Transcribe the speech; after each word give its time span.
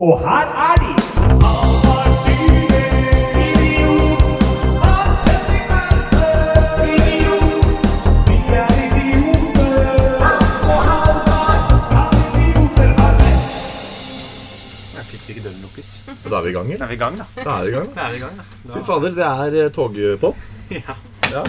Og 0.00 0.18
her 0.20 0.46
er 0.70 0.74
de! 0.76 2.06
Lukkes. 15.62 16.02
Da 16.30 16.36
er 16.38 16.42
vi 16.42 16.50
i 16.50 16.52
gang, 16.52 16.68
Da 16.68 16.74
eller? 16.74 16.84
er 16.84 16.88
vi 16.88 16.94
i 16.94 16.98
gang, 16.98 17.18
da. 17.18 17.24
Da 17.44 17.50
er 17.58 17.64
vi 17.64 17.68
i 17.68 17.74
gang. 17.74 17.94
Da 17.94 18.00
er 18.06 18.10
vi 18.10 18.16
i 18.16 18.20
gang, 18.20 18.36
da. 18.36 18.72
Fy 18.74 18.84
fader, 18.86 19.10
det 19.14 19.24
er 19.26 19.64
eh, 19.64 19.70
togpop. 19.72 20.36
Ja. 20.70 20.94
Ja. 21.32 21.42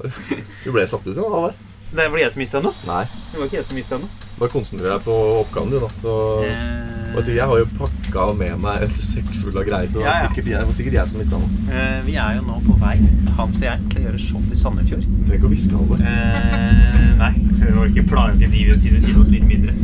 Du 0.64 0.72
ble 0.72 0.86
satt 0.88 1.06
ut 1.06 1.16
nå, 1.16 1.24
Halvard. 1.32 1.54
Det 1.90 2.04
var 2.10 2.16
det 2.20 2.22
jeg 2.26 2.32
som 2.32 2.40
mista 2.44 2.60
noe. 2.62 2.72
Nei. 2.86 3.04
Det 3.32 3.40
var 3.40 3.48
ikke 3.48 3.56
jeg 3.58 3.66
som 3.66 3.78
mista 3.80 3.98
noe. 3.98 4.29
Bare 4.40 4.52
konsentrer 4.54 4.88
deg 4.94 5.02
på 5.04 5.14
oppgaven, 5.42 5.70
din, 5.74 5.82
da. 5.84 5.90
Så 6.00 6.12
Eh, 6.48 7.16
altså, 7.16 7.32
jeg? 7.36 7.44
har 7.50 7.58
jo 7.60 7.66
pakka 7.76 8.26
med 8.38 8.56
meg 8.62 8.82
en 8.86 8.94
sekk 8.96 9.28
full 9.36 9.56
av 9.58 9.66
greier, 9.68 9.88
så 9.90 9.98
det 10.00 10.06
var 10.08 10.20
sikkert, 10.28 10.46
jeg, 10.54 10.66
var 10.68 10.76
sikkert 10.78 10.96
jeg 10.96 11.08
som 11.10 11.18
mista 11.20 11.36
noe. 11.40 11.50
eh, 11.74 12.00
vi 12.06 12.14
er 12.16 12.38
jo 12.38 12.46
nå 12.46 12.56
på 12.64 12.76
vei, 12.80 12.96
Hans 13.36 13.60
og 13.60 13.66
jeg, 13.68 13.78
til 13.90 14.00
å 14.00 14.04
gjøre 14.06 14.20
show 14.24 14.40
i 14.52 14.56
Sandefjord. 14.62 15.04
Du 15.04 15.22
trenger 15.28 15.38
ikke 15.40 15.50
å 15.50 15.52
hviske, 15.52 15.76
Halvor. 15.76 16.00
Eh, 16.00 17.14
nei, 17.20 17.32
så 17.56 17.68
vi 17.68 17.92
ikke 17.92 18.08
plage 18.08 18.48
de 18.50 18.64
ved 18.70 18.78
siden 18.80 19.02
side 19.04 19.20
oss 19.20 19.28
litt 19.32 19.44
mindre. 19.48 19.74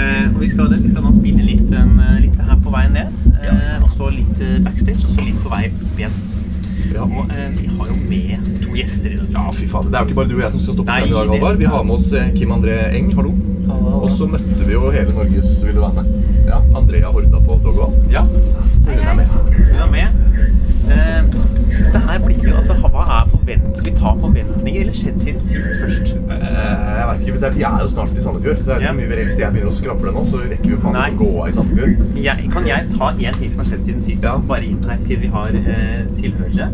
Eh, 0.00 0.26
og 0.30 0.38
vi 0.40 0.48
skal. 0.48 0.70
Vi 0.80 0.88
skal 0.92 1.02
nå 1.02 1.12
spille 1.16 1.42
litt, 1.44 1.72
en, 1.72 1.96
eh, 2.00 2.20
litt 2.26 2.38
her 2.38 2.60
på 2.62 2.70
vei 2.70 2.86
ned. 2.94 3.10
Eh, 3.42 3.82
og 3.82 3.90
så 3.90 4.10
litt 4.14 4.38
backstage, 4.64 5.02
og 5.04 5.10
så 5.10 5.24
litt 5.26 5.40
på 5.42 5.50
vei 5.50 5.66
opp 5.70 5.98
igjen. 5.98 6.14
Ja. 6.94 7.02
Og 7.06 7.30
eh, 7.30 7.50
vi 7.58 7.66
har 7.78 7.86
jo 7.90 7.96
med 8.10 8.48
to 8.64 8.74
gjester 8.76 9.10
i 9.14 9.16
dag. 9.20 9.28
ja, 9.36 9.44
fy 9.52 9.66
fader. 9.70 9.90
Det 9.90 9.96
er 9.98 10.02
jo 10.04 10.08
ikke 10.10 10.18
bare 10.20 10.30
du 10.30 10.34
og 10.38 10.42
jeg 10.44 10.52
som 10.56 10.60
skal 10.64 10.74
stå 10.78 10.84
på 10.84 10.92
scenen 10.96 11.08
i 11.08 11.14
dag, 11.14 11.28
Halvard. 11.34 11.56
Vi 11.60 11.68
har 11.74 11.82
med 11.84 11.94
oss 11.98 12.12
eh, 12.12 12.30
Kim 12.36 12.52
André 12.56 12.78
Eng. 12.98 13.12
Hallo. 13.18 13.32
Og 14.00 14.08
så 14.10 14.26
møtte 14.26 14.64
vi 14.66 14.72
jo 14.74 14.88
hele 14.90 15.12
Norges 15.14 15.50
Vil 15.64 15.76
du 15.76 15.80
være 15.84 16.02
med? 16.02 16.08
Ja, 16.48 16.58
Andrea 16.76 17.10
Horda 17.14 17.38
på 17.46 17.58
toget 17.62 17.84
òg. 17.86 17.92
Ja, 18.12 18.24
Så 18.80 18.90
hun 18.90 19.06
er 19.06 19.14
med. 19.14 19.26
hun 19.30 19.82
er 19.84 19.90
med. 19.94 20.06
Eh, 20.90 21.22
det 21.94 22.00
her 22.06 22.18
blir 22.24 22.44
jo 22.48 22.54
altså 22.58 22.74
Hva 22.80 23.04
er 23.18 23.28
forvent... 23.30 23.68
Skal 23.78 23.90
vi 23.90 23.96
ta 23.98 24.12
forventninger, 24.20 24.80
eller 24.84 24.96
skjedd 24.96 25.18
siden 25.22 25.42
sist 25.42 25.70
først? 25.80 26.14
Uh, 26.30 26.34
jeg 26.36 27.06
vet 27.10 27.24
ikke, 27.24 27.36
er, 27.46 27.56
Vi 27.56 27.66
er 27.68 27.84
jo 27.84 27.90
snart 27.94 28.16
i 28.16 28.24
Sandefjord. 28.24 28.62
Det 28.66 28.74
er 28.76 28.86
yeah. 28.86 28.96
mye 28.96 29.24
Hvis 29.24 29.38
jeg 29.40 29.54
begynner 29.54 29.72
å 29.72 29.76
skravle 29.76 30.14
nå, 30.16 30.24
så 30.30 30.42
rekker 30.44 30.66
vi 30.66 30.74
jo 30.74 30.80
faen 30.84 30.98
ikke 31.00 31.26
å 31.26 31.30
gå 31.32 31.44
av 31.44 31.50
i 31.50 31.56
Sandefjord. 31.58 32.06
Jeg, 32.28 32.48
kan 32.54 32.70
jeg 32.70 32.88
ta 32.94 33.12
én 33.16 33.40
ting 33.40 33.52
som 33.52 33.62
har 33.62 33.70
skjedd 33.72 33.86
siden 33.88 34.06
sist? 34.08 34.26
Ja. 34.26 34.36
Bare 34.50 34.66
inn 34.68 34.80
her, 34.88 35.00
siden 35.06 35.26
vi 35.26 35.32
har 35.34 35.60
uh, 35.60 36.16
tilhørere. 36.18 36.70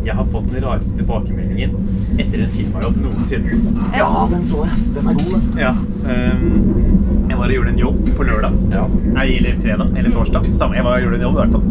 Jeg 0.00 0.16
har 0.16 0.28
fått 0.32 0.46
den 0.48 0.64
rareste 0.64 0.96
tilbakemeldingen 0.96 1.74
etter 2.16 2.40
en 2.40 2.54
firmajobb 2.54 3.02
noensinne. 3.04 3.58
Ja, 3.96 4.08
den 4.32 4.46
så 4.48 4.64
jeg. 4.64 4.78
Den 4.96 5.10
er 5.12 5.18
god, 5.18 5.34
den. 5.36 5.60
Ja. 5.60 5.74
um, 5.76 7.10
jeg 7.30 7.38
var 7.38 7.46
og 7.46 7.54
gjorde 7.54 7.70
en 7.74 7.78
jobb 7.78 7.98
på 8.16 8.24
lørdag. 8.26 8.56
Ja. 8.72 8.86
Nei, 9.14 9.26
eller 9.36 9.60
fredag. 9.60 9.92
Eller 9.96 10.14
torsdag. 10.14 10.48
Samme. 10.56 10.76
Jeg 10.80 10.84
var 10.84 10.96
og 10.96 11.04
gjorde 11.04 11.20
en 11.20 11.26
jobb, 11.28 11.36
i 11.36 11.42
hvert 11.44 11.52
fall. 11.54 11.64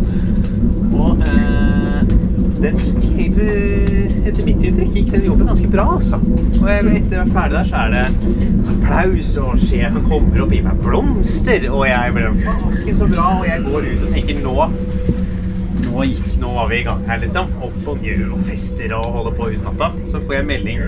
Og 1.00 1.24
eh, 1.26 2.19
den 2.64 2.80
gikk 3.16 3.38
Etter 3.40 4.46
mitt 4.46 4.64
inntrykk 4.68 4.96
gikk 4.98 5.12
den 5.14 5.26
jobben 5.26 5.48
ganske 5.50 5.70
bra, 5.72 5.86
altså. 5.96 6.20
Og 6.60 6.66
jeg, 6.70 6.86
etter 7.00 7.16
å 7.16 7.24
være 7.24 7.34
ferdig 7.34 7.56
der, 7.56 7.70
så 7.70 7.80
er 7.80 7.94
det 7.94 8.04
applaus, 8.74 9.32
og 9.42 9.62
sjefen 9.64 10.06
kommer 10.06 10.44
og 10.44 10.54
gir 10.54 10.66
meg 10.68 10.82
blomster. 10.84 11.66
Og 11.72 11.86
jeg 11.88 12.16
ble 12.18 12.34
fasken 12.44 13.00
så 13.00 13.08
bra, 13.10 13.30
og 13.40 13.48
jeg 13.48 13.64
går 13.66 13.88
ut 13.88 14.04
og 14.06 14.14
tenker 14.14 14.44
nå 14.44 14.58
nå, 16.00 16.06
gikk, 16.06 16.28
nå 16.40 16.52
var 16.54 16.70
vi 16.70 16.80
i 16.80 16.86
gang 16.88 17.02
her, 17.10 17.22
liksom. 17.24 17.50
Opp 17.66 17.88
og 17.90 18.04
ned 18.04 18.26
og 18.30 18.44
fester 18.48 18.94
og 18.98 19.08
holder 19.16 19.38
på 19.40 19.50
ut 19.54 19.66
natta. 19.66 19.92
Så 20.12 20.22
får 20.24 20.40
jeg 20.40 20.50
melding 20.50 20.84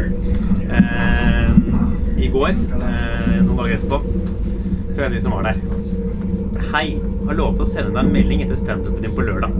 eh, 0.77 1.55
i 2.21 2.29
går, 2.31 2.51
eh, 2.51 3.39
noen 3.41 3.57
dager 3.57 3.77
etterpå, 3.79 4.01
fra 4.91 5.09
de 5.11 5.23
som 5.23 5.35
var 5.37 5.49
der. 5.49 5.63
Hei, 6.71 6.85
har 7.27 7.37
lovet 7.37 7.63
å 7.63 7.67
sende 7.67 7.91
deg 7.95 8.03
en 8.03 8.13
melding 8.13 8.45
etter 8.45 8.59
standupen 8.59 9.01
din 9.03 9.15
på 9.15 9.25
lørdag. 9.25 9.55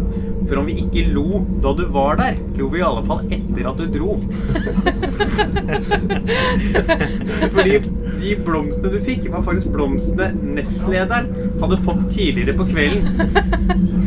For 0.52 0.60
om 0.60 0.66
vi 0.68 0.74
ikke 0.82 1.06
lo 1.16 1.38
da 1.64 1.72
du 1.80 1.86
var 1.96 2.18
der, 2.20 2.36
lo 2.60 2.66
vi 2.74 2.82
i 2.82 2.84
alle 2.84 3.06
fall 3.08 3.22
etter 3.32 3.70
at 3.70 3.78
du 3.80 3.86
dro. 3.88 4.18
Fordi 7.54 7.78
de 8.20 8.36
blomstene 8.44 8.92
du 8.92 9.00
fikk, 9.00 9.32
var 9.32 9.46
faktisk 9.46 9.72
blomstene 9.72 10.36
nestlederen 10.58 11.32
hadde 11.62 11.78
fått 11.86 12.04
tidligere 12.12 12.52
på 12.60 12.68
kvelden. 12.68 13.32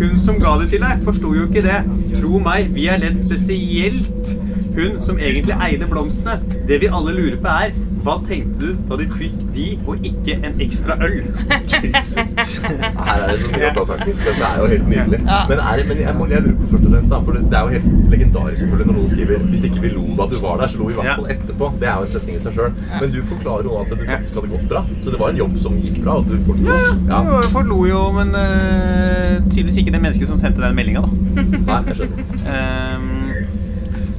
Hun 0.02 0.20
som 0.20 0.36
ga 0.42 0.52
det 0.60 0.68
til 0.74 0.84
deg, 0.84 1.00
forsto 1.08 1.32
jo 1.32 1.48
ikke 1.48 1.64
det. 1.64 1.80
Tro 2.18 2.36
meg, 2.44 2.68
vi 2.76 2.92
er 2.92 3.00
ledd 3.00 3.16
spesielt 3.24 4.36
hun 4.76 5.00
som 5.00 5.16
egentlig 5.16 5.56
eide 5.64 5.88
blomstene. 5.88 6.44
Det 6.68 6.76
vi 6.84 6.92
alle 6.92 7.16
lurer 7.16 7.40
på 7.40 7.48
er, 7.64 7.72
hva 8.04 8.18
tenkte 8.26 8.60
du 8.60 8.80
da 8.88 8.98
du 9.00 9.04
fikk 9.16 9.36
de, 9.56 9.66
og 9.88 10.04
ikke 10.04 10.36
en 10.44 10.60
ekstra 10.60 10.96
øl? 11.04 11.22
Jesus. 11.72 12.34
Her 12.36 13.22
er 13.22 13.30
det 13.30 13.38
så 13.40 13.52
mye 13.52 13.70
å 13.70 13.74
ta 13.78 13.84
tak 13.90 14.02
i. 14.04 14.16
Dette 14.18 14.48
er 14.48 14.60
jo 14.60 14.68
helt 14.74 14.88
nydelig. 14.90 15.20
Ja. 15.24 15.38
Men, 15.48 15.62
er 15.64 15.80
det, 15.80 15.86
men 15.88 16.02
jeg, 16.02 16.16
må, 16.18 16.28
jeg 16.32 16.44
lurer 16.44 16.58
på 16.60 16.68
først 16.74 16.88
og 16.88 16.94
fremst 16.94 17.14
da, 17.14 17.20
for 17.24 17.38
det, 17.38 17.44
er 17.60 17.64
jo 17.64 17.78
helt 17.78 18.12
legendarisk 18.14 18.62
selvfølgelig 18.64 18.88
når 18.90 18.98
noen 18.98 19.10
skriver 19.14 19.46
Hvis 19.54 19.64
ikke 19.68 19.84
vi 19.84 19.92
lo 19.94 20.04
da 20.18 20.28
du 20.30 20.36
var 20.42 20.60
der, 20.60 20.72
så 20.72 20.80
lo 20.80 20.88
vi 20.88 20.94
i 20.94 20.98
hvert 21.00 21.22
fall 21.22 21.30
etterpå. 21.34 21.70
Det 21.80 21.88
er 21.90 21.96
jo 21.96 22.08
en 22.08 22.14
setning 22.14 22.38
i 22.38 22.44
seg 22.44 22.58
sjøl. 22.58 22.76
Men 22.92 23.14
du 23.14 23.18
forklarer 23.30 23.70
jo 23.70 23.78
at 23.80 23.94
du 23.94 24.04
faktisk 24.04 24.40
hadde 24.40 24.52
gått 24.52 24.68
bra. 24.74 24.84
Så 25.00 25.14
det 25.14 25.22
var 25.22 25.32
en 25.32 25.40
jobb 25.40 25.56
som 25.64 25.80
gikk 25.80 25.98
bra. 26.04 26.18
Og 26.20 26.28
du 26.28 26.36
fortsatte. 26.50 27.00
Ja, 27.08 27.22
jo, 27.30 27.40
folk 27.54 27.72
lo 27.72 27.80
jo, 27.88 28.04
men 28.18 28.36
uh, 28.36 29.40
tydeligvis 29.48 29.80
ikke 29.82 29.96
det 29.96 30.04
mennesket 30.04 30.30
som 30.30 30.40
sendte 30.40 30.64
den 30.64 30.76
meldinga, 30.76 31.04
da. 31.04 31.10
Nei, 31.70 31.80
jeg 31.90 32.02
skjønner. 32.02 32.30
Um, 32.44 33.10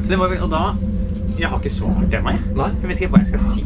så 0.01 0.13
det 0.13 0.19
var 0.21 0.33
vel, 0.33 0.43
og 0.45 0.51
da 0.51 0.65
Jeg 1.39 1.49
har 1.49 1.57
ikke 1.59 1.69
svart 1.73 2.13
ennå, 2.13 2.31
jeg. 2.31 2.43
Nei. 2.55 2.69
Jeg 2.81 2.89
vet 2.89 3.01
ikke 3.01 3.15
hva 3.15 3.23
jeg 3.23 3.33
skal 3.33 3.41
si. 3.43 3.63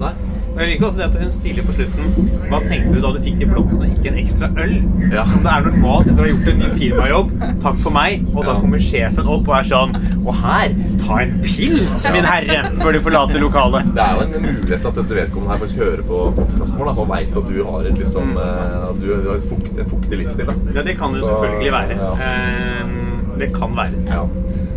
Nei. 0.00 0.12
Men 0.50 0.64
jeg 0.64 0.70
liker 0.72 0.86
også 0.88 0.98
det 0.98 1.04
at 1.06 1.16
hun 1.20 1.30
stiller 1.30 1.62
på 1.62 1.74
slutten 1.76 2.30
Hva 2.50 2.58
tenkte 2.64 2.96
du 2.96 3.02
da 3.04 3.10
du 3.14 3.18
fikk 3.22 3.36
de 3.38 3.46
blomstene, 3.46 3.90
ikke 3.94 4.10
en 4.10 4.16
ekstra 4.18 4.48
øl? 4.58 4.72
Ja. 5.12 5.22
Som 5.28 5.44
det 5.44 5.52
er 5.52 5.66
normalt 5.68 6.08
etter 6.10 6.24
å 6.24 6.26
ha 6.26 6.30
gjort 6.32 6.48
en 6.50 6.58
ny 6.64 6.70
firmajobb. 6.80 7.30
Takk 7.62 7.78
for 7.84 7.94
meg. 7.94 8.24
Og 8.34 8.48
da 8.48 8.56
kommer 8.58 8.82
sjefen 8.82 9.30
opp 9.30 9.46
og 9.46 9.54
er 9.60 9.68
sånn 9.70 9.94
Og 10.24 10.32
her, 10.40 10.74
ta 11.04 11.20
en 11.22 11.36
pils, 11.44 11.94
min 12.16 12.26
herre, 12.26 12.58
før 12.80 12.96
du 12.96 13.00
forlater 13.04 13.44
lokalet. 13.44 13.92
Det 13.94 14.04
er 14.06 14.18
jo 14.18 14.26
en 14.26 14.34
mulighet 14.48 14.88
at 14.90 14.98
dette 15.00 15.18
vedkommende 15.20 15.54
her 15.54 15.62
faktisk 15.62 15.84
hører 15.84 16.02
på 16.10 16.22
podkasten 16.40 16.82
vår 16.82 16.92
og 16.96 17.08
veit 17.14 17.38
at 17.42 17.50
du 17.52 17.60
har 17.70 17.88
et 17.92 18.02
liksom 18.02 18.34
eh, 18.40 18.76
at 18.90 19.00
du 19.04 19.08
har 19.14 19.30
et 19.36 19.46
fukt, 19.52 19.70
en 19.76 19.90
fuktig 19.94 20.22
livsstil. 20.24 20.50
da. 20.50 20.56
Ja, 20.80 20.86
det 20.90 20.96
kan 20.98 21.14
det 21.14 21.22
jo 21.22 21.30
selvfølgelig 21.30 21.72
være. 21.76 22.00
Ehm, 22.26 22.98
det 23.40 23.52
kan 23.54 23.76
være. 23.78 24.04
Ja. 24.10 24.24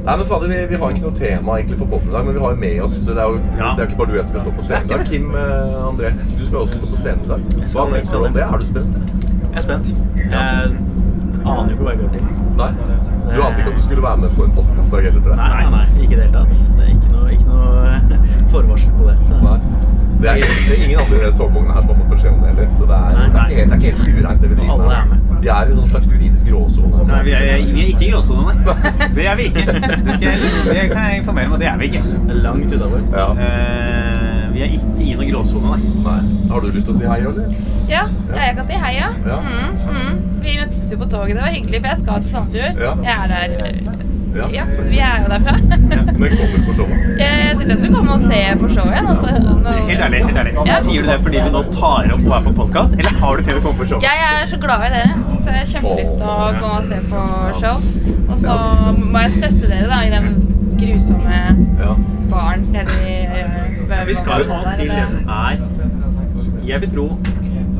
Nei, 0.03 0.17
men 0.19 0.25
fader, 0.27 0.47
vi, 0.51 0.57
vi 0.67 0.75
har 0.81 0.91
ikke 0.91 1.01
noe 1.05 1.15
tema 1.15 1.53
egentlig 1.59 1.77
for 1.79 1.87
poden 1.93 2.09
i 2.09 2.11
dag, 2.11 2.25
men 2.27 2.35
vi 2.35 2.41
har 2.43 2.51
jo 2.51 2.57
med 2.59 2.79
oss 2.83 2.95
Det 3.07 3.13
er 3.15 3.27
jo 3.31 3.37
Ja. 3.55 3.69
det 3.77 3.83
er 3.83 3.87
ikke 3.87 3.99
bare 4.01 4.09
du 4.09 4.15
og 4.15 4.19
jeg 4.19 4.25
skal 4.31 4.41
stå 4.43 4.51
på 4.57 4.63
scenen 4.67 4.89
i 4.89 4.91
dag. 4.93 5.05
Kim 5.11 5.29
eh, 5.39 5.89
André, 5.89 6.09
du 6.39 6.45
skal 6.45 6.57
også 6.63 6.79
stå 6.81 6.89
på 6.91 6.99
scenen 7.03 7.23
i 7.23 7.29
dag. 7.31 7.45
Hva 7.71 7.85
tenker 7.93 8.11
du 8.11 8.25
om 8.27 8.33
det. 8.35 8.43
Er 8.43 8.57
du 8.57 8.65
spent? 8.67 8.97
Jeg 9.53 9.61
er 9.61 9.65
spent. 9.67 9.87
Jeg 10.17 10.73
aner 11.45 11.69
jo 11.69 11.75
ikke 11.75 11.85
hva 11.87 11.93
jeg 11.93 12.01
går 12.03 12.11
til. 12.17 12.27
Nei? 12.59 12.69
Du 13.33 13.39
ante 13.47 13.63
ikke 13.63 13.71
at 13.71 13.79
du 13.79 13.83
skulle 13.87 14.03
være 14.03 14.17
med 14.25 14.35
på 14.35 14.43
en 14.47 14.51
podkastdag 14.57 15.07
heller? 15.07 15.35
Nei, 15.39 15.49
nei, 15.55 15.69
nei, 15.77 15.85
ikke 16.03 16.13
i 16.13 16.19
det 16.19 16.25
hele 16.25 16.35
tatt. 16.35 16.51
Det 16.75 16.83
er 16.83 16.91
ikke 16.93 17.09
noe, 17.15 17.31
ikke 17.31 17.47
noe 17.47 18.19
forvarsel 18.53 18.91
på 18.99 19.07
det. 19.07 19.15
Så. 19.29 19.39
Nei. 19.47 19.57
Det 20.23 20.29
er, 20.31 20.43
det 20.67 20.75
er 20.75 20.83
ingen 20.83 20.99
andre 21.03 21.31
togvognene 21.39 21.73
her 21.75 21.81
som 21.83 21.89
har 21.93 21.97
fått 22.03 22.11
beskjed 22.13 22.35
om 22.35 22.43
det 22.43 22.51
heller. 22.51 22.69
Så 22.77 22.85
det 22.91 22.99
er, 22.99 23.09
det 23.15 23.23
er 23.23 23.47
ikke 23.47 23.57
helt, 23.59 23.71
det 23.71 23.73
er 23.73 23.79
ikke 23.79 23.89
helt 23.91 24.03
stuereint, 24.03 24.43
det 24.43 24.51
vi 24.51 24.59
driver 24.59 24.93
er 24.99 25.07
med. 25.13 25.22
Vi 25.43 25.49
er 25.51 25.67
i 25.67 25.73
en 25.73 25.75
sånn 25.75 25.89
slags 25.91 26.05
juridisk 26.07 26.47
gråsone. 26.47 27.01
Nei, 27.09 27.17
vi 27.27 27.33
er, 27.35 27.41
vi 27.67 27.81
er 27.83 27.89
ikke 27.91 28.05
i 28.07 28.11
gråsone, 28.13 28.53
nei. 28.53 28.91
Det 29.17 29.25
er 29.27 29.35
vi 29.39 29.49
ikke. 29.49 29.65
Det, 29.67 30.15
skal 30.15 30.27
jeg, 30.29 30.51
det 30.69 30.85
kan 30.93 31.09
jeg 31.09 31.19
informere 31.19 31.49
om, 31.49 31.55
og 31.57 31.59
det 31.63 31.67
er 31.67 31.81
vi 31.81 31.89
ikke. 31.91 32.03
Det 32.29 32.35
er 32.37 32.39
langt 32.45 32.75
utafor. 32.77 33.03
Ja. 33.11 33.25
Uh, 33.35 34.53
vi 34.53 34.63
er 34.63 34.77
ikke 34.77 34.93
i 35.03 35.17
noen 35.17 35.33
gråsone, 35.33 35.73
nei. 35.73 35.91
Nei. 36.07 36.47
Har 36.53 36.63
du 36.63 36.69
lyst 36.71 36.87
til 36.87 36.95
å 36.95 36.99
si 37.01 37.09
hei, 37.11 37.19
eller? 37.27 37.51
Ja, 37.91 38.05
ja, 38.31 38.39
jeg 38.47 38.55
kan 38.61 38.71
si 38.71 38.79
hei, 38.85 38.93
ja. 39.01 39.11
Ja. 39.27 39.41
Mm, 39.43 39.75
mm. 39.83 40.23
Vi 40.45 40.55
møttes 40.61 40.87
jo 40.95 41.01
på 41.03 41.11
toget. 41.11 41.35
Det 41.35 41.43
var 41.43 41.53
hyggelig, 41.57 41.83
for 41.83 41.91
jeg 41.91 42.03
skal 42.05 42.23
til 42.23 42.35
Sandefjord. 42.37 42.83
Ja. 42.87 42.95
Jeg 43.03 43.15
er 43.19 43.35
der. 43.35 44.11
Ja. 44.33 44.47
Ja, 44.49 44.63
vi 44.89 44.97
er 44.97 45.19
jo 45.21 45.27
derfra. 45.29 45.53
Men 46.17 46.31
kommer 46.33 46.55
du 46.57 46.63
på 46.65 46.73
showet? 46.73 47.01
Jeg 47.19 47.57
tenkte 47.57 47.69
jeg 47.69 47.77
skulle 47.77 47.95
komme 47.99 48.15
og 48.15 48.23
se 48.23 48.39
på 48.61 48.69
showet 48.73 48.95
igjen. 48.95 49.09
Også, 49.11 49.27
nå- 49.63 49.75
Helt 49.89 50.01
ærlig, 50.07 50.21
helt 50.25 50.39
ærlig. 50.41 50.53
Ja. 50.65 50.77
Sier 50.81 51.05
du 51.05 51.09
det 51.11 51.17
fordi 51.21 51.37
vi 51.43 51.51
nå 51.53 51.61
tar 51.75 52.09
opp 52.15 52.23
og 52.25 52.33
er 52.39 52.47
på 52.47 52.53
podkast, 52.61 52.97
eller 52.97 53.19
har 53.21 53.37
du 53.37 53.43
tenkt 53.45 53.59
å 53.59 53.63
komme 53.67 53.77
på 53.83 53.87
showet? 53.91 54.07
Jeg 54.07 54.25
er 54.31 54.49
så 54.49 54.57
glad 54.63 54.87
i 54.87 54.91
dere, 54.95 55.32
så 55.43 55.49
jeg 55.53 55.59
har 55.59 55.69
kjempelyst 55.73 56.17
til 56.17 56.27
å 56.27 56.49
gå 56.61 56.71
og 56.77 56.85
se 56.89 56.99
på 57.11 57.21
show. 57.61 57.77
Og 58.29 58.39
så 58.43 58.57
må 59.03 59.23
jeg 59.25 59.31
støtte 59.37 59.67
dere 59.69 59.87
da, 59.91 60.01
i 60.07 60.11
den 60.13 60.27
grusomme 60.79 61.39
Ja. 61.83 61.93
baren 62.31 62.65
nede 62.73 62.97
i 63.07 63.15
eh, 63.25 64.05
Vi 64.07 64.15
skal 64.15 64.45
ta 64.49 64.61
til 64.77 64.89
det 64.89 65.07
som 65.09 65.29
er 65.29 65.59
Jeg 66.65 66.81
vil 66.81 66.89
tro 66.95 67.07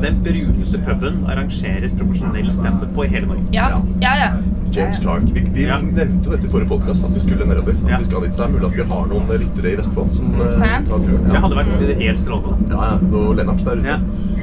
den 0.04 0.18
bruneste 0.24 0.78
puben 0.84 1.22
arrangeres 1.30 1.92
profesjonell 1.96 2.50
standup 2.52 2.90
på 2.94 3.04
i 3.06 3.08
hele 3.08 3.26
Norge. 3.30 3.44
Ja, 3.54 3.68
ja, 4.02 4.10
ja. 4.20 4.28
James 4.74 4.98
Clark. 5.00 5.22
Vi, 5.32 5.40
vi 5.54 5.64
Ja. 5.64 5.78
nevnte 5.80 6.24
jo 6.26 6.30
dette 6.34 6.46
i 6.46 6.50
forrige 6.50 6.68
podkast, 6.68 7.04
at 7.06 7.14
vi 7.14 7.20
skulle 7.20 7.46
nedover. 7.46 7.72
At 7.84 7.90
Ja. 7.90 7.98
vi 7.98 8.04
skal 8.04 8.20
dit. 8.26 8.32
Det 8.36 8.40
er 8.44 8.48
mulig 8.52 8.66
at 8.66 8.76
vi 8.76 8.82
har 8.90 9.06
noen 9.06 9.28
ryttere 9.30 9.72
i 9.72 9.76
Vestfold 9.78 10.12
som 10.12 10.34
eh, 10.34 10.58
Fans. 10.60 10.88
tar 10.90 10.98
turen. 11.06 11.30
Det 11.30 11.40
hadde 11.44 11.56
vært 11.56 11.96
helt 12.02 12.20
strålende. 12.20 12.56
Ja, 12.70 12.82
ja. 12.90 13.18
Og 13.18 13.36
Lennart 13.38 13.64
der 13.64 13.76
ute. 13.80 13.86
Ja. 13.88 13.98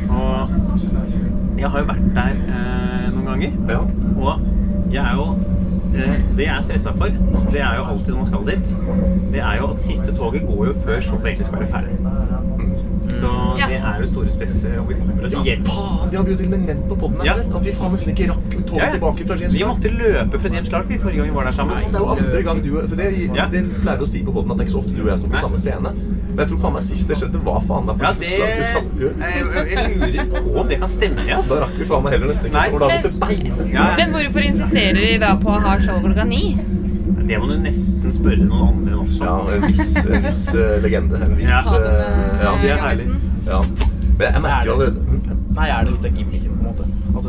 Og 0.10 0.50
jeg 1.62 1.70
har 1.70 1.80
jo 1.80 1.86
vært 1.92 2.06
der 2.16 2.34
eh, 2.58 3.08
noen 3.16 3.26
ganger. 3.32 3.52
Ja. 3.70 3.80
Og 4.18 4.94
jeg 4.94 5.04
er 5.06 5.16
jo 5.16 5.28
eh, 5.96 6.16
Det 6.38 6.46
jeg 6.46 6.56
er 6.58 6.62
stressa 6.68 6.94
for, 6.98 7.08
det 7.52 7.62
er 7.62 7.76
jo 7.80 7.84
alltid 7.94 8.14
når 8.14 8.22
man 8.22 8.30
skal 8.32 8.46
dit, 8.48 8.76
det 9.32 9.40
er 9.44 9.58
jo 9.62 9.72
at 9.74 9.82
siste 9.84 10.14
toget 10.16 10.46
går 10.48 10.66
jo 10.72 10.74
før 10.86 11.00
showet 11.04 11.26
egentlig 11.32 11.46
skal 11.52 11.60
være 11.60 11.72
ferdig. 11.76 11.98
Så 13.12 13.28
Ja. 13.60 13.66
det 13.68 13.76
er 13.84 13.98
jo 14.00 14.06
store 14.08 14.30
stresset. 14.32 14.78
Og 14.80 14.88
vi 14.90 14.94
kommer 14.96 15.26
oss 15.26 15.34
Ja, 15.34 15.42
hjem. 15.44 15.66
faen! 15.66 16.10
Det 16.12 16.18
har 16.18 16.24
vi 16.26 16.32
jo 16.32 16.38
til 16.38 16.46
og 16.48 16.52
med 16.52 16.60
nevnt 16.70 16.86
på 16.90 16.96
poden 16.96 17.26
Ja. 17.26 17.34
At 17.56 17.66
vi 17.66 17.72
faen 17.76 17.92
nesten 17.92 18.14
ikke 18.16 18.30
rakk 18.32 18.54
toget 18.68 18.80
Ja, 18.82 18.86
ja. 18.88 18.92
tilbake 18.96 19.28
fra 19.28 19.36
James 19.36 19.54
Vi 19.54 19.64
måtte 19.68 19.90
løpe 19.92 20.40
fra 20.40 20.50
James 20.54 20.70
Clark 20.70 20.88
vi 20.90 20.98
forrige 20.98 21.18
gang 21.18 21.28
vi 21.30 21.36
var 21.36 21.44
der 21.44 21.52
sammen. 21.52 21.78
Det 21.92 21.96
er 21.96 22.00
jo 22.00 22.08
andre 22.16 22.44
gang 22.44 22.64
du 22.64 22.88
For 22.88 22.96
det, 22.96 23.10
Ja. 23.36 23.46
det 23.52 23.66
pleier 23.82 23.98
du 24.00 24.04
å 24.04 24.08
si 24.08 24.24
på 24.24 24.32
poden 24.32 24.52
at 24.52 24.58
det 24.58 24.64
er 24.64 24.68
ikke 24.70 24.78
så 24.78 24.84
ofte 24.84 24.96
du 24.96 25.02
og 25.04 25.10
jeg 25.12 25.18
står 25.20 25.28
på 25.28 25.34
Nei. 25.36 25.42
samme 25.42 25.58
scene. 25.58 25.92
Men 26.32 26.44
jeg 26.46 26.50
tror 26.52 26.60
faen 26.64 26.76
meg 26.78 26.84
sist 26.86 27.10
det 27.12 27.18
skjedde, 27.20 27.40
var 27.46 27.64
faen 27.68 27.88
meg 27.90 27.98
på 28.00 28.06
Ja, 28.08 28.12
i 28.16 28.68
Sandefjord. 28.68 29.18
jeg, 29.20 29.96
lurer 30.00 30.30
på 30.32 30.54
om 30.62 30.70
det 30.70 30.78
kan 30.80 30.92
stemme, 30.92 31.26
Da 31.28 31.38
altså. 31.38 31.60
rakk 31.66 31.74
vi 31.78 31.88
faen 31.90 32.06
meg 32.06 32.16
heller 32.16 32.32
nesten 32.32 32.48
ikke. 32.48 32.58
Nei. 32.58 32.68
Da 32.80 33.12
beina. 33.26 33.66
Ja, 33.66 33.74
ja. 33.76 33.88
Men 34.00 34.16
hvorfor 34.16 34.48
insisterer 34.48 35.02
de 35.02 35.12
da 35.26 35.34
på 35.42 35.52
å 35.52 35.60
ha 35.66 35.76
show 35.84 36.00
klokka 36.04 36.26
ni? 36.30 36.44
Det 37.28 37.38
må 37.40 37.48
du 37.52 37.58
nesten 37.62 38.16
spørre 38.16 38.44
noen 38.48 38.72
andre 38.72 38.96
enn 38.96 39.04
oss 39.04 39.20
Ja, 39.22 39.36
en 39.56 39.66
viss, 39.68 39.92
en 40.02 40.26
viss 40.26 40.42
uh, 40.56 40.78
legende. 40.84 41.20
En 41.22 41.36
viss 41.38 41.52
Ja. 41.52 41.62
Det 41.68 41.82
med 41.82 41.92
eh, 41.92 42.44
Ja, 42.46 42.54
det 42.62 42.72
er 42.72 42.82
herlig. 42.86 43.08
Ja. 43.48 43.60
Men 44.22 44.26
jeg 44.28 44.42
merker 44.46 44.70
jo 44.70 44.74
allerede 44.78 45.38
Nei, 45.52 45.68
er 45.68 45.86
det 45.86 45.94
litt 45.96 46.08
av 46.08 46.20
gimmicken, 46.22 46.51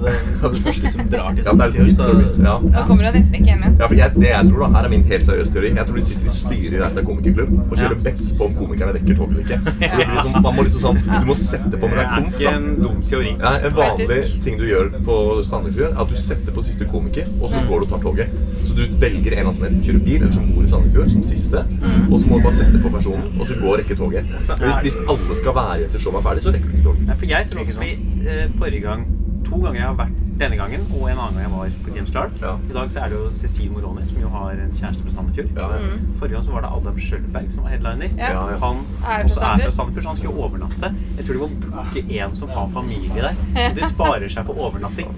måte? 0.02 0.12
Det, 0.12 0.44
at 0.44 0.52
du 0.52 0.60
først 0.66 0.82
liksom 0.87 1.08
drar 1.12 1.31
til 1.37 1.44
sånn, 1.44 1.46
Ja, 1.46 1.52
det 1.52 1.62
er 1.62 1.70
liksom 1.72 1.87
litt 1.87 1.96
så- 1.96 2.08
premise, 2.10 2.43
ja. 2.43 2.54
Nå 2.58 2.87
kommer 2.88 3.02
du 3.06 3.19
nesten 3.19 3.34
ikke 3.38 3.50
hjem 3.52 3.62
igjen. 3.62 3.76
Ja, 3.82 3.87
for 3.88 3.94
jeg, 3.94 4.14
det 4.14 4.28
jeg 4.32 4.44
tror 4.50 4.60
da, 4.62 4.69
her 4.76 4.84
er 4.84 4.88
min 4.93 5.04
helt 5.12 5.25
seriøse 5.28 5.52
teori. 5.52 5.69
Jeg 5.76 5.87
tror 5.87 5.94
de 5.94 6.04
sitter 6.08 6.26
i 6.26 6.34
styret 6.37 6.72
i 6.72 6.81
Reistad 6.82 7.04
komikerklubb 7.06 7.52
og 7.70 7.76
kjører 7.78 7.96
Ja. 7.96 8.02
bets 8.06 8.32
på 8.38 8.44
om 8.46 8.54
komikerne 8.54 8.93
rekker 8.99 9.14
toget 9.16 9.32
eller 9.32 9.44
ikke. 9.46 9.58
Liksom, 10.12 10.32
man 10.43 10.54
må 10.56 10.62
liksom 10.66 10.82
sånn, 10.82 10.99
Du 11.22 11.26
må 11.26 11.34
sette 11.37 11.76
på 11.78 11.87
når 11.88 11.96
Det 11.96 12.02
det 12.02 12.06
er 12.06 12.22
er 12.22 12.31
ikke 12.32 12.54
en 12.56 12.82
dum 12.82 13.02
teori. 13.06 13.32
Nei, 13.38 13.54
en 13.66 13.72
vanlig 13.72 14.08
Faktisk. 14.08 14.43
ting 14.43 14.58
du 14.58 14.64
gjør 14.66 14.90
på 15.06 15.16
Sandefjord, 15.44 15.93
er 15.93 16.00
at 16.02 16.08
du 16.08 16.16
setter 16.16 16.52
på 16.52 16.62
siste 16.64 16.84
komiker, 16.90 17.26
og 17.40 17.50
så 17.50 17.62
går 17.69 17.81
du 17.81 17.84
og 17.87 17.90
tar 17.90 18.02
toget. 18.02 18.28
Så 18.64 18.75
du 18.76 18.82
velger 18.99 19.38
en 19.38 19.46
av 19.46 19.54
som 19.54 19.64
enten 19.64 19.82
kjører 19.87 20.04
bil, 20.04 20.22
eller 20.22 20.32
som 20.32 20.46
bor 20.52 20.62
i 20.62 20.66
Sandefjord, 20.66 21.10
som 21.10 21.22
siste. 21.22 21.64
Og 22.10 22.20
så 22.20 22.26
må 22.26 22.38
du 22.38 22.43
bare 22.49 22.54
sette 22.54 22.82
på 22.82 22.90
personen, 22.93 23.32
og 23.40 23.46
så 23.46 23.54
går 23.60 23.72
og 23.72 23.78
rekker 23.82 23.96
toget. 23.96 24.25
Så 24.38 24.56
Hvis, 24.58 24.76
er- 24.76 24.82
hvis 24.82 24.96
alle 25.08 25.34
skal 25.37 25.54
være 25.54 25.78
igjen 25.78 26.00
showet 26.02 26.19
er 26.19 26.26
ferdig, 26.28 26.43
så 26.43 26.52
rekker 26.52 26.69
du 26.69 26.76
ikke 26.76 26.84
toget. 26.88 27.06
Nei, 27.06 27.16
for 27.16 27.26
jeg 27.26 27.46
tror 27.50 27.60
også 27.60 27.81
vi 27.81 27.93
eh, 28.28 28.49
forrige 28.58 28.81
gang 28.82 29.06
To 29.52 29.58
ganger 29.60 29.78
jeg 29.82 29.88
har 29.90 29.96
vært 29.99 30.20
denne 30.40 30.56
gangen, 30.56 30.84
og 30.96 31.02
en 31.10 31.19
annen 31.20 31.34
gang 31.37 31.43
jeg 31.44 31.52
var 31.52 31.72
på 31.84 31.93
James 31.96 32.10
Clark. 32.10 32.38
Ja. 32.40 32.52
I 32.70 32.72
dag 32.75 32.88
så 32.90 33.02
er 33.04 33.10
det 33.12 33.19
jo 33.19 33.26
Cecil 33.37 33.69
Moroni, 33.70 34.06
som 34.08 34.20
jo 34.22 34.31
har 34.32 34.54
en 34.56 34.72
kjæreste 34.72 35.02
fra 35.04 35.12
Sandefjord. 35.12 35.50
Ja, 35.58 35.66
ja. 35.76 35.90
Forrige 36.19 36.38
gang 36.38 36.46
så 36.46 36.54
var 36.54 36.64
det 36.64 36.70
Adam 36.78 36.96
Schjølberg 37.04 37.50
som 37.52 37.66
var 37.66 37.75
headliner. 37.75 38.14
Ja. 38.16 38.31
Ja, 38.32 38.46
ja. 38.54 38.56
Han 38.64 38.81
Er 39.04 39.26
også 39.28 39.44
er 39.44 39.60
fra 39.66 39.75
Sandefjord. 39.76 40.02
Så 40.06 40.08
han 40.08 40.16
skulle 40.22 40.46
overnatte. 40.46 40.90
Jeg 41.19 41.26
tror 41.28 41.37
de 41.37 41.43
må 41.44 41.50
booke 41.66 42.04
en 42.19 42.34
som 42.40 42.49
har 42.56 42.72
familie 42.72 43.26
der. 43.28 43.37
Og 43.69 43.76
de 43.76 43.90
sparer 43.93 44.28
seg 44.32 44.49
for 44.49 44.54
overnatting. 44.66 45.12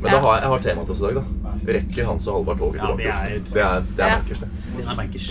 Men 0.00 0.14
da 0.14 0.18
har 0.22 0.38
jeg, 0.38 0.42
jeg 0.46 0.50
har 0.54 0.62
tema 0.64 0.84
til 0.86 0.94
oss 0.94 1.00
i 1.02 1.08
dag, 1.10 1.18
da. 1.18 1.56
Rekker 1.74 2.06
Hans 2.08 2.26
og 2.30 2.38
Halvard 2.38 2.58
toget 2.62 2.78
Ja, 2.80 2.86
tilbake? 2.86 3.02
det 3.02 3.10
er- 3.10 3.42
det 3.52 3.62
er, 3.66 3.80
det 3.96 4.04
er 4.04 4.08
Ja. 4.08 4.16
bankers, 4.16 4.38
det. 4.38 4.48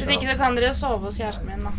Hvis 0.06 0.14
ikke 0.14 0.28
så 0.32 0.38
kan 0.38 0.56
dere 0.60 0.74
sove 0.78 1.00
hos 1.08 1.18
kjæresten 1.18 1.48
min, 1.48 1.64
da. 1.66 1.72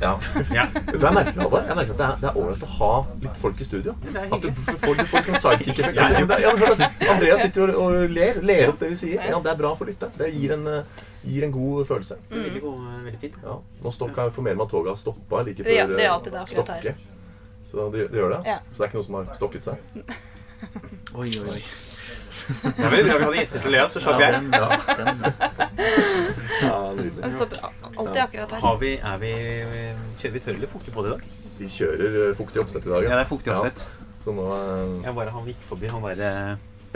Ja. 0.00 0.12
Ja. 0.52 0.66
Vet 0.74 0.92
du 0.92 0.98
hva 1.00 1.10
jeg 1.10 1.16
merker, 1.16 1.40
Halvard? 1.40 1.68
Jeg 1.70 1.78
merker 1.78 1.94
at 1.94 2.00
det 2.00 2.06
er, 2.06 2.18
det 2.20 2.28
er 2.28 2.38
ålreit 2.40 2.64
å 2.66 2.70
ha 2.74 2.90
litt 3.22 3.38
folk 3.40 3.60
i 3.62 3.66
studio. 3.66 3.94
At 4.22 4.44
du 4.44 4.48
får, 4.56 4.94
du 4.98 5.04
får 5.10 5.24
sånn 5.28 5.38
sidekick 5.44 5.80
ja, 5.96 6.08
ja, 6.12 6.26
da. 6.28 7.38
Sitter 7.40 7.72
og, 7.72 7.80
og 7.80 8.12
ler, 8.12 8.40
ler 8.44 8.72
opp 8.72 8.80
det 8.82 8.92
vi 8.92 8.98
sier. 9.00 9.24
Ja, 9.30 9.40
det 9.42 9.52
er 9.54 9.60
bra 9.60 9.72
for 9.78 9.88
lytteren. 9.88 10.14
Det 10.20 10.30
gir 10.34 10.56
en, 10.58 10.68
eh, 10.72 11.02
gir 11.24 11.48
en 11.48 11.56
god 11.56 11.88
følelse. 11.88 12.20
Det 12.28 12.38
er 12.38 12.46
veldig, 12.50 12.62
god, 12.66 12.86
veldig 13.08 13.22
fint. 13.24 13.40
Ja. 13.46 13.58
Nå 13.86 13.94
stokka 13.96 14.28
jeg 14.28 14.46
mer 14.48 14.60
meg 14.60 14.66
at 14.66 14.74
toget 14.76 14.92
har 14.92 15.00
stoppa 15.00 15.42
like 15.48 15.64
før 15.64 15.72
det 15.72 15.80
er 15.80 16.06
eh, 16.06 16.12
alltid 16.12 16.36
det 16.36 16.44
her. 16.44 16.54
Stokke. 16.54 16.96
Så 17.72 17.90
det, 17.92 18.06
det 18.12 18.22
gjør 18.22 18.36
det? 18.36 18.44
Ja. 18.52 18.60
Så 18.70 18.78
det 18.78 18.86
er 18.86 18.92
ikke 18.92 19.02
noe 19.02 19.10
som 19.10 19.20
har 19.20 19.34
stokket 19.40 19.70
seg? 19.72 20.06
Oi, 21.16 21.30
oi, 21.40 21.56
oi. 21.56 21.60
Det 22.46 22.84
er 22.84 22.90
veldig 22.92 23.06
bra 23.10 23.18
vi 23.18 23.24
hadde 23.24 23.40
gjester 23.42 23.62
til 23.64 23.70
å 23.70 23.72
le 23.74 23.80
av, 23.84 23.88
så 23.90 24.00
slapp 24.04 24.20
jeg. 24.20 24.32
den, 24.32 24.50
Ja. 24.52 24.68
Ja, 26.62 26.92
nydelig. 26.96 27.32
stopper 27.34 27.58
alltid 27.96 28.22
akkurat 28.22 28.50
her. 28.56 28.60
Har 28.60 28.76
vi, 28.80 28.92
er 28.98 29.18
vi, 29.22 29.32
kjører 30.20 30.32
vi 30.36 30.40
tørr 30.46 30.54
eller 30.60 30.70
fuktig 30.70 30.94
på 30.94 31.02
det 31.04 31.10
i 31.10 31.16
dag? 31.16 31.26
Vi 31.58 31.68
kjører 31.72 32.16
eh, 32.28 32.32
fuktig 32.36 32.60
oppsett 32.62 32.86
i 32.86 32.92
dag. 32.92 33.04
Ja, 33.08 33.16
det 33.16 33.24
er 33.26 33.28
fuktig 33.30 33.52
oppsett. 33.54 33.86
Så 34.24 34.32
nå 34.36 34.46
eh, 34.54 35.04
Jeg 35.06 35.14
bare, 35.16 35.30
han 35.34 35.46
gikk 35.52 35.60
forbi, 35.68 35.88
han 35.92 36.02
bare 36.04 36.30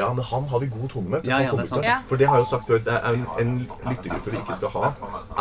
Ja, 0.01 0.07
men 0.17 0.25
han 0.25 0.47
har 0.49 0.61
vi 0.63 0.67
god 0.73 0.89
tone 0.95 1.11
med. 1.13 1.25
Ja, 1.29 1.39
ja, 1.45 1.51
det 1.53 1.65
er 1.67 1.69
sant. 1.69 1.85
Ja. 1.85 1.99
For 2.09 2.17
det 2.17 2.29
har 2.31 2.39
jeg 2.41 2.47
jo 2.47 2.51
sagt 2.55 2.69
før. 2.71 2.79
Det 2.87 2.95
er 2.95 3.09
en, 3.11 3.25
en 3.43 3.51
lyttergruppe 3.91 4.33
vi 4.33 4.39
ikke 4.41 4.55
skal 4.57 4.71
ha, 4.77 4.93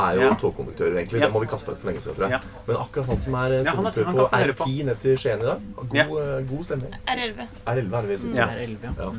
er 0.04 0.18
jo 0.20 0.26
Ja. 0.26 0.34
togkonduktører, 0.42 0.98
egentlig. 1.00 1.22
Ja. 1.22 1.26
Den 1.30 1.34
må 1.38 1.44
vi 1.46 1.50
kaste 1.54 1.72
ut 1.72 1.80
for 1.80 1.88
lenge 1.92 2.02
siden, 2.04 2.18
tror 2.18 2.28
jeg. 2.28 2.40
Ja. 2.40 2.64
Men 2.68 2.76
akkurat 2.82 3.06
han 3.14 3.20
som 3.24 3.38
er 3.40 3.56
eh, 3.60 3.64
Ja, 3.64 3.76
han 3.78 3.86
er- 3.88 3.94
konduktør 3.94 4.10
han 4.10 4.16
på 4.18 4.26
kan 4.26 4.34
få 4.34 4.42
høre 4.44 4.58
på. 4.60 4.68
R10 4.68 4.86
ned 4.90 5.00
til 5.06 5.18
Skien 5.22 5.40
i 5.40 5.48
dag, 5.48 5.62
god, 5.80 5.96
Ja. 5.96 6.04
eh, 6.04 6.50
god 6.52 6.64
stemning. 6.68 6.98
R11. 7.08 7.48
R11 7.68 7.96
er 7.96 8.02
det 8.02 8.10
vi 8.10 8.18
sier. 8.26 8.36
Ja. 8.36 8.50
det 8.52 8.68
11, 8.68 8.96
ja. 9.00 9.12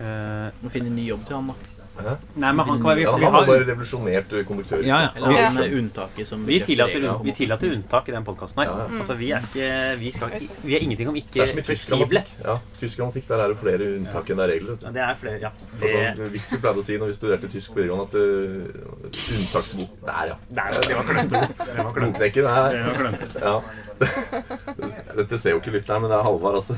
Eh, 0.00 0.48
Må 0.62 0.72
finne 0.72 0.90
en 0.92 0.96
ny 0.98 1.06
jobb 1.08 1.24
til 1.28 1.38
han, 1.38 1.52
da. 1.52 1.75
Hæ? 1.96 2.14
Nei, 2.42 2.50
men 2.52 2.66
han 2.68 2.80
kan 2.82 2.90
være 2.90 3.02
Ja, 3.06 3.12
han 3.16 3.32
har 3.32 3.46
bare 3.48 3.64
revolusjonert 3.64 4.32
eh, 4.36 4.44
konduktør. 4.48 4.82
Ja, 4.84 4.98
ja. 5.06 5.08
Eller 5.16 5.30
Ja. 5.36 5.46
han 5.48 5.58
er 5.62 5.76
unntaket 5.78 6.28
som 6.28 6.44
vi, 6.46 6.58
tillater, 6.60 7.06
vi 7.24 7.32
tillater 7.32 7.72
unntak 7.72 8.08
i 8.08 8.12
den 8.12 8.24
podkasten 8.24 8.62
her. 8.62 8.70
Ja, 8.70 8.84
ja. 8.84 8.98
Altså, 9.00 9.14
vi 9.14 9.30
er 9.30 9.40
ikke 9.48 9.70
Vi, 10.00 10.10
skal, 10.12 10.30
vi 10.62 10.76
er 10.76 10.84
ingenting 10.84 11.08
om 11.08 11.16
ikke 11.16 11.42
er 11.42 11.62
fleksible. 11.64 12.24
Ja, 12.44 12.58
tysk 12.80 12.98
grammatikk, 13.00 13.28
der 13.28 13.44
er 13.46 13.48
det 13.54 13.58
flere 13.62 13.88
unntak 13.96 14.30
enn 14.30 14.42
det 14.42 14.44
er 14.44 14.52
regler. 14.54 14.76
Ja, 14.82 14.92
det 14.98 15.02
er 15.06 15.14
flere, 15.22 15.40
ja. 15.40 15.50
Det, 15.80 15.94
Altså, 15.96 16.30
vits 16.32 16.52
pleide 16.60 16.84
å 16.84 16.86
si 16.86 16.98
når 17.00 17.12
vi 17.12 17.16
studerte 17.16 17.48
tysk 17.52 17.72
på 17.72 17.80
videregående, 17.80 18.06
at 18.06 18.14
uh, 18.14 19.06
unntaksbok 19.06 19.96
Der, 20.06 20.30
ja. 20.32 20.36
Der, 20.60 20.78
det 20.80 20.96
var 21.00 21.10
klønete. 21.10 21.48
Det 21.64 21.84
var 21.84 21.92
klønete. 21.92 22.24
Er 22.26 22.30
Det 22.36 22.86
var 22.86 23.02
klønete. 23.02 23.26
Ja. 23.40 23.60
Dette 25.16 25.38
ser 25.40 25.50
jo 25.54 25.60
ikke 25.60 25.72
lytteren, 25.72 26.02
men 26.04 26.10
det 26.12 26.18
er 26.18 26.24
Halvard. 26.26 26.54
Altså. 26.58 26.74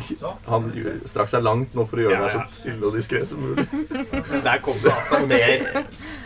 Han 0.49 0.69
strakk 1.09 1.29
seg 1.32 1.43
langt 1.43 1.75
nå 1.75 1.82
for 1.88 1.99
å 1.99 2.03
gjøre 2.05 2.15
Ja, 2.15 2.20
det 2.29 2.32
her 2.37 2.47
så 2.47 2.61
stille 2.61 2.87
og 2.87 2.94
diskré 2.94 3.25
som 3.26 3.38
mulig. 3.43 3.65
Der 4.44 4.61
kom 4.62 4.79
det 4.85 4.93
altså 4.94 5.07
mer 5.28 5.69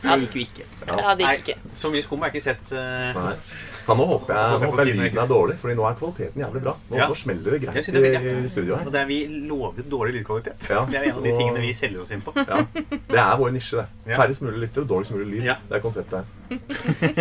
Det 0.02 0.16
gikk 0.22 0.34
jo 0.34 0.46
ikke. 0.46 0.64
Ja, 0.88 1.12
det 1.14 1.28
gikk 1.28 1.52
ikke. 1.52 1.76
så 1.78 1.90
mye 1.92 2.02
skum 2.02 2.24
har 2.24 2.32
jeg 2.32 2.40
ikke 2.40 2.46
sett. 2.50 2.72
Uh... 2.74 3.12
Nei. 3.18 3.36
Faen, 3.82 3.98
nå 3.98 4.04
håper 4.06 4.36
jeg, 4.36 4.42
nå 4.42 4.58
jeg 4.62 4.70
håper 4.70 4.80
jeg 4.86 4.96
lyden 4.96 5.18
er 5.18 5.30
dårlig, 5.30 5.54
Fordi 5.58 5.74
nå 5.74 5.86
er 5.88 5.94
kvaliteten 5.98 6.42
jævlig 6.42 6.60
bra. 6.62 6.74
Nå, 6.90 6.96
Ja. 7.00 7.06
nå 7.10 7.16
smeller 7.18 7.50
det 7.56 7.60
greit 7.64 7.88
det 7.94 8.02
er 8.12 8.20
i, 8.20 8.34
i 8.44 8.50
studio 8.50 8.76
her. 8.76 8.86
Og 8.86 8.92
det 8.94 9.00
er 9.00 9.08
vi 9.08 9.18
lovet 9.48 9.88
dårlig 9.90 10.12
lydkvalitet. 10.18 10.68
Ja, 10.70 10.84
Det 10.86 11.00
er 11.00 11.08
en 11.08 11.16
av 11.18 11.24
de 11.26 11.32
tingene 11.38 11.64
vi 11.64 11.72
selger 11.74 12.04
oss 12.04 12.12
inn 12.14 12.22
på. 12.22 12.34
Ja. 12.36 12.60
Det 12.74 13.18
er 13.18 13.34
vår 13.40 13.50
nisje, 13.56 13.82
det. 13.82 14.12
Ja. 14.12 14.20
Færrest 14.22 14.42
mulig 14.46 14.62
lyttere 14.66 14.84
og 14.84 14.88
dårligst 14.94 15.14
mulig 15.16 15.26
lyd. 15.32 15.42
Ja. 15.50 15.56
Det 15.68 15.80
er 15.80 15.82
konseptet 15.82 16.20
her. 16.20 16.30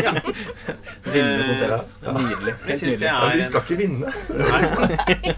Ja. 0.02 0.14
Vinnende 1.12 1.46
konsept. 1.48 1.88
Ja. 2.06 2.12
Nydelig. 2.16 2.54
Det 2.68 2.78
nydelig. 2.82 3.02
Ja, 3.02 3.16
er 3.30 3.36
vi 3.40 3.44
skal 3.48 3.62
ikke 3.66 3.78
vinne. 3.82 4.12
Nei, 4.52 4.62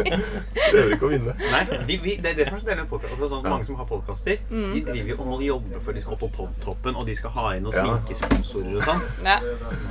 Prøver 0.73 0.95
ikke 0.95 1.07
å 1.07 1.11
vinne. 1.13 1.35
nei 1.39 1.63
vi, 1.87 1.97
vi, 2.03 2.15
det 2.23 2.33
er 2.33 2.39
det 2.39 2.47
som 2.49 2.57
er 2.57 2.63
så 2.63 2.69
deilig 2.69 2.83
med 2.85 2.91
podcast. 2.93 3.13
Altså, 3.15 3.29
sånn, 3.33 3.47
Mange 3.49 3.67
som 3.67 3.79
har 3.79 3.89
podkaster, 3.89 4.39
de 4.49 4.83
driver 4.87 5.13
jo 5.13 5.17
og 5.23 5.27
jobber 5.27 5.49
jobbe 5.53 5.83
før 5.85 5.97
de 5.97 6.01
skal 6.05 6.15
opp 6.15 6.23
på 6.23 6.31
podtoppen, 6.39 6.95
og 6.99 7.05
de 7.09 7.15
skal 7.17 7.33
ha 7.37 7.49
inn 7.57 7.67
og 7.69 7.75
sminke 7.75 8.15
sponsorer 8.17 8.79
og 8.79 8.87
sånn. 8.87 9.03
Ja. 9.27 9.37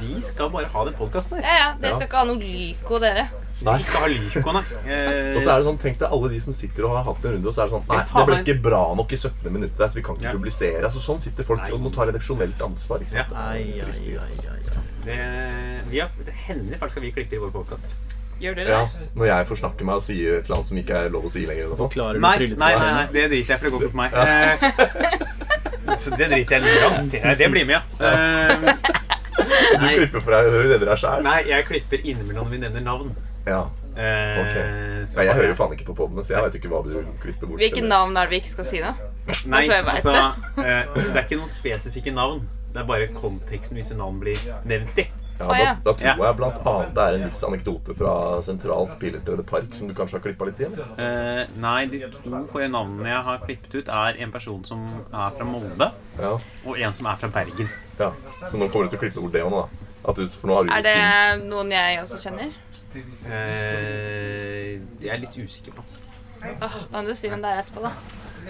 Vi 0.02 0.16
skal 0.24 0.50
bare 0.54 0.70
ha 0.72 0.84
den 0.88 0.96
podkasten 0.98 1.38
her. 1.38 1.46
ja, 1.46 1.56
ja. 1.62 1.70
Dere 1.82 1.96
skal 1.98 2.08
ikke 2.08 2.22
ha 2.22 2.28
noe 2.32 2.42
lyko, 2.42 2.98
dere. 3.02 3.28
Nei. 3.62 3.76
Ikke 3.84 3.98
ha 4.00 4.06
Lyko, 4.10 4.52
nei. 4.56 4.62
Eh, 4.90 5.36
Og 5.36 5.42
så 5.44 5.52
er 5.52 5.60
det 5.60 5.66
sånn, 5.68 5.76
Tenk 5.78 5.98
deg 6.00 6.14
alle 6.16 6.30
de 6.32 6.38
som 6.42 6.54
sitter 6.56 6.86
og 6.88 6.96
har 6.96 7.04
hatt 7.06 7.26
en 7.28 7.34
runde, 7.36 7.46
og 7.46 7.54
så 7.54 7.62
er 7.62 7.68
det 7.68 7.74
sånn 7.76 7.84
Nei, 7.92 7.98
det 8.08 8.22
ble 8.26 8.38
ikke 8.40 8.54
bra 8.64 8.80
nok 8.98 9.12
i 9.14 9.18
17. 9.20 9.52
minuttet, 9.54 9.84
så 9.92 9.98
vi 10.00 10.02
kan 10.02 10.16
ikke 10.18 10.26
Ja. 10.26 10.32
publisere. 10.34 10.80
Altså 10.88 11.02
Sånn 11.04 11.20
sitter 11.22 11.46
folk 11.46 11.60
Nei. 11.60 11.68
og 11.76 11.82
må 11.84 11.92
ta 11.94 12.06
redaksjonelt 12.08 12.58
ansvar. 12.64 13.04
ikke 13.04 13.12
sant? 13.12 13.30
Ja. 13.36 13.84
Det, 15.02 15.20
vi 15.90 16.02
det 16.26 16.34
hender 16.46 16.78
faktisk 16.78 17.00
at 17.00 17.02
vi 17.02 17.10
klipper 17.14 17.36
i 17.36 17.42
vår 17.42 17.54
podkast. 17.54 17.96
Gjør 18.42 18.54
dere 18.58 18.70
Ja. 18.70 18.86
Når 19.14 19.26
jeg 19.26 19.46
får 19.46 19.58
snakke 19.60 19.84
meg 19.86 19.94
og 20.00 20.02
sier 20.02 20.38
et 20.38 20.46
eller 20.46 20.56
annet 20.56 20.68
som 20.68 20.78
ikke 20.80 20.94
er 20.98 21.12
lov 21.14 21.26
å 21.26 21.30
si 21.30 21.44
lenger. 21.46 21.74
du 21.76 22.20
Nei, 22.22 22.38
nei, 22.38 22.56
nei, 22.58 22.72
nei, 22.80 23.06
det 23.14 23.28
driter 23.30 23.54
jeg 23.54 23.58
for 23.58 23.64
det 23.64 23.72
går 23.72 23.82
ikke 23.82 23.92
på 23.92 24.00
meg. 24.02 24.10
Ja. 24.12 25.98
Så 25.98 26.14
det 26.16 26.30
driter 26.30 26.56
jeg 26.56 26.62
litt 26.62 27.14
i. 27.14 27.20
Det, 27.20 27.36
det 27.38 27.50
blir 27.52 27.66
med, 27.68 27.76
ja. 27.76 27.82
ja. 28.00 28.76
Du 29.72 29.86
klipper 29.86 30.22
for 30.22 30.34
deg 30.34 30.48
og 30.48 30.58
redder 30.70 30.88
deg 30.88 31.00
sjæl. 31.02 31.22
Nei, 31.26 31.38
jeg 31.50 31.66
klipper 31.68 32.02
innimellom 32.02 32.48
når 32.48 32.54
vi 32.54 32.60
nevner 32.62 32.84
navn. 32.86 33.14
Ja. 33.46 33.62
Okay. 33.92 34.40
Ok. 34.40 34.56
Nei, 34.56 35.26
jeg 35.26 35.34
hører 35.36 35.50
jo 35.50 35.56
faen 35.58 35.74
ikke 35.76 35.88
på 35.90 35.96
podene, 35.98 36.24
så 36.24 36.36
jeg 36.36 36.46
vet 36.46 36.58
ikke 36.60 36.70
hva 36.72 36.80
du 36.86 36.94
klipper 37.20 37.50
bort. 37.50 37.60
Hvilke 37.60 37.84
navn 37.84 38.16
er 38.16 38.30
det 38.30 38.32
vi 38.32 38.42
ikke 38.42 38.54
skal 38.54 38.68
si, 38.70 38.80
nå? 38.80 38.94
Nei, 39.52 39.66
altså 39.70 40.14
eh, 40.58 40.88
Det 40.96 41.12
er 41.12 41.24
ikke 41.26 41.38
noen 41.38 41.50
spesifikke 41.50 42.14
navn. 42.14 42.42
Det 42.72 42.80
er 42.80 42.86
bare 42.88 43.08
konteksten 43.12 43.76
hvis 43.76 43.92
navn 43.96 44.20
blir 44.22 44.38
nevnt 44.68 44.98
i. 45.02 45.08
Ja, 45.42 45.48
da, 45.48 45.76
da 45.82 45.92
tror 45.96 46.20
jeg 46.26 46.36
blant 46.38 46.58
annet 46.70 46.90
det 46.94 47.02
er 47.02 47.16
en 47.16 47.24
viss 47.26 47.40
anekdote 47.46 47.94
fra 47.98 48.12
sentralt 48.46 48.92
Pilestredet 49.00 49.44
Park 49.48 49.72
som 49.74 49.88
du 49.90 49.94
kanskje 49.96 50.18
har 50.18 50.22
klippa 50.26 50.46
litt 50.46 50.60
i? 50.62 50.68
Eh, 51.02 51.40
nei, 51.58 51.86
de 51.90 52.02
to 52.12 52.42
forrige 52.52 52.70
navnene 52.70 53.08
jeg 53.10 53.22
har 53.26 53.40
klippet 53.42 53.74
ut, 53.80 53.88
er 53.90 54.20
en 54.22 54.34
person 54.34 54.60
som 54.68 54.84
er 55.10 55.34
fra 55.34 55.46
Molde, 55.48 55.88
Ja. 56.20 56.34
og 56.64 56.78
en 56.78 56.92
som 56.92 57.06
er 57.10 57.16
fra 57.16 57.28
Bergen. 57.28 57.68
ja. 57.98 58.12
Så 58.44 58.60
nå 58.60 58.68
kommer 58.68 58.86
du 58.86 58.94
til 58.94 59.00
å 59.00 59.02
klippe 59.02 59.20
bort 59.24 59.32
det 59.32 59.42
òg, 59.42 59.50
nå. 59.50 59.64
da. 59.64 59.88
At 60.12 60.16
du, 60.20 60.26
for 60.28 60.48
nå 60.50 60.54
har 60.60 60.64
du 60.68 60.70
Er 60.76 60.82
det 60.82 61.48
noen 61.48 61.70
jeg 61.74 61.98
også 62.04 62.20
kjenner? 62.22 62.52
Eh, 63.32 64.78
jeg 65.00 65.10
er 65.10 65.20
litt 65.22 65.36
usikker 65.38 65.74
på. 65.76 65.84
Åh, 66.42 66.76
da 66.90 66.98
kan 66.98 67.06
du 67.08 67.14
si 67.14 67.28
hvem 67.30 67.42
det 67.44 67.50
er 67.54 67.62
etterpå, 67.62 67.82
da. 67.86 67.92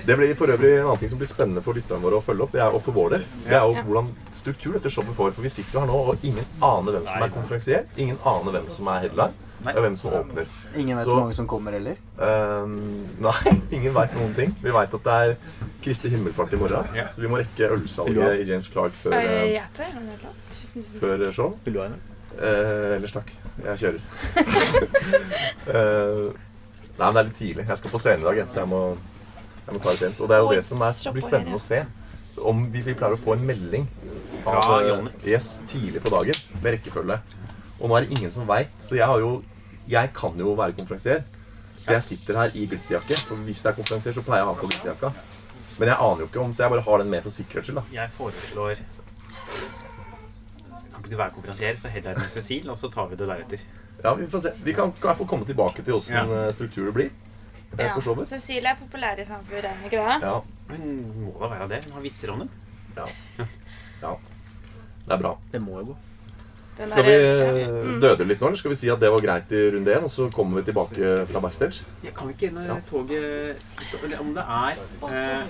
Det 0.06 0.14
blir 0.16 0.30
for 0.34 0.48
øvrig 0.48 0.70
en 0.78 0.86
annen 0.86 0.98
ting 1.02 1.10
som 1.12 1.18
blir 1.20 1.28
spennende 1.28 1.60
for 1.62 1.76
lytterne 1.76 2.00
våre 2.00 2.16
å 2.16 2.24
følge 2.24 2.46
opp. 2.46 2.52
Det 2.56 2.62
er, 2.64 2.72
og 2.72 2.80
for 2.80 2.96
vår 2.96 3.10
del. 3.12 3.24
Det 3.44 3.52
er 3.58 3.64
jo 3.68 3.74
hvordan 3.84 4.06
struktur 4.32 4.72
dette 4.78 4.88
showet 4.90 5.12
får. 5.14 5.34
For 5.36 5.44
vi 5.44 5.50
sitter 5.52 5.76
jo 5.76 5.82
her 5.82 5.90
nå, 5.90 5.98
og 6.14 6.24
ingen 6.24 6.46
aner 6.64 6.96
hvem 6.96 7.08
som 7.10 7.24
er 7.26 7.32
konferansier. 7.34 7.82
Ingen 8.00 8.16
aner 8.24 8.56
hvem 8.56 8.70
som 8.72 8.88
er 8.88 9.02
headline. 9.04 9.34
Nei. 9.62 9.74
Og 9.76 9.84
hvem 9.84 9.96
som 10.00 10.14
åpner. 10.16 10.48
Ingen 10.74 10.96
vet 10.96 11.04
Så- 11.04 11.10
hvor 11.12 11.20
mange 11.20 11.34
som 11.36 11.46
kommer 11.46 11.70
heller. 11.76 11.96
Ehm, 12.18 12.78
nei, 13.26 13.52
ingen 13.70 13.92
veit 13.94 14.14
noen 14.16 14.32
ting. 14.34 14.56
Vi 14.62 14.70
veit 14.74 14.94
at 14.96 15.04
det 15.04 15.18
er 15.18 15.36
Kristi 15.84 16.08
himmelfart 16.08 16.52
i 16.56 16.56
morgen, 16.56 16.88
så 17.12 17.20
vi 17.22 17.28
må 17.30 17.38
rekke 17.38 17.68
ølsalget 17.76 18.40
i 18.40 18.48
James 18.48 18.68
Clark 18.72 18.92
før, 18.96 19.12
eh, 19.20 19.52
Jeg 19.52 19.68
tar 19.76 19.92
gjerne 19.92 20.16
det. 20.16 20.32
Tusen, 20.56 20.82
tusen 20.82 20.98
takk. 20.98 21.04
før 21.04 21.32
show. 21.36 21.52
Vil 21.64 21.74
du 21.74 21.80
ha 21.80 21.86
en? 21.90 22.00
Eh, 22.40 22.96
ellers 22.96 23.12
takk. 23.12 23.30
Jeg 23.62 23.78
kjører. 23.84 24.00
Eh, 25.72 26.32
nei, 26.98 27.06
men 27.06 27.14
det 27.16 27.20
er 27.22 27.28
litt 27.30 27.38
tidlig. 27.40 27.66
Jeg 27.68 27.80
skal 27.80 27.92
på 27.94 28.00
scenen 28.02 28.22
i 28.24 28.28
dag, 28.28 28.40
så 28.52 28.60
jeg 28.62 28.70
må, 28.70 28.80
jeg 29.66 29.74
må 29.76 29.82
ta 29.82 29.90
det 29.90 29.98
sent. 30.02 30.20
Og 30.20 30.28
det 30.30 30.36
er 30.36 30.42
jo 30.44 30.52
det 30.52 30.64
som 30.66 30.82
er, 30.86 30.98
blir 31.16 31.26
spennende 31.26 31.58
å 31.58 31.62
se. 31.62 31.82
Om 32.52 32.64
vi, 32.72 32.80
vi 32.86 32.94
pleier 32.96 33.14
å 33.14 33.20
få 33.20 33.34
en 33.36 33.42
melding 33.44 33.84
Fra 34.42 34.78
Jonny. 34.86 35.10
yes, 35.28 35.58
tidlig 35.68 36.00
på 36.02 36.10
dagen 36.14 36.38
med 36.62 36.72
rekkefølge. 36.78 37.18
Og 37.78 37.90
nå 37.90 37.96
er 37.98 38.06
det 38.06 38.16
ingen 38.16 38.32
som 38.32 38.46
veit, 38.48 38.72
så 38.80 38.96
jeg 38.96 39.06
har 39.06 39.20
jo 39.20 39.42
Jeg 39.90 40.12
kan 40.14 40.38
jo 40.38 40.54
være 40.54 40.72
konferansier. 40.78 41.20
Så 41.82 41.90
jeg 41.96 42.02
sitter 42.06 42.36
her 42.38 42.52
i 42.54 42.66
glitterjakke. 42.70 43.16
For 43.26 43.34
hvis 43.42 43.62
det 43.64 43.72
er 43.72 43.76
konferansier, 43.80 44.14
så 44.14 44.22
pleier 44.22 44.44
jeg 44.44 44.46
å 44.46 44.52
ha 44.52 44.58
på 44.60 44.68
glitterjakka. 44.70 45.10
Men 45.80 45.88
jeg 45.90 45.96
aner 45.98 46.20
jo 46.22 46.28
ikke 46.28 46.40
om, 46.44 46.52
så 46.54 46.62
jeg 46.62 46.70
bare 46.70 46.84
har 46.86 47.02
den 47.02 47.10
med 47.10 47.24
for 47.24 47.34
sikkerhets 47.34 47.66
skyld. 47.68 47.80
da. 47.80 47.84
Jeg 47.96 48.12
foreslår 48.14 48.82
Kan 50.92 51.00
ikke 51.00 51.10
du 51.10 51.16
være 51.18 51.34
konferansier, 51.34 51.76
så 51.80 51.90
heller 51.90 52.18
med 52.20 52.30
Cecil, 52.30 52.70
og 52.70 52.78
så 52.78 52.90
tar 52.92 53.08
vi 53.10 53.18
det 53.18 53.26
deretter. 53.28 53.64
Ja, 54.04 54.14
Vi 54.14 54.26
får 54.26 54.40
se. 54.40 54.52
Vi 54.64 54.72
kan 54.74 54.88
i 54.88 55.00
hvert 55.00 55.16
fall 55.16 55.26
komme 55.30 55.44
tilbake 55.46 55.84
til 55.84 55.94
åssen 55.94 56.16
Ja. 56.16 56.46
eh, 56.46 56.52
struktur 56.52 56.86
det 56.86 56.94
blir. 56.94 57.10
eh, 57.78 57.86
Ja. 57.86 57.94
For 57.94 58.00
så 58.02 58.14
vidt. 58.18 58.28
Cecilie 58.28 58.68
er 58.70 58.76
populær 58.76 59.18
i 59.18 59.24
samfunnet, 59.24 59.64
er 59.64 59.74
hun 59.78 59.84
ikke 59.90 60.02
det? 60.02 60.22
Ja. 60.22 60.40
Hun 60.68 61.24
må 61.24 61.38
da 61.40 61.48
være 61.54 61.68
det. 61.68 61.84
Hun 61.84 61.92
har 61.94 62.00
vitser 62.02 62.30
om 62.32 62.38
det. 62.40 62.48
ja. 62.96 63.06
ja. 64.02 64.14
Det 65.06 65.12
er 65.14 65.18
bra. 65.18 65.36
Det 65.52 65.60
må 65.62 65.78
jo 65.78 65.84
gå. 65.92 65.96
Den 66.78 66.88
Skal 66.88 67.04
vi 67.04 67.10
eh, 67.12 67.84
Mm. 67.84 68.00
døde 68.00 68.24
litt 68.26 68.40
nå, 68.40 68.46
eller 68.46 68.56
skal 68.56 68.70
vi 68.70 68.74
si 68.76 68.88
at 68.88 68.98
det 69.00 69.10
var 69.12 69.20
greit 69.20 69.50
i 69.52 69.70
runde 69.74 69.92
én, 69.94 70.02
og 70.04 70.10
så 70.10 70.30
kommer 70.32 70.56
vi 70.62 70.72
tilbake 70.72 71.26
fra 71.28 71.40
backstage? 71.40 71.84
Jeg 72.04 72.14
kan 72.14 72.28
ikke 72.32 72.50
når 72.50 72.66
Ja. 72.66 72.76
toget 72.90 73.56
om 74.20 74.34
det 74.34 74.42
er 74.42 74.70
eh, 75.12 75.46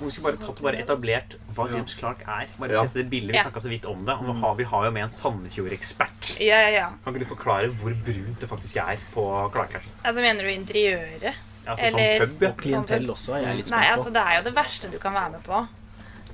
Vi 0.00 0.10
skulle 0.10 0.30
bare 0.30 0.40
tatt 0.40 0.58
og 0.60 0.62
bare 0.66 0.80
etablert 0.82 1.34
hva 1.54 1.66
James 1.72 1.94
Clark 1.98 2.20
er. 2.26 2.46
Bare 2.58 2.70
Ja. 2.72 2.82
sette 2.84 2.94
det 3.02 3.10
bildet. 3.10 3.32
Vi 3.32 3.36
Ja. 3.38 3.44
snakka 3.44 3.60
så 3.60 3.68
vidt 3.68 3.86
om 3.86 4.04
det. 4.04 4.14
Og 4.14 4.24
nå 4.24 4.32
har, 4.40 4.54
vi 4.54 4.64
har 4.64 4.84
jo 4.84 4.90
med 4.90 5.02
en 5.04 5.10
Sandefjord-ekspert. 5.10 6.36
Ja, 6.40 6.60
ja, 6.60 6.68
ja. 6.70 6.88
Kan 7.04 7.14
ikke 7.14 7.24
du 7.28 7.34
forklare 7.34 7.68
hvor 7.70 7.94
brunt 8.04 8.40
det 8.40 8.48
faktisk 8.48 8.76
er 8.76 8.98
på 9.14 9.24
Clark? 9.52 9.74
Altså, 10.04 10.20
mener 10.20 10.42
du 10.42 10.48
interiøret? 10.48 11.34
Altså 11.66 11.90
som 11.90 11.98
Eller- 12.00 12.26
pub, 12.26 12.42
ja. 12.42 12.48
Og 12.48 12.56
klientell 12.56 13.06
også 13.10 13.34
Jeg 13.36 13.44
er 13.50 13.54
litt 13.54 13.70
Nei, 13.70 13.84
altså 13.92 14.10
det 14.12 14.16
er 14.22 14.36
jo 14.38 14.42
det 14.42 14.54
verste 14.54 14.90
du 14.90 14.98
kan 14.98 15.12
være 15.12 15.30
med 15.30 15.42
på 15.44 15.66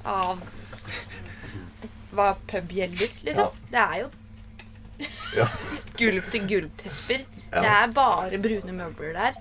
av 0.05 0.41
hva 2.15 2.35
pub 2.49 2.69
gjelder, 2.73 3.11
liksom. 3.27 3.51
Det 3.71 3.81
er 3.83 3.99
jo 4.01 4.11
Ja. 5.37 5.47
gulv 6.01 6.31
til 6.31 6.47
gulvtepper. 6.49 7.25
Ja. 7.53 7.61
Det 7.61 7.69
er 7.71 7.93
bare 7.93 8.39
brune 8.39 8.73
møbler 8.73 9.13
der. 9.13 9.33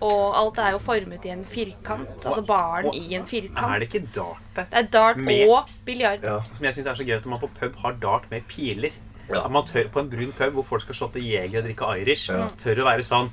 Og 0.00 0.36
alt 0.38 0.58
er 0.58 0.70
jo 0.72 0.78
formet 0.78 1.24
i 1.24 1.28
en 1.34 1.44
firkant. 1.44 2.08
Altså 2.24 2.42
baren 2.46 2.94
i 2.94 3.14
en 3.14 3.26
firkant. 3.26 3.58
Er 3.74 3.78
det 3.78 3.88
ikke 3.94 4.06
dart 4.14 4.42
der? 4.56 4.64
Det 4.70 4.78
er 4.80 4.88
dart 4.92 5.16
Med- 5.16 5.48
og 5.48 5.68
biljard. 5.84 6.22
ja. 6.22 6.38
Som 6.56 6.64
jeg 6.64 6.74
synes 6.74 6.86
er 6.88 6.94
så 6.94 7.04
gøy 7.04 7.16
at 7.16 7.26
man 7.26 7.40
på 7.40 7.50
pub 7.60 7.76
har 7.76 7.92
dart 7.92 8.30
med 8.30 8.42
piler. 8.48 8.90
Ja. 9.28 9.46
Man 9.48 9.64
tør 9.64 9.88
På 9.88 10.00
en 10.00 10.10
brun 10.10 10.32
pub 10.36 10.52
hvor 10.52 10.62
folk 10.62 10.82
skal 10.82 10.94
shotte 10.94 11.20
jeger 11.20 11.58
og 11.58 11.64
drikke 11.64 12.00
Irish, 12.00 12.30
Ja. 12.30 12.48
tør 12.58 12.82
å 12.82 12.84
være 12.84 13.02
sånn 13.02 13.30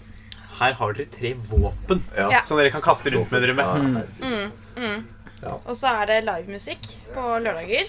Her 0.59 0.73
har 0.73 0.93
dere 0.93 1.05
tre 1.05 1.33
våpen 1.33 2.01
Ja. 2.17 2.41
Som 2.43 2.57
dere 2.57 2.69
kan 2.71 2.81
kaste 2.81 3.09
rundt 3.11 3.31
med 3.31 3.41
dere 3.41 3.53
med. 3.53 4.03
Ja. 5.41 5.53
Og 5.65 5.75
så 5.75 5.87
er 6.01 6.05
det 6.05 6.23
livemusikk 6.25 6.85
på 7.15 7.39
lørdager. 7.41 7.87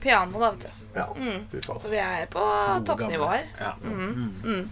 Piano, 0.00 0.38
da, 0.40 0.50
vet 0.50 0.60
du. 0.62 0.68
ja. 0.96 1.04
Mm. 1.16 1.46
Så 1.78 1.88
vi 1.90 1.96
er 1.96 2.26
på 2.30 2.40
toppnivå 2.86 3.28
her. 3.28 3.44
Ja. 3.60 3.72
Mm. 3.82 4.70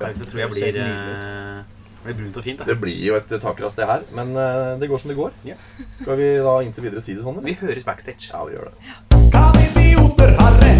Nei, 0.00 0.12
så 0.14 0.24
tror 0.30 0.38
jeg 0.38 0.50
blir, 0.50 1.64
eh, 2.08 2.16
blir 2.16 2.24
brunt 2.24 2.40
og 2.40 2.44
fint. 2.44 2.58
det. 2.58 2.66
Det 2.72 2.78
blir 2.80 2.98
jo 3.04 3.16
et 3.18 3.36
takras, 3.42 3.76
det 3.78 3.86
her. 3.88 4.02
Men 4.16 4.34
uh, 4.36 4.78
det 4.80 4.88
går 4.88 4.98
som 5.02 5.12
det 5.12 5.18
går. 5.18 5.36
Ja. 5.44 5.54
Skal 5.94 6.16
vi 6.20 6.32
da 6.44 6.58
inntil 6.64 6.88
videre 6.88 7.04
si 7.04 7.14
det 7.14 7.22
sånn? 7.24 7.42
Vi 7.44 7.56
høres 7.60 7.84
backstage. 7.86 8.30
Ja, 8.32 8.44
vi 8.48 8.56
gjør 8.56 8.70
det. 8.72 8.74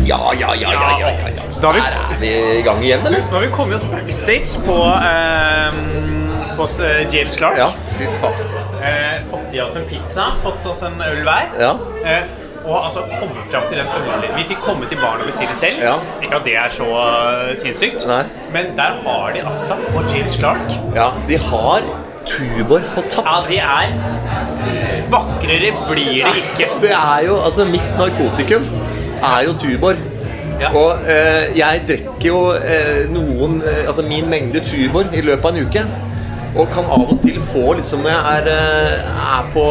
Ja, 0.08 0.32
ja, 0.32 0.54
ja, 0.56 0.72
ja, 0.72 0.98
ja, 1.00 1.10
ja, 1.12 1.28
ja. 1.36 1.42
Da 1.60 1.68
er 1.68 1.74
vi, 1.74 1.80
Er 2.14 2.20
vi 2.22 2.30
i 2.58 2.62
gang 2.64 2.80
igjen, 2.82 3.04
eller? 3.06 3.20
nå 3.28 3.36
har 3.36 3.44
vi 3.44 3.50
kommet 3.52 3.76
oss 3.76 3.84
backstage 3.92 4.62
på, 4.64 4.76
eh, 5.04 5.76
på 6.56 6.68
eh, 6.86 7.02
James 7.12 7.36
Clark. 7.36 7.58
Ja, 7.60 7.68
fy 7.98 8.08
faen. 8.22 8.56
Eh, 8.80 9.18
fått 9.28 9.52
i 9.52 9.60
oss 9.60 9.76
en 9.76 9.84
pizza, 9.90 10.30
fått 10.42 10.64
oss 10.70 10.80
en 10.88 10.96
øl 11.04 11.20
hver. 11.26 11.52
Ja. 11.60 11.74
Eh, 12.04 12.47
og 12.68 12.84
altså 12.86 13.00
komme 13.20 13.34
fram 13.50 13.62
til 13.68 13.78
den 13.80 13.86
ølen. 13.98 14.36
Vi 14.36 14.44
fikk 14.50 14.60
komme 14.64 14.88
til 14.90 15.00
baren 15.02 15.20
og 15.24 15.30
bestille 15.30 15.54
selv. 15.56 15.80
Ja. 15.82 15.94
Ikke 16.22 16.36
at 16.40 16.44
det 16.48 16.56
er 16.64 16.74
så 16.80 16.88
eh, 17.04 17.54
sinnssykt. 17.62 18.06
Nei. 18.10 18.22
Men 18.52 18.76
der 18.76 18.98
har 19.04 19.32
de 19.34 19.46
altså 19.52 19.78
på 19.88 20.04
James 20.12 20.36
Clark 20.40 20.76
ja, 20.94 21.08
de 21.28 21.38
har 21.48 21.88
Tuborg 22.28 22.84
på 22.94 23.02
topp. 23.10 23.26
Ja, 23.26 23.38
de 23.48 23.58
er 23.58 25.08
Vakrere 25.12 25.72
blir 25.88 26.26
det 26.26 26.36
ikke. 26.42 26.68
Det 26.82 26.92
er 26.92 27.24
jo, 27.26 27.40
altså 27.44 27.64
Mitt 27.64 27.90
narkotikum 27.98 28.68
er 29.22 29.42
jo 29.46 29.56
Tuborg. 29.62 29.96
Ja. 30.60 30.72
Og 30.74 31.08
eh, 31.08 31.58
jeg 31.58 31.82
drikker 31.88 32.26
jo 32.26 32.38
eh, 32.50 33.04
noen 33.14 33.60
eh, 33.62 33.84
Altså 33.86 34.02
min 34.02 34.26
mengde 34.30 34.60
Tuborg 34.66 35.14
i 35.14 35.22
løpet 35.22 35.44
av 35.44 35.54
en 35.54 35.66
uke. 35.66 35.84
Og 36.58 36.70
kan 36.74 36.88
av 36.90 37.12
og 37.12 37.20
til 37.22 37.38
få, 37.44 37.72
liksom 37.78 38.02
når 38.02 38.10
jeg 38.10 38.38
er, 38.38 38.48
eh, 38.52 39.18
er 39.38 39.50
på 39.54 39.66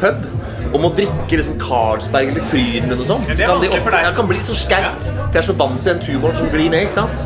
pub 0.00 0.35
og 0.72 0.86
å 0.88 0.92
drikke 0.98 1.38
liksom 1.40 1.58
Carlsberg 1.62 2.32
eller 2.32 2.46
Fryden 2.50 2.90
eller 2.90 3.02
noe 3.02 3.10
sånt, 3.12 3.28
Ja, 3.28 3.34
det 3.34 3.38
så 3.40 3.52
kan 3.52 3.62
de 3.62 3.68
ofte, 3.78 4.02
jeg 4.06 4.16
kan 4.18 4.28
bli 4.30 4.38
litt 4.40 4.48
så 4.50 4.56
skaut. 4.58 5.12
For 5.12 5.36
jeg 5.38 5.42
er 5.44 5.48
så 5.52 5.58
vant 5.62 5.78
til 5.82 5.92
den 5.94 6.02
tumoren 6.06 6.36
som 6.36 6.50
glir 6.52 6.70
ned. 6.72 6.86
ikke 6.88 6.98
sant? 7.00 7.24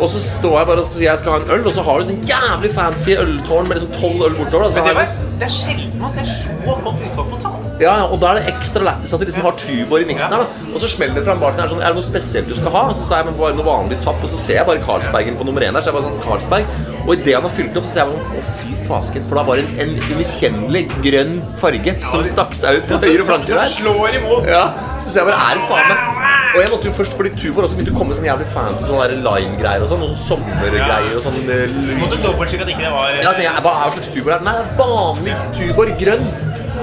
Og 0.00 0.08
så 0.08 0.16
står 0.24 0.54
jeg 0.56 0.66
bare 0.70 0.80
og 0.80 0.86
sier 0.88 1.10
jeg 1.10 1.20
skal 1.20 1.34
ha 1.34 1.38
en 1.42 1.50
øl, 1.52 1.66
og 1.68 1.74
så 1.76 1.82
har 1.84 1.98
du 2.00 2.06
sånn 2.08 2.22
jævlig 2.24 2.70
fancy 2.72 3.12
øltårn 3.20 3.66
med 3.68 3.76
liksom 3.76 3.90
tolv 4.00 4.22
øl 4.30 4.36
bortover. 4.38 4.70
Men 4.72 4.86
det, 4.88 4.94
var, 4.96 5.10
det 5.42 5.44
er 5.44 5.52
sjelden 5.52 5.90
man 6.00 6.14
ser 6.14 6.24
så 6.24 6.54
godt 6.64 6.86
utvalg 7.04 7.34
på 7.34 7.40
tall. 7.42 7.58
ja, 7.82 7.92
ja, 8.00 8.06
og 8.08 8.16
da 8.22 8.30
er 8.30 8.40
det 8.40 8.54
ekstra 8.54 8.80
lættis 8.86 9.12
at 9.12 9.20
de 9.20 9.28
liksom 9.28 9.44
har 9.44 9.58
Tuborg 9.60 10.06
i 10.06 10.08
miksen 10.08 10.32
her. 10.32 10.46
da 10.46 10.72
Og 10.72 10.80
så 10.80 10.88
smeller 10.88 11.20
det 11.20 11.26
fra 11.28 11.36
en 11.36 11.44
bartender 11.44 11.68
sånn 11.74 11.84
Er 11.84 11.92
det 11.92 12.00
noe 12.00 12.08
spesielt 12.08 12.48
du 12.48 12.56
skal 12.56 12.72
ha? 12.78 12.86
Og 12.88 12.96
så 12.96 13.04
sier 13.10 13.28
jeg 13.28 13.36
bare 13.36 13.58
noe 13.60 13.68
vanlig 13.68 14.00
tapp, 14.00 14.24
og 14.24 14.32
så 14.32 14.40
ser 14.40 14.62
jeg 14.62 14.68
bare 14.72 14.80
Carlsbergen 14.88 15.36
på 15.36 15.44
nummer 15.44 15.60
én 15.68 15.76
der. 15.76 15.84
Så 15.84 15.92
jeg 15.92 15.98
bare 16.00 16.08
sånn 16.08 16.20
Carlsberg 16.24 16.64
Og 17.04 17.14
idet 17.18 17.36
han 17.36 17.44
har 17.44 17.56
fylt 17.60 17.76
opp, 17.76 17.84
så 17.84 17.92
ser 17.92 18.00
jeg 18.00 18.08
bare 18.08 18.24
sånn 18.24 18.40
Å, 18.40 18.48
fy 18.56 18.79
fasken. 18.90 19.24
For 19.30 19.38
da 19.40 19.44
var 19.48 19.60
det 19.60 19.66
en, 19.82 19.94
en 19.96 20.90
grønn 21.04 21.36
farge 21.60 21.94
som 22.02 22.24
stakk 22.28 22.52
seg 22.58 22.80
ut 22.82 22.90
på 22.90 22.98
høyre 23.04 23.26
flanke 23.28 23.50
Som 23.52 23.60
der. 23.62 23.70
slår 23.76 24.18
imot. 24.20 24.48
Ja, 24.50 24.64
så 24.98 25.14
jeg 25.20 25.28
bare 25.30 25.40
Er 25.50 25.58
det 25.60 25.64
faen 25.70 25.88
meg 25.90 26.28
Og 26.50 26.58
jeg 26.64 26.70
måtte 26.72 26.90
jo 26.90 26.94
først 26.98 27.16
Fordi 27.18 27.30
Tubor 27.38 27.66
også 27.66 27.78
begynte 27.78 27.94
å 27.94 27.98
komme 28.00 28.16
sånne 28.18 28.30
jævlig 28.32 28.48
fancy 28.50 28.88
sånne 28.90 29.20
lime-greier 29.22 29.84
og 29.84 29.90
sånn. 29.92 30.04
Og 30.04 30.12
sånn 30.12 30.22
sommergreier 30.42 31.14
og 31.16 31.22
sånn 31.24 31.38
eh, 31.46 31.78
Måtte 32.00 32.20
dobbeltsjekke 32.24 32.66
at 32.66 32.72
ikke 32.74 32.86
det 32.88 32.92
var 32.94 33.16
Ja, 33.22 33.32
så 33.32 33.44
jeg, 33.46 33.64
hva 33.66 33.74
er 33.86 33.96
slags 33.96 34.12
Tubor? 34.14 34.36
Nei, 34.46 34.56
det 34.58 34.66
er 34.66 34.76
vanlig 34.82 35.38
Tubor 35.60 35.94
grønn. 36.04 36.28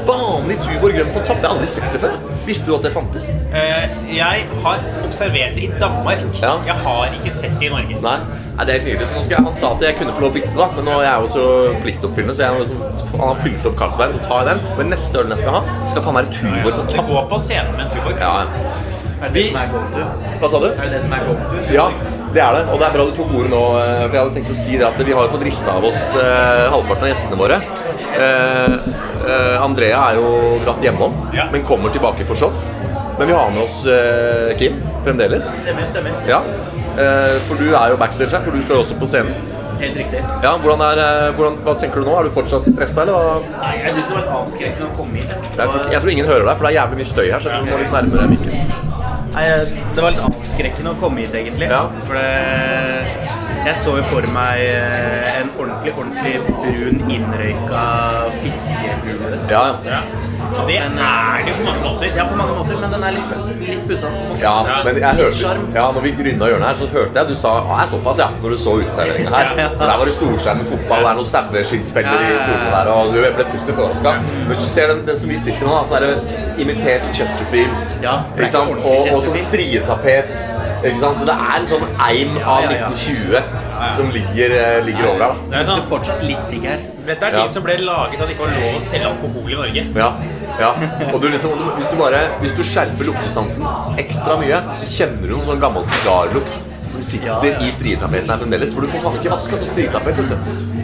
Vanlig 0.08 0.60
Tubor 0.64 0.96
grønn 0.96 1.14
på 1.16 1.24
topp. 1.28 1.42
Jeg 1.42 1.48
har 1.50 1.56
aldri 1.56 1.72
sett 1.78 1.94
det 1.96 2.04
før. 2.06 2.18
Visste 2.48 2.70
du 2.70 2.76
at 2.78 2.86
det 2.88 2.94
fantes? 2.96 3.26
Uh, 3.52 3.86
Jeg 4.16 4.46
har 4.64 4.84
observert 5.04 5.56
det 5.58 5.64
i 5.68 5.72
Danmark. 5.82 6.22
Ja. 6.42 6.54
Jeg 6.66 6.78
har 6.86 7.16
ikke 7.20 7.34
sett 7.36 7.58
det 7.60 7.68
i 7.68 7.72
Norge. 7.74 8.00
Nei. 8.06 8.18
Nei, 8.58 8.66
det 8.66 8.74
er 8.74 8.78
helt 8.80 8.88
nydelig. 8.88 9.08
Så 9.10 9.18
nå 9.18 9.24
skal 9.26 9.36
jeg, 9.38 9.46
han 9.50 9.58
sa 9.60 9.72
at 9.76 9.84
jeg 9.86 9.98
kunne 10.00 10.14
få 10.16 10.24
lov 10.24 10.32
å 10.32 10.36
bytte, 10.40 10.54
da. 10.58 10.68
Men 10.78 10.88
nå 10.88 10.96
er 11.02 11.06
jeg 11.10 11.26
jo 11.26 11.32
så 11.36 11.46
pliktoppfyllende, 11.84 12.36
så 12.38 12.46
jeg 12.46 12.56
har 12.56 12.64
liksom, 12.64 13.18
han 13.20 13.28
har 13.34 13.42
fylt 13.44 13.68
opp 13.70 13.76
Carlsberg, 13.84 14.16
så 14.16 14.24
tar 14.26 14.40
jeg 14.40 14.50
den. 14.54 14.64
Men 14.80 14.94
neste 14.96 15.20
ølen 15.22 15.36
jeg 15.36 15.44
skal 15.44 15.58
ha, 15.60 15.62
skal 15.92 16.06
faen 16.08 16.20
være 16.22 16.32
Tuborg 16.40 16.72
Ja, 16.72 16.78
Du 16.80 16.94
Det 16.96 17.06
går 17.12 17.28
på 17.36 17.42
scenen 17.46 17.76
med 17.78 17.86
en 17.86 17.92
Tuborg. 17.94 18.22
Ja. 18.24 18.36
Er 19.18 19.30
det 19.30 19.34
Vi- 19.34 19.44
det 19.44 19.52
som 19.52 19.62
er 19.62 19.74
go 19.74 19.80
to? 19.94 20.06
Hva 20.42 20.50
sa 20.54 20.60
du? 20.64 20.68
Er 20.72 20.82
det 20.88 20.92
det 20.96 21.02
som 21.04 21.14
er 21.14 21.26
go 21.28 21.36
to? 21.36 21.62
Ja, 21.74 21.88
det 22.34 22.42
er 22.44 22.54
det. 22.58 22.64
Og 22.72 22.80
det 22.80 22.88
er 22.88 22.94
bra 22.98 23.06
du 23.06 23.14
tok 23.18 23.32
ordet 23.34 23.50
nå, 23.54 23.62
eh, 23.82 24.04
for 24.08 24.14
jeg 24.16 24.22
hadde 24.24 24.36
tenkt 24.40 24.52
å 24.54 24.58
si 24.64 24.78
det 24.78 24.86
at 24.88 24.98
vi 25.06 25.12
har 25.18 25.24
jo 25.28 25.32
fått 25.36 25.46
rista 25.48 25.74
av 25.78 25.84
oss 25.90 26.04
eh, 26.16 26.66
halvparten 26.74 27.04
av 27.04 27.10
gjestene 27.14 27.38
våre. 27.44 27.58
Eh, 28.16 28.78
eh, 29.28 29.58
Andrea 29.64 30.00
er 30.12 30.22
jo 30.22 30.32
dratt 30.66 30.84
hjemom, 30.84 31.14
men 31.52 31.66
kommer 31.68 31.94
tilbake 31.94 32.28
på 32.28 32.38
show. 32.38 32.54
Men 33.18 33.28
vi 33.28 33.34
har 33.34 33.52
med 33.52 33.64
oss 33.64 33.84
eh, 33.90 34.56
Kim 34.60 34.80
fremdeles. 35.04 35.52
Stemmer, 35.58 35.86
stemmer. 35.90 36.18
Ja. 36.30 36.44
Eh, 36.98 37.38
for 37.50 37.60
du 37.60 37.72
er 37.74 37.94
jo 37.94 38.00
backstage 38.00 38.34
her, 38.34 38.44
for 38.46 38.54
du 38.54 38.62
skal 38.62 38.78
jo 38.80 38.86
også 38.86 38.98
på 39.00 39.10
scenen. 39.10 39.34
Helt 39.78 39.98
riktig. 40.00 40.22
Ja, 40.42 40.56
hvordan 40.58 40.82
er, 40.82 41.00
hvordan, 41.38 41.60
Hva 41.66 41.76
tenker 41.78 42.02
du 42.02 42.08
nå? 42.10 42.16
Er 42.18 42.26
du 42.26 42.34
fortsatt 42.34 42.66
stressa? 42.74 43.04
Nei, 43.06 43.74
jeg 43.84 43.94
syns 43.94 44.08
det 44.08 44.16
var 44.16 44.24
litt 44.24 44.36
avskrekkende 44.40 44.88
å 44.88 44.96
komme 44.98 45.20
hit. 45.22 45.30
jeg. 45.30 45.52
Jeg 45.60 45.70
tror, 45.70 45.84
jeg 45.94 46.02
tror 46.02 46.14
ingen 46.16 46.30
hører 46.32 46.48
deg, 46.48 46.56
for 46.56 46.66
det 46.66 46.72
er 46.72 46.78
jævlig 46.80 46.98
mye 47.02 47.12
støy 47.12 47.26
her. 47.28 47.44
Så 47.44 47.52
jeg 47.52 47.60
tror 47.60 47.68
du 47.68 47.76
må 47.76 47.82
litt 47.84 47.94
nærmere 47.94 48.30
mikken. 48.32 48.86
Nei, 49.38 49.46
det 49.94 50.02
var 50.02 50.16
litt 50.16 50.24
avskrekkende 50.26 50.96
å 50.96 50.98
komme 50.98 51.22
hit, 51.22 51.36
egentlig. 51.38 51.70
Ja. 51.70 51.84
For 52.08 52.18
det, 52.18 52.26
jeg 53.66 53.76
så 53.82 53.98
jo 53.98 54.06
for 54.08 54.28
meg 54.34 54.62
eh, 54.70 55.42
en 55.42 55.52
ordentlig, 55.58 55.94
ordentlig 55.98 56.38
brun, 56.48 57.04
innrøyka 57.12 57.84
fiskebule. 58.44 59.42
Ja, 59.52 59.66
ja. 59.86 60.02
Og 60.48 60.68
det 60.68 60.78
er 60.80 60.90
det 60.96 61.50
jo 61.50 61.56
på 61.58 61.64
mange 61.66 61.82
måter. 61.84 62.12
Ja, 62.16 62.26
på 62.30 62.36
mange 62.40 62.54
måter, 62.56 62.78
men 62.80 62.94
den 62.94 63.04
er 63.04 63.16
liksom 63.16 63.50
litt 63.60 63.84
pussa. 63.90 64.12
Ja, 64.42 64.54
men 64.86 65.00
jeg 65.02 65.20
hørte 65.20 65.56
Ja, 65.76 65.86
når 65.96 66.06
vi 66.06 66.14
runda 66.30 66.50
hjørnet 66.52 66.68
her, 66.70 66.78
så 66.80 66.88
hørte 66.94 67.20
jeg 67.20 67.32
du 67.32 67.36
sa 67.36 67.54
ja, 67.58 67.66
det 67.68 67.84
er 67.84 67.92
såpass, 67.94 68.22
ja, 68.22 68.28
når 68.44 68.56
du 68.56 68.58
så 68.62 68.76
uteserveringa 68.82 69.34
her. 69.36 69.52
For 69.78 69.84
der 69.84 69.98
var 70.02 70.12
det 70.12 70.16
storskjerm 70.16 70.62
med 70.62 70.70
fotball, 70.72 71.04
det 71.04 71.12
er 71.12 71.20
noen 71.20 71.32
saueskinnsfeller 71.34 72.26
i 72.28 72.32
stolene 72.46 72.72
der, 72.76 72.92
og 72.94 73.12
du 73.14 73.20
ble 73.26 73.48
positivt 73.52 73.82
overraska. 73.84 74.16
Men 74.22 74.54
hvis 74.54 74.64
du 74.64 74.70
ser 74.72 74.94
den, 74.94 75.04
den 75.10 75.20
som 75.24 75.34
vi 75.34 75.42
sitter 75.48 75.68
med 75.68 75.74
nå, 75.74 75.82
sånn 75.90 76.06
der 76.06 76.64
imitert 76.64 77.12
Chesterfield, 77.14 77.98
Ja, 78.06 78.20
ikke 78.38 78.54
sant? 78.54 78.78
Og, 78.78 79.12
og 79.12 79.26
sånn 79.26 79.42
strietapet. 79.42 80.48
Ikke 80.84 81.00
sant? 81.00 81.20
Så 81.20 81.26
det 81.26 81.34
er 81.36 81.56
en 81.60 81.68
sånn 81.68 81.86
eim 82.08 82.38
av 82.44 82.62
ja, 82.64 82.70
ja. 82.72 82.90
1920 82.90 83.94
som 83.98 84.10
ligger, 84.14 84.54
eh, 84.58 84.84
ligger 84.86 85.08
over 85.10 85.20
der, 85.20 85.28
da. 85.28 85.36
Det 85.50 85.58
er 85.60 85.64
Du 85.64 85.72
sånn, 85.72 85.84
fortsatt 85.90 86.24
litt 86.24 86.46
sigg 86.46 86.64
her. 86.66 86.80
Dette 87.08 87.24
er 87.26 87.32
Ja. 87.32 87.42
ting 87.46 87.54
som 87.54 87.64
ble 87.64 87.78
laget 87.78 88.22
at 88.22 88.28
det 88.28 88.36
ikke 88.38 88.46
var 88.46 88.54
lov 88.58 88.78
å 88.78 88.82
selge 88.82 89.06
alkohol 89.06 89.52
i 89.52 89.56
Norge. 89.56 89.84
Ja, 89.96 90.14
ja. 90.60 90.72
Og 91.14 91.22
du 91.22 91.28
liksom, 91.30 91.52
hvis, 91.78 91.88
du 91.92 91.96
bare, 91.98 92.22
hvis 92.42 92.54
du 92.58 92.64
skjerper 92.64 93.06
luktesansen 93.06 93.66
ekstra 93.98 94.38
mye, 94.42 94.62
så 94.76 94.86
kjenner 94.86 95.22
du 95.28 95.36
noen 95.36 95.46
sånn 95.46 95.60
gammel 95.62 95.86
sigarlukt 95.86 96.66
som 96.88 97.04
sitter 97.04 97.28
Ja, 97.28 97.40
ja. 97.44 97.60
i 97.60 97.70
stritapeten 97.72 98.30
her 98.30 98.38
fremdeles. 98.38 98.74
For 98.74 98.82
du 98.82 98.88
får 98.88 99.02
faen 99.02 99.18
ikke 99.20 99.30
vaska 99.34 99.58
så 99.58 99.68
stritapet. 99.68 100.16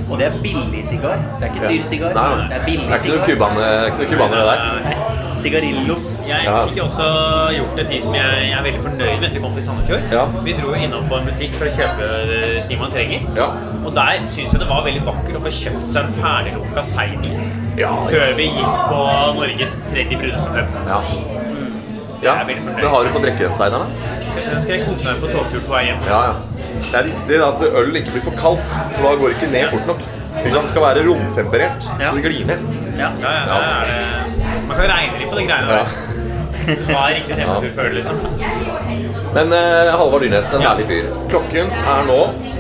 Og 0.10 0.18
det 0.20 0.28
er 0.28 0.38
billig 0.44 0.84
sigar. 0.86 1.18
Det 1.40 1.50
er 1.50 1.54
ikke 1.54 1.70
dyr 1.70 1.84
sigar. 1.84 2.14
Nei, 2.14 2.36
nei. 2.36 2.48
Det 2.50 2.58
er 2.62 2.66
billig 2.66 2.88
Det 2.88 2.94
er 2.94 3.00
ikke 3.00 3.18
noe 3.18 3.26
sigar. 3.26 3.38
kubane- 3.38 4.36
det 4.36 4.46
der. 4.52 5.13
Sigarillos. 5.38 6.28
Jeg 6.28 6.46
Ja. 6.46 6.66
fikk 6.68 6.84
også 6.84 7.08
gjort 7.58 7.80
en 7.80 7.88
ting 7.88 8.04
som 8.04 8.14
jeg, 8.14 8.50
jeg 8.50 8.58
er 8.60 8.64
veldig 8.64 8.82
fornøyd 8.84 9.20
med 9.20 9.28
etter 9.30 9.38
vi 9.40 9.44
kom 9.46 9.54
til 9.56 9.64
Sandefjord. 9.68 10.02
Ja. 10.12 10.26
Vi 10.44 10.54
dro 10.54 10.68
jo 10.74 10.80
innom 10.88 11.08
på 11.10 11.18
en 11.20 11.26
butikk 11.30 11.56
for 11.60 11.66
å 11.66 11.74
kjøpe 11.78 12.10
eh, 12.38 12.68
ting 12.68 12.80
man 12.80 12.92
trenger. 12.92 13.22
Ja. 13.38 13.48
Og 13.86 13.94
der 13.96 14.20
syns 14.28 14.54
jeg 14.54 14.60
det 14.64 14.70
var 14.70 14.84
veldig 14.86 15.04
vakkert 15.06 15.36
å 15.40 15.44
få 15.44 15.52
kjøpt 15.62 15.88
seg 15.88 16.06
en 16.06 16.14
ferdiglukka 16.20 16.84
seidel 16.84 17.36
Ja, 17.78 17.90
før 18.10 18.36
vi 18.38 18.46
gikk 18.54 18.82
på 18.90 19.00
Norges 19.40 19.74
tredje 19.92 20.18
bruneste 20.18 20.50
pub. 20.50 20.82
ja. 20.88 21.02
Jeg 22.24 22.32
ja. 22.32 22.44
Men 22.48 22.86
har 22.88 23.04
du 23.04 23.10
fått 23.12 23.24
drikke 23.26 23.40
den 23.50 23.56
seideren, 23.58 23.90
da? 23.92 24.42
Den 24.52 24.62
skal 24.64 24.78
jeg 24.78 24.86
kose 24.88 25.04
meg 25.04 25.18
på 25.20 25.28
togtur 25.34 25.60
på 25.66 25.74
vei 25.74 25.82
hjem. 25.90 25.98
Ja, 26.08 26.20
ja. 26.30 26.34
Det 26.80 26.96
er 27.00 27.04
viktig 27.10 27.40
at 27.44 27.64
øl 27.82 27.96
ikke 28.00 28.14
blir 28.16 28.24
for 28.24 28.38
kaldt, 28.40 28.78
for 28.96 29.04
da 29.10 29.16
går 29.20 29.34
det 29.34 29.36
ikke 29.42 29.52
ned 29.52 29.70
fort 29.74 29.88
nok. 29.92 30.00
Det 30.44 30.62
skal 30.70 30.82
være 30.82 31.04
romtemperert, 31.08 31.86
Ja. 32.00 32.10
så 32.10 32.16
det 32.16 32.24
glir 32.24 32.46
ned. 32.48 32.64
Ja. 32.98 33.10
Ja, 33.22 33.32
ja, 33.32 33.44
det 33.46 33.58
er 33.60 34.32
det 34.38 34.43
Man 34.68 34.78
kan 34.78 34.88
regne 34.90 35.20
litt 35.22 35.30
på 35.32 35.38
de 35.40 35.46
greiene 35.50 35.70
Ja. 35.70 35.84
der. 35.84 36.20
Hva 36.64 37.00
er 37.10 37.16
riktig 37.18 37.36
temperatur 37.36 37.72
før 37.76 37.90
det, 37.90 37.94
liksom? 37.98 38.20
Men 39.34 39.52
uh, 39.52 39.90
Halvard 40.00 40.22
Dyrnes, 40.24 40.52
en 40.56 40.62
herlig 40.64 40.86
fyr. 40.88 41.10
Klokken 41.32 41.72
er 41.74 42.06
nå 42.08 42.20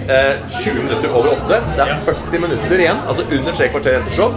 eh, 0.09 0.41
20 0.49 0.81
minutter 0.81 1.13
over 1.15 1.29
8. 1.37 1.59
Det 1.77 1.85
er 1.85 2.01
40 2.09 2.41
minutter 2.43 2.81
igjen, 2.83 2.99
altså 3.07 3.23
under 3.37 3.55
tre 3.55 3.69
kvarter 3.71 3.95
jentershow. 3.95 4.33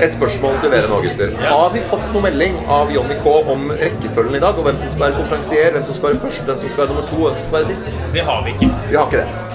Et 0.00 0.14
spørsmål 0.14 0.56
til 0.62 0.72
dere 0.72 0.88
nå, 0.88 1.02
gutter. 1.04 1.34
Har 1.50 1.68
vi 1.74 1.82
fått 1.90 2.06
noe 2.14 2.24
melding 2.30 2.56
av 2.78 2.94
Johnny 2.94 3.18
K 3.20 3.36
om 3.56 3.68
rekkefølgen 3.82 4.38
i 4.40 4.44
dag? 4.46 4.56
Og 4.56 4.70
hvem 4.70 4.78
som 4.80 4.94
skal 4.94 5.08
være 5.08 5.18
konferansier, 5.20 5.72
hvem 5.76 5.84
som 5.90 5.98
skal 6.00 6.12
være 6.14 6.24
først, 6.24 6.44
hvem 6.48 6.62
som 6.64 6.72
skal 6.72 6.84
være 6.86 6.94
nummer 6.94 7.08
to, 7.10 7.20
hvem 7.26 7.36
som 7.36 7.48
skal 7.50 7.58
være 7.60 7.72
sist? 7.74 7.94
Det 8.16 8.24
har 8.30 8.44
vi 8.46 8.56
ikke. 8.56 8.72
Vi 8.88 8.96
har 9.02 9.10
ikke 9.10 9.24
det. 9.26 9.49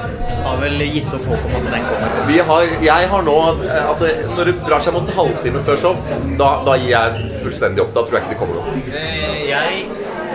Har 0.46 0.60
vel 0.62 0.82
gitt 0.86 1.14
opp 1.18 1.24
håp 1.32 1.46
om 1.50 1.56
at 1.58 1.68
den 1.74 1.86
kommer. 1.90 2.18
Vi 2.30 2.38
har, 2.50 2.68
jeg 2.86 3.08
har 3.12 3.24
nå 3.26 3.36
eh, 3.66 3.80
Altså, 3.90 4.12
når 4.38 4.52
det 4.52 4.56
drar 4.68 4.84
seg 4.86 4.94
mot 4.94 5.08
en 5.10 5.18
halvtime 5.18 5.62
før 5.66 5.80
show, 5.82 5.96
da, 6.40 6.50
da 6.68 6.76
gir 6.82 6.92
jeg 6.94 7.32
fullstendig 7.44 7.82
opp. 7.86 7.94
Da 7.98 8.04
tror 8.06 8.20
jeg 8.20 8.26
ikke 8.28 8.36
det 8.36 8.40
kommer 8.44 8.62
noe. 8.62 8.78
Eh, 8.94 9.50
Jeg 9.50 9.86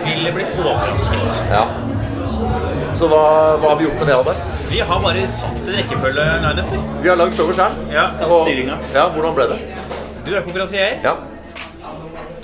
ville 0.05 0.33
blitt 0.35 0.59
overrasket. 0.59 1.41
Ja. 1.53 1.63
Så 2.97 3.07
hva, 3.07 3.21
hva 3.61 3.69
har 3.71 3.77
vi 3.79 3.85
gjort 3.87 3.99
med 4.01 4.09
det, 4.11 4.15
Albert? 4.19 4.47
Vi 4.71 4.79
har 4.87 4.99
bare 5.03 5.23
satt 5.31 5.59
en 5.63 5.75
rekkefølge 5.77 6.25
line-up. 6.43 6.71
vi. 6.75 7.09
Har 7.09 7.19
lagd 7.19 7.35
showet 7.37 7.55
sjøl. 7.59 7.77
Ja. 7.93 8.05
Styringa. 8.19 8.77
Ja, 8.95 9.05
hvordan 9.15 9.35
ble 9.37 9.47
det? 9.53 9.59
Du 10.25 10.33
er 10.35 10.43
konferansier. 10.45 10.97
Ja. 11.05 11.15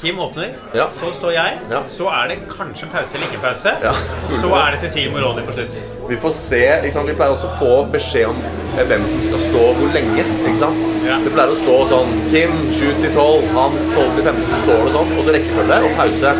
Kim 0.01 0.19
åpner. 0.19 0.51
Ja. 0.77 0.85
Så 0.93 1.09
står 1.15 1.33
jeg. 1.33 1.59
Ja. 1.71 1.81
Så 1.89 2.07
er 2.13 2.27
det 2.31 2.37
kanskje 2.51 2.89
pause 2.91 3.17
eller 3.17 3.31
ikke 3.31 3.41
pause. 3.41 3.73
Ja. 3.81 3.93
Så 4.29 4.51
er 4.53 4.75
det 4.75 4.81
Cecilie 4.83 5.11
Moroni 5.13 5.45
på 5.47 5.55
slutt. 5.57 5.79
Vi 6.07 6.17
får 6.21 6.33
se, 6.37 6.61
ikke 6.83 6.93
sant? 6.95 7.09
Vi 7.09 7.15
pleier 7.17 7.33
også 7.33 7.49
å 7.49 7.55
få 7.57 7.71
beskjed 7.91 8.29
om 8.29 8.37
hvem 8.77 9.07
som 9.09 9.23
skal 9.25 9.41
stå 9.41 9.63
hvor 9.79 9.95
lenge. 9.95 10.25
ikke 10.43 10.59
sant? 10.59 10.85
Det 11.25 11.33
pleier 11.33 11.53
å 11.53 11.57
stå 11.57 11.77
sånn 11.93 12.13
Kim 12.29 12.53
7 12.69 12.83
til 13.01 13.09
12, 13.15 13.49
Hans 13.57 13.89
12 13.95 14.13
til 14.19 14.29
15, 14.29 14.45
så 14.53 14.61
står 14.65 14.85
det 14.85 14.93
sånn, 14.99 15.15
og 15.17 15.25
så 15.25 15.35
rekkefølge 15.37 15.79
og 15.89 15.97
pause. 15.99 16.35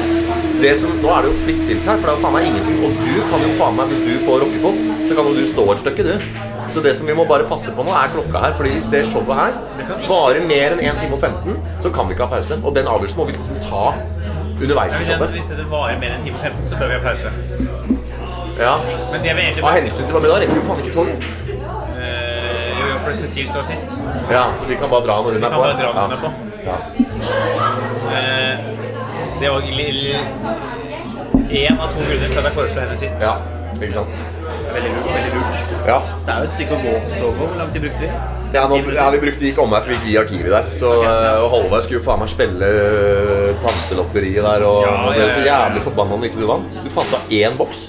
Det 0.61 0.73
som, 0.81 0.93
Nå 1.03 1.09
er 1.13 1.25
det 1.25 1.33
jo 1.33 1.39
fritt 1.45 1.65
her, 1.69 1.97
for 1.97 2.05
det 2.07 2.13
er 2.13 2.15
jo 2.15 2.21
faen 2.23 2.33
meg 2.33 2.47
ingen 2.49 2.63
som 2.65 2.79
Og 2.87 3.01
du 3.03 3.17
kan 3.29 3.43
jo 3.45 3.49
faen 3.59 3.75
meg, 3.77 3.91
hvis 3.93 4.05
du 4.07 4.13
får 4.25 4.39
rockefot, 4.45 4.79
så 5.09 5.17
kan 5.17 5.29
jo 5.29 5.35
du 5.37 5.43
stå 5.49 5.67
et 5.73 5.83
stykke, 5.83 6.07
du. 6.07 6.56
Så 6.77 6.81
det 6.86 6.91
som 6.96 7.07
vi 7.10 7.13
må 7.17 7.24
bare 7.25 7.46
passe 7.50 7.72
på 7.74 7.81
nå, 7.81 7.89
er 7.98 8.12
klokka 8.13 8.38
her. 8.43 8.51
Fordi 8.53 8.69
hvis 8.75 8.86
det 8.93 9.00
showet 9.10 9.39
her 9.39 9.55
varer 10.05 10.43
mer 10.46 10.75
enn 10.75 10.81
1 10.86 11.00
time 11.01 11.15
og 11.17 11.24
15, 11.25 11.55
så 11.81 11.89
kan 11.89 12.05
vi 12.05 12.13
ikke 12.13 12.27
ha 12.27 12.36
pause. 12.36 12.57
Og 12.62 12.75
den 12.75 12.86
avgjørelsen 12.91 13.17
må 13.17 13.25
vi 13.25 13.34
liksom 13.34 13.57
ta 13.63 13.79
underveis 14.62 15.00
i 15.01 15.07
showet. 15.07 15.34
Hvis 15.34 15.50
det 15.50 15.65
varer 15.72 15.98
mer 16.03 16.13
enn 16.13 16.22
1 16.22 16.27
time 16.27 16.38
og 16.38 16.46
15, 16.46 16.69
så 16.69 16.77
bør 16.77 16.91
vi 16.91 17.00
ha 17.00 17.01
pause. 17.07 17.31
Ja. 18.60 18.75
Men 19.12 19.25
det 19.25 19.34
vi 19.39 19.41
egentlig 19.48 19.65
Av 19.65 19.74
hensyn 19.79 20.05
til 20.05 20.13
hva 20.13 20.22
med 20.22 20.29
da 20.29 20.38
rekker 20.43 20.53
vi 20.53 20.62
jo 20.62 20.67
faen 20.69 20.79
ikke 20.86 20.96
toget? 21.00 21.17
Uh, 21.98 22.05
Jo, 22.77 22.86
jo, 22.91 22.96
for 23.07 23.17
Cecilie 23.24 23.50
står 23.50 23.65
sist. 23.72 23.98
Ja, 24.29 24.43
så 24.53 24.69
vi 24.69 24.77
kan 24.77 24.93
bare 24.93 25.05
dra 25.10 25.17
når 25.17 25.39
hun 25.39 25.50
er 25.50 25.57
på. 25.57 25.63
bare 25.65 25.77
dra 25.81 25.89
når 25.98 26.01
hun 26.05 26.13
er 26.13 26.22
på. 26.25 26.29
Ja. 26.69 26.77
Uh, 28.13 28.55
Det 29.41 29.50
var 29.50 29.62
én 31.50 31.79
av 31.79 31.90
to 31.94 32.00
grunner 32.05 32.27
til 32.27 32.37
at 32.37 32.44
jeg 32.44 32.53
foreslo 32.53 32.81
henne 32.85 32.98
sist. 33.01 33.22
ja, 33.22 33.35
ikke 33.81 33.94
sant. 33.94 34.22
Veldig 34.77 34.92
lurt. 34.94 35.07
veldig 35.09 35.31
lurt. 35.33 35.61
Ja. 35.87 35.96
Det 36.25 36.33
er 36.33 36.42
jo 36.44 36.48
et 36.48 36.53
stykke 36.53 36.75
å 36.75 36.81
gå 36.83 36.92
til 37.07 37.16
toget. 37.18 37.40
Hvor 37.42 37.55
lang 37.57 37.72
tid 37.74 37.85
brukte 37.87 38.03
vi? 38.03 38.09
Ja, 38.53 38.66
nå, 38.70 38.77
ja, 38.94 39.07
vi 39.16 39.22
brukte 39.24 39.42
vi 39.42 39.50
gikk 39.50 39.61
omvei, 39.63 39.79
for 39.81 39.90
vi 39.90 39.98
gikk 39.98 40.05
via 40.05 40.22
Arkivet 40.22 40.53
der. 40.53 40.70
Så 40.77 40.92
eh, 41.01 41.42
og 41.42 41.50
Halvard 41.55 41.87
skulle 41.87 41.98
jo 41.98 42.05
faen 42.05 42.22
meg 42.22 42.31
spille 42.31 42.70
øh, 42.83 43.50
pantelotteriet 43.66 44.46
der, 44.46 44.68
og 44.70 44.85
Ja, 44.85 44.94
ble 45.07 45.18
ja, 45.18 45.27
så 45.33 45.42
ja, 45.42 45.48
ja. 45.50 45.57
jævlig 45.66 45.83
forbanna 45.90 46.22
når 46.22 46.29
ikke 46.29 46.44
du 46.44 46.48
vant. 46.53 46.79
Du 46.85 46.94
panta 46.94 47.24
én 47.42 47.57
boks. 47.57 47.87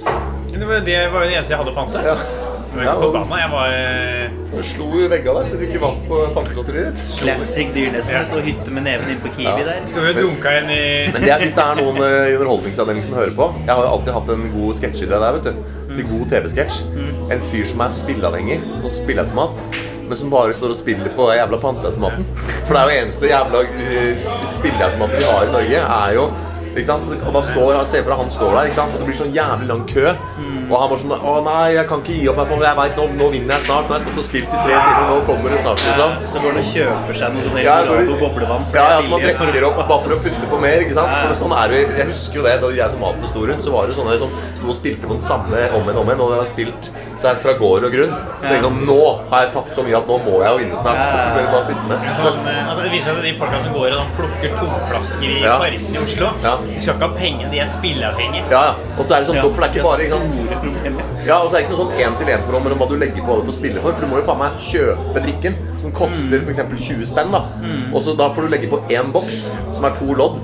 Det 0.55 0.67
var 0.67 0.85
det 0.89 1.01
var 1.13 1.27
jo 1.27 1.29
det 1.29 1.37
eneste 1.37 1.55
jeg 1.55 1.61
hadde 1.61 1.77
å 1.77 1.81
pante. 1.83 2.07
Ja. 2.09 2.17
Jeg 2.17 2.79
var 2.79 2.89
ikke 2.89 3.05
forbanna. 3.05 3.43
Jeg 3.45 3.53
var 3.53 3.77
eh, 3.77 4.39
du 4.49 4.63
slo 4.65 4.87
jo 4.97 5.09
vegga 5.13 5.33
der 5.37 5.49
fordi 5.51 5.59
du 5.61 5.65
ikke 5.69 5.81
vant 5.83 6.05
på 6.09 6.19
pantelotteriet 6.35 6.97
ditt. 6.97 7.17
Classic 7.21 7.75
Jeg 7.77 8.23
Stå 8.29 8.41
hytte 8.43 8.73
med 8.73 8.87
neven 8.89 9.13
inn 9.13 9.21
på 9.23 9.31
Kiwi 9.37 9.67
der. 9.67 9.83
Skal 9.87 10.07
vi 10.07 10.15
dunka 10.17 10.55
inn 10.63 10.73
i 10.73 10.81
Men 11.13 11.23
det 11.23 11.33
er, 11.35 11.43
hvis 11.43 11.57
det 11.59 11.65
er 11.65 11.79
noen 11.79 12.01
eh, 12.03 12.31
i 12.33 12.37
underholdningsavdelingen 12.39 13.07
som 13.07 13.19
hører 13.19 13.35
på 13.37 13.51
Jeg 13.61 13.71
har 13.71 13.85
jo 13.85 13.93
alltid 13.93 14.17
hatt 14.17 14.33
en 14.35 14.47
god 14.55 14.81
sketsjidé 14.81 15.21
der, 15.21 15.37
vet 15.37 15.51
du. 15.51 15.77
Til 15.99 16.07
god 16.07 16.29
TV-sketsj. 16.31 16.83
En 17.35 17.41
fyr 17.51 17.65
som 17.67 17.81
er 17.83 17.91
spilleavhengig 17.91 18.59
på 18.85 18.91
spilleautomat. 18.93 19.63
Men 20.07 20.17
som 20.17 20.31
bare 20.31 20.55
står 20.55 20.71
og 20.71 20.79
spiller 20.79 21.11
på 21.17 21.27
den 21.27 21.41
jævla 21.41 21.59
panteautomaten. 21.65 22.29
For 22.69 22.77
det 22.77 22.83
er 22.83 22.93
jo 22.93 23.01
eneste 23.01 23.33
jævla 23.33 23.65
uh, 23.67 24.45
spilleautomaten 24.55 25.19
vi 25.19 25.27
har 25.27 25.49
i 25.49 25.51
Norge, 25.57 25.81
er 25.83 26.15
jo 26.15 26.29
ikke 26.69 26.87
sant? 26.87 27.03
Så 27.03 27.17
det, 27.17 27.19
og 27.27 27.35
da 27.35 27.43
står 27.43 27.81
Se 27.89 28.03
for 28.05 28.13
deg 28.13 28.23
han 28.23 28.31
står 28.31 28.55
der, 28.55 28.69
ikke 28.71 28.79
sant? 28.79 28.95
og 28.95 29.03
det 29.03 29.09
blir 29.09 29.19
sånn 29.19 29.35
jævlig 29.35 29.69
lang 29.73 29.83
kø. 29.91 30.07
Og 30.69 30.75
han 30.77 30.91
var 30.91 31.01
sånn 31.01 31.13
Å 31.17 31.35
nei, 31.47 31.69
jeg 31.79 31.87
kan 31.89 32.03
ikke 32.03 32.17
gi 32.19 32.29
opp. 32.29 32.41
Jeg, 32.43 32.61
jeg 32.65 32.77
vet, 32.79 32.99
nå, 32.99 33.05
nå 33.19 33.29
vinner 33.33 33.55
jeg 33.57 33.65
snart. 33.67 33.89
Nå 33.89 33.95
har 33.95 34.01
jeg 34.01 34.07
stått 34.09 34.21
og 34.23 34.27
spilt 34.29 34.49
i 34.53 34.59
tre 34.65 34.75
timer. 34.77 35.07
Nå 35.09 35.17
kommer 35.29 35.55
det 35.55 35.61
snart, 35.63 35.85
liksom. 35.87 36.17
Så 36.33 36.43
går 36.43 36.53
han 36.53 36.61
og 36.63 36.69
kjøper 36.73 37.19
seg 37.21 37.35
noe 37.37 37.45
sånn 37.47 37.59
Eldorado-boblevann? 37.63 38.67
Ja, 38.77 38.87
ja, 38.95 38.99
så 39.03 39.13
man 39.13 39.25
drikker 39.25 39.67
opp 39.71 39.81
bare 39.81 40.01
for 40.05 40.17
å 40.17 40.21
putte 40.27 40.51
på 40.53 40.61
mer. 40.63 40.85
ikke 40.85 40.97
sant? 40.99 41.13
For 41.15 41.33
det, 41.33 41.39
sånn 41.41 41.55
er 41.57 41.73
det, 41.75 41.81
Jeg 41.99 42.09
husker 42.13 42.41
jo 42.41 42.47
det 42.49 42.55
da 42.63 42.73
de 42.75 42.83
automatene 42.89 43.31
sto 43.33 43.45
rundt. 43.49 43.65
Så 43.65 43.75
var 43.75 43.89
det 43.89 43.97
sånne 43.99 44.19
som 44.21 44.35
sto 44.59 44.69
og 44.69 44.77
spilte 44.79 45.09
på 45.09 45.17
den 45.17 45.25
samme 45.25 45.65
om 45.79 45.89
igjen 45.89 46.03
om 46.03 46.13
igjen. 46.13 46.25
Og 46.27 46.35
de 46.35 46.41
har 46.43 46.51
spilt 46.53 46.91
seg 47.19 47.41
fra 47.43 47.57
gård 47.59 47.89
og 47.89 47.95
grunn. 47.97 48.13
Så 48.13 48.45
tenkte 48.45 48.55
jeg 48.59 48.67
sånn, 48.69 48.81
Nå 48.89 48.99
har 49.33 49.43
jeg 49.47 49.53
tapt 49.57 49.75
så 49.77 49.83
mye 49.87 49.99
at 49.99 50.07
nå 50.13 50.19
må 50.29 50.37
jeg 50.45 50.53
jo 50.53 50.61
vinne 50.63 50.79
snart. 50.85 51.01
Så 51.03 51.33
ble 51.35 51.43
det 51.47 51.53
bare 51.55 51.67
sittende. 51.67 51.97
Sånn, 52.19 52.53
eh, 52.53 52.61
altså, 52.69 52.83
det 52.85 52.93
viser 52.93 53.09
seg 53.09 53.19
at 53.19 53.27
de 53.27 53.35
folka 53.41 53.63
som 53.65 53.75
går 53.79 53.97
og 53.99 54.13
plukker 54.19 54.55
tomflasker 54.59 55.27
i 55.29 55.41
Ja. 55.43 55.57
parken 55.59 55.97
i 55.97 55.99
Oslo, 56.03 56.31
de 56.43 56.81
skal 56.81 56.95
ikke 56.95 57.09
ha 57.09 57.11
penger, 57.19 57.51
de 57.53 57.59
er 57.65 57.69
spilleavhengige. 57.73 58.45
Ja, 58.53 58.63
ja. 58.71 58.75
Og 58.99 59.05
så 59.05 59.17
er 59.17 59.25
det 59.25 59.29
sånn, 59.29 59.41
for 59.43 59.63
det 59.63 59.69
er 59.69 59.75
ikke 59.75 59.87
bare 59.89 60.07
ikke 60.07 60.19
sant? 60.19 60.58
Ja, 61.29 61.37
og 61.43 61.51
så 61.51 61.59
er 61.59 61.61
det 61.61 61.67
ikke 61.67 61.75
noe 61.75 61.81
sånn 61.83 61.99
én-til-én-forhold 62.01 62.65
mellom 62.65 62.79
hva 62.81 62.87
du 62.89 62.95
legger 62.97 63.21
på 63.21 63.29
hva 63.35 63.43
du 63.43 63.49
får 63.51 63.57
spille 63.59 63.81
for. 63.85 63.93
For 63.93 64.05
du 64.07 64.09
må 64.09 64.21
jo 64.21 64.25
faen 64.29 64.39
meg 64.41 64.61
kjøpe 64.65 65.23
drikken, 65.25 65.57
som 65.83 65.93
koster 65.93 66.41
f.eks. 66.41 66.61
20 66.87 67.09
spenn. 67.11 67.35
da 67.35 67.43
Og 67.93 68.01
så 68.07 68.15
da 68.17 68.31
får 68.33 68.47
du 68.47 68.53
legge 68.55 68.71
på 68.73 68.81
én 68.95 69.11
boks, 69.13 69.41
som 69.77 69.85
er 69.89 69.97
to 69.99 70.09
lodd. 70.17 70.39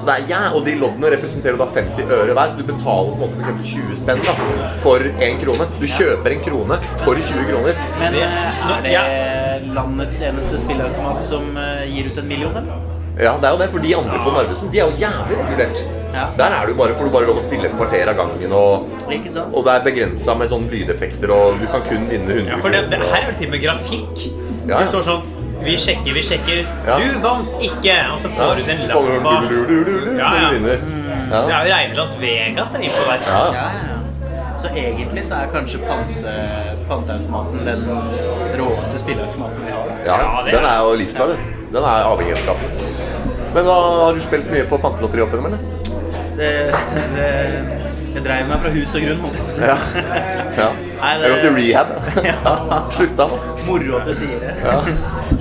Så 0.00 0.08
det 0.08 0.14
er 0.16 0.30
ja, 0.30 0.40
Og 0.56 0.64
de 0.66 0.76
loddene 0.80 1.12
representerer 1.16 1.60
da 1.60 1.68
50 1.68 2.14
øre 2.20 2.36
hver, 2.38 2.52
så 2.54 2.56
du 2.60 2.64
betaler 2.70 3.12
på 3.12 3.18
en 3.18 3.24
måte 3.26 3.36
for 3.36 3.44
eksempel 3.44 3.68
20 3.90 4.00
spenn 4.00 4.24
da 4.24 4.36
for 4.80 5.04
én 5.28 5.40
krone. 5.42 5.68
Du 5.82 5.86
kjøper 5.90 6.36
en 6.36 6.44
krone 6.46 6.80
for 7.04 7.20
20 7.20 7.50
kroner. 7.50 7.84
Men 8.00 8.16
eh, 8.22 8.94
er 8.94 9.12
det 9.60 9.74
landets 9.76 10.22
eneste 10.24 10.58
spilleautomat 10.64 11.22
som 11.24 11.52
eh, 11.60 11.84
gir 11.92 12.08
ut 12.10 12.18
en 12.22 12.28
million, 12.30 12.56
eller? 12.56 12.86
Ja, 13.20 13.34
det 13.36 13.50
er 13.50 13.52
jo 13.52 13.60
det, 13.60 13.72
for 13.74 13.84
de 13.84 13.96
andre 13.98 14.20
på 14.24 14.32
Narvesen, 14.32 14.70
de 14.72 14.80
er 14.80 14.88
jo 14.88 15.02
jævlig 15.02 15.36
regulert. 15.42 15.82
Ja. 16.14 16.24
Der 16.38 16.54
er 16.56 16.66
du 16.66 16.74
bare, 16.74 16.94
får 16.98 17.04
du 17.04 17.10
bare 17.14 17.26
lov 17.28 17.36
å 17.38 17.42
spille 17.44 17.68
et 17.68 17.74
kvarter 17.78 18.08
av 18.10 18.16
gangen, 18.18 18.52
og, 18.52 18.88
Ikke 19.14 19.30
sant? 19.30 19.54
og 19.54 19.64
det 19.64 19.74
er 19.76 19.84
begrensa 19.84 20.34
med 20.34 20.48
sånne 20.50 20.70
lydeffekter, 20.72 21.30
og 21.30 21.60
du 21.60 21.66
kan 21.70 21.84
kun 21.86 22.08
vinne 22.10 22.26
100 22.34 22.48
Ja, 22.50 22.56
for 22.64 22.74
det, 22.74 22.80
det 22.90 22.98
her 22.98 23.20
er 23.22 23.28
jo 23.30 23.36
til 23.38 23.46
og 23.46 23.54
med 23.54 23.62
grafikk. 23.66 24.24
Ja, 24.24 24.72
ja. 24.72 24.80
Det 24.80 24.88
står 24.94 25.04
sånn 25.10 25.22
Vi 25.64 25.74
sjekker, 25.76 26.12
vi 26.16 26.22
sjekker. 26.24 26.60
Ja. 26.88 26.96
Du 26.98 27.18
vant 27.20 27.56
ikke! 27.60 27.94
Og 28.14 28.20
så 28.22 28.28
får 28.32 28.54
du 28.56 28.62
ut 28.62 28.68
en 28.74 28.78
lapp 28.88 28.96
av 28.96 29.24
sånn 29.28 29.48
du, 29.50 29.56
du, 29.68 29.74
du, 29.84 29.94
du, 30.06 30.12
Ja, 30.18 30.30
ja. 30.32 30.48
du 30.50 30.54
vinner. 30.56 30.78
Ja. 31.30 31.40
Det 31.46 31.54
er 31.54 31.66
jo 31.66 31.72
reine 31.74 31.94
Las 31.98 32.14
Vegas 32.22 32.70
der 32.72 32.84
innpå 32.86 33.02
der. 33.10 33.26
Ja. 33.28 33.40
Ja, 33.54 33.64
ja, 33.68 33.88
ja. 33.90 33.96
Så 34.60 34.68
egentlig 34.76 35.22
så 35.24 35.36
er 35.40 35.52
kanskje 35.52 35.78
pante, 35.84 36.32
panteautomaten 36.88 37.62
den 37.64 37.84
råeste 38.60 38.98
spilleautomaten 39.00 39.62
vi 39.66 39.72
har. 39.72 39.86
da. 39.88 39.98
Ja, 40.04 40.16
Ja, 40.24 40.42
den 40.50 40.64
er- 40.64 40.70
er 40.72 40.80
jo 40.88 40.96
livsfarlig. 41.00 41.36
Den 41.72 41.84
er 41.84 42.08
avhengighetsskapende. 42.08 42.88
Men 43.54 43.64
da, 43.66 43.76
har 44.04 44.12
du 44.14 44.20
spilt 44.20 44.50
mye 44.50 44.64
på 44.68 44.78
pantelotteri 44.80 45.22
opp 45.24 45.32
gjennom, 45.32 45.46
eller? 45.52 45.58
Det, 46.40 46.52
det, 47.14 47.30
jeg 48.10 48.24
dreiv 48.24 48.48
meg 48.48 48.62
fra 48.62 48.70
hus 48.74 48.92
og 48.96 49.04
grunn, 49.04 49.20
holdt 49.22 49.36
jeg 49.38 49.44
på 49.44 49.50
å 49.50 49.54
si. 49.54 49.66
Ja. 49.68 49.76
ja. 50.56 50.68
Nei, 51.00 51.10
Jeg 51.20 51.22
har 51.22 51.34
gått 51.34 51.46
i 51.46 51.52
rehab. 51.56 51.92
Ja. 52.26 52.54
Slutta. 52.96 53.26
Moro 53.68 53.98
at 54.00 54.08
du 54.08 54.14
sier 54.16 54.40
det. 54.42 54.54
Ja. 54.64 54.78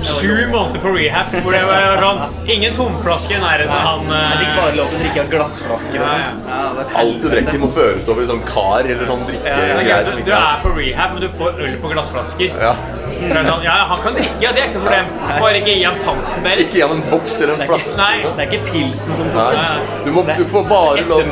Sju 0.06 0.30
måneder 0.52 0.84
på 0.84 0.92
rehab 0.94 1.34
hvor 1.42 1.56
det 1.56 1.64
var 1.66 1.98
sånn 2.04 2.46
Ingen 2.54 2.76
tomflaske 2.78 3.34
i 3.36 3.40
nærheten 3.42 3.74
av 3.74 3.88
han 3.88 4.12
Jeg 4.14 4.38
fikk 4.38 4.52
eh, 4.52 4.60
bare 4.60 4.76
lov 4.78 4.92
til 4.92 5.00
å 5.00 5.02
drikke 5.02 5.24
av 5.24 5.32
glassflasker 5.34 5.98
og 5.98 6.06
Ja, 6.06 6.12
sånn. 6.14 6.46
Ja, 6.46 6.62
det 6.78 6.86
Alt 7.02 7.18
du 7.24 7.28
drikker, 7.34 7.60
må 7.64 7.72
føres 7.74 8.08
over 8.14 8.24
i 8.24 8.30
sånn 8.30 8.44
kar 8.48 8.86
eller 8.86 9.10
sånn 9.10 9.26
det 9.28 9.40
er 9.42 9.74
drikkegreier 9.74 9.90
Ja, 9.90 10.14
du, 10.14 10.24
du 10.24 10.32
er 10.32 10.46
er 10.46 10.64
på 10.64 10.74
rehab, 10.78 11.16
men 11.16 11.26
du 11.26 11.30
får 11.42 11.60
øl 11.66 11.76
på 11.82 11.92
glassflasker. 11.96 12.62
Ja. 12.70 12.76
Sånn, 13.19 13.63
ja, 13.65 13.73
han 13.89 14.01
kan 14.03 14.15
drikke, 14.15 14.38
ja, 14.43 14.51
det 14.55 14.62
er 14.62 14.69
ikke 14.69 14.79
noe 14.79 14.86
problem. 14.86 15.10
Bare 15.43 15.60
ikke 15.60 15.73
gi 15.75 15.84
ham 15.84 15.97
panten 16.05 16.45
deres. 16.45 16.62
Ikke 16.63 16.77
gi 16.77 16.84
ham 16.86 16.93
en 16.95 17.03
boks 17.12 17.39
eller 17.43 17.53
en 17.55 17.63
flaske. 17.71 17.97
Nei. 17.99 18.13
liksom. 18.15 18.38
Det 18.38 18.45
er 18.45 18.53
ikke 18.53 18.71
pilsen 18.71 19.17
som 19.19 19.32
tok 19.34 19.58
den. 19.58 19.89
Du, 20.05 20.12
må, 20.15 20.23
du 20.39 20.43
får 20.53 20.67
bare 20.69 21.03
lov 21.10 21.23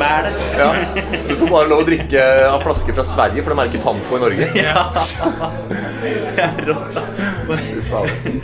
ja, 0.58 0.68
Du 1.30 1.34
får 1.40 1.52
bare 1.54 1.70
lov 1.72 1.82
å 1.84 1.88
drikke 1.88 2.26
av 2.50 2.66
flasker 2.66 2.98
fra 2.98 3.06
Sverige, 3.08 3.44
for 3.46 3.54
de 3.54 3.60
merker 3.62 3.84
panko 3.86 4.20
i 4.20 4.24
Norge. 4.26 4.50
Ja. 4.58 4.84
Det 5.98 6.42
er 6.42 6.58
rått, 6.66 6.94
da. 6.94 7.02
Fy. 7.48 7.80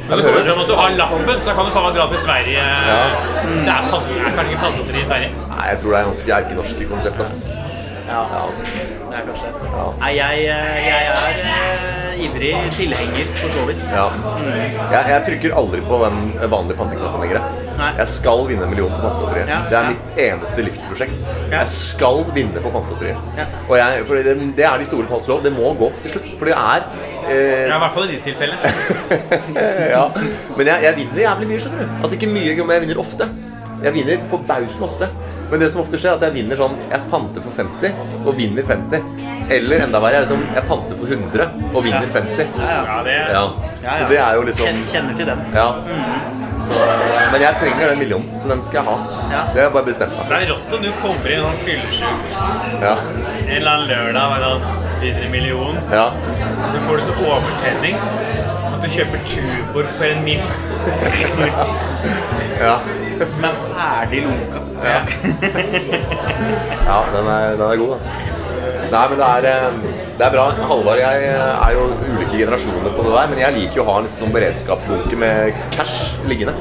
Så 0.08 0.18
går 0.22 0.36
det 0.38 0.44
fram 0.46 0.60
at 0.62 0.68
du 0.70 0.74
har 0.78 0.96
lappen, 0.96 1.40
så 1.42 1.54
kan 1.56 1.68
du 1.68 1.74
faen 1.74 1.88
meg 1.88 1.96
dra 1.98 2.06
til 2.12 2.22
Sverige. 2.22 2.64
Ja. 2.64 2.98
Det 3.44 3.62
er, 3.62 3.70
er 3.70 3.90
kanskje 3.92 4.18
ikke 4.54 4.60
pantelotteri 4.64 5.02
i 5.02 5.08
Sverige. 5.08 5.32
Nei, 5.50 5.64
jeg 5.72 5.82
tror 5.82 5.94
det 5.94 6.00
er 6.00 6.08
ganske 6.10 6.36
erkenorske 6.40 6.88
konsept, 6.90 7.24
ass. 7.24 7.83
Ja, 8.04 8.22
det 9.10 9.16
er 9.18 9.26
kanskje 9.26 9.50
det. 9.54 9.68
Ja. 9.72 9.84
Nei, 10.00 10.12
jeg, 10.18 10.46
eh, 10.52 10.78
jeg 10.84 11.06
er 11.10 11.38
eh, 11.50 12.24
ivrig 12.26 12.54
tilhenger, 12.76 13.30
for 13.40 13.54
så 13.54 13.62
vidt. 13.68 13.84
Ja. 13.92 14.06
Jeg, 14.92 15.04
jeg 15.12 15.22
trykker 15.28 15.54
aldri 15.60 15.80
på 15.86 16.00
den 16.04 16.18
vanlige 16.52 16.76
panteknappen 16.80 17.24
lenger. 17.24 17.38
jeg. 17.40 17.60
Nei. 17.74 17.88
Jeg 17.98 18.06
skal 18.12 18.44
vinne 18.46 18.62
en 18.68 18.70
million 18.70 18.92
på 18.92 19.00
Pantelotteriet. 19.02 19.48
Ja, 19.50 19.56
Det 19.70 19.78
er 19.78 19.86
ja. 19.88 19.94
mitt 19.94 20.20
eneste 20.22 20.62
livsprosjekt. 20.62 21.24
Ja. 21.50 21.56
Jeg 21.56 21.70
skal 21.72 22.20
vinne 22.36 22.60
på 22.62 22.70
Pantelotteriet. 22.70 23.32
Ja. 23.40 23.46
Og 23.66 23.74
jeg, 23.80 24.04
for 24.06 24.20
det, 24.28 24.36
det 24.60 24.68
er 24.68 24.78
de 24.78 24.86
store 24.86 25.08
talls 25.10 25.26
lov. 25.32 25.40
Det 25.42 25.52
må 25.56 25.72
gå 25.80 25.88
til 26.04 26.14
slutt. 26.14 26.28
For 26.38 26.50
det 26.50 26.54
er 26.54 26.84
eh, 26.84 27.64
Ja, 27.66 27.74
I 27.74 27.80
hvert 27.82 27.96
fall 27.96 28.06
i 28.06 28.12
ditt 28.14 28.28
tilfelle. 28.28 28.60
ja. 29.96 30.04
Men 30.54 30.70
jeg, 30.70 30.86
jeg 30.86 30.96
vinner 31.00 31.24
jævlig 31.24 31.50
mye, 31.50 31.64
skjønner 31.64 31.82
du. 31.82 31.96
Altså 32.02 32.20
ikke 32.20 32.30
mye, 32.30 32.54
men 32.62 32.76
jeg 32.76 32.84
vinner 32.86 33.02
ofte. 33.02 33.28
Jeg 33.84 33.96
vinner 33.98 34.22
forbausende 34.30 34.86
ofte. 34.86 35.10
Men 35.54 35.60
det 35.62 35.68
som 35.70 35.80
ofte 35.84 35.98
skjer, 36.02 36.16
er 36.16 36.18
at 36.18 36.22
jeg 36.26 36.34
vinner 36.34 36.58
sånn 36.58 36.72
Jeg 36.90 36.98
panter 37.12 37.42
for 37.44 37.54
50 37.54 38.24
og 38.26 38.32
vinner 38.34 38.64
50. 38.66 39.04
Eller 39.54 39.84
enda 39.84 40.00
verre, 40.02 40.18
er 40.18 40.24
det 40.24 40.30
som 40.32 40.40
jeg 40.50 40.64
panter 40.66 40.96
for 40.98 41.12
100 41.14 41.46
og 41.70 41.84
vinner 41.84 42.08
50. 42.10 42.56
Ja, 42.58 42.96
det 43.06 43.14
Ja. 43.30 43.42
Så 43.84 44.08
det 44.10 44.18
er 44.18 44.34
jo 44.34 44.42
liksom 44.48 44.80
Kjenner, 44.90 45.14
til 45.14 45.28
den. 45.30 45.44
Ja. 45.54 45.68
Så, 46.64 46.72
men 47.30 47.38
jeg 47.44 47.54
trenger 47.60 47.92
den 47.92 48.02
millionen, 48.02 48.34
så 48.40 48.50
den 48.50 48.62
skal 48.66 48.80
jeg 48.80 48.86
ha. 48.88 48.96
Ja. 49.30 49.44
Det 49.52 49.62
har 49.62 49.68
jeg 49.68 49.72
bare 49.76 49.88
bestemt 49.92 50.18
meg 50.18 50.26
Det 50.32 50.40
er 50.40 50.50
rått 50.56 50.74
om 50.74 50.82
du 50.82 50.90
kommer 51.04 51.36
inn 51.36 51.46
sånn 51.46 51.62
fyllesyk. 51.68 52.34
Ja. 52.82 52.96
en 53.44 53.54
eller 53.60 53.70
annen 53.76 53.88
lørdag 53.92 54.26
med 54.34 54.42
en 54.50 54.60
vinner 55.04 55.22
en 55.28 55.32
million, 55.38 55.78
Ja. 55.94 56.06
og 56.64 56.68
så 56.74 56.82
får 56.88 56.98
du 56.98 57.06
så 57.12 57.14
overtenning 57.22 57.96
at 58.74 58.82
du 58.82 58.88
kjøper 58.90 59.22
Tubor 59.22 59.86
for 59.86 60.10
en 60.10 60.24
mil. 60.26 60.42
Ja. 62.54 62.78
Som 63.34 63.46
er 63.48 63.58
ferdig 63.70 64.24
lunka. 64.26 64.62
ja 66.88 66.98
den, 67.14 67.28
er, 67.28 67.56
den 67.56 67.66
er 67.68 67.76
god, 67.80 67.94
da. 67.94 67.98
Nei, 68.94 69.04
men 69.10 69.18
det 69.18 69.26
er, 69.26 69.46
eh, 69.48 70.02
det 70.18 70.26
er 70.26 70.32
bra. 70.34 70.44
Halvard 70.68 70.98
og 70.98 71.00
jeg 71.00 71.30
er 71.34 71.72
jo 71.74 71.86
ulike 72.04 72.36
generasjoner 72.38 72.92
på 72.94 73.06
det 73.06 73.14
der, 73.14 73.30
men 73.32 73.40
jeg 73.42 73.56
liker 73.56 73.80
jo 73.80 73.84
å 73.84 73.88
ha 73.88 73.96
en 74.00 74.06
litt 74.06 74.18
sånn 74.18 74.34
beredskapsbunke 74.34 75.18
med 75.18 75.56
cash 75.74 76.20
liggende. 76.28 76.54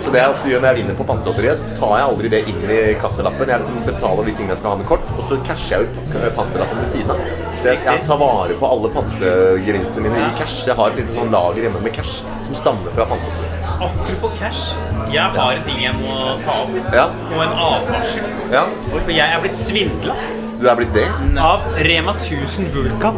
Så 0.00 0.12
det 0.12 0.22
jeg 0.22 0.32
ofte 0.32 0.48
gjør 0.50 0.62
når 0.64 0.70
jeg 0.70 0.78
vinner 0.80 0.98
på 0.98 1.06
pantelotteriet, 1.08 1.60
så 1.60 1.76
tar 1.76 1.94
jeg 1.98 2.08
aldri 2.08 2.32
det 2.32 2.42
inn 2.52 2.72
i 2.72 2.80
kasselappen. 3.00 3.52
Jeg 3.52 3.62
liksom 3.64 3.80
betaler 3.86 4.28
de 4.28 4.34
tingene 4.36 4.56
jeg 4.56 4.62
skal 4.62 4.74
ha 4.74 4.80
med 4.80 4.88
kort, 4.88 5.14
og 5.16 5.22
så 5.28 5.38
casher 5.46 5.76
jeg 5.76 5.88
ut 5.88 6.18
pantelappen 6.38 6.82
ved 6.82 6.90
siden 6.92 7.14
av. 7.14 7.22
Så 7.60 7.72
jeg, 7.72 7.82
jeg 7.84 8.04
tar 8.08 8.20
vare 8.20 8.56
på 8.60 8.74
alle 8.74 8.92
pantegevinstene 8.96 10.04
mine 10.08 10.26
i 10.26 10.34
cash. 10.40 10.66
Jeg 10.68 10.78
har 10.80 10.92
et 10.92 11.00
lite 11.02 11.16
sånn 11.16 11.32
lager 11.34 11.68
hjemme 11.68 11.84
med 11.84 11.96
cash 11.96 12.20
som 12.46 12.56
stammer 12.56 12.96
fra 12.96 13.08
pantelotteriet. 13.12 13.49
Apropos 13.80 14.30
cash, 14.38 14.74
jeg 15.12 15.22
har 15.22 15.52
en 15.56 15.62
ting 15.64 15.78
jeg 15.82 15.94
må 15.96 16.16
ta 16.44 16.56
opp. 16.64 16.74
Ja. 16.92 17.06
Og 17.30 17.40
en 17.46 17.54
advarsel. 17.66 18.26
Ja, 18.52 18.66
For 18.90 19.12
jeg 19.14 19.24
er 19.24 19.40
blitt 19.40 19.56
svindla 19.56 20.16
du 20.60 20.66
er 20.68 20.76
blitt 20.76 20.92
det? 20.92 21.06
av 21.40 21.62
Rema 21.86 22.12
1000 22.18 22.66
Vulkan. 22.74 23.16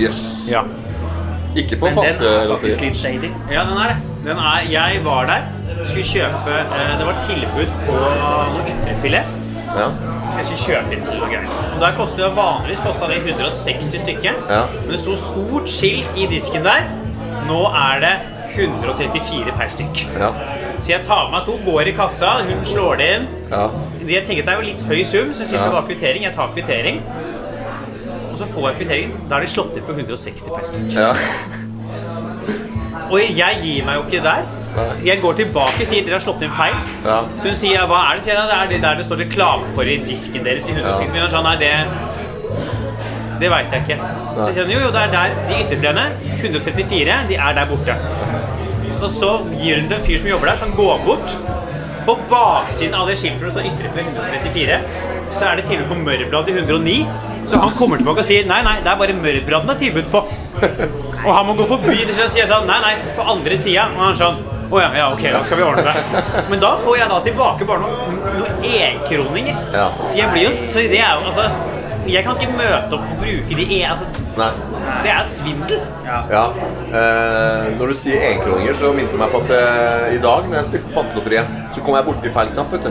Jøss. 0.00 0.22
Ja. 0.48 0.62
Ikke 1.56 1.76
på 1.76 1.90
Men 1.90 1.98
den 2.00 2.24
er 2.24 2.48
faktisk 2.54 2.80
litt 2.80 2.96
shady. 2.96 3.28
Ja, 3.52 3.66
den 3.68 3.76
er 3.76 3.92
det. 3.92 3.98
Den 4.24 4.38
er, 4.40 4.62
jeg 4.70 5.02
var 5.04 5.26
der, 5.28 5.44
skulle 5.84 6.04
kjøpe 6.06 6.54
eh, 6.62 6.92
Det 6.98 7.06
var 7.06 7.20
tilbud 7.26 7.74
på 7.84 7.98
noe 8.54 8.64
ytrefilet. 8.72 9.36
Ja. 9.76 9.90
Jeg 10.38 10.46
skulle 10.48 10.62
kjøpe 10.64 10.96
inn 10.96 11.04
til 11.10 11.20
noe 11.20 11.28
greier. 11.28 11.52
Og 11.74 11.80
der 11.82 11.96
kostet 11.98 12.24
det 12.24 12.30
Vanligvis 12.36 12.80
kosta 12.86 13.08
det 13.10 13.20
160 13.20 13.92
stykket. 14.06 14.40
Ja. 14.48 14.62
Men 14.80 14.94
det 14.94 15.00
sto 15.02 15.16
stort 15.20 15.68
skilt 15.68 16.16
i 16.16 16.28
disken 16.30 16.64
der. 16.64 16.88
Nå 17.50 17.66
er 17.68 18.00
det 18.06 18.14
134 18.56 19.54
per 19.58 19.68
stykk. 19.72 20.02
Ja. 20.20 20.30
Så 20.82 20.92
jeg 20.92 21.04
tar 21.06 21.28
med 21.28 21.38
meg 21.38 21.46
to, 21.46 21.56
går 21.66 21.90
i 21.92 21.94
kassa, 21.96 22.32
hun 22.48 22.64
slår 22.66 22.96
det 23.00 23.10
inn. 23.16 23.28
Ja. 23.50 23.66
Jeg 24.08 24.24
tenker 24.26 24.46
det 24.46 24.54
er 24.54 24.60
jo 24.60 24.66
litt 24.66 24.82
høy 24.88 25.02
sum, 25.06 25.32
så 25.34 25.44
jeg 25.44 25.52
sier 25.52 25.60
Ja. 25.60 25.64
det 25.68 25.74
var 25.76 25.86
kvittering. 25.88 26.22
Jeg 26.26 26.34
tar 26.34 26.50
kvittering. 26.54 27.02
Og 28.32 28.38
så 28.38 28.46
får 28.54 28.68
jeg 28.70 28.76
kvitteringen. 28.80 29.28
Da 29.28 29.36
er 29.36 29.40
de 29.40 29.52
slått 29.52 29.76
inn 29.76 29.84
for 29.86 29.94
160 29.94 30.50
per 30.56 30.64
stykk. 30.64 30.92
Ja. 30.96 31.12
Og 33.12 33.20
jeg 33.20 33.58
gir 33.62 33.84
meg 33.84 33.98
jo 33.98 34.04
ikke 34.08 34.22
der. 34.24 34.44
Jeg 35.04 35.20
går 35.20 35.34
tilbake 35.36 35.84
og 35.84 35.86
sier 35.86 36.04
dere 36.06 36.16
har 36.16 36.24
slått 36.24 36.42
inn 36.46 36.54
feil. 36.56 36.76
Ja. 37.04 37.18
Så 37.42 37.50
hun 37.52 37.58
sier 37.60 37.84
hva 37.90 37.98
er 38.08 38.16
det? 38.16 38.24
Sier 38.24 38.40
det 38.40 38.56
er 38.56 38.70
det 38.70 38.80
der 38.82 38.94
det 39.00 39.04
står 39.04 39.20
reklame 39.26 39.68
for 39.76 39.82
i 39.84 39.98
disken 40.06 40.44
deres. 40.46 40.64
De 40.64 40.72
160 40.72 41.12
millioner. 41.12 41.32
Sånn, 41.34 41.44
nei, 41.44 41.56
det 41.60 41.72
det 43.42 43.50
veit 43.50 43.72
jeg 43.74 43.82
ikke. 43.82 44.10
Så 44.36 44.48
sier 44.54 44.68
hun 44.68 44.72
jo, 44.72 44.80
jo, 44.84 44.90
det 44.94 45.00
er 45.02 45.10
der 45.10 45.32
de 45.48 45.56
ytterfilene, 45.64 46.04
134, 46.38 47.16
de 47.28 47.34
er 47.42 47.56
der 47.58 47.66
borte. 47.66 47.96
Og 49.02 49.10
så 49.10 49.32
gir 49.58 49.80
hun 49.80 49.88
til 49.90 49.98
en 49.98 50.04
fyr 50.06 50.20
som 50.20 50.28
jobber 50.30 50.52
der, 50.52 50.60
som 50.60 50.74
går 50.78 51.02
bort. 51.06 51.34
På 52.06 52.14
baksiden 52.30 52.94
av 52.98 53.08
det 53.10 53.16
skiltet 53.18 53.50
står 53.54 53.66
ytterfilé 53.68 54.06
134, 54.10 54.78
så 55.32 55.48
er 55.48 55.58
det 55.58 55.68
tilbud 55.68 55.90
på 55.90 55.98
mørbrad 56.02 56.48
til 56.48 56.58
109. 56.62 56.96
Så 57.46 57.58
han 57.58 57.74
kommer 57.78 57.98
tilbake 57.98 58.22
og 58.22 58.26
sier 58.26 58.46
nei, 58.46 58.60
nei, 58.66 58.76
det 58.82 58.90
er 58.90 58.98
bare 59.00 59.16
mørbraden 59.18 59.70
det 59.70 59.74
er 59.74 59.80
tilbud 59.82 60.10
på. 60.12 60.22
Og 61.26 61.30
han 61.30 61.46
må 61.46 61.54
gå 61.58 61.66
forbi 61.70 62.00
det 62.02 62.16
og 62.16 62.30
sier 62.34 62.48
sånn, 62.50 62.66
nei, 62.66 62.78
nei, 62.82 62.96
på 63.14 63.26
andre 63.30 63.58
sida. 63.58 63.84
Og 63.94 64.00
han 64.02 64.16
sånn, 64.18 64.40
å 64.72 64.80
ja, 64.80 64.88
ja, 64.96 65.04
ok, 65.14 65.22
da 65.34 65.42
skal 65.46 65.60
vi 65.60 65.66
ordne 65.66 65.84
det. 65.86 66.22
Men 66.50 66.62
da 66.62 66.72
får 66.82 66.96
jeg 66.98 67.10
da 67.12 67.18
tilbake 67.26 67.68
bare 67.68 67.84
noen, 67.84 68.18
noen 68.40 68.66
enkroninger. 68.66 69.60
Ja. 69.74 69.84
Så 70.08 70.18
jeg 70.18 70.30
blir 70.32 70.48
jo, 70.48 70.52
så 70.56 70.86
det 70.90 70.98
er 70.98 71.20
jo, 71.20 71.30
altså, 71.30 71.81
jeg 72.10 72.24
kan 72.26 72.36
ikke 72.40 72.56
møte 72.58 72.96
opp 72.96 73.10
og 73.12 73.20
bruke 73.22 73.56
de 73.58 73.66
e, 73.76 73.80
altså, 73.86 74.06
Nei. 74.38 74.50
det 75.04 75.10
er 75.14 75.26
svindel. 75.30 75.80
Ja. 76.32 76.44
Eh, 76.92 77.66
når 77.78 77.92
du 77.92 77.96
sier 77.96 78.24
enkroninger, 78.32 78.74
så 78.76 78.90
minner 78.96 79.12
det 79.14 79.20
meg 79.22 79.32
på 79.34 79.42
at 79.44 79.52
eh, 79.56 80.06
i 80.16 80.20
dag 80.22 80.48
når 80.48 80.58
jeg 80.58 80.68
spilte 80.70 80.94
Pantelotteriet, 80.96 81.52
så 81.76 81.84
kom 81.86 81.96
jeg 81.98 82.06
borti 82.08 82.32
feil 82.34 82.50
knapp. 82.56 82.72
vet 82.74 82.88
du. 82.88 82.90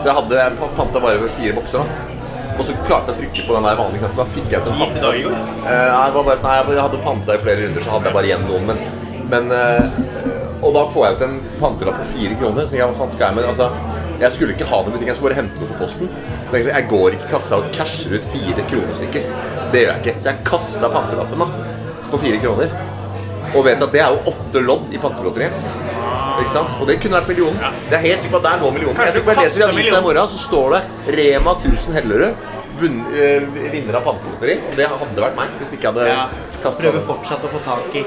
Så 0.00 0.08
jeg 0.08 0.16
hadde 0.16 0.38
jeg 0.40 0.56
pa- 0.58 0.70
panta 0.78 1.02
bare 1.04 1.30
fire 1.38 1.56
bokser. 1.58 1.84
da. 1.84 2.06
Og 2.60 2.64
så 2.68 2.74
klarte 2.84 3.12
jeg 3.12 3.16
å 3.16 3.20
trykke 3.20 3.46
på 3.48 3.54
den 3.56 3.68
der 3.68 3.78
vanlige 3.78 4.00
knappen. 4.02 4.18
Da 4.20 4.26
fikk 4.34 4.50
jeg 4.52 4.60
ut 4.60 4.68
en 4.68 4.80
går. 4.80 5.36
Eh, 5.70 5.86
nei, 5.94 6.10
bare, 6.16 6.38
nei, 6.42 6.56
jeg 6.74 6.82
hadde 6.84 7.02
panta 7.04 7.36
i 7.36 7.42
flere 7.44 7.64
runder, 7.66 7.84
så 7.86 7.94
hadde 7.94 8.10
jeg 8.10 8.16
bare 8.18 8.28
igjen 8.32 8.44
noen. 8.50 8.66
Men, 8.72 8.78
men 9.30 9.52
eh, 9.56 10.00
Og 10.60 10.74
da 10.76 10.82
får 10.92 11.06
jeg 11.06 11.14
ut 11.16 11.22
en 11.24 11.36
pantelapp 11.60 12.02
på 12.02 12.08
fire 12.18 12.34
kroner. 12.36 12.66
Så 12.66 12.72
tenker 12.74 12.82
jeg, 12.84 12.90
hva 12.92 12.98
faen 12.98 13.12
skal 13.14 13.30
jeg 13.30 13.36
med 13.38 13.48
Altså, 13.48 13.70
jeg 14.20 14.32
skulle 14.36 14.52
ikke 14.54 14.68
ha 14.68 14.78
det 14.84 14.88
i 14.90 14.92
butikken, 14.94 15.08
jeg 15.12 15.16
skulle 15.18 15.30
bare 15.32 15.40
hente 15.40 15.60
noe 15.60 15.72
på 15.72 15.78
posten. 15.80 16.08
Så 16.50 16.56
jeg, 16.58 16.66
jeg 16.74 16.88
går 16.90 17.16
ikke 17.16 17.28
i 17.28 17.32
kassa 17.32 17.56
og 17.60 17.70
casher 17.76 18.14
ut 18.18 18.24
fire 18.34 18.64
kronestykker. 18.70 19.28
Det 19.72 19.82
gjør 19.84 19.92
jeg 19.94 20.00
ikke. 20.04 20.14
Så 20.20 20.30
jeg 20.32 20.44
kasta 20.50 20.90
pantelappen 20.92 21.44
da, 21.44 21.48
på 22.10 22.20
fire 22.24 22.40
kroner. 22.42 22.74
Og 23.54 23.64
vet 23.66 23.82
at 23.82 23.92
det 23.94 24.02
er 24.04 24.14
jo 24.14 24.34
åtte 24.34 24.60
lodd 24.62 24.92
i 24.94 25.00
pantelotteriet. 25.02 25.56
Ikke 26.40 26.52
sant? 26.52 26.76
Og 26.80 26.86
det 26.88 27.00
kunne 27.02 27.18
vært 27.18 27.28
millionen. 27.32 27.58
Det 27.90 27.96
er 27.98 28.04
helt 28.06 28.22
sikkert 28.22 28.40
at 28.40 28.46
det 28.46 28.52
er 28.52 28.62
nå 28.62 28.70
millionen. 28.76 28.96
Kanskje 28.96 29.10
Jeg 29.10 29.16
skal 29.16 29.26
bare 29.26 29.44
leser 29.44 29.58
lese 29.58 29.66
i 29.66 29.74
avisa 29.74 29.98
i 29.98 30.04
morgen, 30.06 30.28
så 30.30 30.38
står 30.44 30.76
det 30.76 31.16
Rema 31.18 31.54
1000 31.58 31.96
Hellerud. 31.98 32.46
eh, 32.80 33.42
Vinner 33.72 33.98
av 33.98 34.04
pantelotteri. 34.06 34.54
Og 34.70 34.76
det 34.78 34.86
hadde 34.88 35.24
vært 35.26 35.36
meg 35.36 35.58
hvis 35.58 35.72
ikke 35.74 35.88
jeg 35.88 35.92
hadde 35.92 36.06
Ja. 36.08 36.28
kastet 36.62 36.86
Prøver 36.86 37.04
fortsatt 37.06 37.44
å 37.44 37.50
få 37.52 37.60
tak 37.64 37.94
i 37.94 38.04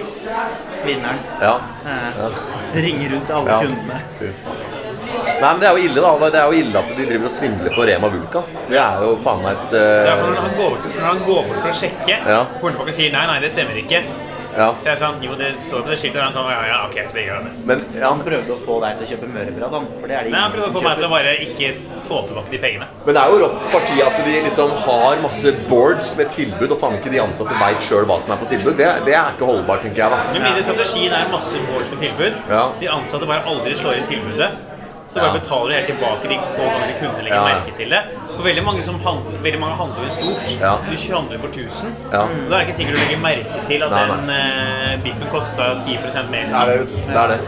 vinneren. 0.88 1.20
Ja. 1.42 1.60
Eh, 1.86 2.42
Ringer 2.74 3.10
rundt 3.14 3.28
til 3.28 3.36
alle 3.36 3.50
Ja. 3.50 3.60
kundene. 3.60 4.83
Nei, 5.14 5.50
men 5.50 5.62
det 5.62 5.70
er 5.70 5.78
jo 5.78 5.88
ille, 5.88 6.04
da. 6.04 6.30
Det 6.34 6.42
er 6.42 6.52
jo 6.52 6.60
ille 6.64 6.84
at 6.84 6.92
de 6.98 7.08
driver 7.10 7.30
og 7.30 7.36
svindler 7.38 7.76
på 7.78 7.88
Rema 7.90 8.12
Vulkan. 8.14 8.52
Det 8.70 8.80
er 8.84 9.02
jo 9.06 9.16
faen 9.24 9.42
meg 9.46 9.58
et 9.58 9.74
uh... 9.74 9.80
er 9.80 10.12
eh, 10.12 10.22
for 10.22 10.30
når 10.36 10.44
han 10.44 10.54
går 10.60 10.70
bort, 10.76 10.86
når 11.00 11.10
han 11.10 11.26
går 11.30 11.42
bort 11.50 11.64
for 11.64 11.72
å 11.74 11.80
sjekke, 11.82 12.20
Ja. 12.34 12.44
kommer 12.60 12.78
tilbake 12.78 12.96
og 12.96 13.02
sier 13.02 13.18
nei, 13.18 13.26
nei, 13.32 13.42
det 13.44 13.52
stemmer 13.56 13.82
ikke. 13.84 14.06
Ja. 14.54 14.68
Så 14.84 14.90
jeg 14.92 14.98
sa 15.00 15.08
jo, 15.22 15.36
det 15.38 15.48
står 15.58 15.82
på 15.82 15.90
det 15.90 15.96
skiltet, 15.98 16.20
og 16.20 16.28
han 16.28 16.34
sa 16.36 16.44
ja, 16.52 16.60
ja, 16.70 16.76
ok, 16.86 16.98
det 17.16 17.24
gjør 17.26 17.46
det. 17.46 17.54
Men 17.70 17.80
ja, 17.98 18.10
Han 18.12 18.22
prøvde 18.26 18.54
å 18.54 18.58
få 18.62 18.76
deg 18.84 19.00
til 19.00 19.08
å 19.08 19.10
kjøpe 19.14 19.30
mørbrad, 19.34 19.74
han. 19.74 19.88
For 19.98 20.12
det 20.12 20.18
er 20.18 20.28
det 20.28 20.30
ingen 20.30 20.38
Nei, 20.38 20.44
han 20.44 20.54
prøvde 20.54 20.70
å 20.70 20.76
få 20.76 20.84
meg 20.86 21.00
til 21.00 21.08
å 21.08 21.12
bare 21.14 21.32
ikke 21.46 21.70
få 22.08 22.20
tilbake 22.28 22.54
de 22.54 22.60
pengene. 22.66 22.90
Men 23.08 23.18
det 23.18 23.24
er 23.24 23.34
jo 23.34 23.40
rått 23.44 23.64
parti 23.74 23.98
at 24.06 24.20
de 24.28 24.36
liksom 24.48 24.76
har 24.84 25.24
masse 25.24 25.56
boards 25.72 26.12
med 26.20 26.30
tilbud, 26.36 26.68
og 26.76 26.82
faen 26.84 27.00
ikke 27.00 27.14
de 27.16 27.24
ansatte 27.24 27.58
veit 27.64 27.88
sjøl 27.88 28.06
hva 28.10 28.20
som 28.22 28.36
er 28.36 28.44
på 28.44 28.52
tilbud. 28.54 28.76
Det, 28.78 28.92
det 29.08 29.18
er 29.18 29.34
ikke 29.34 29.50
holdbart, 29.50 29.88
tenker 29.88 30.06
jeg 30.06 30.14
da. 30.14 30.22
Men 30.36 30.46
min 30.50 30.62
strategi 30.68 31.08
er 31.10 31.34
masse 31.34 31.66
boards 31.72 31.90
med 31.96 32.06
tilbud. 32.06 32.38
Ja. 32.54 32.68
De 32.84 32.94
ansatte 33.00 33.30
bare 33.34 33.50
aldri 33.50 33.74
slår 33.80 34.04
inn 34.04 34.08
tilbudet. 34.12 34.52
Så 35.14 35.20
bare 35.20 35.28
Ja. 35.28 35.40
betaler 35.40 35.70
du 35.70 35.74
helt 35.78 35.88
tilbake 35.88 36.28
de 36.32 36.38
få 36.58 36.64
gangene 36.74 36.94
kundene 37.00 37.24
legger 37.24 37.44
merke 37.46 37.74
til 37.78 37.90
det. 37.94 38.02
For 38.36 38.44
veldig 38.44 38.64
mange, 38.66 38.84
som 38.84 38.96
handler, 39.00 39.36
veldig 39.44 39.60
mange 39.62 39.76
handler 39.82 40.00
jo 40.08 40.10
stort. 40.10 40.48
Ja. 40.62 40.72
du 40.90 41.14
handler 41.16 41.38
for 41.44 41.48
1000. 41.48 41.92
Ja. 42.14 42.24
Da 42.50 42.56
er 42.56 42.60
det 42.60 42.68
ikke 42.68 42.78
sikkert 42.80 42.96
du 42.96 43.02
legger 43.04 43.20
merke 43.22 43.60
til 43.68 43.84
at 43.84 43.92
Nei, 43.92 44.06
den 44.10 44.30
uh, 44.30 45.04
biffen 45.04 45.28
kosta 45.30 45.68
10% 45.86 46.32
mer. 46.34 46.50
Det 46.50 46.62
er 46.62 46.78
det, 46.78 46.90
det, 47.08 47.20
er 47.24 47.28
det. 47.28 47.40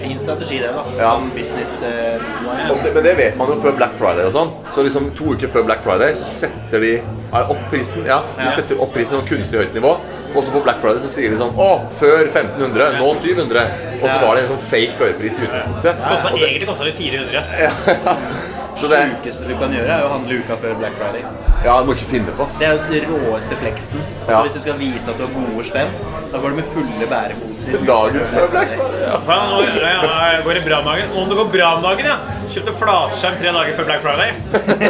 Fin 0.00 0.18
strategi, 0.18 0.58
det, 0.62 0.70
da. 0.72 0.84
Ja. 0.96 1.10
Sånn 1.18 1.28
business 1.36 1.82
uh, 1.84 2.84
det, 2.84 2.94
men 2.94 3.04
det 3.04 3.16
vet 3.20 3.36
man 3.36 3.52
jo 3.52 3.58
før 3.60 3.76
Black 3.76 3.92
Friday 4.00 4.24
og 4.24 4.32
sånn. 4.32 4.54
Så 4.72 4.86
liksom 4.86 5.10
to 5.18 5.34
uker 5.34 5.52
før 5.52 5.68
Black 5.68 5.84
Friday 5.84 6.16
så 6.16 6.24
setter 6.24 6.80
de 6.80 6.94
opp 7.36 7.60
prisen. 7.68 8.08
Ja, 8.08 8.22
de 8.38 8.48
Ja. 8.48 8.54
setter 8.56 8.80
opp 8.80 8.94
prisen 8.96 9.20
på 9.20 9.34
kunstig 9.34 9.60
høyt 9.60 9.76
nivå. 9.76 9.92
Og 10.34 10.44
så 10.46 10.52
på 10.54 10.60
Black 10.62 10.78
Friday 10.82 11.02
så 11.02 11.10
sier 11.10 11.32
de 11.32 11.38
sånn 11.40 11.56
Å, 11.58 11.68
før 11.98 12.20
1500, 12.28 12.98
nå 13.00 13.08
700. 13.18 13.64
Og 14.00 14.06
så 14.06 14.18
var 14.22 14.36
det 14.38 14.44
en 14.44 14.52
sånn 14.52 14.62
fake 14.70 14.94
førerpris 14.98 15.40
i 15.40 15.46
utgangspunktet. 15.48 16.04
Og 16.06 16.38
det- 16.38 16.48
Egentlig 16.50 16.68
kosta 16.70 16.84
det 16.84 16.94
400. 16.94 17.44
Så 18.80 18.86
det 18.86 19.00
sjukeste 19.10 19.48
du 19.48 19.56
kan 19.58 19.72
gjøre, 19.74 19.90
er 19.90 20.04
å 20.06 20.10
handle 20.12 20.36
uka 20.40 20.56
før 20.60 20.76
Black 20.78 20.94
Friday. 20.96 21.24
Ja, 21.64 21.74
du 21.82 21.88
må 21.88 21.94
ikke 21.96 22.06
finne 22.08 22.32
på. 22.38 22.46
Det 22.60 22.68
er 22.68 22.76
jo 22.76 22.84
den 22.92 23.08
råeste 23.26 23.56
fleksen. 23.60 23.98
Altså, 23.98 24.30
Ja. 24.30 24.42
Hvis 24.46 24.54
du 24.56 24.60
skal 24.62 24.78
vise 24.78 25.10
at 25.10 25.18
du 25.18 25.24
har 25.26 25.32
gode 25.34 25.64
spenn, 25.66 25.90
da 26.30 26.38
går 26.38 26.54
du 26.54 26.56
med 26.60 26.68
fulle 26.70 27.08
bæreposer. 27.10 27.80
Dagen 27.90 28.24
før 28.30 28.46
Black 28.54 28.70
Friday. 28.76 29.02
Ja. 29.02 29.16
Ja, 29.26 29.38
nå 29.50 29.58
ja, 29.66 30.42
går 30.46 30.54
det 30.54 30.64
bra 30.68 30.78
om 30.78 30.84
dagen. 30.92 31.10
Om 31.18 31.28
det 31.28 31.36
går 31.40 31.50
bra 31.56 31.72
om 31.76 31.82
dagen, 31.82 32.06
ja. 32.12 32.16
Kjøpte 32.54 32.76
flatskjerm 32.78 33.40
tre 33.42 33.52
dager 33.58 33.76
før 33.76 33.90
Black 33.90 34.06
Friday. 34.06 34.30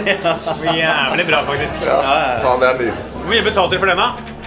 Vi 0.66 0.76
er 0.84 1.24
bra, 1.32 1.42
faktisk. 1.48 1.88
Ja. 1.88 1.98
Faen, 2.44 2.60
det 2.60 2.68
er 2.68 2.78
nydelig. 2.78 2.94
Hvor 3.16 3.32
mye 3.32 3.42
betalte 3.48 3.74
dere 3.74 3.80
for 3.80 3.90
den, 3.94 4.04
da? 4.04 4.39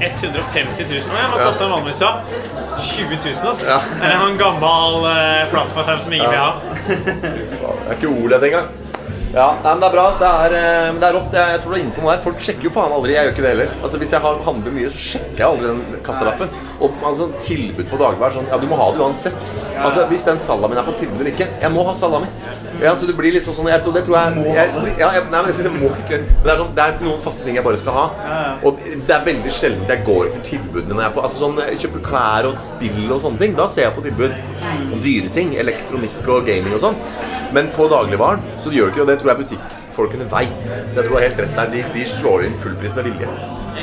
150 0.00 0.84
000. 0.88 1.12
Å, 1.12 1.18
ja, 1.18 1.28
Hva 1.32 1.46
kosta 1.48 1.66
en 1.66 1.72
vanligvis? 1.76 2.02
da? 2.02 2.12
20 2.78 3.18
000, 3.24 3.52
ass. 3.52 3.64
Ja. 3.68 3.78
Er 4.06 4.16
en 4.18 4.38
gammel 4.40 5.00
uh, 5.06 5.46
plasmaskjerm 5.52 6.04
som 6.04 6.12
ingen 6.18 6.30
vil 6.30 6.38
ha? 6.38 6.52
Det 6.88 7.88
er 7.88 7.96
ikke 7.98 8.12
OLED 8.12 8.48
engang. 8.52 8.70
Ja, 9.34 9.48
nei, 9.62 9.72
men 9.74 9.80
Det 9.80 9.88
er 9.88 9.92
bra. 9.92 10.06
Det 10.18 10.28
er, 10.28 10.54
eh, 10.56 10.86
men 10.92 11.00
det 11.02 11.08
er 11.08 11.16
rått. 11.18 11.34
Jeg, 11.36 11.52
jeg 11.52 11.60
tror 11.62 11.74
du 11.74 11.76
er 11.76 11.82
inne 11.82 11.94
på 11.96 12.04
noe 12.04 12.12
her. 12.14 12.22
Folk 12.24 12.40
sjekker 12.44 12.68
jo 12.68 12.72
faen 12.72 12.94
aldri. 12.96 13.14
Jeg 13.14 13.28
gjør 13.28 13.34
ikke 13.34 13.44
det 13.44 13.52
heller. 13.52 13.74
Altså, 13.82 14.00
Hvis 14.00 14.12
jeg 14.14 14.24
har 14.24 14.40
handler 14.46 14.76
mye, 14.78 14.92
så 14.94 15.02
sjekker 15.04 15.42
jeg 15.42 15.48
aldri 15.48 15.72
den 15.72 16.02
kassalappen. 16.06 16.54
Og 16.78 17.02
altså, 17.10 17.28
tilbud 17.42 17.90
på 17.90 17.98
dagligvær 18.00 18.36
sånn 18.36 18.48
Ja, 18.48 18.58
du 18.62 18.68
må 18.70 18.78
ha 18.80 18.88
det 18.94 19.02
uansett. 19.04 19.52
Altså, 19.76 20.06
Hvis 20.08 20.24
den 20.24 20.40
salamien 20.42 20.80
er 20.80 20.86
på 20.86 20.96
tilbud 20.96 21.20
eller 21.20 21.32
ikke. 21.34 21.48
Jeg 21.60 21.74
må 21.74 21.84
ha 21.84 21.94
salami. 21.98 22.30
Ja, 22.78 22.94
så 22.96 23.08
det 23.08 23.16
blir 23.18 23.34
litt 23.34 23.42
sånn 23.42 23.56
sånn 23.56 23.68
jeg, 23.72 23.82
Det 23.82 24.04
tror 24.06 24.16
jeg, 24.16 24.42
jeg 24.54 24.98
ja, 25.00 25.08
jeg, 25.16 25.22
Nei, 25.32 25.40
men 25.42 25.48
jeg, 25.50 25.72
må 25.74 25.88
ikke 26.04 26.20
Men 26.20 26.44
det 26.44 26.52
er, 26.52 26.60
sånn, 26.60 26.74
det 26.76 26.84
er 26.84 27.00
noen 27.02 27.22
faste 27.24 27.46
ting 27.46 27.56
jeg 27.58 27.66
bare 27.66 27.80
skal 27.80 27.96
ha. 27.96 28.04
Og 28.68 28.78
det 29.08 29.16
er 29.16 29.24
veldig 29.26 29.54
sjelden 29.54 29.90
jeg 29.90 30.04
går 30.06 30.30
for 30.34 30.44
tilbudene 30.46 30.94
når 30.94 31.02
jeg 31.02 31.10
er 31.10 31.16
på 31.16 31.24
Altså 31.26 31.42
sånn, 31.44 31.58
jeg 31.64 31.82
kjøper 31.84 32.06
klær 32.06 32.48
og 32.48 32.60
spill 32.62 33.02
og 33.08 33.20
sånne 33.24 33.42
ting. 33.42 33.58
Da 33.58 33.66
ser 33.72 33.88
jeg 33.88 33.96
på 33.98 34.06
tilbud. 34.06 34.38
Og 34.92 35.02
dyre 35.04 35.34
ting. 35.34 35.56
Elektronikk 35.58 36.22
og 36.28 36.46
gaming 36.48 36.78
og 36.78 36.86
sånn. 36.86 37.02
Men 37.56 37.70
på 37.76 37.88
dagligvaren 37.88 38.42
så 38.60 38.72
gjør 38.74 38.90
det 38.90 38.94
ikke 38.96 39.00
det. 39.00 39.04
og 39.04 39.10
Det 39.12 39.18
tror 39.22 39.32
jeg 39.32 39.40
butikkfolkene 39.44 40.28
veit. 40.32 40.68
Så 40.68 41.00
jeg 41.00 41.04
tror 41.04 41.08
du 41.08 41.16
har 41.18 41.26
helt 41.28 41.42
rett 41.44 41.56
der. 41.56 41.72
De, 41.72 41.82
de 41.94 42.04
slår 42.12 42.46
inn 42.48 42.56
fullpris 42.60 42.96
med 42.98 43.08
vilje. 43.10 43.30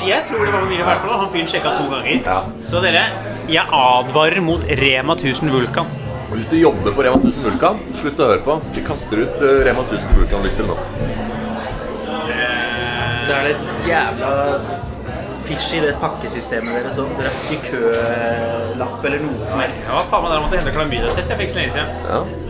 Jeg 0.06 0.26
tror 0.30 0.46
det 0.46 0.54
var 0.54 0.66
mye 0.70 0.82
i 0.82 0.86
hvert 0.86 1.04
fall. 1.06 1.18
Han 1.24 1.32
fyren 1.34 1.50
sjekka 1.50 1.76
to 1.80 1.88
ganger. 1.90 2.18
Ja. 2.26 2.40
Så 2.70 2.82
dere, 2.84 3.06
jeg 3.50 3.66
advarer 3.80 4.42
mot 4.46 4.66
Rema 4.82 5.16
1000 5.18 5.54
Vulkan. 5.56 5.90
Og 6.26 6.38
hvis 6.40 6.50
du 6.52 6.58
jobber 6.60 6.94
på 6.98 7.06
Rema 7.06 7.22
1000 7.22 7.46
Vulkan, 7.46 7.82
slutt 7.98 8.22
å 8.22 8.30
høre 8.32 8.44
på. 8.46 8.58
Vi 8.76 8.86
kaster 8.86 9.24
ut 9.26 9.46
eh, 9.46 9.60
Rema 9.68 9.86
1000 9.88 10.20
Vulkan-lytter 10.20 10.70
nå. 10.70 10.78
Så 13.26 13.34
er 13.34 13.48
det 13.48 13.56
et 13.56 13.88
jævla 13.90 14.32
fish 15.46 15.76
i 15.78 15.82
det 15.82 15.94
pakkesystemet 16.02 16.74
deres 16.78 16.98
òg. 17.02 17.10
Dere 17.18 17.32
har 17.34 17.54
ikke 17.54 17.72
kølapp 17.72 19.06
eller 19.10 19.24
noe 19.26 19.50
som 19.50 19.62
helst. 19.62 19.86
Ja, 19.90 20.02
faen 20.10 20.26
meg 20.26 20.34
der 20.36 20.44
måtte 20.44 20.58
jeg 20.58 20.66
hente 20.66 20.76
klamydia-test. 20.78 21.34
Jeg 21.34 21.42
fikk 21.42 21.54
så 21.54 21.62
lenge 21.62 21.74
siden. 21.78 22.04
Ja. 22.10 22.45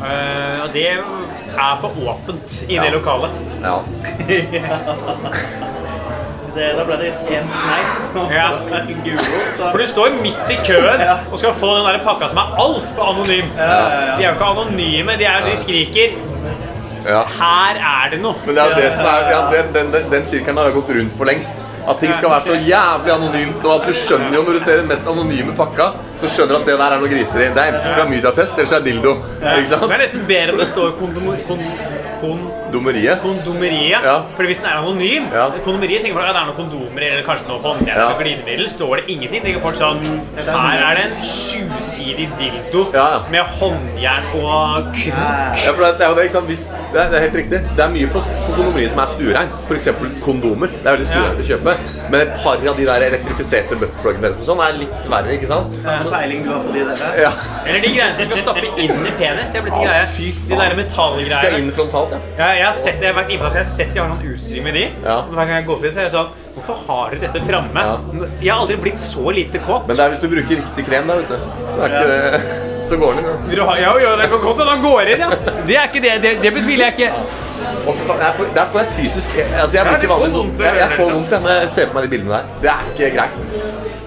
Eh, 0.00 0.62
og 0.64 0.68
det 0.72 0.86
er 0.90 1.76
for 1.80 1.92
åpent 2.08 2.62
i 2.68 2.78
det 2.78 2.92
lokalet. 2.94 3.30
ja. 3.62 3.74
Se, 6.50 6.64
Da 6.74 6.82
ble 6.82 6.96
det 6.98 7.10
én 7.30 7.46
kneip 7.54 8.16
Ja. 8.34 8.48
en 8.80 9.02
gulost. 9.04 9.60
For 9.70 9.78
du 9.78 9.86
står 9.86 10.16
midt 10.22 10.50
i 10.50 10.56
køen 10.66 11.00
Ja. 11.04 11.18
og 11.30 11.38
skal 11.38 11.52
få 11.54 11.76
den 11.76 11.86
der 11.86 12.00
pakka 12.04 12.28
som 12.32 12.40
er 12.42 12.56
altfor 12.64 13.12
anonym. 13.12 13.52
De 13.54 13.62
er 13.62 14.26
jo 14.26 14.32
ikke 14.34 14.48
anonyme, 14.54 15.12
de, 15.20 15.24
er, 15.30 15.44
de 15.46 15.54
skriker 15.56 16.16
ja. 17.06 17.22
'Her 17.24 17.80
er 17.80 18.10
det 18.10 18.20
noe'. 18.22 18.36
Men 18.46 18.54
det 18.54 18.62
er 18.64 18.74
det 18.76 18.88
som 18.96 19.04
er 19.04 19.28
ja, 19.30 19.40
den, 19.52 19.74
den, 19.74 19.92
den, 19.94 20.10
den 20.12 20.24
sirkelen 20.24 20.56
har 20.56 20.70
gått 20.74 20.90
rundt 20.96 21.16
for 21.16 21.24
lengst. 21.24 21.64
At 21.88 21.98
ting 21.98 22.12
skal 22.14 22.30
være 22.30 22.44
så 22.46 22.54
jævlig 22.54 23.12
anonymt. 23.14 23.64
Og 23.66 23.72
at 23.80 23.88
du 23.88 23.92
skjønner 23.96 24.34
jo 24.36 24.42
når 24.46 24.58
du 24.58 24.62
ser 24.62 24.80
den 24.82 24.88
mest 24.90 25.08
anonyme 25.08 25.54
pakka, 25.56 25.90
så 26.20 26.28
skjønner 26.28 26.54
du 26.54 26.60
at 26.60 26.66
det 26.68 26.78
der 26.82 26.96
er 26.96 27.02
noe 27.02 27.12
griseri. 27.12 27.48
Det 27.56 27.64
er 27.64 27.74
enten 27.74 27.96
klamydia-test, 27.96 28.58
eller 28.58 28.70
så 28.72 28.78
er 28.80 28.86
dildo. 28.86 29.16
Ikke 29.40 29.70
sant? 29.72 29.86
Det 29.88 29.98
er 29.98 30.04
nesten 30.04 30.26
bedre 30.28 30.54
om 30.54 30.60
det 30.62 30.68
står 30.70 30.92
kondom, 31.00 31.30
kon, 31.48 31.64
kon, 32.20 32.44
Dummeriet. 32.72 33.20
kondomeriet. 33.22 34.02
Ja. 34.04 34.16
Fordi 34.36 34.46
hvis 34.50 34.58
den 34.62 34.66
er 34.70 34.78
anonym 34.80 35.28
Ja. 35.32 35.46
Kondomeriet 35.64 36.02
tenker 36.04 36.16
folk 36.18 36.28
at 36.28 36.34
det 36.34 36.42
er 36.42 36.48
noen 36.50 36.58
kondomer 36.60 37.02
eller 37.10 37.22
kanskje 37.26 37.48
noe 37.48 37.60
håndjern 37.64 37.96
Ja. 37.96 38.08
eller 38.10 38.18
glidemiddel. 38.22 38.68
Står 38.68 38.96
det 38.96 39.04
ingenting, 39.14 39.42
tenker 39.44 39.60
folk 39.60 39.74
sånn 39.76 40.00
Her 40.36 40.78
er 40.90 40.94
det 41.00 41.04
en 41.10 41.24
sjusidig 41.24 42.28
dildo 42.38 42.86
Ja, 42.94 43.22
med 43.30 43.44
håndjern 43.58 44.24
og 44.40 44.90
krok. 44.94 45.60
Ja, 45.64 45.72
for 45.72 45.82
det, 45.84 45.92
det 45.98 46.04
er 46.06 46.08
jo 46.10 46.16
det, 46.18 46.24
ikke 46.28 46.36
sant? 46.38 46.46
Hvis, 46.50 46.64
det, 46.92 47.00
er, 47.00 47.10
det 47.10 47.16
er 47.18 47.24
helt 47.26 47.36
riktig. 47.40 47.60
Det 47.76 47.84
er 47.84 47.90
mye 47.94 48.06
på, 48.12 48.22
på 48.46 48.52
kondomeriet 48.56 48.90
som 48.94 49.00
er 49.04 49.10
stuereint. 49.12 49.64
F.eks. 49.68 49.88
kondomer. 50.24 50.68
Det 50.72 50.86
er 50.86 50.96
veldig 50.96 51.08
stuereint 51.10 51.40
å 51.42 51.46
kjøpe. 51.50 51.76
Men 52.10 52.20
et 52.26 52.32
par 52.42 52.56
av 52.70 52.76
de 52.78 52.86
der 52.88 53.04
elektrifiserte 53.10 53.76
buttpluggene 53.80 54.24
deres 54.28 54.40
og 54.42 54.48
sånn 54.52 54.62
er 54.64 54.76
litt 54.80 55.10
verre, 55.10 55.34
ikke 55.36 55.50
sant? 55.50 55.74
Er 55.84 55.98
Så, 56.02 56.10
peiling 56.12 56.44
du 56.46 56.50
har 56.52 56.62
på 56.66 56.72
de 56.74 56.84
der? 56.88 57.20
ja. 57.22 57.32
Eller 57.66 57.80
de 57.84 57.92
greiene 57.94 58.16
som 58.16 58.24
skal 58.30 58.40
stappe 58.44 58.66
inn 58.80 59.06
i 59.06 59.12
penis. 59.20 59.50
Det 59.52 59.60
er 59.60 59.66
blitt 59.66 59.76
en 59.76 59.84
greie. 59.86 60.06
De 60.50 60.56
der 60.60 60.74
metallgreiene. 60.80 61.36
Skal 61.36 61.58
inn 61.60 61.70
frontalt, 61.76 62.16
ja. 62.38 62.50
Ja, 62.60 62.66
jeg 62.66 62.68
har 62.74 62.76
sett 62.76 63.00
jeg 63.00 63.08
har 63.08 63.16
vært 63.16 63.30
innpå, 63.32 63.48
jeg 63.54 63.64
har 63.64 63.70
sett 63.72 63.92
de 63.96 64.00
har 64.02 64.08
noen 64.10 64.34
utstyr 64.34 64.62
med 64.64 64.74
de. 64.76 64.82
Ja. 65.04 65.14
Hver 65.30 65.38
gang 65.48 65.52
jeg 65.56 65.66
går 65.70 65.78
forbi, 65.78 65.92
så 65.94 66.00
er 66.02 66.08
jeg 66.08 66.12
sånn 66.12 66.32
Hvorfor 66.50 66.80
har 66.88 67.12
dere 67.14 67.20
dette 67.30 67.40
framme? 67.46 67.84
Ja. 67.86 68.24
Jeg 68.42 68.50
har 68.52 68.60
aldri 68.66 68.76
blitt 68.84 69.00
så 69.00 69.30
lite 69.32 69.60
kåt. 69.64 69.86
Men 69.88 69.96
det 69.96 70.04
er 70.04 70.10
hvis 70.12 70.20
du 70.20 70.26
bruker 70.28 70.58
riktig 70.60 70.84
krem, 70.90 71.06
da, 71.08 71.16
vet 71.20 71.30
du. 71.30 71.52
Så 71.70 71.80
er 71.86 71.94
ikke 71.94 72.08
det 72.10 72.42
Så 72.90 72.96
går 73.00 73.16
den 73.20 73.28
inn. 73.30 73.52
ja. 73.54 73.60
jo, 73.60 73.66
ja, 73.80 73.92
ja, 74.02 74.10
det 74.20 74.26
kan 74.32 74.42
godt 74.44 74.60
hende 74.60 74.74
han 74.74 74.82
går 74.84 75.12
inn, 75.14 75.22
ja. 75.24 75.30
Det 75.68 75.76
er 75.78 75.88
ikke 75.88 76.02
det. 76.04 76.12
Det, 76.24 76.32
det 76.42 76.52
betviler 76.58 76.90
jeg 76.90 76.96
ikke. 76.98 77.38
Å, 77.70 77.92
for 77.94 78.04
faen, 78.10 78.22
jeg 78.26 78.36
får- 78.40 78.52
Der 78.56 78.68
får 78.72 78.80
jeg 78.82 78.90
fysisk 78.96 79.36
Altså, 79.46 79.74
jeg 79.76 79.84
blir 79.86 79.98
ikke 80.00 80.10
vanlig 80.10 80.30
sånn 80.34 80.50
Jeg, 80.60 80.78
jeg 80.80 80.94
får 80.96 81.10
vondt 81.14 81.34
når 81.44 81.52
jeg 81.54 81.68
ser 81.74 81.88
for 81.90 81.98
meg 82.00 82.06
de 82.08 82.12
bildene 82.16 82.40
der. 82.40 82.50
Det 82.64 82.72
er 82.74 82.90
ikke 82.90 83.10
greit. 83.16 83.48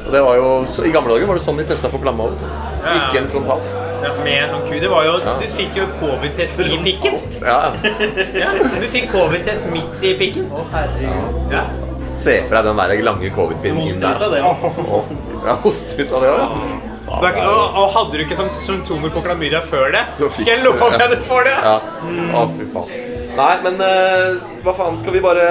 Og 0.04 0.12
det 0.14 0.22
var 0.28 0.38
jo 0.42 0.48
så, 0.70 0.86
I 0.90 0.92
gamle 0.94 1.16
dager 1.16 1.30
var 1.32 1.40
det 1.40 1.46
sånn 1.46 1.62
de 1.62 1.66
testa 1.70 1.90
for 1.94 2.04
klamma. 2.04 2.28
Ja. 2.84 2.94
Ikke 3.00 3.22
en 3.24 3.30
frontalt. 3.32 3.72
Ja, 4.04 4.12
med 4.24 4.38
en 4.44 4.50
sånn 4.54 4.64
ku. 4.68 4.76
Det 4.84 4.92
var 4.92 5.08
jo, 5.08 5.16
Ja. 5.24 5.34
Du 5.40 5.48
fikk 5.58 5.80
jo 5.80 5.88
covid-test 6.02 6.60
i 6.60 6.78
pikken. 6.84 7.20
Ja, 8.44 8.52
du 8.54 8.88
fikk 8.92 9.12
covid-test 9.14 9.70
midt 9.74 10.04
i 10.04 10.14
pikken. 10.20 10.48
Å, 10.52 10.64
herregud. 10.74 11.44
Ja. 11.54 11.66
Se 12.14 12.40
for 12.46 12.60
deg 12.60 12.68
den 12.70 12.82
der 12.82 13.04
lange 13.10 13.30
covid-pinnen 13.34 14.00
der. 14.02 14.26
det. 14.30 14.42
Ja, 15.48 15.56
hoste 15.64 15.98
ut 16.02 16.12
av 16.14 16.22
det 16.22 16.34
òg. 16.34 16.58
Du 17.14 17.26
er 17.28 17.36
Og, 17.46 17.76
og 17.78 17.90
hadde 17.94 18.18
du 18.18 18.24
ikke 18.24 18.38
sånn 18.38 18.50
symptomer 18.58 19.12
på 19.14 19.22
klamydia 19.26 19.60
før 19.66 19.92
det, 19.94 20.06
Så 20.16 20.30
fikk 20.32 20.48
skal 20.48 20.56
jeg 20.56 20.64
du 20.64 20.70
love 20.70 20.90
det. 20.94 21.00
deg 21.02 21.12
du 21.18 21.26
får 21.28 21.50
det. 21.50 21.56
Ja. 21.66 21.76
Å, 22.40 22.46
fy 22.56 22.68
faen. 22.74 22.94
Nei, 23.34 23.54
men 23.66 23.80
uh, 23.82 24.42
hva 24.64 24.74
faen 24.78 24.98
skal 25.02 25.16
vi 25.16 25.22
bare 25.26 25.46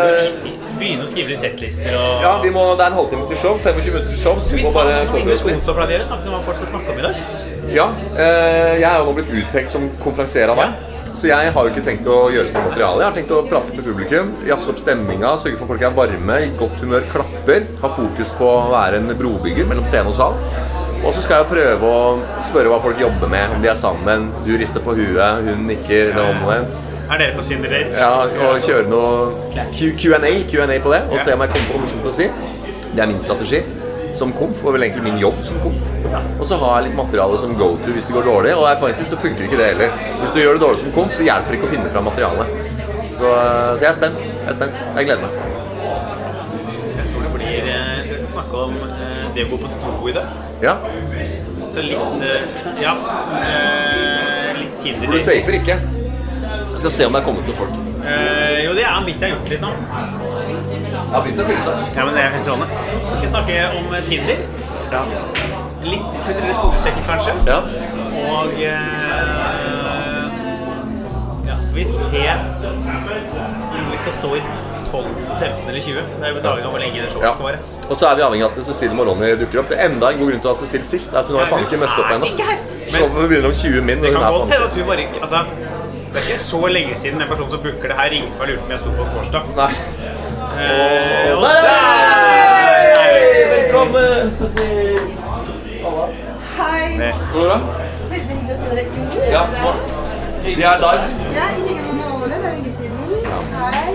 Begynne 0.78 1.02
å 1.02 1.08
skrive 1.10 1.32
litt 1.34 1.42
settlister 1.42 1.96
og 1.98 2.22
Ja, 2.22 2.36
vi 2.42 2.50
må, 2.54 2.62
det 2.78 2.86
er 2.86 2.92
en 2.94 2.98
halvtime 3.00 3.26
til 3.30 3.38
show. 3.42 3.58
25 3.58 3.90
minutter 3.90 4.10
til 4.14 4.20
show. 4.22 4.38
Så 4.38 4.54
vi 4.56 4.62
Vi 4.62 4.68
må 4.68 4.74
bare 4.74 5.02
komme 5.10 5.34
oss 5.34 5.42
litt. 5.46 5.58
Skonstad 5.58 5.78
pleier 5.78 5.90
å 5.90 5.96
gjøre. 5.98 6.08
Snakke 6.12 6.30
om 6.30 6.36
hva 6.38 6.44
folk 6.46 6.62
skal 6.62 6.72
snakke 6.76 6.94
om 6.94 7.02
i 7.02 7.08
dag. 7.08 7.51
Ja, 7.72 7.86
eh, 8.12 8.80
jeg 8.82 8.88
er 8.88 8.98
jo 9.00 9.08
nå 9.08 9.14
blitt 9.16 9.30
utpekt 9.42 9.72
som 9.72 9.86
konferansier 10.02 10.50
av 10.52 10.58
deg. 10.60 10.88
Så 11.12 11.28
jeg 11.28 11.52
har 11.52 11.66
jo 11.66 11.72
ikke 11.72 11.84
tenkt 11.84 12.06
å 12.08 12.18
gjøre 12.32 12.48
så 12.48 12.56
mye 12.56 12.68
materiale. 12.70 13.00
Jeg 13.02 13.08
har 13.08 13.16
tenkt 13.16 13.32
å 13.36 13.40
prate 13.48 13.76
med 13.76 13.84
publikum, 13.84 14.30
jazze 14.48 14.72
opp 14.72 14.80
stemninga, 14.80 15.34
sørge 15.40 15.58
for 15.58 15.66
at 15.66 15.72
folk 15.72 15.84
er 15.84 15.96
varme, 15.96 16.38
i 16.40 16.52
godt 16.56 16.78
humør, 16.80 17.04
klapper. 17.12 17.66
Ha 17.82 17.90
fokus 17.96 18.32
på 18.38 18.48
å 18.48 18.70
være 18.72 19.00
en 19.00 19.12
brobygger 19.18 19.68
mellom 19.68 19.84
scene 19.88 20.08
og 20.08 20.16
sal. 20.16 20.36
Og 21.02 21.10
så 21.12 21.24
skal 21.24 21.42
jeg 21.42 21.50
prøve 21.50 21.92
å 21.92 22.00
spørre 22.46 22.72
hva 22.72 22.80
folk 22.80 23.00
jobber 23.02 23.28
med, 23.28 23.52
om 23.56 23.64
de 23.64 23.72
er 23.72 23.76
sammen. 23.76 24.28
Du 24.46 24.52
rister 24.56 24.84
på 24.84 24.94
huet, 24.96 25.44
hun 25.48 25.66
nikker, 25.68 26.12
eller 26.14 26.32
omvendt. 26.32 26.80
Er 27.10 27.20
dere 27.20 27.36
på 27.36 27.44
Tinder 27.44 27.72
date? 27.72 27.96
Ja, 27.98 28.12
og 28.48 28.60
kjøre 28.64 28.88
noe 28.88 29.64
Q&A 29.74 30.34
Q&A 30.48 30.80
på 30.80 30.92
det, 30.94 31.04
og 31.10 31.20
se 31.20 31.36
om 31.36 31.44
jeg 31.44 31.56
kommer 31.56 31.72
på 31.72 31.78
noe 31.78 31.86
morsomt 31.88 32.08
å 32.08 32.16
si. 32.22 32.28
Det 32.92 33.00
er 33.04 33.08
min 33.10 33.20
strategi 33.20 33.64
som 34.16 34.32
komf, 34.36 34.60
og 34.66 34.74
vel 34.76 34.82
egentlig 34.86 35.04
min 35.06 35.18
jobb 35.22 35.38
som 35.46 35.58
komf. 35.62 35.82
Og 36.38 36.44
så 36.48 36.58
har 36.60 36.78
jeg 36.80 36.88
litt 36.90 36.98
materiale 36.98 37.38
som 37.40 37.54
go-to 37.58 37.94
hvis 37.94 38.06
det 38.10 38.16
går 38.16 38.26
dårlig, 38.28 38.52
og 38.58 38.66
erfaringsvis 38.70 39.12
så 39.14 39.18
funker 39.20 39.46
ikke 39.48 39.60
det 39.60 39.70
heller. 39.72 39.94
Hvis 40.20 40.34
du 40.36 40.40
gjør 40.42 40.58
det 40.58 40.64
dårlig 40.66 40.82
som 40.82 40.92
komf, 40.96 41.14
så 41.16 41.26
hjelper 41.26 41.54
det 41.54 41.60
ikke 41.60 41.70
å 41.70 41.72
finne 41.76 41.92
fram 41.94 42.08
materialet. 42.10 42.58
Så, 43.12 43.28
så 43.28 43.80
jeg 43.84 43.90
er 43.92 43.96
spent. 43.98 44.28
Jeg 44.32 44.48
er 44.52 44.56
spent. 44.56 44.84
Jeg 44.98 45.08
gleder 45.08 45.22
meg. 45.26 45.32
Jeg 46.96 47.06
tror 47.12 47.26
det 47.26 47.32
blir 47.36 47.68
eh, 47.72 48.12
snakke 48.32 48.62
om 48.66 48.76
eh, 48.88 49.24
det 49.36 49.44
å 49.46 49.50
gå 49.52 49.58
på 49.62 49.70
do 49.84 50.08
i 50.10 50.14
dag. 50.16 50.36
Ja. 50.64 50.76
Så 51.72 51.84
litt 51.84 52.26
eh, 52.28 52.82
Ja. 52.82 52.94
eh, 53.40 54.52
litt 54.60 54.76
Tinder. 54.82 55.12
Du 55.12 55.18
safer 55.22 55.56
ikke. 55.60 55.76
Jeg 56.72 56.80
skal 56.80 56.94
se 56.94 57.06
om 57.06 57.12
det 57.16 57.20
er 57.20 57.26
kommet 57.28 57.46
noen 57.48 57.58
folk. 57.58 57.76
Eh, 58.02 58.62
jo, 58.64 58.72
det 58.74 58.82
er 58.88 58.94
en 58.96 59.04
bit 59.06 59.20
jeg 59.20 59.28
har 59.30 59.36
gjort 59.36 59.52
litt 59.52 59.62
nå. 59.62 59.72
Jeg 61.12 61.18
har 61.18 61.24
begynt 61.26 61.40
å 61.42 61.44
fylle 61.44 61.62
seg. 61.66 61.80
Ja, 61.92 62.04
men 62.08 62.14
det 62.16 62.20
er 62.22 62.30
helt 62.32 62.40
strålende. 62.40 62.76
Vi 63.04 63.16
skal 63.20 63.30
snakke 63.34 63.56
om 63.76 63.90
Tinder. 64.06 64.38
Tinder. 64.92 65.50
Litt 65.84 66.22
kulturelle 66.22 66.54
skolesekker, 66.56 67.02
kanskje. 67.04 67.34
Ja. 67.50 67.58
Og 68.32 68.54
eh, 68.56 68.72
Ja, 71.50 71.58
skal 71.60 71.76
vi 71.76 71.84
se 71.84 72.22
om 72.62 73.90
vi 73.92 73.98
skal 74.00 74.16
stå 74.16 74.30
i 74.38 74.42
12, 74.88 75.04
15 75.40 75.68
eller 75.68 75.80
20. 75.80 76.00
Det 76.00 76.30
er 76.30 76.32
jo 76.32 76.40
dagen 76.46 76.64
om 76.70 76.72
hvor 76.72 76.80
lenge 76.86 76.96
det 77.02 77.10
showet 77.12 77.28
ja. 77.28 77.34
skal 77.36 77.48
være. 77.50 77.60
Og 77.90 77.96
så 78.00 78.08
er 78.08 78.16
vi 78.16 78.24
avhengig 78.30 78.48
av 78.48 78.56
at 78.56 78.70
Cecilie 78.70 78.96
Moroni 78.96 79.34
dukker 79.42 79.60
opp. 79.66 79.68
Det 79.74 79.76
er 79.80 79.92
enda 79.92 80.14
en 80.14 80.22
god 80.22 80.32
grunn 80.32 80.44
til 80.46 80.48
å 80.48 80.54
ha 80.54 80.60
Cecilie 80.62 80.88
sist. 80.94 81.12
er 81.12 81.20
at 81.20 81.28
Hun 81.28 81.36
har 81.42 81.66
ikke 81.66 81.82
møtt 81.82 81.92
opp 81.98 82.16
ennå. 82.16 82.32
Showet 82.88 83.28
begynner 83.28 83.52
om 83.52 83.58
20 83.60 83.84
min. 83.84 84.00
Det 84.00 84.16
kan 84.16 84.32
godt 84.32 84.56
hende 84.56 84.70
at 84.70 84.80
hun 84.80 84.88
bare 84.88 85.04
ikke 85.04 85.20
Altså, 85.28 85.44
det 86.08 86.20
er 86.20 86.24
ikke 86.30 86.40
så 86.46 86.62
lenge 86.72 86.96
siden 87.04 87.20
den 87.20 87.28
personen 87.28 87.52
som 87.52 87.60
booker 87.68 87.92
det 87.92 88.00
her, 88.00 88.10
ringte 88.16 88.32
meg 88.32 88.48
og 88.48 88.50
lurte 88.54 88.64
på 88.64 88.70
om 88.70 88.74
jeg 88.76 88.84
sto 88.86 88.96
på 88.96 89.10
torsdag. 89.12 89.52
Nei. 89.60 90.11
Eh, 90.62 91.36
og 91.36 91.42
der 91.42 91.48
er 91.48 91.62
der 91.64 93.02
er 93.02 93.62
Velkommen, 93.62 94.32
Cecilie. 94.32 94.98
Hei. 96.58 96.84
Går 97.32 97.40
det 97.40 97.48
bra? 97.48 97.58
Veldig 98.10 98.34
hyggelig 98.34 98.54
å 98.54 98.58
se 98.62 98.68
dere. 98.76 98.84
Jo, 99.14 99.20
Ja, 99.34 99.42
det 99.52 99.60
nå. 99.62 99.68
er- 99.68 100.00
Vi 100.44 100.62
er 100.62 100.78
der. 100.84 100.96
Ja, 101.38 101.46
i 101.56 101.62
år. 102.12 102.26
Det 102.28 102.36
er 102.36 102.52
lenge 102.54 102.72
siden. 102.78 102.98
Hei. 103.54 103.92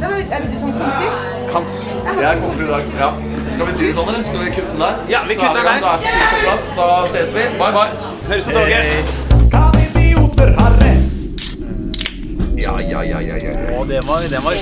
Det 0.00 0.34
er 0.34 0.40
det 0.40 0.52
du 0.52 0.58
som 0.58 0.72
kom 0.72 0.90
til? 1.00 1.10
Kans. 1.52 1.88
Jeg 2.20 2.38
kommer 2.42 2.64
i 2.64 2.68
dag. 2.72 2.82
Ja. 2.98 3.10
Skal 3.50 3.66
vi 3.66 3.72
si 3.72 3.86
det 3.86 3.94
sånn, 3.94 4.08
eller? 4.08 4.24
Skal 4.24 4.38
vi 4.44 4.50
kutte 4.50 4.70
den 4.72 4.80
der? 4.80 4.94
Ja, 5.08 5.18
vi 5.28 5.34
er 5.34 5.38
kutter 5.40 5.54
den 5.54 5.64
der. 5.64 5.80
Da 5.80 5.92
er 5.92 5.96
Cecilie 5.96 6.28
på 6.32 6.36
plass. 6.44 6.72
Da 6.76 7.06
ses 7.06 7.34
vi. 7.34 7.40
Bye, 7.58 7.72
bye. 7.72 7.90
Høres 8.28 8.44
på 8.44 8.50
toget. 8.50 9.27
Ja, 12.68 13.02
ja, 13.02 13.02
ja, 13.02 13.20
ja, 13.24 13.36
ja. 13.40 13.52
Å, 13.78 13.84
det 13.88 14.00
var, 14.04 14.20
det 14.28 14.40
var 14.44 14.56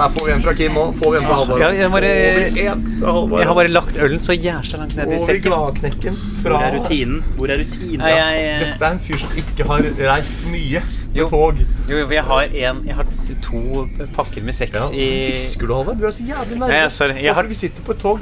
Der 0.00 0.08
får 0.16 0.26
vi 0.26 0.32
en 0.34 0.42
fra 0.42 0.54
Kim 0.58 0.78
òg. 0.80 0.94
Får 0.98 1.12
vi 1.14 1.18
en 1.20 1.26
fra 1.28 1.36
Halvard. 1.38 1.60
Ja, 1.62 1.68
jeg 1.78 1.90
bare-. 1.94 2.10
Jeg 2.58 3.46
har 3.50 3.54
bare 3.60 3.70
lagt 3.70 3.96
ølen 4.02 4.20
så 4.22 4.34
jævla 4.34 4.80
langt 4.82 4.96
ned 4.98 5.12
i 5.14 5.18
vi 5.20 5.24
sekken. 5.28 5.46
gladknekken 5.52 6.18
fra 6.42 6.58
Hvor 6.58 6.66
er 6.66 6.76
rutinen? 6.78 7.22
Hvor 7.38 7.52
er 7.54 7.62
rutinen? 7.62 8.02
Nei, 8.02 8.10
jeg, 8.18 8.58
Dette 8.64 8.88
er 8.90 8.96
en 8.98 9.02
fyr 9.06 9.22
som 9.22 9.38
ikke 9.44 9.68
har 9.70 9.86
reist 10.10 10.44
mye 10.50 10.82
med 11.14 11.20
Jo. 11.20 11.28
tog. 11.30 11.60
jo, 11.88 11.98
jo, 12.00 12.08
jeg 12.10 12.24
har, 12.26 12.42
en, 12.42 12.80
jeg 12.88 12.96
har 12.98 13.06
to 13.44 13.86
pakker 14.16 14.42
med 14.42 14.56
seks 14.58 14.74
Ja, 14.74 14.88
i 14.90 15.08
Hvisker 15.30 15.70
du, 15.70 15.74
Halvard? 15.78 16.00
Du 16.02 16.08
er 16.08 16.16
så 16.16 16.26
jævlig 16.26 16.58
nærme. 16.58 16.74
Ja, 16.74 16.88
sorry. 16.90 17.20
Jeg 17.22 17.34
har- 17.38 17.46
vi 17.46 17.54
sitter 17.54 17.82
på 17.86 17.92
et 17.94 18.02
tog. 18.02 18.20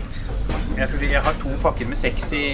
Jeg 0.76 0.88
skal 0.88 0.98
si, 1.00 1.06
jeg 1.12 1.20
har 1.22 1.34
to 1.40 1.48
pakker 1.62 1.86
med 1.88 1.96
seks 1.96 2.30
i, 2.36 2.44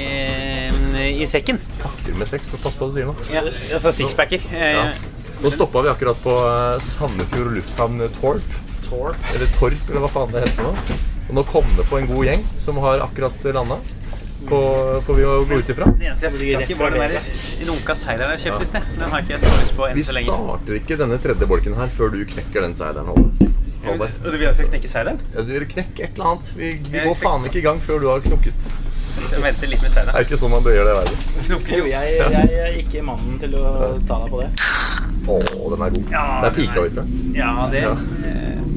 i 1.22 1.26
sekken. 1.26 1.58
Pakker 1.82 2.14
med 2.18 2.26
sex. 2.26 2.50
Pass 2.62 2.74
på 2.78 2.86
hva 2.86 2.90
du 2.90 2.94
sier 2.98 3.06
nå. 3.06 3.14
Ja, 3.32 3.42
altså 3.74 3.92
sixpacker. 3.94 4.42
Eh, 4.52 4.74
Ja. 4.78 4.92
Nå 5.42 5.50
stoppa 5.50 5.82
vi 5.82 5.88
akkurat 5.88 6.18
på 6.22 6.30
eh, 6.30 6.80
Sandefjord 6.82 7.52
lufthavn 7.54 8.00
Torp. 8.20 8.56
Torp. 8.88 9.16
Eller 9.34 9.46
Torp, 9.58 9.90
eller 9.90 10.02
hva 10.02 10.10
faen 10.10 10.32
det 10.34 10.42
heter 10.46 10.66
nå. 10.66 10.98
Og 11.28 11.36
nå 11.36 11.44
kom 11.46 11.68
det 11.76 11.84
på 11.86 12.00
en 12.00 12.08
god 12.10 12.26
gjeng 12.26 12.42
som 12.58 12.80
har 12.82 13.04
akkurat 13.04 13.46
landa. 13.54 13.78
På, 14.48 14.58
får 15.04 15.14
vi 15.18 15.22
jo 15.22 15.32
gå 15.50 15.58
ut 15.60 15.70
ifra. 15.74 15.86
Det 15.98 16.08
eneste 16.08 16.26
jeg 16.28 16.34
fikk 16.34 16.60
tak 16.60 16.70
i, 16.70 16.76
var 16.78 16.94
den 16.94 17.02
der 17.02 17.70
runka 17.70 17.96
seileren 17.98 18.34
jeg 18.36 18.44
kjøpte 18.46 18.66
i 18.66 18.70
sted. 18.70 18.90
Den 18.98 19.14
har 19.14 19.24
ikke 19.24 19.34
jeg 19.34 19.54
lyst 19.60 19.76
på 19.76 19.86
enn 19.88 19.98
Vi 19.98 20.04
så 20.06 20.16
lenge. 20.16 20.36
starter 20.38 20.78
ikke 20.78 20.98
denne 21.02 21.18
tredje 21.22 21.48
bolken 21.50 21.78
her 21.78 21.94
før 21.98 22.14
du 22.14 22.20
knekker 22.34 22.66
den 22.66 22.76
seileren. 22.78 23.28
Halvor. 23.84 24.10
Og 24.24 24.30
du 24.32 24.38
vil 24.38 24.48
altså 24.48 24.66
knekke 24.66 24.90
seileren? 24.90 25.20
Ja, 25.34 25.42
du 25.46 25.52
vil 25.54 25.66
knekke 25.70 26.06
et 26.06 26.18
eller 26.18 26.32
annet. 26.32 26.50
Vi, 26.58 26.72
vi 26.86 27.04
går 27.04 27.18
faen 27.18 27.46
ikke 27.50 27.60
i 27.60 27.66
gang 27.66 27.82
før 27.82 28.02
du 28.02 28.08
har 28.10 28.24
knukket. 28.24 28.70
Jeg 29.18 29.42
venter 29.42 29.70
litt 29.70 29.82
med 29.82 29.94
Det 29.98 30.14
er 30.14 30.26
ikke 30.26 30.38
sånn 30.38 30.54
man 30.54 30.62
bøyer 30.66 30.86
det 30.86 30.94
i 30.94 30.98
verden. 30.98 31.70
Jeg, 31.74 32.18
jeg 32.22 32.60
er 32.62 32.82
ikke 32.82 33.02
mannen 33.06 33.38
til 33.42 33.58
å 33.58 33.64
ta 34.06 34.22
deg 34.22 34.30
på 34.32 34.44
det. 34.44 34.52
Å, 35.28 35.40
den 35.74 35.82
er 35.84 35.96
god. 35.96 36.12
Ja, 36.12 36.26
det 36.42 36.50
er 36.50 36.56
pika 36.56 36.84
ut, 36.84 36.94
tror 36.96 37.04
jeg. 37.04 37.26
Ja, 37.36 37.52
det 37.72 37.84
Ja. 37.84 37.96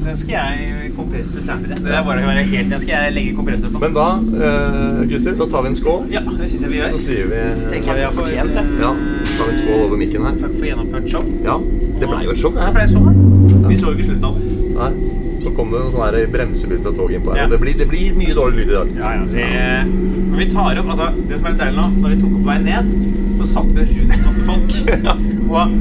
Den 0.02 0.16
skal 0.18 0.32
jeg 0.34 0.90
kompresse 0.96 1.42
senere. 1.44 1.76
Det 1.78 1.92
er 1.94 2.02
bare 2.02 2.24
å 2.24 2.26
være 2.26 2.42
helt 2.50 2.72
Den 2.72 2.80
skal 2.82 3.04
jeg 3.06 3.14
legge 3.14 3.34
kompressor 3.36 3.70
på. 3.70 3.82
Men 3.84 3.94
da, 3.94 4.06
eh, 4.18 5.02
gutter, 5.12 5.36
da 5.38 5.46
tar 5.52 5.62
vi 5.62 5.70
en 5.70 5.78
skål. 5.78 6.08
Ja, 6.10 6.22
det 6.26 6.48
syns 6.50 6.64
jeg 6.66 6.72
vi 6.72 6.80
gjør. 6.80 6.90
Så 6.90 7.00
sier 7.04 7.30
vi 7.30 7.42
Tenker 7.70 7.92
jeg 7.92 8.00
vi 8.00 8.06
har 8.08 8.16
fortjent 8.16 8.56
det. 8.56 8.64
Ja, 8.82 8.92
så 9.22 9.36
tar 9.38 9.50
vi 9.50 9.54
en 9.54 9.60
skål 9.62 9.84
over 9.86 10.00
mikken 10.02 10.26
her. 10.26 10.38
Takk 10.42 10.56
for 10.58 10.66
gjennomført 10.66 11.10
show. 11.12 11.28
Ja, 11.46 11.58
det 12.02 12.10
ble 12.10 12.22
jo 12.26 12.34
et 12.34 12.42
show, 12.42 12.54
det 12.56 12.70
ble 12.74 12.86
sånn, 12.90 13.06
ja. 13.12 13.68
Vi 13.68 13.78
så 13.78 13.92
jo 13.92 13.98
ikke 13.98 14.08
slutten 14.10 14.26
av 14.26 14.40
det. 14.40 14.56
Nei. 14.72 14.92
Så 15.42 15.50
kom 15.56 15.72
det 15.72 15.80
en 15.82 15.94
sånn 15.94 16.32
bremselyd 16.34 16.82
fra 16.82 16.92
toget 16.94 17.18
innpå 17.18 17.34
her. 17.34 17.44
Ja. 17.44 17.46
Det 17.50 17.58
blir, 17.62 17.78
det 17.78 17.88
blir 17.90 18.14
mye 18.18 18.34
dårlig 18.34 18.62
lyd 18.62 18.70
i 18.70 18.76
dag. 18.76 18.92
Ja, 18.98 19.14
ja. 19.18 19.24
Det, 19.30 19.46
men 19.86 20.38
vi 20.38 20.50
tar 20.50 20.78
opp, 20.82 20.92
altså, 20.94 21.08
det 21.28 21.38
som 21.38 21.46
er 21.46 21.54
litt 21.54 21.62
deilig 21.62 21.78
nå, 21.78 21.86
når 22.02 22.14
vi 22.14 22.20
tok 22.22 22.36
opp 22.38 22.46
veien 22.50 22.68
ned, 22.68 22.92
så 23.42 23.58
satt 23.58 23.72
vi 23.74 23.84
rundt 23.98 24.16
masse 24.22 24.44
folk. 24.46 24.76
Og 25.52 25.74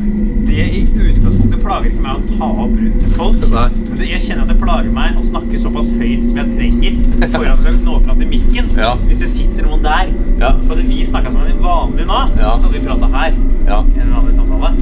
det 0.48 0.64
i 0.66 0.82
utgangspunktet 0.90 1.62
plager 1.62 1.92
ikke 1.92 2.04
meg 2.04 2.18
å 2.18 2.38
ta 2.40 2.50
opp 2.66 2.74
rundt 2.76 3.06
folk. 3.16 3.44
Nei. 3.54 3.68
Men 3.92 4.04
jeg 4.10 4.24
kjenner 4.26 4.44
at 4.48 4.52
det 4.52 4.58
plager 4.62 4.96
meg 4.96 5.20
å 5.22 5.26
snakke 5.26 5.60
såpass 5.62 5.92
høyt 5.94 6.26
som 6.26 6.42
jeg 6.42 6.56
trenger 6.58 6.98
for 7.30 7.46
at 7.46 7.52
jeg 7.52 7.60
skal 7.62 7.80
nå 7.86 8.00
fram 8.08 8.20
til 8.24 8.32
mikken. 8.34 8.72
Ja. 8.80 8.96
Hvis 9.06 9.22
det 9.22 9.30
sitter 9.36 9.70
noen 9.70 9.86
der. 9.86 10.10
Ja. 10.42 10.56
For 10.64 10.74
hadde 10.74 10.88
vi 10.90 11.06
snakka 11.06 11.30
en 11.38 11.62
vanlig 11.62 12.08
nå, 12.10 12.22
Ja. 12.42 12.56
så 12.58 12.66
hadde 12.66 12.80
vi 12.80 12.86
prata 12.88 13.12
her. 13.14 13.38
Ja. 13.70 13.80
En 14.02 14.14
vanlig 14.18 14.36
samtale. 14.40 14.74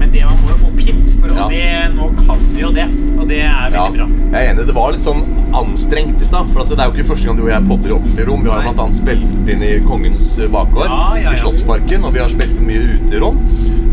Men 0.00 0.10
det 0.10 0.24
man 0.24 0.40
må 0.40 0.50
jo 0.54 0.70
opp 0.70 0.80
hit, 0.80 1.12
for, 1.20 1.28
Ja. 1.36 1.48
det, 1.52 1.94
nå 1.94 2.08
kan 2.24 2.40
vi 2.54 2.60
jo 2.64 2.70
det. 2.72 2.86
Og 3.18 3.28
det 3.28 3.42
er 3.44 3.70
veldig 3.70 3.98
bra. 3.98 4.06
jeg 4.32 4.40
er 4.40 4.50
enig. 4.54 4.66
Det 4.66 4.74
var 4.74 4.92
litt 4.92 5.04
sånn 5.04 5.22
anstrengt 5.54 6.20
i 6.20 6.24
stad. 6.26 6.48
For 6.52 6.64
at 6.64 6.72
det 6.72 6.80
er 6.80 6.88
jo 6.90 6.96
ikke 6.96 7.10
første 7.12 7.28
gang 7.28 7.36
du 7.38 7.44
og 7.44 7.52
jeg 7.52 7.68
podder 7.68 7.92
i 7.92 7.94
offentlige 7.98 8.26
rom. 8.28 8.42
Vi 8.42 8.50
har 8.50 8.66
annet 8.72 8.96
spilt 8.96 9.52
inn 9.54 9.62
i 9.62 9.72
Kongens 9.86 10.26
bakgård 10.50 11.20
i 11.20 11.36
Slottsparken, 11.38 12.04
og 12.08 12.13
vi 12.14 12.20
har 12.22 12.30
spilt 12.30 12.60
mye 12.62 12.94
uterom. 12.94 13.38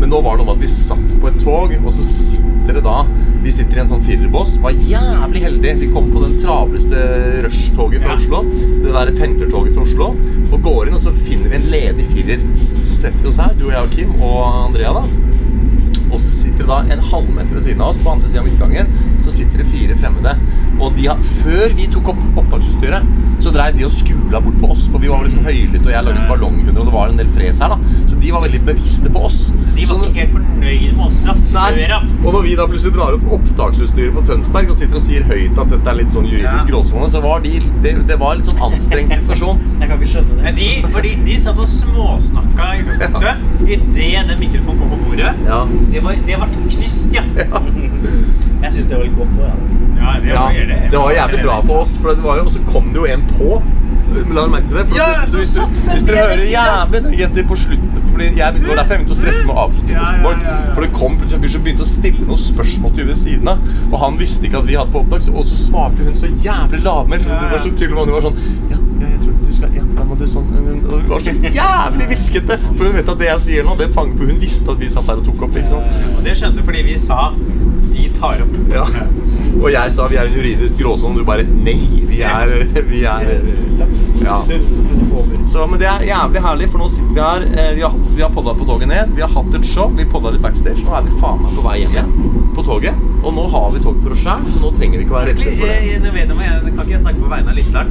Men 0.00 0.10
nå 0.10 0.20
var 0.22 0.36
det 0.36 0.44
noe 0.44 0.54
med 0.54 0.62
at 0.62 0.64
vi 0.64 0.74
satt 0.74 1.14
på 1.20 1.30
et 1.30 1.40
tog, 1.42 1.74
og 1.78 1.92
så 1.94 2.06
sitter 2.06 2.78
det 2.78 2.84
da 2.86 3.02
Vi 3.42 3.50
sitter 3.50 3.74
i 3.74 3.80
en 3.82 3.88
sånn 3.90 4.04
firerbås. 4.06 4.52
Var 4.62 4.76
jævlig 4.86 5.40
heldige. 5.42 5.78
Vi 5.80 5.88
kom 5.90 6.12
på 6.12 6.20
den 6.22 6.36
travleste 6.38 7.00
rushtoget 7.42 8.04
fra 8.04 8.14
Ja. 8.14 8.20
Oslo. 8.20 8.44
Det 8.84 8.92
der 8.94 9.10
pendlertoget 9.18 9.74
fra 9.74 9.82
Oslo. 9.82 10.12
Og 10.52 10.62
går 10.62 10.86
inn, 10.86 10.94
og 10.94 11.02
så 11.02 11.10
finner 11.10 11.50
vi 11.50 11.58
en 11.58 11.70
ledig 11.72 12.06
firer. 12.12 12.44
Så 12.86 12.94
setter 13.00 13.18
vi 13.18 13.28
oss 13.32 13.42
her, 13.42 13.56
du 13.58 13.66
og 13.66 13.72
jeg 13.72 13.82
og 13.82 13.90
Kim 13.90 14.14
og 14.22 14.68
Andrea, 14.68 14.92
da. 14.94 15.02
Og 16.12 16.20
så 16.20 16.30
sitter 16.30 16.62
det 16.62 16.70
da 16.70 16.78
en 16.86 17.02
halvmeter 17.10 17.54
ved 17.56 17.66
siden 17.66 17.82
av 17.82 17.90
oss 17.90 17.98
på 17.98 18.14
andre 18.14 18.28
siden 18.28 18.44
av 18.44 18.46
midtgangen 18.46 19.12
så 19.22 19.30
sitter 19.30 19.62
det 19.62 19.70
fire 19.70 19.96
fremmede. 19.98 20.34
Og 20.80 20.94
de 20.96 21.06
har, 21.06 21.18
før 21.42 21.74
vi 21.76 21.86
tok 21.92 22.08
opp 22.14 22.22
opptaksutstyret, 22.42 23.02
så 23.42 23.50
dreiv 23.50 23.74
de 23.76 23.84
og 23.84 23.92
skula 23.92 24.38
bort 24.40 24.58
på 24.62 24.68
oss. 24.70 24.84
For 24.90 24.98
vi 25.02 25.08
var 25.10 25.24
liksom 25.26 25.42
høylytte, 25.44 25.82
og 25.88 25.90
jeg 25.92 26.04
lagde 26.06 26.26
ballonghunder, 26.28 26.78
og 26.80 26.86
det 26.86 26.94
var 26.94 27.08
en 27.10 27.16
del 27.18 27.28
fres 27.34 27.58
her. 27.62 27.68
da 27.74 27.78
Så 28.06 28.18
de 28.22 28.30
var 28.32 28.40
veldig 28.44 28.60
bevisste 28.66 29.10
på 29.10 29.24
oss. 29.26 29.50
De 29.76 29.84
var 29.86 29.86
Så- 29.86 30.06
ikke 30.08 30.20
helt 30.20 30.32
fornøyd 30.32 30.96
med 30.96 31.06
oss 31.06 31.20
fra 31.24 31.34
før 31.34 31.92
av. 31.96 32.02
Og 32.26 32.32
når 32.34 32.42
vi 32.42 32.54
da 32.56 32.66
plutselig 32.66 32.94
drar 32.94 33.14
opp 33.18 33.26
opptaksutstyret 33.38 34.14
på 34.14 34.22
Tønsberg 34.26 34.70
og 34.70 34.76
sitter 34.76 34.94
og 34.94 35.02
sier 35.02 35.22
høyt 35.24 35.58
at 35.58 35.68
dette 35.70 35.86
er 35.90 35.94
litt 35.94 36.08
sånn 36.10 36.26
juridisk 36.30 36.68
Ja. 36.68 36.70
gråsone, 36.70 37.08
så 37.10 37.20
var 37.22 37.40
de, 37.40 37.58
det, 37.82 38.06
det 38.06 38.18
var 38.18 38.36
litt 38.36 38.46
sånn 38.46 38.62
anstrengt 38.62 39.12
situasjon. 39.18 39.58
Jeg 39.80 39.88
kan 39.88 39.98
ikke 39.98 40.12
skjønne 40.14 40.36
det. 40.36 40.42
Men 40.44 40.54
de, 40.54 40.68
fordi 40.94 41.14
de 41.24 41.38
satt 41.38 41.58
og 41.58 41.66
småsnakka 41.66 42.70
i 42.78 42.82
luftet 42.82 43.98
idet 43.98 44.28
den 44.28 44.38
mikrofonen 44.38 44.78
kom 44.78 44.90
på 44.90 44.98
bordet. 45.08 45.34
Ja. 45.46 45.64
Det 45.92 46.02
var, 46.04 46.14
det 46.26 46.38
var 46.38 46.48
knust, 46.54 47.12
ja. 47.12 47.22
Jeg 48.62 48.72
syns 48.76 48.88
det 48.88 48.96
var 48.96 49.04
litt 49.04 49.16
godt 49.18 49.34
òg, 49.38 49.48
jeg. 49.50 49.58
Ja, 49.58 49.81
det 50.22 50.32
Ja, 50.32 50.42
var, 50.46 50.52
det, 50.72 50.80
det 50.92 50.98
var 50.98 51.12
jævlig 51.16 51.44
bra 51.46 51.60
for 51.66 51.84
oss, 51.84 51.94
for 52.02 52.14
det 52.16 52.24
var 52.24 52.40
jo, 52.40 52.48
og 52.50 52.52
så 52.56 52.60
kom 52.72 52.90
det 52.94 53.00
jo 53.02 53.06
en 53.14 53.24
på. 53.36 53.62
La 54.12 54.42
dere 54.42 54.50
merke 54.52 54.68
til 54.68 54.76
det? 54.76 54.82
For 54.90 54.98
Ja, 54.98 55.06
så 55.24 55.38
hvis, 55.40 55.50
du, 55.56 55.60
hvis 55.88 56.02
dere 56.04 56.24
hører 56.28 56.42
jævlig 56.44 57.00
nøye 57.06 57.22
etter 57.30 57.46
på 57.48 57.56
slutten 57.56 58.02
Fordi 58.12 58.26
jeg 58.36 58.52
begynte, 58.58 58.74
derfor 58.76 58.92
jeg 58.92 59.00
begynte 59.00 59.14
å 59.14 59.20
stresse 59.22 59.46
med 59.48 59.54
å 59.54 59.62
avslutte 59.62 59.94
Ja, 59.94 60.02
første 60.02 60.44
ja, 60.44 60.56
ja. 60.66 60.74
For 60.76 60.84
det 60.84 60.90
kom 60.98 61.14
plutselig 61.16 61.38
en 61.38 61.44
fyr 61.46 61.52
som 61.54 61.64
begynte 61.64 61.86
å 61.86 61.88
stille 61.88 62.26
noen 62.28 62.42
spørsmål 62.42 62.92
til 62.92 63.00
henne 63.06 63.14
ved 63.14 63.20
siden 63.22 63.48
av. 63.54 63.62
Og 63.88 63.96
han 64.02 64.18
visste 64.20 64.44
ikke 64.50 64.60
at 64.60 64.68
vi 64.68 64.76
hadde 64.76 64.92
på 64.92 65.00
opptak, 65.00 65.30
og 65.32 65.46
så 65.48 65.56
svarte 65.62 66.04
hun 66.04 66.18
så 66.20 66.28
jævlig 66.44 66.82
lavmælt. 66.84 67.24
Ja, 67.32 67.38
Ja, 67.54 67.62
så 67.64 67.72
tydelig, 67.72 67.96
og 67.96 68.04
hun 68.10 68.14
var 68.18 68.26
sånn 68.28 68.36
Ja, 68.68 68.76
ja, 69.00 69.08
jeg 69.14 69.22
tror 69.24 69.40
du 69.46 69.56
skal 69.56 69.78
Ja, 69.80 69.86
da 69.96 70.04
må 70.10 70.18
du 70.20 70.26
sånn 70.28 70.52
Og 70.60 70.92
hun 70.92 71.08
var 71.14 71.24
så 71.24 71.34
jævlig 71.62 72.10
hviskete! 72.12 72.60
For 72.68 72.84
hun 72.84 72.96
vet 73.00 73.14
at 73.16 73.24
det 73.24 73.30
jeg 73.32 73.44
sier 73.48 73.64
nå, 73.70 73.78
det 73.80 73.88
fanger 73.96 74.20
For 74.20 74.28
hun 74.34 74.44
visste 74.44 74.76
at 74.76 74.84
vi 74.84 74.92
satt 74.92 75.08
der 75.08 75.24
og 75.24 75.26
tok 75.30 75.46
opp, 75.48 75.56
liksom. 75.56 75.88
Og 76.18 76.20
det 76.28 76.36
skjønte 76.36 76.60
du 76.60 76.68
fordi 76.68 76.84
vi 76.92 77.00
sa 77.00 77.30
'vi 78.02 78.10
tar 78.18 78.42
opp'. 78.42 78.58
Ja. 78.74 78.84
Og 79.62 79.68
jeg 79.72 79.92
sa 79.92 80.06
vi 80.08 80.16
er 80.16 80.26
en 80.26 80.34
juridisk 80.34 80.78
gråsone, 80.80 81.12
og 81.14 81.18
du 81.18 81.24
bare 81.24 81.44
Nei, 81.44 82.02
vi 82.08 82.20
er, 82.22 82.64
vi 82.88 83.04
er 83.04 83.40
Ja. 84.22 84.36
Så, 85.46 85.66
men 85.66 85.78
det 85.80 85.86
er 85.90 86.04
jævlig 86.06 86.40
herlig, 86.42 86.68
for 86.70 86.78
nå 86.78 86.86
sitter 86.88 87.14
vi 87.14 87.20
her. 87.20 87.42
Eh, 87.58 87.74
Vi 87.74 87.80
har, 87.82 87.90
hatt- 87.90 88.14
vi 88.16 88.22
har 88.22 88.30
podda 88.30 88.54
på 88.54 88.64
toget 88.64 88.88
ned. 88.88 89.08
Vi 89.16 89.20
har 89.20 89.28
hatt 89.28 89.54
et 89.54 89.64
show. 89.66 89.90
Vi 89.96 90.04
podda 90.04 90.30
litt 90.30 90.42
backstage. 90.42 90.84
Nå 90.84 90.94
er 90.94 91.02
vi 91.02 91.10
faen 91.20 91.42
meg 91.42 91.56
på 91.56 91.62
vei 91.66 91.78
hjem 91.80 91.90
igjen 91.96 92.12
på 92.54 92.62
toget. 92.64 92.94
Og 93.24 93.34
nå 93.34 93.48
har 93.50 93.70
vi 93.74 93.80
tog 93.82 93.98
for 94.02 94.10
oss 94.14 94.22
sjøl, 94.22 94.46
så 94.50 94.60
nå 94.62 94.70
trenger 94.78 94.98
vi 94.98 95.04
ikke 95.04 95.14
være 95.16 95.26
redde 95.32 95.42
for 95.42 95.66
det. 95.66 95.74
jeg, 95.82 95.90
jeg, 95.92 96.12
vet 96.14 96.28
jeg, 96.28 96.74
kan 96.76 96.84
ikke 96.86 96.90
jeg 96.94 97.00
snakke 97.02 97.20
på 97.22 97.28
vegne 97.34 97.48
av 97.50 97.56
lytteren. 97.56 97.88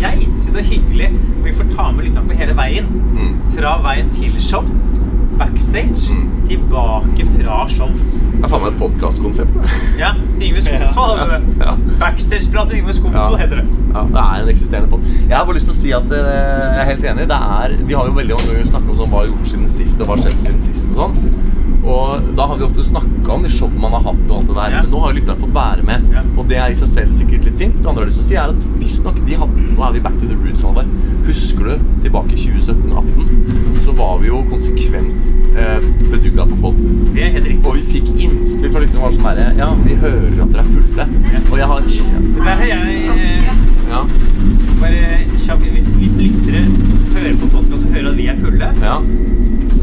Jeg, 0.00 0.28
syns 0.38 0.52
det 0.54 0.60
er 0.60 0.68
hyggelig 0.72 1.08
vi 1.44 1.52
får 1.52 1.64
ta 1.76 1.90
med 1.92 2.04
lytteren 2.08 2.28
på 2.28 2.36
hele 2.38 2.54
veien. 2.56 2.86
Mm. 3.16 3.34
Fra 3.54 3.76
veien 3.84 4.10
til 4.14 4.32
show, 4.40 4.64
backstage, 5.38 6.10
Mm. 6.10 6.46
tilbake 6.48 7.26
fra 7.26 7.68
show. 7.68 7.88
Det 8.38 8.44
er 8.44 8.48
faen 8.48 8.62
meg 8.62 8.72
et 8.72 8.78
podkastkonsept. 8.78 9.50
Ja, 9.98 10.12
Yngve 10.40 10.60
Skomsvold. 10.62 11.20
Ja. 11.64 11.72
Backstage-prat 12.00 12.68
med 12.68 12.76
Yngve 12.76 12.92
Skomsvold 12.92 13.38
Ja. 13.40 13.44
heter 13.44 13.56
det. 13.56 13.66
Ja, 13.98 14.04
det 14.14 14.24
er 14.24 14.42
en 14.44 14.52
eksisterende 14.54 14.90
pod. 14.92 15.06
Jeg 15.28 15.34
har 15.36 15.44
bare 15.48 15.58
lyst 15.58 15.70
til 15.70 15.74
å 15.76 15.80
si 15.82 15.92
at 15.96 16.12
eh, 16.14 16.32
jeg 16.32 16.82
er 16.84 16.90
helt 16.92 17.06
enig. 17.12 17.28
Det 17.32 17.40
er, 17.58 17.76
vi 17.90 17.98
har 17.98 18.10
jo 18.10 18.16
veldig 18.18 18.38
mange 18.38 18.52
ganger 18.52 18.70
snakka 18.72 18.92
om 18.94 18.98
sånn, 19.02 19.12
hva 19.12 19.22
har 19.24 19.30
gjort 19.32 19.52
siden 19.52 19.70
sist, 19.78 20.00
og 20.00 20.06
hva 20.10 20.16
har 20.16 20.26
skjedd 20.28 20.44
siden 20.46 20.62
sist. 20.68 20.90
Og 20.92 21.00
sånn. 21.02 21.20
Og 21.88 22.24
da 22.36 22.44
har 22.50 22.58
vi 22.58 22.64
ofte 22.66 22.82
snakka 22.84 23.32
om 23.32 23.44
de 23.46 23.50
show 23.52 23.70
man 23.80 23.94
har 23.96 24.02
hatt, 24.10 24.24
og 24.28 24.34
alt 24.40 24.48
det 24.50 24.56
der. 24.58 24.72
Ja. 24.74 24.80
Men 24.84 24.90
nå 24.92 25.02
har 25.02 25.12
jo 25.12 25.18
lytteren 25.20 25.42
fått 25.42 25.54
være 25.54 25.84
med, 25.86 26.08
Ja. 26.12 26.22
og 26.36 26.48
det 26.50 26.58
er 26.60 26.72
i 26.74 26.78
seg 26.78 26.90
selv 26.90 27.14
sikkert 27.16 27.46
litt 27.48 27.56
fint. 27.60 27.76
Det 27.82 27.88
andre 27.88 28.04
jeg 28.04 28.08
har 28.08 28.10
lyst 28.10 28.18
til 28.20 28.26
å 28.26 28.28
si 28.28 28.38
er 28.42 28.52
at 28.52 28.82
visstnok 28.82 29.20
vi 29.28 29.38
hadde 29.40 29.66
Nå 29.78 29.84
er 29.86 29.92
vi 29.94 30.00
back 30.02 30.16
to 30.18 30.26
the 30.26 30.34
roots, 30.34 30.62
Halvard. 30.66 30.90
Husker 31.28 31.64
du 31.68 31.86
tilbake 32.02 32.34
i 32.34 32.40
2017-18? 32.40 33.80
Så 33.84 33.92
var 33.96 34.18
vi 34.18 34.26
jo 34.30 34.40
konsekvent 34.50 35.28
eh, 35.54 35.78
bedugga 36.10 36.46
på 36.50 36.58
pod. 36.64 36.80
Det 37.14 37.22
er 37.24 37.32
helt 37.36 37.46
riktig. 37.46 37.66
Og 37.68 37.76
vi 37.78 37.84
fikk 37.94 38.10
innspill 38.16 38.72
fra 38.74 38.82
lytterne 38.82 39.04
var 39.04 39.14
sånn 39.14 39.28
herre 39.28 39.46
Ja, 39.60 39.68
vi 39.84 39.94
hører 40.02 40.42
at 40.44 40.54
dere 40.56 40.64
er 40.64 40.70
fulle. 40.72 41.08
Og 41.52 41.56
jeg 41.60 41.68
har 41.72 41.80
Det 41.88 42.42
der 42.42 42.62
har 42.62 42.66
jeg 42.66 43.04
eh, 43.14 43.52
Ja. 43.88 44.02
bare 44.80 45.24
hvis, 45.74 45.86
hvis 45.96 46.16
lyttere 46.20 46.64
hører 47.14 47.36
på 47.40 47.48
podkast 47.54 47.84
og 47.86 47.94
hører 47.94 48.10
at 48.12 48.16
vi 48.18 48.26
er 48.30 48.36
fulle 48.38 48.68
ja. 48.82 48.98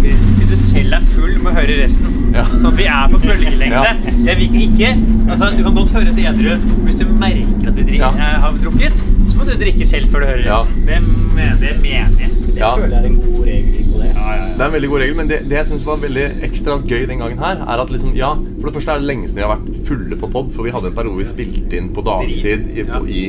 Til 0.05 0.45
du 0.51 0.55
selv 0.61 0.93
er 0.93 1.05
full, 1.15 1.39
må 1.41 1.49
høre 1.55 1.75
resten. 1.79 2.11
Ja. 2.35 2.43
Sånn 2.51 2.67
at 2.69 2.77
vi 2.77 2.83
er 2.85 3.07
på 3.09 3.17
bølgelengde. 3.23 3.79
Ja. 3.87 3.93
Jeg 4.27 4.37
vil 4.37 4.57
ikke 4.67 4.91
Altså, 5.31 5.47
du 5.57 5.63
kan 5.65 5.73
godt 5.79 5.93
høre 5.97 6.13
til 6.13 6.27
edru. 6.29 6.51
Hvis 6.85 6.99
du 6.99 7.05
merker 7.09 7.71
at 7.71 7.75
vi 7.79 7.85
drikker, 7.87 8.19
Ja. 8.19 8.35
eh, 8.35 8.41
har 8.43 8.51
drukket, 8.61 9.01
så 9.31 9.37
må 9.39 9.47
du 9.49 9.55
drikke 9.57 9.85
selv 9.89 10.11
før 10.13 10.19
du 10.21 10.25
hører 10.29 10.45
Ja. 10.45 10.59
resten. 10.61 10.85
Det, 10.85 11.49
det 11.63 11.71
mener 11.81 12.19
jeg. 12.21 12.29
Det 12.45 12.57
Ja. 12.61 12.75
føler 12.75 12.95
jeg 12.95 13.01
er 13.01 13.09
en 13.09 13.15
god 13.25 13.45
regel 13.49 13.84
det. 14.15 14.55
Det 14.55 14.63
er 14.63 14.69
en 14.69 14.75
veldig 14.75 14.89
god 14.91 15.01
regel, 15.03 15.15
men 15.19 15.29
det, 15.29 15.39
det 15.49 15.57
jeg 15.57 15.69
synes 15.71 15.85
var 15.87 15.99
veldig 16.01 16.25
ekstra 16.47 16.77
gøy 16.81 17.05
den 17.09 17.21
gangen 17.23 17.41
her, 17.43 17.61
er 17.65 17.83
at 17.83 17.91
liksom, 17.93 18.13
ja, 18.17 18.31
for 18.59 18.69
det 18.69 18.75
første 18.77 18.95
er 18.95 19.03
det 19.03 19.09
lenge 19.09 19.29
siden 19.29 19.41
vi 19.41 19.45
har 19.45 19.53
vært 19.55 19.81
fulle 19.89 20.19
på 20.21 20.29
pod, 20.35 20.51
for 20.55 20.67
vi 20.67 20.73
hadde 20.75 20.91
en 20.91 20.97
periode 20.97 21.21
vi 21.21 21.27
spilte 21.29 21.79
inn 21.79 21.91
på 21.95 22.05
dagtid 22.05 22.69
i, 22.71 22.85
på, 22.89 23.01
i, 23.11 23.23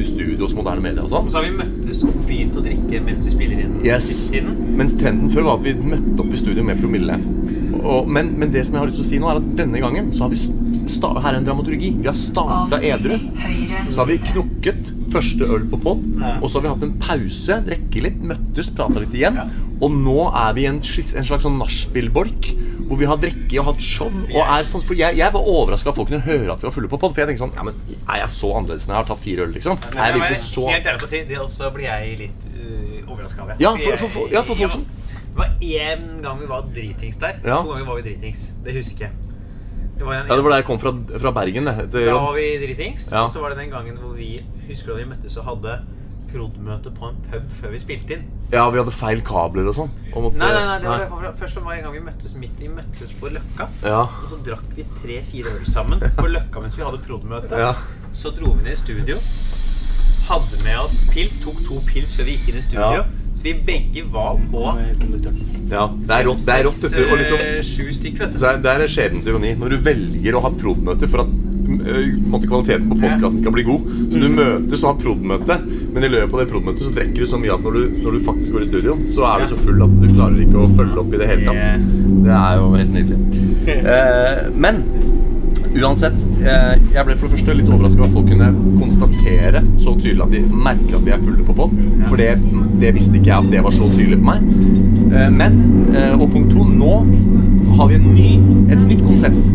i 0.00 0.06
studio 0.08 0.46
hos 0.46 0.56
moderne 0.58 0.84
medier 0.84 1.04
og 1.04 1.12
sånn. 1.12 1.28
Og 1.28 1.34
så 1.34 1.40
har 1.40 1.48
vi 1.48 1.54
møttes 1.60 2.02
og 2.06 2.16
begynt 2.28 2.58
å 2.58 2.64
drikke 2.64 3.02
mens 3.04 3.28
vi 3.28 3.36
spiller 3.36 3.62
inn 3.66 3.78
Yes. 3.82 4.30
Mens 4.32 4.94
trenden 4.98 5.32
før 5.32 5.48
var 5.48 5.60
at 5.60 5.66
vi 5.66 5.74
møtte 5.76 6.18
opp 6.22 6.32
i 6.32 6.40
studio 6.40 6.64
med 6.66 6.80
promille. 6.80 7.18
Og, 7.82 8.08
men, 8.08 8.34
men 8.38 8.52
det 8.54 8.66
som 8.66 8.76
jeg 8.76 8.84
har 8.84 8.90
lyst 8.90 9.00
til 9.00 9.06
å 9.06 9.10
si 9.10 9.22
nå, 9.22 9.30
er 9.30 9.40
at 9.40 9.54
denne 9.58 9.80
gangen 9.82 10.12
så 10.14 10.26
har 10.26 10.32
vi 10.32 10.38
Her 11.22 11.34
er 11.34 11.38
en 11.38 11.44
dramaturgi. 11.46 11.90
Vi 12.00 12.06
har 12.08 12.14
starta 12.16 12.78
edru. 12.82 13.18
Så 13.92 13.98
har 14.02 14.06
vi 14.08 14.18
knukket 14.18 14.92
første 15.12 15.44
øl 15.44 15.66
på 15.70 15.78
pod, 15.82 16.04
og 16.42 16.48
så 16.50 16.58
har 16.58 16.62
vi 16.62 16.68
hatt 16.72 16.82
en 16.86 16.94
pause, 17.02 17.58
drikke 17.66 18.02
litt, 18.02 18.20
møttes, 18.22 18.70
prata 18.74 19.00
litt 19.02 19.12
igjen. 19.14 19.38
Og 19.82 19.90
nå 19.92 20.28
er 20.38 20.52
vi 20.54 20.62
i 20.62 20.66
en, 20.70 20.78
en 20.78 21.26
slags 21.26 21.42
sånn 21.44 21.58
nachspiel-bolk 21.58 22.52
hvor 22.86 22.98
vi 23.00 23.06
har 23.08 23.16
drukket 23.16 23.58
og 23.60 23.66
hatt 23.70 23.82
show. 23.82 24.08
Og 24.12 24.40
er 24.42 24.62
sånn, 24.68 24.82
for 24.84 24.94
jeg, 24.98 25.16
jeg 25.18 25.32
var 25.32 25.40
overraska 25.48 25.90
at 25.90 25.96
folk 25.96 26.08
kunne 26.10 26.22
høre 26.26 26.52
at 26.52 26.60
vi 26.62 26.68
var 26.68 26.74
fulle 26.74 26.90
på 26.92 26.98
pod. 27.00 27.14
For 27.14 27.22
jeg 27.24 27.30
tenkte 27.32 27.46
sånn 27.46 27.54
ja, 27.56 27.64
men 27.66 27.74
Er 28.10 28.20
jeg 28.24 28.30
så 28.34 28.50
annerledes 28.58 28.86
når 28.88 28.94
jeg 28.94 29.00
har 29.02 29.08
tatt 29.12 29.22
fire 29.24 29.46
øl, 29.46 29.52
liksom? 29.56 29.78
Er 29.96 30.04
jeg 30.10 30.16
virkelig 30.20 30.40
så 30.44 30.66
Helt 30.68 30.86
ærlig 30.90 31.00
på 31.02 31.08
å 31.08 31.12
si, 31.12 31.22
det 31.28 31.38
også 31.40 31.70
blir 31.74 31.88
jeg 31.88 32.18
litt 32.20 32.46
uh, 32.52 33.12
overraska 33.12 33.42
over. 33.46 33.56
Ja, 33.62 33.72
for- 33.76 33.96
for- 34.02 34.12
for- 34.18 34.32
ja, 34.34 34.42
for 34.46 34.54
folk 34.60 34.72
som- 34.76 34.86
Det 35.32 35.36
var 35.38 35.52
én 35.64 36.20
gang 36.22 36.38
vi 36.40 36.46
var 36.46 36.66
dritings 36.74 37.16
der. 37.18 37.38
Ja. 37.44 37.62
To 37.62 37.72
ganger 37.72 37.86
var 37.88 37.96
vi 38.02 38.02
dritings. 38.10 38.50
Det 38.64 38.74
husker 38.76 39.08
jeg. 39.08 39.31
Det 40.02 40.08
var 40.08 40.14
en, 40.18 40.26
Ja, 40.26 40.34
det 40.34 40.42
var 40.42 40.50
da 40.50 40.56
jeg 40.58 40.66
kom 40.66 40.78
fra, 40.82 40.90
fra 41.22 41.30
Bergen. 41.30 41.68
Det, 41.68 41.90
det, 41.92 42.06
Da 42.08 42.14
var 42.18 42.32
vi 42.34 42.46
dritings. 42.58 43.04
Ja. 43.12 43.20
Og 43.22 43.30
så 43.30 43.38
var 43.38 43.52
det 43.54 43.60
den 43.62 43.70
gangen 43.70 44.00
hvor 44.02 44.16
vi 44.18 44.32
husker 44.66 44.90
da 44.90 44.96
vi 44.98 45.04
møttes 45.12 45.36
og 45.38 45.46
hadde 45.46 45.76
prod.møte 46.32 46.90
på 46.96 47.10
en 47.12 47.20
pub 47.28 47.52
før 47.54 47.70
vi 47.76 47.78
spilte 47.78 48.16
inn. 48.16 48.24
Ja, 48.50 48.64
vi 48.72 48.80
hadde 48.80 48.94
feil 48.96 49.22
kabler 49.22 49.68
og 49.70 49.76
sånn. 49.78 49.92
Nei, 50.10 50.32
nei, 50.40 50.50
nei, 50.66 50.78
det 50.82 50.90
var 51.12 51.22
det. 51.28 51.32
Først 51.38 51.54
så 51.54 51.62
var 51.62 51.76
det 51.76 51.82
en 51.82 51.86
gang 51.86 51.94
vi 52.00 52.02
møttes 52.08 52.34
midt 52.40 52.58
Vi 52.58 52.72
møttes 52.72 53.14
på 53.20 53.30
Løkka. 53.30 53.68
Ja. 53.86 54.02
Og 54.08 54.28
så 54.32 54.40
drakk 54.42 54.74
vi 54.74 54.88
tre-fire 54.98 55.54
øl 55.54 55.66
sammen 55.70 56.02
på 56.18 56.26
Løkka 56.34 56.64
mens 56.64 56.74
vi 56.80 56.82
hadde 56.88 56.98
prod.møte. 57.06 57.62
Ja. 57.62 57.76
Så 58.10 58.34
dro 58.34 58.56
vi 58.56 58.66
ned 58.66 58.74
i 58.74 58.80
studio. 58.82 59.20
Hadde 60.26 60.64
med 60.66 60.82
oss 60.82 61.02
pils. 61.14 61.38
Tok 61.44 61.62
to 61.68 61.78
pils 61.92 62.16
før 62.18 62.26
vi 62.26 62.40
gikk 62.40 62.50
inn 62.50 62.58
i 62.58 62.64
studio. 62.66 63.04
Ja. 63.04 63.21
Så 63.34 63.46
vi 63.46 63.54
begge 63.66 64.04
var 64.12 64.36
på 64.52 64.66
ja. 65.72 65.86
Det 65.96 66.16
er 66.18 66.26
rått, 66.28 66.42
det 66.44 66.52
er 66.54 66.66
rått 66.66 66.82
vet 66.84 66.96
du. 66.98 67.04
Og 67.06 67.20
liksom, 67.22 67.44
eh, 67.46 67.62
sju 67.64 67.86
stykker, 67.96 68.26
vet 68.26 68.34
du. 68.34 68.40
så 68.42 68.50
er, 68.50 68.58
det 68.64 68.74
er 68.74 68.92
skjebnens 68.92 69.28
ironi. 69.30 69.54
Når 69.58 69.72
du 69.72 69.86
velger 69.86 70.36
å 70.36 70.42
ha 70.44 70.50
prod.møte 70.52 71.08
for 71.08 71.24
at 71.24 71.30
øh, 71.32 71.70
på 71.72 72.02
en 72.10 72.34
måte, 72.34 72.50
kvaliteten 72.50 72.90
på 72.90 72.98
podkasten 73.00 73.40
skal 73.40 73.54
bli 73.56 73.64
god, 73.70 73.88
så 74.12 74.20
du 74.20 74.28
møtes 74.36 74.84
og 74.84 74.90
har 74.90 74.98
prod.møte, 75.00 75.58
men 75.94 76.04
i 76.04 76.12
løpet 76.12 76.36
av 76.36 76.42
det 76.42 76.48
prod.møtet 76.52 76.84
så 76.88 76.92
drikker 76.98 77.24
du 77.24 77.30
så 77.32 77.40
mye 77.40 77.56
at 77.56 77.64
når 77.64 77.78
du, 77.78 78.02
når 78.04 78.18
du 78.18 78.26
faktisk 78.28 78.58
går 78.58 78.66
i 78.66 78.68
studio, 78.68 78.98
så 79.14 79.26
er 79.30 79.44
du 79.46 79.54
så 79.54 79.60
full 79.62 79.86
at 79.86 79.96
du 80.02 80.06
klarer 80.12 80.44
ikke 80.44 80.66
å 80.66 80.68
følge 80.76 81.00
opp 81.04 81.16
i 81.16 81.22
det 81.22 81.30
hele 81.32 81.48
tatt. 81.48 81.88
Det 82.28 82.36
er 82.42 82.60
jo 82.60 82.70
helt 82.76 82.98
nydelig. 82.98 83.22
Eh, 83.62 84.48
men 84.58 84.80
Uansett, 85.72 86.26
eh, 86.44 86.74
jeg 86.92 87.04
ble 87.06 87.14
for 87.16 87.24
det 87.26 87.38
første 87.38 87.54
litt 87.56 87.68
overraska 87.70 88.02
over 88.02 88.10
at 88.10 88.16
folk 88.16 88.26
kunne 88.28 88.48
konstatere 88.76 89.62
så 89.80 89.94
tydelig 89.96 90.26
at 90.26 90.34
de 90.34 90.42
merker 90.52 90.98
at 90.98 91.06
vi 91.06 91.14
er 91.14 91.22
fulle 91.22 91.46
på 91.46 91.56
pod. 91.56 91.72
For 92.10 92.20
det, 92.20 92.34
det 92.82 92.92
visste 92.96 93.16
ikke 93.16 93.30
jeg 93.30 93.38
at 93.38 93.52
det 93.54 93.62
var 93.64 93.76
så 93.76 93.88
tydelig 93.94 94.18
på 94.20 94.28
meg. 94.28 94.44
Eh, 95.16 95.30
men, 95.32 95.60
eh, 95.96 96.12
og 96.18 96.28
punkt 96.34 96.52
to, 96.52 96.66
nå 96.68 96.98
har 97.78 97.88
vi 97.88 97.96
en 97.96 98.10
ny, 98.12 98.28
et 98.74 98.84
nytt 98.84 99.04
konsept. 99.06 99.52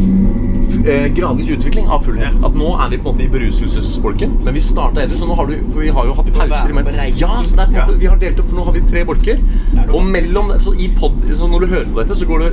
Gradvis 0.88 1.50
utvikling 1.52 1.90
av 1.92 2.06
fullhet. 2.06 2.38
At 2.48 2.56
nå 2.56 2.70
er 2.80 2.90
vi 2.94 3.00
på 3.02 3.12
en 3.12 3.18
måte 3.18 3.26
i 3.26 3.30
beruselsesbolken, 3.32 4.38
men 4.46 4.56
vi 4.56 4.64
starta 4.64 5.04
edru, 5.04 5.18
så 5.20 5.28
nå 5.28 5.36
har 5.36 5.50
du 5.50 5.56
For 5.74 5.84
vi 5.84 5.92
har 5.92 6.08
jo 6.08 6.16
hatt 6.16 6.30
pauser 6.32 6.72
imellom. 6.72 6.98
Ja, 7.20 7.34
så 7.44 7.60
det 7.60 7.66
er 7.66 7.72
på 7.72 7.76
en 7.76 7.82
måte, 7.82 8.00
vi 8.02 8.10
har 8.10 8.22
delt 8.22 8.40
opp, 8.42 8.50
for 8.50 8.62
nå 8.62 8.66
har 8.70 8.78
vi 8.78 8.84
tre 8.88 9.04
bolker. 9.06 9.42
Og 9.88 10.08
mellom 10.08 10.54
så 10.64 10.74
i 10.80 10.90
pod, 10.98 11.20
så 11.28 11.50
når 11.52 11.66
du 11.66 11.74
hører 11.76 11.90
på 11.92 12.02
dette, 12.02 12.18
så 12.18 12.30
går 12.30 12.46
det 12.46 12.52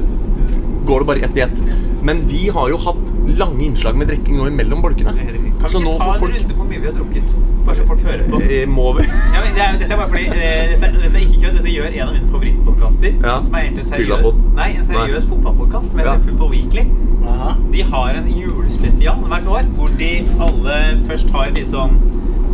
går 0.85 1.01
det 1.01 1.07
bare 1.07 1.25
ett 1.25 1.37
i 1.37 1.41
ett. 1.41 1.63
Men 2.05 2.27
vi 2.29 2.49
har 2.53 2.69
jo 2.69 2.81
hatt 2.85 3.14
lange 3.41 3.65
innslag 3.67 3.97
med 3.99 4.09
drikking 4.11 4.37
nå 4.39 4.47
imellom 4.51 4.83
bolkene. 4.85 5.13
Kan 5.61 5.69
Så 5.71 5.79
vi 5.79 5.85
nå 5.85 5.93
ikke 5.95 6.05
ta 6.05 6.15
en 6.15 6.21
folk 6.21 6.35
runde 6.37 6.55
på 6.55 6.61
hvor 6.61 6.69
mye 6.71 6.81
vi 6.83 6.89
har 6.91 6.97
drukket? 6.99 7.35
Bare 7.65 7.77
så 7.79 7.87
folk 7.89 8.03
hører 8.05 8.25
på. 8.29 8.41
eh, 8.45 8.67
Må 8.69 8.87
vi 8.99 9.05
Ja, 9.07 9.41
men 9.45 9.55
det 9.57 9.63
er, 9.65 9.79
dette 9.81 9.93
er 9.93 10.01
bare 10.03 10.09
fordi 10.13 10.25
eh, 10.27 10.75
dette, 10.75 10.91
dette 11.01 11.17
er 11.17 11.25
ikke 11.25 11.41
kødd. 11.45 11.57
Dette 11.61 11.73
gjør 11.75 11.89
en 11.95 12.09
av 12.09 12.15
mine 12.15 12.29
favorittpodkaster. 12.35 13.17
Ja. 13.25 13.37
Som 13.47 13.55
er 13.55 13.67
egentlig 13.69 13.85
en 13.85 13.91
seriøs, 13.93 14.43
nei, 14.59 14.69
en 14.79 14.85
seriøs 14.91 15.29
fotballpodkast 15.33 15.91
som 15.91 15.99
heter 16.03 16.13
Ja. 16.13 16.19
Football 16.27 16.51
Weekly. 16.53 16.85
Aha. 17.25 17.55
De 17.73 17.83
har 17.95 18.19
en 18.21 18.29
julespesial 18.29 19.23
hvert 19.31 19.47
år 19.49 19.71
hvor 19.79 19.89
de 19.99 20.11
alle 20.45 20.77
først 21.09 21.31
har 21.33 21.55
sånn 21.71 21.97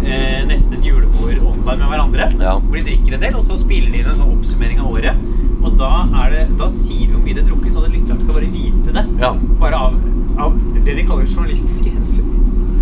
eh, 0.07 0.45
nesten 0.47 0.79
en 0.79 0.85
julebord 0.87 1.43
online 1.43 1.83
med 1.83 1.91
hverandre. 1.91 2.31
Ja. 2.41 2.55
Hvor 2.63 2.77
de 2.79 2.85
drikker 2.87 3.15
en 3.19 3.25
del, 3.27 3.35
og 3.37 3.43
så 3.45 3.59
spiller 3.61 3.91
de 3.91 3.99
inn 4.05 4.13
en 4.13 4.17
sånn 4.21 4.31
oppsummering 4.39 4.79
av 4.81 4.93
året. 4.95 5.27
Og 5.61 5.75
da, 5.77 5.91
er 6.23 6.31
det, 6.37 6.45
da 6.57 6.71
sier 6.73 7.09
vi 7.09 7.13
hvor 7.17 7.25
mye 7.27 7.35
de 7.37 7.43
har 7.43 7.51
drukket, 7.51 7.75
så 7.75 7.83
at 7.85 7.93
lytteren 7.93 8.23
skal 8.23 8.39
bare 8.39 8.49
vite 8.55 8.95
det. 8.97 9.05
Ja. 9.21 9.35
Bare 9.61 9.77
av, 9.89 9.99
av 10.47 10.57
det 10.85 10.95
de 10.97 11.05
kaller 11.09 11.27
journalistiske 11.31 11.91
hensyn. 11.95 12.37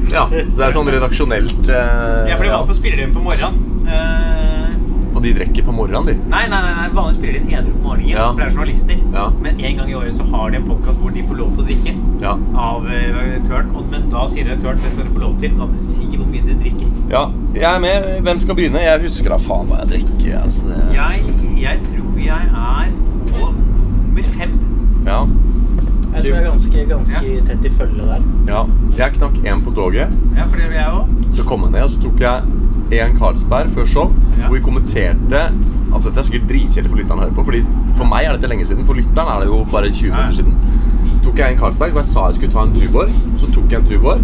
Ja, 0.08 0.24
så 0.30 0.56
det 0.56 0.64
er 0.64 0.72
sånn 0.72 0.88
redaksjonelt 0.88 1.68
eh, 1.68 2.28
Ja, 2.30 2.36
for 2.38 2.46
de 2.46 2.52
vanligvis 2.54 2.78
spiller 2.80 2.96
de 2.96 3.02
inn 3.10 3.16
på 3.16 3.20
morgenen. 3.26 3.58
Eh, 3.88 4.54
Og 5.18 5.22
de 5.24 5.32
drikker 5.34 5.64
på 5.66 5.72
morgenen, 5.74 6.06
de. 6.06 6.14
Nei, 6.30 6.44
nei, 6.48 6.58
nei, 6.62 6.74
nei 6.78 6.86
vanligvis 6.94 7.16
spiller 7.18 7.34
de 7.34 7.40
inn 7.42 7.58
edru 7.58 7.72
på 7.74 7.88
morgenen, 7.88 8.10
Ja. 8.14 8.28
for 8.30 8.38
det 8.38 8.46
er 8.46 8.54
journalister. 8.54 9.00
Ja. 9.12 9.24
Men 9.42 9.58
en 9.60 9.76
gang 9.80 9.90
i 9.90 9.96
året 9.98 10.14
så 10.14 10.24
har 10.30 10.50
de 10.54 10.56
en 10.60 10.68
podkast 10.68 11.00
hvor 11.02 11.10
de 11.16 11.24
får 11.26 11.36
lov 11.40 11.50
til 11.56 11.64
å 11.64 11.66
drikke 11.66 11.94
Ja. 12.22 12.32
av 12.68 12.86
eh, 12.86 13.10
redaktøren. 13.16 13.72
Og, 13.76 13.88
men 13.90 14.06
da 14.12 14.22
sier 14.30 14.46
redaktøren 14.48 14.80
det 14.84 14.92
skal 14.94 15.04
du 15.08 15.12
få 15.16 15.24
lov 15.26 15.34
til, 15.42 15.50
men 15.50 15.58
da 15.64 15.66
må 15.66 15.74
du 15.76 15.82
si 15.88 16.06
hvor 16.14 16.30
mye 16.30 16.46
de 16.46 16.54
drikker. 16.62 16.94
ja. 17.10 17.24
Jeg 17.58 17.64
er 17.74 17.80
med. 17.82 18.08
Hvem 18.22 18.38
skal 18.38 18.54
begynne? 18.54 18.80
Jeg 18.84 19.02
husker 19.02 19.34
da 19.34 19.38
faen 19.42 19.66
hva 19.68 19.82
jeg 19.82 19.88
drikker. 19.96 20.38
Altså. 20.44 20.78
Jeg, 20.94 21.22
jeg 21.58 21.80
tror 21.90 22.18
jeg 22.22 22.50
er 22.54 22.90
på 23.34 23.52
nummer 23.52 24.32
fem. 24.38 24.52
Ja. 25.08 25.20
Jeg 26.18 26.32
tror 26.32 26.36
jeg 26.36 26.44
er 26.44 26.50
ganske, 26.50 26.84
ganske 26.88 27.46
tett 27.48 27.64
i 27.64 27.70
følge 27.78 28.06
der. 28.08 28.22
ja. 28.48 28.62
Jeg 28.98 29.12
knakk 29.18 29.34
én 29.46 29.64
på 29.64 29.70
toget. 29.74 30.08
Ja, 30.36 30.44
for 30.44 30.56
det 30.56 30.68
vil 30.68 30.76
jeg 30.76 30.86
også. 30.86 31.36
Så 31.36 31.44
kom 31.44 31.62
jeg 31.62 31.70
ned, 31.70 31.82
og 31.82 31.90
så 31.90 32.00
tok 32.02 32.20
jeg 32.20 32.42
en 33.08 33.18
Carlsberg 33.18 33.70
før 33.74 33.86
show, 33.86 34.12
Ja. 34.38 34.46
hvor 34.48 34.54
vi 34.56 34.60
kommenterte 34.64 35.42
at 35.94 36.04
dette 36.04 36.18
er 36.18 36.22
sikkert 36.22 36.48
dritkjedelig 36.48 36.90
for 36.90 36.96
lytteren 36.98 37.20
å 37.20 37.22
høre 37.24 37.34
på. 37.34 37.44
Fordi 37.44 37.62
For 37.98 38.04
meg 38.06 38.24
er 38.26 38.32
dette 38.36 38.48
lenge 38.48 38.64
siden, 38.66 38.84
for 38.86 38.94
lytteren 38.94 39.28
er 39.34 39.40
det 39.40 39.46
jo 39.48 39.64
bare 39.72 39.90
20 39.90 40.08
Ja. 40.08 40.16
minutter 40.16 40.36
siden. 40.42 40.54
tok 41.24 41.38
jeg 41.38 41.52
en 41.52 41.58
Carlsberg, 41.58 41.90
og 41.90 41.96
jeg 41.96 42.04
sa 42.06 42.26
jeg 42.26 42.34
skulle 42.34 42.52
ta 42.52 42.62
en 42.62 42.72
Tuborg. 42.72 43.10
Så 43.38 43.46
tok 43.52 43.70
jeg 43.72 43.80
en 43.80 43.86
Tuborg. 43.86 44.20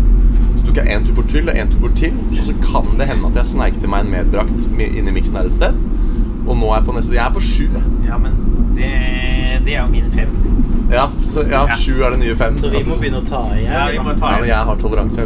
Så 0.57 0.65
tok 0.67 0.77
jeg 0.77 0.97
en 0.97 1.05
Tubor 1.05 1.23
til 1.29 1.49
og 1.49 1.57
en 1.59 1.69
Tubor 1.69 1.89
til. 1.95 2.13
Og 2.31 2.45
så 2.47 2.55
kan 2.63 2.99
det 2.99 3.07
hende 3.09 3.27
at 3.27 3.35
jeg 3.35 3.47
sneik 3.47 3.81
til 3.81 3.89
meg 3.89 4.05
en 4.05 4.11
medbrakt 4.11 4.67
inn 4.81 4.81
inni 4.97 5.11
miksen 5.13 5.37
her 5.37 5.45
et 5.45 5.53
sted. 5.55 5.75
Og 6.47 6.57
nå 6.61 6.69
er 6.71 6.77
jeg 6.81 6.85
på 6.89 6.95
neste 6.99 7.15
Jeg 7.17 7.25
er 7.25 7.35
på 7.35 7.41
sju. 7.45 7.69
Ja, 8.05 8.19
men 8.21 8.35
det, 8.77 8.91
det 9.65 9.77
er 9.77 9.81
jo 9.85 9.91
min 9.93 10.11
fem. 10.13 10.33
Ja, 10.93 11.07
så 11.25 11.43
ja, 11.49 11.63
Ja. 11.71 11.77
sju 11.81 12.03
er 12.05 12.11
det 12.15 12.19
nye 12.21 12.35
fem. 12.37 12.59
Så 12.61 12.69
vi 12.69 12.77
må 12.77 12.83
Altså, 12.85 13.01
begynne 13.01 13.21
å 13.23 13.27
ta 13.29 13.41
igjen. 13.57 13.73
Ja, 13.73 13.85
vi 13.91 13.99
må 14.05 14.13
ta 14.19 14.33
ja, 14.35 14.41
men 14.43 14.49
jeg 14.51 14.69
har 14.69 14.77
toleranse, 14.83 15.25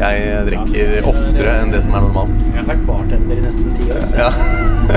Jeg, 0.00 0.22
Jeg 0.24 0.46
drikker 0.48 1.08
oftere 1.12 1.52
enn 1.62 1.70
det 1.74 1.82
som 1.84 1.94
er 1.98 2.06
normalt. 2.06 2.34
Jeg 2.40 2.56
har 2.56 2.68
vært 2.72 2.86
bartender 2.88 3.36
i 3.36 3.44
nesten 3.44 3.74
ti 3.76 3.90
år, 3.92 4.00
så 4.08 4.16
Ja. 4.16 4.30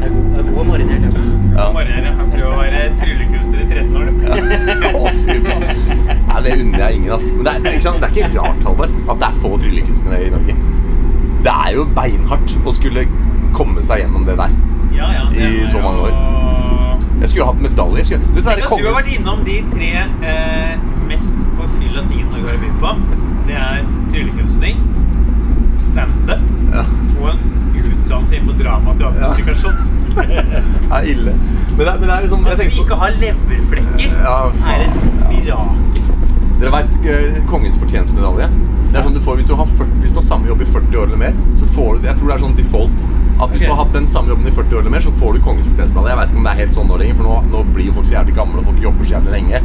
jeg 0.00 0.08
er 0.08 0.12
god, 0.12 0.26
jeg 0.34 0.42
er 0.42 0.50
god 0.50 0.58
og 0.58 0.66
marinert. 0.72 1.06
jeg. 1.06 1.12
ja. 1.54 1.68
Morgen, 1.72 2.08
jeg 2.08 2.28
prøver 2.34 2.50
å 2.50 2.58
være 2.58 2.82
tryllekunstner 3.00 3.58
i 3.62 3.68
13 3.70 3.96
år. 3.96 4.06
Ja. 4.26 4.92
Å, 4.98 5.12
fy 5.24 5.38
faen. 5.46 5.64
Nei, 6.28 6.40
det 6.44 6.56
unner 6.58 6.82
jeg 6.84 6.98
ingen, 6.98 7.12
ass. 7.16 7.28
Men 7.32 7.44
det 7.46 7.52
er, 7.54 7.60
det 7.64 7.70
er, 7.70 7.78
ikke 7.78 7.86
sant? 7.88 8.02
det 8.02 8.08
er 8.10 8.16
ikke 8.18 8.42
rart, 8.42 8.66
Halvard, 8.66 8.98
at 9.14 9.22
det 9.22 9.28
er 9.30 9.38
få 9.44 9.52
tryllekunstnere 9.62 10.20
i 10.26 10.32
Norge. 10.34 10.58
Det 11.46 11.54
er 11.54 11.70
jo 11.78 11.86
beinhardt 11.96 12.56
å 12.66 12.74
skulle 12.74 13.06
komme 13.56 13.82
seg 13.86 14.02
gjennom 14.04 14.26
det 14.28 14.36
der. 14.42 14.58
Ja, 14.98 15.08
ja, 15.14 15.24
I 15.38 15.66
så 15.70 15.80
mange 15.82 16.08
år. 16.08 16.14
Jeg 17.20 17.30
skulle 17.30 17.42
jo 17.42 17.48
hatt 17.50 17.62
medalje. 17.62 18.04
Skulle, 18.04 18.22
du, 18.34 18.38
at 18.38 18.44
du 18.44 18.50
har 18.50 18.70
kongens- 18.70 18.96
vært 18.98 19.10
innom 19.14 19.44
de 19.46 19.56
tre 19.72 19.90
eh, 20.30 20.74
mest 21.08 21.38
forfylla 21.58 22.04
tingene 22.08 22.30
Norge 22.30 22.52
har 22.52 22.60
begynt 22.62 22.80
på. 22.82 22.92
Det 23.48 23.56
er 23.58 23.84
tryllekunstning, 24.12 24.82
standup 25.74 26.42
ja, 26.74 26.84
og 27.20 27.30
en 27.32 27.40
utdannelse 27.78 28.36
innenfor 28.36 28.58
drama 28.62 28.92
og 28.92 29.00
teaterkommunikasjon. 29.00 29.78
det 30.18 30.98
er 30.98 31.10
ille. 31.14 31.34
Men 31.76 31.86
det, 31.86 31.94
men 32.00 32.04
det 32.08 32.14
er 32.14 32.24
liksom 32.26 32.46
At 32.50 32.62
vi 32.62 32.82
ikke 32.82 32.98
har 33.02 33.14
leverflekker, 33.22 34.16
Ja, 34.24 34.38
er 34.74 34.86
et 34.86 34.98
mirakel. 35.30 36.08
Dere 36.58 36.72
vet 36.74 37.44
Kongens 37.46 37.78
fortjenstmedalje? 37.78 38.48
Det 38.88 38.96
er 38.98 39.04
sånn 39.04 39.14
du 39.14 39.20
får, 39.22 39.38
hvis, 39.38 39.46
du 39.46 39.54
har 39.54 39.68
40, 39.68 39.98
hvis 40.02 40.12
du 40.14 40.18
har 40.18 40.26
samme 40.26 40.48
jobb 40.48 40.62
i 40.64 40.68
40 40.72 40.96
år 40.96 41.10
eller 41.10 41.20
mer, 41.20 41.34
så 41.60 41.68
får 41.74 41.90
du 41.98 41.98
det. 42.02 42.08
Jeg 42.12 42.20
tror 42.20 42.30
det 42.30 42.36
er 42.38 42.44
sånn 42.46 42.56
default 42.58 43.04
at 43.38 43.52
hvis 43.52 43.60
okay. 43.60 43.68
du 43.68 43.72
har 43.72 43.84
hatt 43.84 43.94
den 43.94 44.08
samme 44.10 44.32
jobben 44.32 44.48
i 44.50 44.52
40 44.54 44.74
år 44.74 44.80
eller 44.80 44.90
mer, 44.90 45.02
så 45.04 45.12
får 45.20 45.32
du 45.32 45.42
Kongens 45.42 45.68
fortjenstblad. 45.70 46.08
Jeg 46.10 46.18
vet 46.18 46.30
ikke 46.32 46.40
om 46.40 46.46
det 46.48 46.52
er 46.52 46.60
helt 46.62 46.74
sånn 46.74 46.88
nå 46.90 46.96
lenger, 46.98 47.18
for 47.18 47.28
nå, 47.28 47.36
nå 47.52 47.64
blir 47.74 47.90
jo 47.90 47.96
folk 47.98 48.08
så 48.08 48.16
jævlig 48.18 48.34
gamle, 48.34 48.62
og 48.62 48.70
folk 48.70 48.80
jobber 48.82 49.06
så 49.06 49.16
jævlig 49.16 49.34
lenge. 49.36 49.60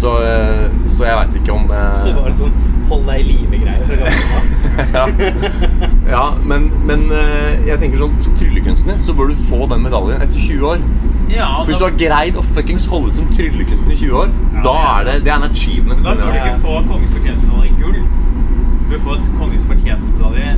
Så, 0.00 0.12
eh, 0.22 0.66
så 0.86 1.08
jeg 1.08 1.16
veit 1.18 1.40
ikke 1.40 1.52
om 1.52 1.64
eh, 1.74 1.88
Så 1.98 2.04
det 2.06 2.14
var 2.14 2.28
en 2.30 2.36
sånn 2.38 2.54
hold 2.90 3.02
deg 3.06 3.20
i 3.20 3.24
live-greie 3.26 3.86
fra 3.86 3.98
gammelt 4.00 4.96
av. 5.00 5.24
ja, 6.14 6.22
men, 6.52 6.70
men 6.86 7.04
eh, 7.14 7.66
jeg 7.68 7.82
tenker 7.82 8.02
sånn 8.02 8.16
som 8.22 8.38
tryllekunstner 8.38 9.02
så 9.06 9.14
bør 9.18 9.30
du 9.32 9.42
få 9.50 9.66
den 9.70 9.84
medaljen 9.84 10.22
etter 10.22 10.38
20 10.38 10.70
år. 10.70 10.86
Ja, 11.30 11.50
For 11.60 11.70
Hvis 11.70 11.82
du 11.82 11.86
har 11.86 11.98
greid 11.98 12.38
å 12.38 12.46
fuckings 12.46 12.88
holde 12.90 13.12
ut 13.12 13.20
som 13.20 13.28
tryllekunstner 13.34 13.94
i 13.94 14.00
20 14.00 14.22
år, 14.22 14.32
da 14.64 14.74
er 14.96 15.06
det, 15.10 15.18
det 15.26 15.34
er 15.34 15.38
en 15.42 15.50
achievement. 15.50 16.02
Da 16.06 16.16
bør 16.18 16.30
du 16.30 16.40
ikke 16.40 16.62
få 16.64 16.80
kongens 16.88 17.14
fortjenstmedalje 17.18 17.70
i 17.70 17.76
gull. 17.82 18.00
Du 18.00 18.90
bør 18.94 19.04
få 19.04 19.18
et 19.18 19.30
kongens 19.38 19.68
fortjenstmedalje 19.70 20.56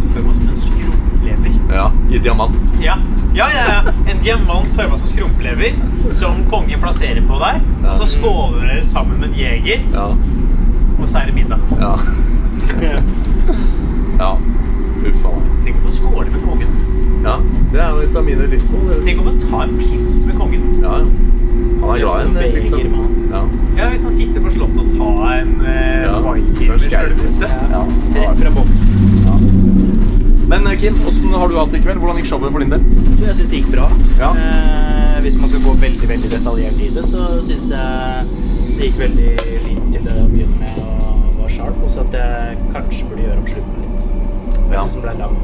utført 0.00 0.34
som 0.34 0.48
en 0.48 1.09
skrumplever. 1.36 1.74
Ja, 1.74 1.90
I 2.10 2.18
diamant. 2.18 2.74
Ja. 2.82 2.96
ja, 3.34 3.46
ja, 3.56 3.82
ja. 3.84 3.92
En 4.12 4.18
diamant 4.22 4.68
forma 4.76 4.98
som 4.98 5.08
skrumplever, 5.08 5.72
som 6.08 6.44
kongen 6.50 6.80
plasserer 6.80 7.22
på 7.28 7.38
deg. 7.38 7.60
Ja. 7.84 7.94
Så 7.94 8.06
skåler 8.06 8.66
dere 8.66 8.84
sammen 8.84 9.18
med 9.20 9.28
en 9.28 9.34
jeger, 9.38 9.80
Ja. 9.92 10.08
og 11.00 11.08
så 11.08 11.18
er 11.18 11.26
det 11.26 11.34
middag. 11.34 11.58
Ja. 11.80 11.98
ja. 14.18 14.36
Uff 15.00 15.24
a 15.24 15.32
meg. 15.32 15.50
Tenk 15.64 15.76
å 15.80 15.86
få 15.86 15.90
skåle 15.90 16.30
med 16.30 16.42
kongen. 16.44 16.76
Ja, 17.24 17.36
det 17.72 17.80
er 17.80 17.90
jo 17.90 18.04
et 18.04 18.16
av 18.16 18.24
mine 18.24 18.46
livsmål. 18.48 18.94
Tenk 19.04 19.20
å 19.20 19.28
få 19.28 19.36
ta 19.40 19.62
en 19.64 19.76
pils 19.80 20.24
med 20.26 20.38
kongen. 20.40 20.66
Ja. 20.82 21.00
Han 21.80 21.94
er 21.94 22.02
glad 22.02 22.20
i 22.20 22.24
en 22.24 22.36
eh, 22.36 22.96
han. 22.96 23.16
Ja. 23.30 23.40
Ja, 23.76 23.88
Hvis 23.92 24.02
han 24.04 24.12
sitter 24.12 24.42
på 24.44 24.50
slottet 24.52 24.82
og 24.82 25.16
tar 25.16 25.32
en 25.38 25.52
eh, 25.64 26.02
Ja. 26.04 26.18
Viking 26.24 26.68
med 26.74 26.84
sjølveste. 26.84 27.48
Ja. 27.72 27.82
Rett 28.16 28.42
fra 28.42 28.52
boksen. 28.56 29.09
Men 30.50 30.66
eh, 30.66 30.76
Kim, 30.80 30.96
hvordan 31.04 31.34
har 31.38 31.48
du 31.52 31.58
hatt 31.60 31.70
det 31.74 31.80
i 31.80 31.84
kveld? 31.84 32.00
Hvordan 32.02 32.18
gikk 32.20 32.30
showet 32.32 32.52
for 32.54 32.64
din 32.64 32.72
del? 32.74 32.82
Jeg 33.22 33.36
syns 33.38 33.50
det 33.52 33.60
gikk 33.60 33.70
bra. 33.74 33.86
Ja. 34.18 34.30
Eh, 34.34 35.20
hvis 35.24 35.36
man 35.38 35.50
skal 35.52 35.62
gå 35.66 35.74
veldig 35.84 36.08
veldig 36.10 36.30
detaljert 36.32 36.80
i 36.80 36.88
det, 36.96 37.04
så 37.06 37.26
syns 37.46 37.68
jeg 37.70 38.24
det 38.78 38.88
gikk 38.88 38.98
veldig 39.04 39.30
fint 39.66 39.94
til 39.94 40.10
å 40.10 40.26
begynne 40.32 40.58
med 40.58 40.80
å 40.80 41.14
være 41.42 41.52
sharp. 41.58 41.78
Og 41.84 41.92
så 41.92 42.02
at 42.06 42.18
jeg 42.18 42.58
kanskje 42.74 43.08
burde 43.10 43.26
gjøre 43.28 43.38
om 43.44 43.48
slutten 43.54 43.86
litt. 43.86 44.04
Jeg 44.70 44.76
Ja. 44.78 44.84
den 44.86 45.02
ble 45.06 45.14
lang. 45.20 45.38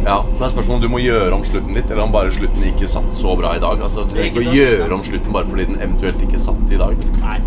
Ja, 0.00 0.14
så 0.32 0.38
det 0.40 0.46
er 0.46 0.52
spørsmålet 0.54 0.76
om 0.78 0.80
du 0.80 0.88
må 0.88 0.98
gjøre 1.04 1.32
om 1.36 1.42
slutten 1.44 1.74
litt, 1.76 1.90
eller 1.90 2.02
om 2.06 2.12
bare 2.12 2.30
slutten 2.32 2.62
ikke 2.64 2.88
satt 2.88 3.10
så 3.12 3.34
bra 3.36 3.50
i 3.56 3.60
dag. 3.60 3.82
Altså, 3.84 4.04
Du 4.08 4.14
trenger 4.14 4.40
Ikke 4.40 4.48
å 4.48 4.54
gjøre 4.56 4.78
sant. 4.88 4.92
om 4.96 5.02
slutten 5.04 5.32
bare 5.32 5.46
fordi 5.46 5.66
den 5.68 5.76
eventuelt 5.76 6.22
ikke 6.24 6.40
satt 6.40 6.72
i 6.72 6.78
dag. 6.80 6.96
Nei, 7.20 7.38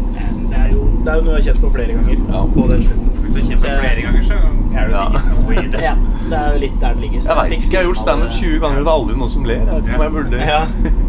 det 0.50 0.58
er 0.58 0.70
jo, 0.76 0.84
det 1.04 1.10
er 1.10 1.16
jo 1.18 1.22
noe 1.26 1.34
jeg 1.34 1.44
har 1.44 1.54
kjent 1.54 1.62
på 1.66 1.72
flere 1.74 1.94
ganger. 1.98 2.18
Ja. 2.30 2.46
På 2.54 2.68
den 2.70 2.82
slutten. 2.86 3.03
Hvis 3.34 3.48
du 3.48 3.54
har 3.68 3.80
flere 3.82 4.02
ganger, 4.02 4.22
så 4.24 4.34
er 4.34 4.88
du 4.88 4.94
Ja. 4.94 5.06
sikkert 5.06 5.26
noe 5.34 5.54
i 5.54 5.68
det. 5.74 5.82
Ja, 5.90 5.94
det 6.30 6.38
er 6.40 6.52
jo 6.54 6.60
litt 6.60 6.78
der 6.82 6.94
det 6.94 7.02
ligger. 7.02 7.22
så 7.22 7.28
Jeg 7.28 7.38
vet 7.44 7.52
ikke, 7.58 7.72
jeg 7.72 7.80
har 7.80 7.86
gjort 7.90 7.98
standup 7.98 8.32
20 8.32 8.60
ganger, 8.64 8.78
og 8.80 8.86
det 8.86 8.92
er 8.92 8.98
aldri 9.00 9.16
noen 9.18 9.30
som 9.30 9.44
ler. 9.46 9.56
Jeg 9.56 9.68
vet 9.68 9.88
ikke 9.88 10.00
om 10.00 10.04
jeg 10.04 10.12
burde 10.12 10.38
Ja. 10.38 10.62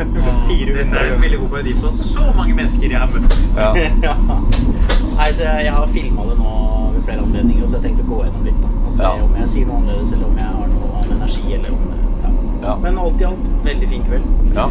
400 0.48 0.74
Dette 0.78 0.96
er 1.00 1.14
en 1.14 1.22
veldig 1.22 1.38
god 1.42 1.48
parodi 1.54 1.72
på 1.80 1.92
så 1.92 2.24
mange 2.36 2.54
mennesker 2.54 2.88
jeg 2.90 2.98
har 2.98 3.10
møtt. 3.14 3.36
Ja. 3.56 3.70
ja. 4.08 4.14
Nei, 5.14 5.28
så 5.32 5.42
jeg, 5.42 5.64
jeg 5.68 5.72
har 5.72 5.86
filma 5.94 6.22
det 6.30 6.38
nå 6.38 6.54
ved 6.94 7.02
flere 7.08 7.20
anledninger, 7.26 7.66
så 7.68 7.76
jeg 7.78 7.84
tenkte 7.90 8.04
å 8.04 8.10
gå 8.12 8.22
gjennom 8.24 8.44
litt. 8.48 8.60
da, 8.62 8.68
Og 8.88 8.94
se 8.94 9.02
Ja. 9.02 9.12
om 9.24 9.34
jeg 9.40 9.48
sier 9.54 9.66
noe 9.66 9.76
annerledes, 9.82 10.12
eller 10.12 10.26
om 10.26 10.36
jeg 10.36 10.46
har 10.46 10.66
noe 10.74 10.90
annen 10.98 11.16
energi. 11.18 11.44
eller 11.54 11.70
om 11.70 11.84
det, 11.90 11.98
ja. 12.24 12.30
Ja. 12.68 12.74
Men 12.80 12.98
alt 12.98 13.20
i 13.20 13.24
alt, 13.28 13.48
veldig 13.64 13.88
fin 13.88 14.02
kveld. 14.08 14.26
Ja. 14.54 14.66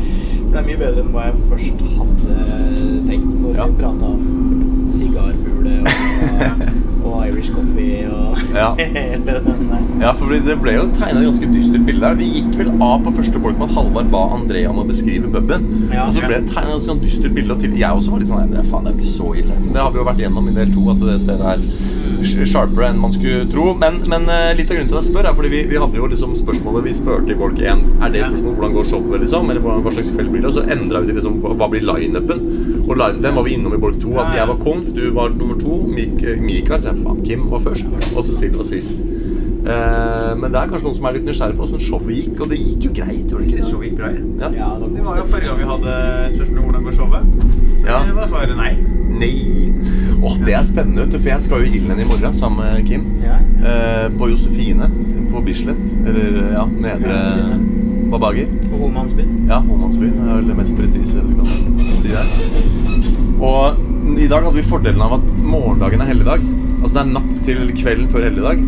Det 0.53 0.59
er 0.59 0.65
mye 0.67 0.77
bedre 0.77 1.01
enn 1.03 1.11
hva 1.13 1.25
jeg 1.29 1.35
først 1.49 1.81
hadde 1.97 2.37
tenkt 3.07 3.35
når 3.41 3.55
Ja. 3.55 3.65
vi 3.65 3.73
prata 3.83 4.05
om 4.05 4.72
sigarbule 5.03 5.75
og, 5.83 6.65
og 7.13 7.27
Irish 7.27 7.51
coffee 7.53 8.07
og 8.09 8.21
Ja. 8.53 8.67
hele 8.77 9.39
den 9.45 9.63
der. 9.69 9.79
Ja, 10.03 10.11
for 10.17 10.29
det 10.29 10.55
ble 10.61 10.73
jo 10.75 10.83
tegnet 10.97 11.21
et 11.23 11.25
ganske 11.29 11.47
dystert 11.53 11.85
bilde 11.87 12.05
her. 12.05 12.17
Vi 12.19 12.27
gikk 12.35 12.51
vel 12.59 12.69
av 12.83 12.99
på 13.05 13.13
første 13.15 13.39
bolk 13.41 13.57
med 13.57 13.69
at 13.71 13.75
Halvard 13.77 14.09
ba 14.13 14.21
Andrea 14.35 14.69
om 14.69 14.81
å 14.83 14.85
beskrive 14.89 15.29
puben. 15.33 15.65
Ja. 15.93 16.05
og 16.07 16.13
så 16.17 16.21
ble 16.25 16.37
det 16.43 16.51
tegnet 16.51 16.69
et 16.69 16.75
ganske 16.75 16.97
dystert 17.05 17.33
bilde. 17.37 17.55
Og 17.55 17.63
til, 17.63 17.73
jeg 17.79 17.97
også 17.97 18.13
var 18.13 18.21
litt 18.23 18.29
sånn 18.29 18.51
Nei, 18.53 18.65
faen, 18.69 18.85
det 18.85 18.93
er 18.93 18.97
jo 18.97 19.03
ikke 19.03 19.13
så 19.15 19.31
ille. 19.41 19.57
Det 19.73 19.81
har 19.81 19.91
vi 19.95 20.01
jo 20.01 20.05
vært 20.09 20.21
igjennom 20.23 20.49
i 20.51 20.55
del 20.59 20.73
to, 20.75 20.85
at 20.93 21.01
det 21.05 21.17
stedet 21.23 21.49
er 21.55 21.65
sh- 21.65 21.92
sharpere 22.21 22.89
enn 22.89 22.99
man 23.01 23.13
skulle 23.13 23.47
tro. 23.51 23.69
Men, 23.79 23.99
men 24.11 24.27
eh, 24.31 24.51
litt 24.57 24.71
av 24.71 24.77
grunnen 24.77 24.91
til 24.91 24.97
at 24.97 25.03
jeg 25.03 25.09
spør, 25.11 25.29
er 25.29 25.37
fordi 25.37 25.51
vi, 25.53 25.61
vi 25.71 25.79
hadde 25.81 25.99
jo 25.99 26.09
liksom 26.11 26.35
spørsmålet 26.39 26.87
Vi 26.87 26.95
spurte 26.97 27.33
i 27.33 27.37
bolk 27.39 27.59
1 27.59 27.83
Er 28.03 28.13
det 28.13 28.25
spørsmålet 28.27 28.57
hvordan 28.59 28.75
går 28.77 28.89
showet, 28.91 29.21
liksom? 29.25 29.49
Eller 29.49 29.63
hvordan, 29.63 29.83
hva 29.85 29.95
slags 29.95 30.13
kveld 30.15 30.31
blir 30.33 30.43
det? 30.43 30.51
Og 30.51 30.57
så 30.57 30.65
endra 30.75 31.01
vi 31.03 31.11
til 31.11 31.19
liksom 31.19 31.39
hva 31.43 31.69
blir 31.71 31.85
lineupen. 31.87 32.43
Og 32.83 32.95
line, 32.99 33.23
den 33.23 33.37
var 33.37 33.47
vi 33.47 33.55
innom 33.57 33.75
i 33.75 33.81
bolk 33.81 33.99
2. 34.01 34.13
At 34.23 34.37
jeg 34.37 34.49
var 34.51 34.61
konf, 34.61 34.91
du 34.95 35.03
var 35.15 35.33
nummer 35.33 35.59
to, 35.59 35.79
Mik 35.87 36.19
Mikael, 36.43 36.81
så 36.81 36.91
jeg 36.91 37.03
faen, 37.03 37.23
Kim 37.25 37.47
var 37.51 37.63
først, 37.63 37.87
og 38.13 38.25
Cecilie 38.27 38.59
var 38.59 38.67
sist. 38.67 39.03
Uh, 39.63 40.33
men 40.35 40.51
det 40.51 40.59
er 40.59 40.67
kanskje 40.67 40.89
noen 40.89 40.97
som 40.97 41.05
er 41.07 41.13
litt 41.15 41.27
nysgjerrig 41.29 41.55
på 41.55 41.63
hvordan 41.63 41.83
showet 41.85 42.09
gikk, 42.17 42.33
og 42.43 42.49
det 42.51 42.57
gikk 42.59 42.89
jo 42.89 42.91
greit. 42.97 43.29
gjorde 43.31 43.45
det 43.45 43.53
ikke? 43.53 43.69
showet 43.69 43.87
gikk 43.87 44.01
bra. 44.01 44.09
Ja. 44.43 44.49
Ja, 44.57 44.71
det, 44.81 44.89
Det 44.97 45.05
var 45.07 45.21
jo 45.21 45.29
forrige 45.31 45.53
gang 45.53 45.61
vi 45.61 45.69
hadde 45.71 45.93
spørsmål 46.33 46.57
om 46.57 46.65
hvordan 46.67 46.89
går 46.89 46.97
showet. 46.99 47.23
Så 47.79 47.87
Ja. 47.87 48.03
var 48.19 48.27
svaret 48.27 48.57
nei. 48.59 48.92
Nei. 49.23 49.71
Åh, 50.23 50.35
det 50.43 50.55
er 50.55 50.63
spennende, 50.67 51.05
for 51.15 51.29
jeg 51.31 51.43
skal 51.45 51.63
jo 51.63 51.69
i 51.69 51.77
Ilden 51.79 51.99
i 51.99 52.07
morgen 52.07 52.35
sammen 52.35 52.63
med 52.63 52.87
Kim. 52.87 53.05
Ja. 53.23 53.37
Eh, 53.63 54.07
på 54.17 54.27
Josefine 54.31 54.89
på 55.31 55.41
Bislett. 55.45 55.83
Eller 56.07 56.39
ja, 56.57 56.65
Nedre. 56.67 57.19
Babager. 58.11 58.51
Og 58.71 58.83
Homansbyen. 58.83 59.31
Ja, 59.49 59.61
Håmandsbyen 59.63 60.19
er 60.27 60.35
vel 60.37 60.49
det 60.51 60.57
mest 60.59 60.75
presise 60.77 61.23
du 61.23 61.33
kan 61.39 61.47
si 62.01 62.11
der. 62.11 62.27
Og 63.43 63.79
i 64.19 64.27
dag 64.29 64.43
hadde 64.43 64.57
vi 64.59 64.65
fordelen 64.67 65.01
av 65.01 65.17
at 65.17 65.33
morgendagen 65.39 66.03
er 66.03 66.11
helligdag. 66.11 66.43
Altså 66.83 66.93
det 66.97 67.03
er 67.05 67.13
natt 67.15 67.39
til 67.47 67.63
kvelden 67.79 68.11
før 68.13 68.27
helligdag. 68.27 68.61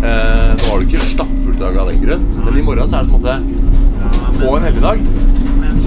Eh, 0.00 0.46
nå 0.54 0.70
var 0.70 0.80
det 0.80 0.86
ikke 0.88 1.10
stappfullt 1.10 1.58
i 1.58 1.64
dag 1.66 1.82
av 1.82 1.90
den 1.90 2.00
grunn, 2.06 2.24
men 2.46 2.56
i 2.56 2.64
morgen 2.64 2.88
så 2.88 3.00
er 3.02 3.10
det 3.10 3.12
på 3.12 3.20
en 3.20 3.26
måte 3.26 4.38
på 4.40 4.54
en 4.56 4.68
helligdag. 4.70 5.29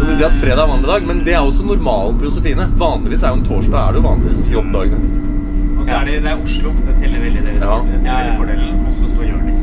Det 0.03 0.09
vil 0.09 0.17
si 0.19 0.23
at 0.27 0.33
fredag 0.35 0.65
er 0.65 0.67
vanlig 0.67 0.87
dag, 0.89 1.03
men 1.07 1.19
det 1.23 1.31
er 1.33 1.39
også 1.47 1.63
normalen 1.63 2.17
på 2.19 2.25
Josefine. 2.27 2.65
Vanligvis 2.81 3.21
er 3.23 3.29
jo 3.31 3.37
en 3.39 3.43
torsdag 3.47 3.77
er 3.79 3.91
det 3.95 3.99
jo 4.01 4.07
vanligvis 4.09 4.41
jobbdagene. 4.51 4.97
etter. 4.99 5.21
Og 5.79 5.85
så 5.87 5.91
er 5.95 6.03
det, 6.09 6.15
det 6.25 6.29
er 6.31 6.37
Oslo. 6.43 6.69
Det 6.87 6.93
teller 6.99 7.19
veldig 7.23 7.41
deres 7.45 7.63
Ja. 7.63 7.77
Det 7.77 7.83
teller 7.93 8.09
Ja, 8.09 8.11
ja. 8.11 8.15
veldig 8.25 8.37
fordelen. 8.41 8.73
Og 8.87 8.93
så 8.93 9.05
står 9.13 9.23
Jonis. 9.29 9.61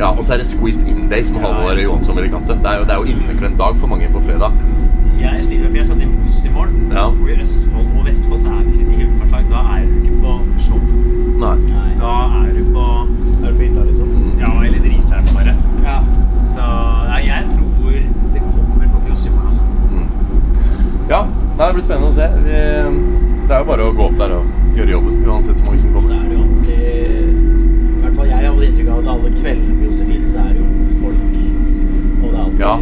Ja, 0.00 0.08
og 0.16 0.22
så 0.24 0.30
er 0.32 0.36
det 0.40 0.46
squeezed 0.46 0.86
in 0.88 1.08
day, 1.12 1.22
som 1.24 1.36
Halvor 1.44 1.76
Johansson 1.82 2.16
ville 2.16 2.30
kalt 2.32 2.48
det. 2.48 2.56
Det 2.64 2.70
er 2.72 2.76
jo, 2.78 2.84
det 2.88 2.92
er 2.96 3.00
jo 3.02 3.06
inneklemt 3.12 3.58
dag 3.58 3.72
for 3.76 3.86
mange 3.92 4.06
på 4.12 4.20
fredag. 4.24 4.50
Jeg 5.20 5.44
sliter 5.44 5.62
med, 5.62 5.70
for 5.70 5.76
jeg 5.76 5.86
satt 5.86 6.02
i 6.02 6.04
Moss 6.14 6.36
i 6.46 6.48
morgen. 6.56 6.80
Ja. 6.96 7.04
Og 7.12 7.28
i 7.28 7.30
Østfold 7.44 7.86
og 7.98 8.04
Vestfold 8.08 8.40
så 8.40 8.48
er 8.48 8.52
det 8.64 8.72
i 8.80 8.82
himmelfartslag. 9.00 9.44
Da 9.52 9.58
er 9.76 9.80
du 9.84 9.92
ikke 10.00 10.16
på 10.24 10.32
show. 10.64 10.80
Nei. 11.44 11.56
Nei. 11.68 11.90
Da 12.00 12.12
er 12.40 12.50
du 12.56 12.62
på 12.72 12.84
Er 13.44 13.48
du 13.52 13.56
på 13.56 13.62
hytta, 13.62 13.80
liksom? 13.84 14.08
Ja, 14.40 14.50
eller 14.64 14.78
drit 14.78 15.08
her 15.12 15.22
bare. 15.36 15.52
Ja. 15.84 15.98
Så 16.42 16.62
nei, 17.12 17.22
jeg 17.28 17.42
tror 17.52 17.92
det 18.34 18.40
kommer 18.42 18.86
folk 18.92 19.04
til 19.04 19.12
oss 19.12 19.26
i 19.26 19.30
morgen, 19.30 19.48
altså. 19.48 19.62
Ja, 21.58 21.66
det 21.66 21.74
blir 21.74 21.84
spennende 21.84 22.08
å 22.08 22.14
se. 22.14 22.26
Det 22.46 23.54
er 23.54 23.62
jo 23.62 23.66
bare 23.66 23.86
å 23.88 23.94
gå 23.96 24.04
opp 24.06 24.18
der 24.20 24.34
og 24.36 24.76
gjøre 24.76 24.92
jobben, 24.94 25.16
uansett 25.26 25.58
hvor 25.62 25.72
mange 25.72 25.80
som 25.80 25.88
Så 25.88 25.94
kommer. 25.96 26.14
er 26.14 26.28
det 26.28 26.36
jo 26.36 26.42
alltid 26.44 26.78
I 26.78 28.02
hvert 28.02 28.14
fall 28.18 28.28
jeg 28.28 28.36
har 28.38 28.54
fått 28.54 28.66
inntrykk 28.68 28.88
av 28.92 28.98
at 29.02 29.08
alle 29.14 29.30
kveldene 29.38 29.78
på 29.78 29.88
Josefine 29.88 30.30
så 30.30 30.38
er 30.44 30.52
det 30.52 30.60
jo 30.60 30.66
folk. 31.02 31.24
Og 32.18 32.28
det 32.28 32.36
er 32.36 32.42
alltid 32.44 32.60
Ja, 32.62 32.74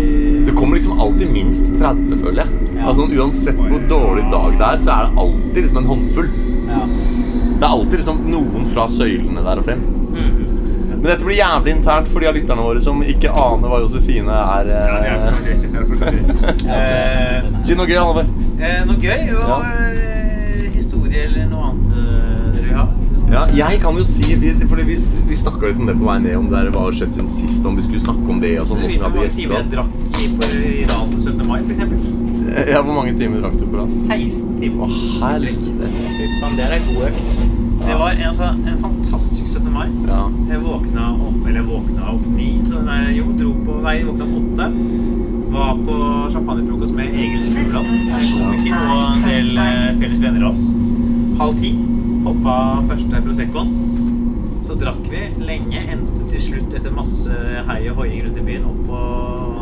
Det 0.47 0.55
kommer 0.59 0.77
liksom 0.77 1.01
alltid 1.07 1.33
minst 1.33 1.65
30, 1.81 2.19
føler 2.21 2.43
jeg. 2.43 2.51
Ja. 2.77 2.87
Altså 2.91 3.07
Uansett 3.17 3.57
hvor 3.63 3.87
dårlig 3.89 4.27
dag 4.33 4.59
det 4.61 4.67
er, 4.69 4.79
så 4.85 4.91
er 4.97 5.07
det 5.09 5.25
alltid 5.25 5.63
liksom 5.63 5.79
en 5.83 5.91
håndfull. 5.93 6.29
Ja. 6.69 6.83
Det 7.57 7.65
er 7.65 7.71
alltid 7.73 7.97
liksom 8.03 8.21
noen 8.31 8.67
fra 8.75 8.85
søylene 8.93 9.43
der 9.47 9.63
og 9.63 9.65
frem. 9.71 9.81
Mhm. 10.13 10.53
Men 10.97 11.05
dette 11.11 11.25
blir 11.27 11.37
jævlig 11.39 11.71
internt 11.77 12.09
for 12.09 12.21
de 12.25 12.29
av 12.31 12.35
lytterne 12.39 12.63
våre 12.65 12.81
som 12.83 13.03
ikke 13.05 13.29
aner 13.31 13.69
hva 13.69 13.81
Josefine 13.85 14.33
er. 14.33 14.67
Si 17.67 17.75
noe 17.75 17.87
gøy, 17.89 17.97
Halvor. 17.99 18.25
eh, 18.61 18.85
noe 18.87 18.97
gøy 19.01 19.31
og 19.35 19.49
Ja. 19.49 19.57
eh, 19.63 20.71
historie 20.75 21.23
eller 21.27 21.47
noe 21.51 21.63
annet 21.71 21.89
eh, 21.91 21.95
dere 22.55 22.65
vil 22.67 22.77
ha? 22.77 22.85
Ja, 23.33 23.43
jeg 23.71 23.81
kan 23.83 23.95
jo 23.99 24.05
si 24.07 24.23
vi, 24.39 24.49
fordi 24.71 24.85
Vi, 24.87 24.97
vi 25.29 25.35
snakka 25.37 25.67
litt 25.67 25.79
om 25.83 25.87
det 25.91 25.97
på 25.99 26.05
vei 26.07 26.19
ned, 26.23 26.37
om 26.39 26.47
det 26.51 26.57
her, 26.61 26.71
hva 26.71 26.81
har 26.87 26.93
skjedd 26.95 27.13
siden 27.17 27.31
sist. 27.35 27.67
Om 27.67 27.75
vi 27.77 27.83
skulle 27.83 28.01
snakke 28.05 28.29
om 28.31 28.39
det 28.41 28.53
og 28.61 28.67
sånn. 28.71 28.81
Du 28.81 28.85
vet 28.87 29.01
hvor 29.03 29.11
mange 29.11 29.31
timer 29.35 29.55
jeg 29.59 29.67
drakk 29.73 29.91
i 30.23 30.25
på 30.37 30.43
Iran 30.85 31.11
den 31.11 31.21
17. 31.21 31.47
mai, 31.49 31.61
for 31.63 31.71
eksempel? 31.75 31.99
Ja, 32.71 32.79
Hvor 32.87 32.95
mange 32.95 33.13
timer 33.19 33.41
drakk 33.43 33.57
du 33.59 33.67
på 33.67 33.77
rad? 33.81 33.89
16 33.91 34.55
timer. 34.61 34.87
Å, 34.87 34.89
i 34.89 34.89
faen, 35.19 35.43
det 36.57 36.63
er 36.69 36.73
en 36.79 36.87
god 36.93 37.03
økt. 37.11 37.23
Det 37.87 37.95
var 37.99 38.09
en, 38.15 38.23
altså, 38.31 38.47
en 38.55 38.79
fantastisk 38.83 39.06
17. 39.57 39.73
mai. 39.73 39.89
Ja. 40.09 40.23
Jeg 40.51 40.61
våkna 40.61 41.11
opp, 41.15 41.47
eller 41.49 41.63
våkna 41.65 42.11
opp 42.13 42.25
ni, 42.37 42.49
så 42.67 42.81
nei, 42.85 43.17
jo, 43.17 43.31
dro 43.39 43.53
på, 43.65 43.79
nei, 43.85 43.97
våkna 44.05 44.27
opp 44.27 44.37
åtte. 44.43 44.67
Var 45.57 45.79
på 45.87 45.99
champagnefrokost 46.35 46.97
med 46.97 47.15
Egil 47.15 47.41
Skulland 47.45 47.89
en 47.89 48.27
komiker, 48.33 48.75
og 48.77 49.05
en 49.15 49.25
del 49.25 49.61
eh, 49.63 49.87
felles 50.01 50.21
venner 50.21 50.45
av 50.45 50.57
oss. 50.57 50.67
Halv 51.41 51.61
ti, 51.63 51.73
hoppa 52.27 52.57
første 52.91 53.23
Proseccoen. 53.25 53.73
Så 54.67 54.77
drakk 54.77 55.01
vi 55.09 55.23
lenge, 55.47 55.81
endte 55.95 56.27
til 56.33 56.43
slutt 56.51 56.77
etter 56.77 56.93
masse 56.93 57.41
hei 57.71 57.81
og 57.93 58.03
hoiing 58.03 58.27
rundt 58.27 58.41
i 58.43 58.47
byen 58.51 58.69
opp 58.69 58.85
på 58.91 59.03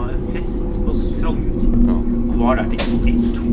en 0.09 0.26
fest 0.34 0.80
på 0.82 0.97
Frogner. 1.20 1.70
Ja. 1.84 1.99
Og 2.24 2.36
var 2.40 2.62
der 2.62 2.72
til 2.72 3.11
ett-to. 3.12 3.47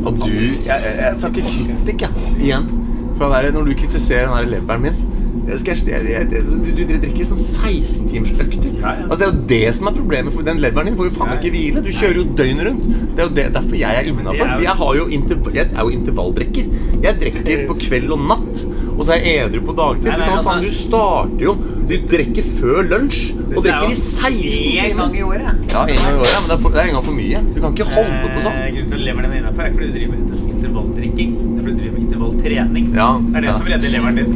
Og 0.00 0.16
du 0.16 0.30
Jeg, 0.30 0.64
jeg, 0.64 0.96
jeg 0.96 1.16
tar 1.20 1.34
ikke 1.34 1.56
kritikk, 1.66 2.06
jeg. 2.06 2.28
Igjen. 2.38 2.70
For 3.18 3.28
der, 3.34 3.50
når 3.52 3.66
du 3.68 3.74
kritiserer 3.76 4.30
den 4.30 4.38
der 4.38 4.52
leveren 4.54 4.86
min 4.86 5.09
jeg 5.48 6.26
du, 6.30 6.70
du 6.76 6.82
drikker 7.00 7.24
sånn 7.26 7.40
16 7.40 8.08
timers 8.10 8.32
økter. 8.40 8.70
Ja, 8.80 8.92
ja. 9.00 9.06
Altså, 9.08 9.18
det 9.18 9.26
er 9.26 9.30
jo 9.30 9.44
det 9.50 9.74
som 9.78 9.88
er 9.90 9.96
problemet. 9.96 10.34
For 10.34 10.42
den 10.46 10.60
leveren 10.62 10.90
din 10.90 10.96
får 10.98 11.08
jo 11.10 11.14
faen 11.16 11.32
ikke 11.38 11.52
hvile. 11.54 11.82
Du 11.84 11.90
kjører 11.90 12.20
jo 12.20 12.24
døgnet 12.38 12.66
rundt. 12.68 12.84
Det 13.16 13.24
er 13.24 13.26
jo 13.28 13.34
det, 13.38 13.46
derfor 13.56 13.76
jeg 13.80 14.00
er 14.02 14.10
innafor. 14.12 14.52
For 14.54 14.64
jeg, 14.66 14.76
har 14.82 14.94
jo 15.00 15.06
interv 15.18 15.50
jeg 15.56 15.66
er 15.70 15.80
jo 15.82 15.94
intervalldrekker. 15.96 16.70
Jeg 17.06 17.18
drikker 17.24 17.66
på 17.70 17.78
kveld 17.86 18.14
og 18.16 18.22
natt. 18.30 18.64
og 19.00 19.04
så 19.08 19.14
er 19.16 19.22
jeg 19.24 19.44
edru 19.48 19.62
på 19.64 19.74
dagtid. 19.78 20.10
Du, 20.10 20.20
kan, 20.20 20.34
altså- 20.36 20.50
faen, 20.50 20.62
du 20.62 20.70
starter 20.70 21.44
jo 21.46 21.54
Du 21.90 21.94
drikker 22.06 22.44
før 22.60 22.84
lunsj, 22.86 23.20
og 23.50 23.56
er 23.56 23.64
drikker 23.64 23.88
i 23.88 23.94
jo 23.96 23.98
16 23.98 24.36
Én 24.36 24.96
gang 25.00 25.10
timer. 25.10 25.16
i 25.18 25.22
året. 25.26 25.64
Ja, 25.72 25.80
en 25.82 25.96
gang 25.98 26.12
i 26.14 26.18
året, 26.20 26.36
men 26.38 26.48
det 26.50 26.54
er, 26.54 26.60
for, 26.62 26.70
det 26.70 26.78
er 26.84 26.86
en 26.90 26.94
gang 26.94 27.04
for 27.08 27.16
mye. 27.16 27.40
Du 27.54 27.58
kan 27.64 27.74
ikke 27.74 27.88
holde 27.96 28.28
på 28.36 28.44
sånn. 28.44 28.58
Eh, 28.60 28.68
Grunnen 28.76 28.90
til 28.92 29.00
at 29.00 29.06
leveren 29.08 29.26
din 29.26 29.32
er 29.32 29.40
innafor, 29.42 29.64
er 29.64 29.72
ikke 29.72 29.80
fordi 29.80 29.88
du 29.90 29.96
driver 29.98 30.12
med 30.12 30.20
inter- 30.22 30.54
intervalldrikking. 30.54 31.32
Det 31.40 31.58
er 31.58 31.64
fordi 31.64 31.74
du 31.74 31.80
driver 31.80 31.96
med 31.96 32.04
intervalltrening. 32.06 32.86
Ja, 32.94 33.08
Det 33.18 33.36
er 33.40 33.46
det 33.48 33.56
som 33.58 33.66
redder 33.66 33.94
leveren 33.96 34.20
din. 34.20 34.30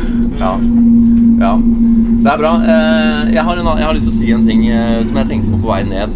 Ja. 0.38 0.52
ja. 1.40 1.52
Det 2.24 2.32
er 2.32 2.38
bra. 2.40 2.52
Eh, 2.62 3.34
Jeg 3.34 3.44
har, 3.44 3.56
en, 3.60 3.70
jeg 3.78 3.86
har 3.86 3.96
lyst 3.96 4.08
til 4.08 4.14
å 4.14 4.18
si 4.18 4.32
en 4.34 4.46
ting 4.46 4.66
eh, 4.68 5.00
som 5.06 5.18
jeg 5.20 5.30
tenkte 5.30 5.52
på 5.54 5.60
på 5.64 5.70
vei 5.72 5.82
ned. 5.88 6.14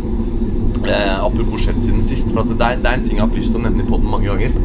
Eh, 0.88 1.14
apropos 1.18 1.64
skjedd 1.64 1.80
siden 1.84 2.04
sist. 2.06 2.32
For 2.34 2.48
det, 2.48 2.58
er, 2.58 2.80
det 2.82 2.90
er 2.90 2.98
en 2.98 3.06
ting 3.06 3.18
jeg 3.18 3.22
har 3.24 3.30
hatt 3.30 3.38
lyst 3.38 3.52
til 3.54 3.60
å 3.60 3.64
nevne 3.66 3.84
i 3.84 3.88
podden 3.88 4.10
mange 4.12 4.30
ganger. 4.30 4.58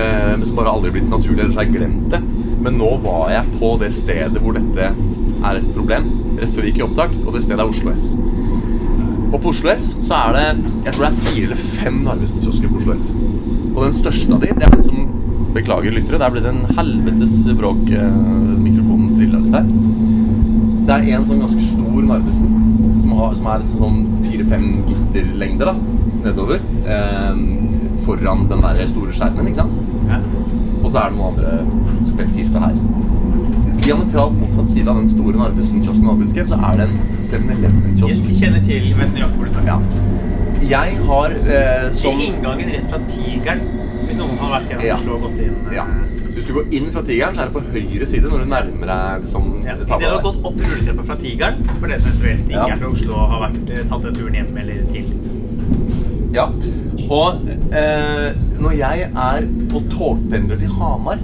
Men 0.00 0.46
som 0.46 0.56
bare 0.56 0.70
aldri 0.72 0.94
blitt 0.94 1.10
naturlig, 1.12 1.42
ellers 1.42 1.56
har 1.58 1.66
jeg 1.66 1.74
glemt 1.74 2.06
det. 2.14 2.20
Men 2.64 2.78
nå 2.80 2.86
var 3.02 3.32
jeg 3.34 3.58
på 3.60 3.74
det 3.82 3.90
stedet 3.92 4.40
hvor 4.40 4.54
dette 4.56 4.86
er 4.88 5.58
et 5.58 5.66
problem, 5.74 6.06
rett 6.38 6.54
før 6.54 6.64
vi 6.64 6.70
gikk 6.70 6.80
i 6.80 6.84
opptak, 6.86 7.12
og 7.24 7.34
det 7.34 7.42
stedet 7.44 7.60
er 7.60 7.68
Oslo 7.68 7.92
S. 7.92 8.06
Og 9.30 9.36
på 9.42 9.52
Oslo 9.52 9.70
S 9.74 9.90
så 10.04 10.16
er 10.22 10.38
det 10.38 10.46
jeg 10.86 10.94
tror 10.94 11.04
det 11.04 11.10
er 11.10 11.20
fire 11.26 11.44
eller 11.50 11.60
fem 11.76 12.00
Narvesen-kiosker 12.06 12.72
på 12.72 12.80
Oslo 12.80 12.96
S. 12.96 13.10
Og 13.74 13.82
den 13.84 13.96
største 13.96 14.32
av 14.36 14.40
de, 14.44 14.54
det 14.56 14.66
er 14.66 14.74
den 14.74 14.86
som 14.88 14.99
Beklager, 15.54 15.90
lyttere, 15.94 16.18
der 16.22 16.30
ble 16.30 16.42
det 16.44 16.52
en 16.52 16.76
helvetes 16.78 17.32
bråk. 17.58 17.82
eh, 17.90 18.18
mikrofonen 18.62 19.16
trilla 19.16 19.40
litt 19.42 19.56
her. 19.56 19.66
Det 20.86 20.96
er 20.96 21.16
en 21.16 21.26
sånn 21.26 21.42
ganske 21.42 21.64
stor 21.66 22.02
Narvesen 22.06 22.52
som, 23.00 23.12
har, 23.18 23.34
som 23.38 23.48
er 23.50 23.62
liksom 23.62 23.80
sånn 23.82 23.98
fire-fem 24.26 24.68
gitterlengder 24.88 25.72
da, 25.72 25.74
nedover. 26.26 26.62
Eh, 26.86 27.42
foran 28.06 28.46
den 28.50 28.62
der 28.64 28.86
store 28.90 29.12
skjermen, 29.16 29.50
ikke 29.50 29.62
sant? 29.62 29.82
Ja. 30.10 30.20
Og 30.80 30.88
så 30.90 31.02
er 31.02 31.10
det 31.10 31.18
noen 31.18 31.34
andre 31.34 32.06
speltkister 32.08 32.64
her. 32.64 32.78
Diametralt 33.80 34.38
motsatt 34.38 34.70
side 34.70 34.88
av 34.92 35.02
den 35.02 35.10
store 35.10 35.36
Narvesen-kiosken 35.40 36.22
beskrevet, 36.22 36.52
så 36.52 36.60
er 36.70 36.80
det 36.80 36.88
en 36.88 36.96
7-Eleven-kiosk. 37.18 38.30
Jeg 38.30 38.38
kjenner 38.38 38.64
til 38.64 38.90
vet 39.02 39.14
nøyaktig 39.16 39.36
hvor 39.36 39.50
du 39.50 39.54
snakker. 39.56 39.74
Ja. 39.74 40.18
Jeg 40.70 40.98
har 41.08 41.36
eh, 41.56 41.86
som 41.96 42.20
inngangen 42.20 42.68
rett 42.70 42.90
fra 42.90 43.00
Tigeren. 43.08 43.62
Hvis 44.10 44.18
noen 44.18 44.40
har 44.42 44.50
vært 44.56 44.72
gjennom 44.72 44.86
Ja. 44.88 44.94
Oslo 44.98 45.14
og 45.14 45.22
gått 45.28 45.40
inn 45.44 45.56
eh, 45.70 45.74
ja. 45.76 45.84
Så 46.30 46.34
hvis 46.36 46.46
du 46.48 46.52
går 46.56 46.72
inn 46.78 46.86
fra 46.94 47.02
Tigeren, 47.06 47.34
så 47.36 47.42
er 47.44 47.50
det 47.50 47.54
på 47.56 47.62
høyre 47.74 48.06
side 48.10 48.30
når 48.30 48.42
du 48.44 48.50
nærmer 48.50 48.90
deg 48.90 49.24
liksom, 49.24 49.48
Ja. 49.66 49.74
det 49.78 49.86
Idet 49.86 50.10
har 50.10 50.22
gått 50.24 50.40
opp 50.50 50.58
rulletrappa 50.62 51.04
fra 51.10 51.16
Tigeren, 51.20 51.60
for 51.80 51.86
det 51.90 51.98
som 52.00 52.10
eventuelt 52.10 52.44
ikke 52.50 52.58
Ja. 52.58 52.66
er 52.74 52.80
fra 52.80 52.90
Oslo 52.90 53.14
og 53.14 53.28
har 53.30 53.40
vært, 53.46 53.70
eh, 53.70 53.84
tatt 53.90 54.02
den 54.02 54.14
turen 54.14 54.34
hjem 54.34 54.56
eller 54.58 54.82
til. 54.90 55.06
Ja. 56.34 56.46
Og 57.10 57.48
eh, 57.74 58.28
når 58.60 58.72
jeg 58.78 59.10
er 59.14 59.46
på 59.70 59.82
togpendler 59.90 60.58
til 60.58 60.68
Hamar 60.78 61.18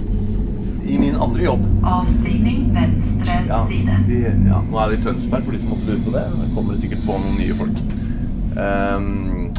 i 0.87 0.97
min 0.97 1.15
andre 1.15 1.43
jobb 1.43 1.63
Avstigning 1.83 2.73
venstre 2.75 3.37
ja, 3.47 3.61
side. 3.67 3.95
vi, 4.07 4.21
ja, 4.23 4.61
Nå 4.71 4.79
er 4.79 4.89
vi 4.89 4.95
i 4.95 5.03
Tønsberg, 5.03 5.43
for 5.43 5.51
de 5.51 5.59
som 5.59 5.69
måtte 5.75 5.87
lure 5.91 6.03
på 6.07 6.11
det. 6.15 6.25
Det 6.41 6.49
kommer 6.55 6.75
sikkert 6.79 7.03
på 7.05 7.15
noen 7.19 7.37
nye 7.39 7.55
folk. 7.59 7.77
Um, 8.57 9.53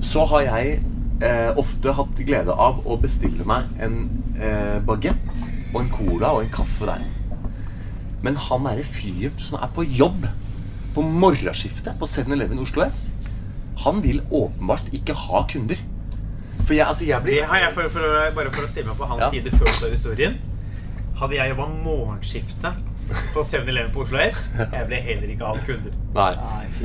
så 0.00 0.24
har 0.30 0.40
jeg 0.46 0.78
eh, 1.22 1.50
ofte 1.60 1.92
hatt 1.94 2.16
glede 2.26 2.52
av 2.52 2.80
å 2.86 2.96
bestille 3.00 3.44
meg 3.46 3.68
en 3.82 3.98
eh, 4.38 4.78
bagett 4.86 5.28
og 5.74 5.80
en 5.82 5.90
cola 5.94 6.32
og 6.36 6.44
en 6.44 6.52
kaffe 6.54 6.86
der. 6.88 7.04
Men 8.24 8.36
han 8.40 8.64
derre 8.64 8.84
fyren 8.86 9.34
som 9.42 9.58
er 9.60 9.68
på 9.74 9.84
jobb 9.84 10.26
på 10.94 11.02
morgenskiftet 11.02 11.98
på 11.98 12.06
7-Eleven 12.06 12.58
i 12.58 12.62
Oslo 12.62 12.84
S, 12.86 13.08
han 13.84 13.98
vil 14.04 14.22
åpenbart 14.30 14.92
ikke 14.94 15.16
ha 15.18 15.42
kunder. 15.50 15.76
For 16.64 16.72
jeg, 16.76 16.86
altså, 16.86 17.04
jeg 17.04 17.18
Det 17.18 17.24
blir 17.26 17.44
har 17.50 17.58
jeg 17.64 17.72
for, 17.74 17.88
for, 17.92 18.00
bare 18.36 18.52
for 18.54 18.64
å 18.64 18.70
stille 18.70 18.86
meg 18.88 18.96
på 18.96 19.08
hans 19.10 19.24
Ja. 19.26 19.30
side 19.34 19.50
før 19.52 19.72
du 19.82 19.90
historien. 19.90 20.36
Hadde 21.18 21.34
jeg 21.36 21.50
jobba 21.50 21.66
morgenskiftet 21.84 22.78
på 23.34 23.42
7-Eleven 23.44 23.90
på 23.92 24.00
Oslo 24.06 24.18
S, 24.22 24.46
jeg 24.56 24.86
ville 24.88 25.02
heller 25.04 25.34
ikke 25.34 25.50
hatt 25.50 25.66
kunder. 25.66 25.92
Nei. 26.14 26.30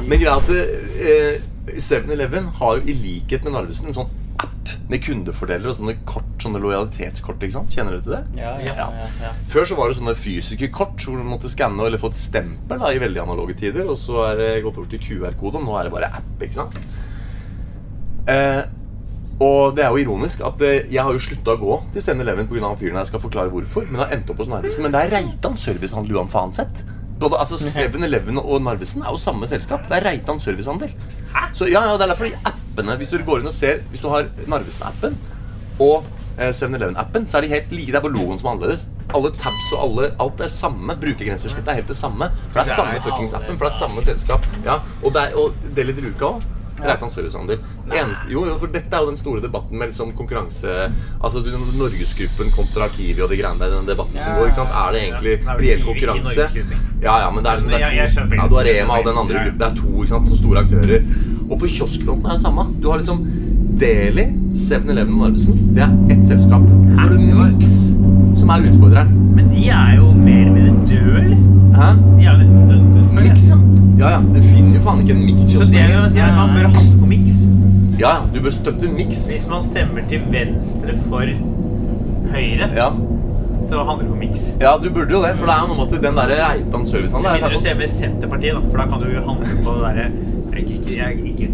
Men 0.09 0.19
greia 0.19 0.35
at 0.41 0.49
eh, 0.51 1.45
7-Eleven 1.79 2.49
har 2.59 2.79
jo 2.81 2.89
i 2.91 2.97
likhet 2.97 3.45
med 3.45 3.55
Narvesen 3.55 3.87
en 3.93 3.95
sånn 4.01 4.11
app 4.69 4.89
med 4.91 5.03
kundefordeler 5.05 5.71
og 5.71 5.77
sånne 5.79 5.95
kort, 6.07 6.31
sånne 6.43 6.61
lojalitetskort. 6.63 7.41
ikke 7.43 7.57
sant? 7.57 7.75
Kjenner 7.75 7.97
du 7.97 8.05
til 8.05 8.15
det? 8.15 8.23
Ja, 8.39 8.55
ja, 8.63 8.75
ja, 8.77 9.09
ja. 9.23 9.33
Før 9.51 9.67
så 9.69 9.77
var 9.79 9.89
det 9.91 9.99
sånne 9.99 10.15
fysiske 10.19 10.71
kort 10.75 11.01
hvor 11.03 11.19
du 11.19 11.27
måtte 11.27 11.51
skanne 11.51 11.85
eller 11.89 12.01
få 12.01 12.13
et 12.13 12.19
stempel 12.21 12.81
da, 12.81 12.93
i 12.93 13.01
veldig 13.01 13.23
analoge 13.25 13.57
tider. 13.59 13.89
Og 13.89 13.97
så 13.99 14.23
er 14.31 14.41
det 14.41 14.49
gått 14.65 14.79
over 14.79 14.89
til 14.91 15.01
QR-kode, 15.03 15.61
og 15.61 15.67
nå 15.67 15.77
er 15.79 15.89
det 15.89 15.95
bare 15.95 16.11
app. 16.21 16.35
ikke 16.39 16.59
sant? 16.61 16.77
Eh, 18.29 18.61
og 19.39 19.75
det 19.77 19.85
er 19.85 19.93
jo 19.95 20.01
ironisk 20.03 20.41
at 20.43 20.61
eh, 20.67 20.81
jeg 20.91 20.99
har 20.99 21.15
jo 21.15 21.21
slutta 21.23 21.55
å 21.55 21.59
gå 21.61 21.75
til 21.95 22.03
7-Eleven 22.03 22.49
pga. 22.49 22.73
fyren. 22.79 22.99
Jeg 22.99 23.11
skal 23.13 23.23
forklare 23.23 23.53
hvorfor. 23.53 23.87
Men 23.89 24.03
har 24.03 24.15
endt 24.15 24.31
opp 24.31 24.41
hos 24.43 24.51
Narvesen. 24.51 24.83
Men 24.83 24.95
det 24.95 25.05
er 25.05 25.13
Reitan 25.15 25.55
servicehandel 25.57 26.27
Fanseth. 26.27 26.83
Både, 27.19 27.39
altså 27.39 27.59
7-Eleven 27.79 28.39
og 28.39 28.61
Narvesen 28.63 29.03
er 29.03 29.15
jo 29.15 29.19
samme 29.21 29.47
selskap. 29.47 29.87
Det 29.87 29.99
er 29.99 30.09
Reitan 30.11 30.43
servicehandel. 30.43 30.91
Så 31.55 31.69
ja, 31.71 31.85
ja, 31.87 31.95
det 31.95 32.05
er 32.07 32.13
derfor 32.13 32.27
de 32.27 32.58
appene 32.69 32.95
Hvis 33.01 33.11
du 33.11 33.19
går 33.25 33.41
inn 33.41 33.51
og 33.51 33.55
ser 33.55 33.83
Hvis 33.89 34.05
du 34.05 34.09
har 34.13 34.29
Narvesen-appen 34.47 35.17
og 35.79 36.03
eh, 36.35 36.51
7-Eleven-appen, 36.51 37.27
så 37.27 37.37
er 37.39 37.45
de 37.45 37.51
helt 37.53 37.69
like. 37.71 37.91
Det 37.93 37.95
er 37.95 38.03
bare 38.03 38.11
logoen 38.11 38.39
som 38.39 38.49
er 38.49 38.55
annerledes. 38.57 38.81
Alle 39.15 39.31
tabs 39.31 39.69
og 39.77 39.83
alle, 39.85 40.09
alt 40.19 40.41
er 40.43 40.51
samme. 40.51 40.95
Brukergrensesnittet 40.99 41.71
er 41.71 41.79
helt 41.79 41.87
det 41.87 41.95
samme. 41.95 42.27
For 42.49 42.59
det 42.59 42.73
er 42.73 42.79
samme 42.81 42.99
fuckings 43.05 43.35
appen, 43.37 43.55
for 43.55 43.69
det 43.69 43.71
er 43.71 43.77
samme 43.77 44.03
selskap. 44.03 44.47
Ja, 44.65 44.81
og, 44.99 45.13
det 45.15 45.23
er, 45.23 45.37
og 45.39 45.55
Deli 45.77 45.95
de 45.95 46.11
òg. 46.11 46.43
Reitan 46.85 47.09
servicehandel. 47.11 47.59
Eneste, 47.89 48.29
jo, 48.31 48.45
jo, 48.47 48.57
for 48.61 48.67
dette 48.67 48.93
er 48.95 49.01
jo 49.03 49.09
den 49.11 49.17
store 49.17 49.41
debatten 49.41 49.77
med 49.77 49.89
liksom 49.91 50.11
konkurranse 50.17 50.67
Altså 51.23 51.41
Norgesgruppen 51.43 52.51
kontra 52.55 52.87
Kiwi 52.93 53.21
og 53.21 53.29
de 53.29 53.37
greiene 53.41 53.59
der. 53.59 53.73
Den 53.79 53.87
debatten 53.89 54.15
som 54.19 54.35
går. 54.37 54.45
ikke 54.49 54.55
sant? 54.61 54.75
Er 54.81 54.91
det 54.95 55.01
egentlig 55.03 55.35
det 55.39 55.57
reell 55.59 55.83
konkurranse? 55.83 56.65
Ja, 57.03 57.17
ja, 57.23 57.29
men 57.31 57.43
det 57.43 57.51
er 57.51 57.55
liksom 57.57 57.71
det 57.71 57.79
jeg- 57.79 57.95
jeg 57.95 58.05
er 58.05 58.29
to, 58.29 58.35
ja, 58.35 58.47
Du 58.47 58.55
har 58.55 58.63
Rema 58.63 58.93
og 58.99 59.05
den 59.05 59.17
andre 59.17 59.35
gruppen. 59.43 59.59
Det 59.59 59.67
er 59.71 59.75
to 59.81 59.87
ikke 60.01 60.07
sant, 60.07 60.27
så 60.29 60.35
store 60.37 60.59
aktører. 60.63 61.03
Og 61.49 61.59
på 61.59 61.65
kioskfronten 61.67 62.25
er 62.25 62.35
det 62.37 62.41
samme. 62.41 62.63
Du 62.81 62.89
har 62.91 62.97
liksom 62.97 63.25
Deli, 63.79 64.25
7-Eleven 64.55 65.13
og 65.13 65.29
Narvesen. 65.29 65.73
Det 65.75 65.83
er 65.83 65.91
ett 66.11 66.25
selskap. 66.27 66.61
Så 66.61 66.99
har 66.99 67.09
du 67.09 67.17
Mix, 67.17 67.93
som 68.49 68.63
er 68.65 68.69
utfordreren. 68.71 69.09
Men 69.37 69.49
de 69.53 69.67
er 69.69 69.95
jo 69.99 70.07
mer 70.17 70.39
eller 70.41 70.53
mindre 70.55 70.87
døde, 70.89 71.19
eller? 71.23 71.41
Hæ? 71.75 71.89
De 72.17 72.23
er 72.25 72.31
jo 72.31 72.37
nesten 72.39 72.63
dødd 72.69 72.95
ut. 72.97 73.11
Mix, 73.19 73.45
ja. 73.49 73.57
Ja, 73.99 74.09
ja. 74.15 74.19
Du 74.33 74.39
finner 74.41 74.77
jo 74.79 74.81
faen 74.85 75.03
ikke 75.03 75.13
en 75.13 75.25
det 75.27 75.99
vil 75.99 76.09
si 76.09 76.21
at 76.23 76.33
man 76.37 76.53
bør 76.55 76.69
handle 76.73 76.97
på 77.01 77.09
Mix. 77.11 77.43
Ja, 77.99 78.09
ja. 78.15 78.15
Du 78.33 78.39
bør 78.41 78.55
støtte 78.55 78.89
Mix. 78.95 79.25
Hvis 79.29 79.45
man 79.51 79.61
stemmer 79.65 80.07
til 80.09 80.25
venstre 80.33 80.95
for 81.05 81.29
Høyre, 82.29 82.69
Ja. 82.77 82.89
så 83.59 83.83
handler 83.83 84.05
det 84.05 84.11
på 84.13 84.19
Mix. 84.23 84.47
ja, 84.61 84.71
du 84.83 84.89
burde 84.89 85.11
jo 85.13 85.21
det. 85.21 85.35
For 85.37 85.45
det 85.45 85.53
er 85.55 85.61
jo 85.61 85.73
noe 85.73 85.77
med 85.85 85.93
at 85.97 86.03
den 86.07 86.15
der 86.15 86.33
Reitan 86.33 86.85
servicehandel 86.85 87.21
Med 87.21 87.29
er 87.29 87.43
mindre 87.43 87.55
du 87.55 87.61
stemmer 87.65 87.87
Senterpartiet, 87.93 88.53
da, 88.53 88.61
for 88.69 88.77
da 88.77 88.85
kan 88.87 88.99
du 88.99 89.09
handle 89.29 89.63
på 89.65 89.77
det 89.77 89.81
derre 89.85 90.11
jeg, 90.53 90.69
ikke- 90.69 90.95
jeg, 90.97 91.17
jeg, 91.25 91.39
jeg, 91.39 91.49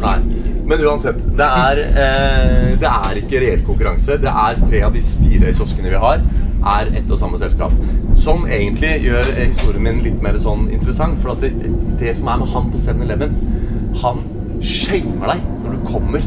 Nei. 0.00 0.18
Men 0.66 0.80
uansett, 0.82 1.20
det 1.38 1.46
er, 1.46 1.80
eh, 2.02 2.72
det 2.80 2.88
er 2.90 3.20
ikke 3.20 3.40
reell 3.44 3.60
konkurranse. 3.66 4.16
Det 4.22 4.32
er 4.32 4.58
tre 4.64 4.80
av 4.82 4.94
de 4.96 5.02
fire 5.06 5.52
kioskene 5.54 5.92
vi 5.92 6.00
har, 6.02 6.24
er 6.66 6.90
ett 6.98 7.10
og 7.14 7.20
samme 7.20 7.38
selskap. 7.38 7.74
Som 8.18 8.46
egentlig 8.50 8.96
gjør 9.06 9.30
eh, 9.36 9.44
historien 9.52 9.84
min 9.86 10.00
litt 10.02 10.18
mer 10.24 10.38
sånn 10.42 10.66
interessant. 10.74 11.20
For 11.22 11.36
at 11.36 11.44
det, 11.44 11.52
det 12.00 12.16
som 12.18 12.32
er 12.32 12.40
med 12.42 12.50
han 12.54 12.72
på 12.72 12.80
7-Eleven, 12.82 13.36
han 14.02 14.24
shamer 14.64 15.36
deg 15.36 15.46
når 15.62 15.76
du 15.76 15.86
kommer 15.86 16.26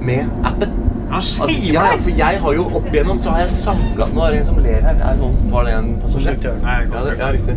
med 0.00 0.30
appen. 0.46 0.76
Han 1.10 1.18
Altså, 1.18 1.48
shamer 1.50 1.66
ja, 1.66 1.72
ja, 1.74 1.86
deg? 1.90 2.02
for 2.04 2.20
jeg 2.22 2.40
har 2.44 2.54
jo 2.54 2.64
opp 2.78 2.92
igjennom 2.92 3.18
så 3.18 3.32
har 3.34 3.40
jeg 3.42 3.50
samla 3.56 4.06
Nå 4.14 4.20
er 4.22 4.30
det 4.36 4.42
en 4.44 4.46
som 4.52 4.60
ler 4.62 4.84
her. 4.86 5.00
Er 5.10 5.18
noen, 5.18 5.40
var 5.50 5.66
det 5.66 5.72
en 5.80 5.90
passasjer? 6.04 6.38
Ja, 6.46 6.76
det, 6.86 7.16
ja, 7.18 7.32
riktig. 7.34 7.56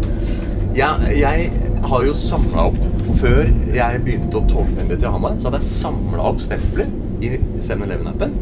Jeg, 0.74 1.14
jeg 1.20 1.73
har 1.90 2.06
jo 2.08 2.14
samla 2.18 2.68
opp 2.70 2.80
Før 3.20 3.50
jeg 3.74 4.02
begynte 4.06 4.40
å 4.40 4.48
togpendle 4.50 4.98
til 4.98 5.12
Hamar, 5.14 5.38
så 5.40 5.50
hadde 5.50 5.62
jeg 5.62 5.70
samla 5.70 6.26
opp 6.32 6.42
stempler 6.44 6.90
i 7.24 7.36
7-Eleven-appen 7.64 8.34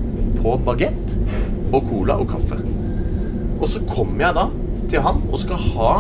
på 0.42 0.56
bagett 0.66 1.18
og 1.72 1.86
cola 1.86 2.18
og 2.22 2.32
kaffe. 2.32 2.58
Og 3.60 3.68
så 3.70 3.82
kommer 3.90 4.26
jeg 4.26 4.38
da 4.40 4.46
til 4.92 5.06
han 5.06 5.22
og 5.30 5.38
skal 5.44 5.62
ha 5.76 5.92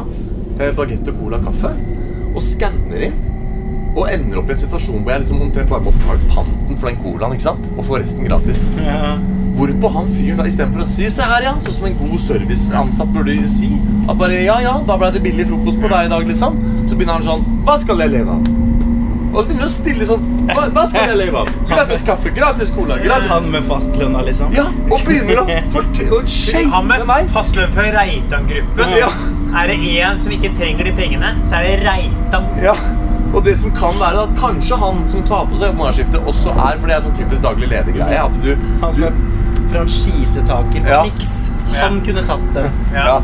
eh, 0.58 0.72
bagett 0.78 1.12
og 1.12 1.20
cola 1.20 1.38
og 1.42 1.52
kaffe, 1.52 1.76
og 2.32 2.42
skanner 2.46 3.06
inn. 3.10 3.20
Og 3.92 4.08
ender 4.08 4.40
opp 4.40 4.50
i 4.50 4.56
en 4.56 4.64
situasjon 4.64 5.04
hvor 5.04 5.14
jeg 5.14 5.26
liksom 5.26 5.46
omtrent 5.46 5.72
bare 5.72 5.86
må 5.86 5.94
betale 5.98 6.32
panten 6.32 6.80
for 6.80 6.90
den 6.90 7.04
colaen 7.04 7.38
ikke 7.38 7.50
sant? 7.50 7.72
og 7.76 7.86
få 7.90 8.02
resten 8.02 8.28
gratis. 8.28 8.66
Ja. 8.80 9.16
Hvorpå 9.62 9.90
han 9.94 10.08
fyren 10.10 10.40
da 10.42 10.46
istedenfor 10.50 10.82
å 10.82 10.86
si 10.90 11.06
'se 11.06 11.22
her, 11.22 11.44
ja', 11.46 11.58
sånn 11.62 11.74
som 11.76 11.86
en 11.86 11.98
god 12.00 12.20
serviceansatt 12.24 13.12
burde 13.14 13.36
si 13.50 13.70
At 14.10 14.18
bare 14.18 14.40
'ja, 14.42 14.56
ja, 14.60 14.80
da 14.88 14.96
ble 14.98 15.12
det 15.14 15.22
billig 15.22 15.46
frokost 15.52 15.78
på 15.82 15.92
deg 15.92 16.08
i 16.08 16.10
dag', 16.10 16.26
liksom. 16.28 16.58
Så 16.90 16.96
begynner 16.96 17.20
han 17.20 17.24
sånn 17.24 17.46
'hva 17.64 17.76
skal 17.80 18.00
jeg 18.00 18.10
leve 18.10 18.30
av?' 18.32 18.48
Og 19.32 19.38
så 19.38 19.46
begynner 19.46 19.62
han 19.62 19.70
å 19.70 19.76
stille 19.76 20.08
sånn 20.10 20.24
'hva, 20.48 20.64
hva 20.74 20.88
skal 20.90 21.08
jeg 21.12 21.18
leve 21.18 21.38
av?' 21.44 21.52
Gratis 21.70 22.02
kaffe, 22.02 22.34
gratis 22.34 22.72
cola, 22.72 22.98
gratis 22.98 23.30
Han 23.30 23.52
med 23.52 23.64
fastlønna, 23.70 24.26
liksom. 24.26 24.52
Ja, 24.58 24.66
og 24.90 25.06
begynner 25.06 25.44
å 25.44 25.46
fortelle 25.70 26.10
meg. 26.10 26.18
Han 26.18 26.28
shame 26.28 26.88
med 26.88 27.06
meg. 27.08 27.30
fastlønn 27.30 27.72
fra 27.72 27.84
Reitan-gruppen. 27.84 28.98
Ja. 28.98 29.12
Er 29.62 29.68
det 29.68 29.78
én 29.78 30.18
som 30.18 30.34
ikke 30.34 30.58
trenger 30.58 30.90
de 30.90 30.92
pengene, 30.92 31.36
så 31.46 31.60
er 31.60 31.62
det 31.70 31.86
Reitan. 31.86 32.50
Ja, 32.64 32.74
og 33.34 33.46
det 33.46 33.58
som 33.60 33.72
kan 33.72 33.94
være 34.00 34.24
at 34.26 34.34
kanskje 34.40 34.76
han 34.80 35.08
som 35.08 35.22
tar 35.24 35.46
på 35.46 35.58
seg 35.60 35.76
morgenskiftet 35.78 36.26
også 36.26 36.50
er, 36.50 36.80
for 36.80 36.88
det 36.88 36.98
er 36.98 37.06
sånn 37.06 37.16
typisk 37.20 37.44
daglig 37.46 37.70
ledergreie, 37.70 38.24
at 38.26 38.42
du, 38.44 38.56
Han 38.82 38.94
som 38.94 39.04
er 39.04 39.14
franchisetaker 39.72 40.86
på 40.86 40.90
Ja. 40.90 41.04
Mix. 41.04 41.52
Han 41.82 42.02
kunne 42.06 42.24
tatt 42.28 42.48
den. 42.54 42.72
Ja. 42.94 43.22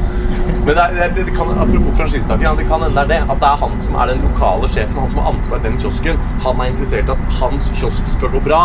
Men 0.65 0.75
det, 0.75 0.83
er, 0.83 1.11
det, 1.15 1.31
kan, 1.35 1.49
apropos 1.59 1.97
franchisetaker, 1.97 2.43
ja, 2.43 2.53
det 2.57 2.67
kan 2.67 2.81
hende 2.83 2.95
det 2.95 3.03
er 3.03 3.11
det. 3.13 3.31
At 3.31 3.41
det 3.43 3.49
er 3.49 3.61
han 3.63 3.79
som 3.79 3.95
er 3.95 4.11
den 4.11 4.23
lokale 4.27 4.69
sjefen, 4.71 4.99
han 4.99 5.09
som 5.09 5.19
har 5.23 5.33
ansvar 5.33 5.57
for 5.57 5.65
den 5.67 5.77
kiosken. 5.81 6.21
Han 6.45 6.61
er 6.63 6.71
interessert 6.73 7.11
i 7.11 7.15
at 7.15 7.35
hans 7.41 7.71
kiosk 7.79 8.07
skal 8.15 8.33
gå 8.35 8.43
bra. 8.47 8.61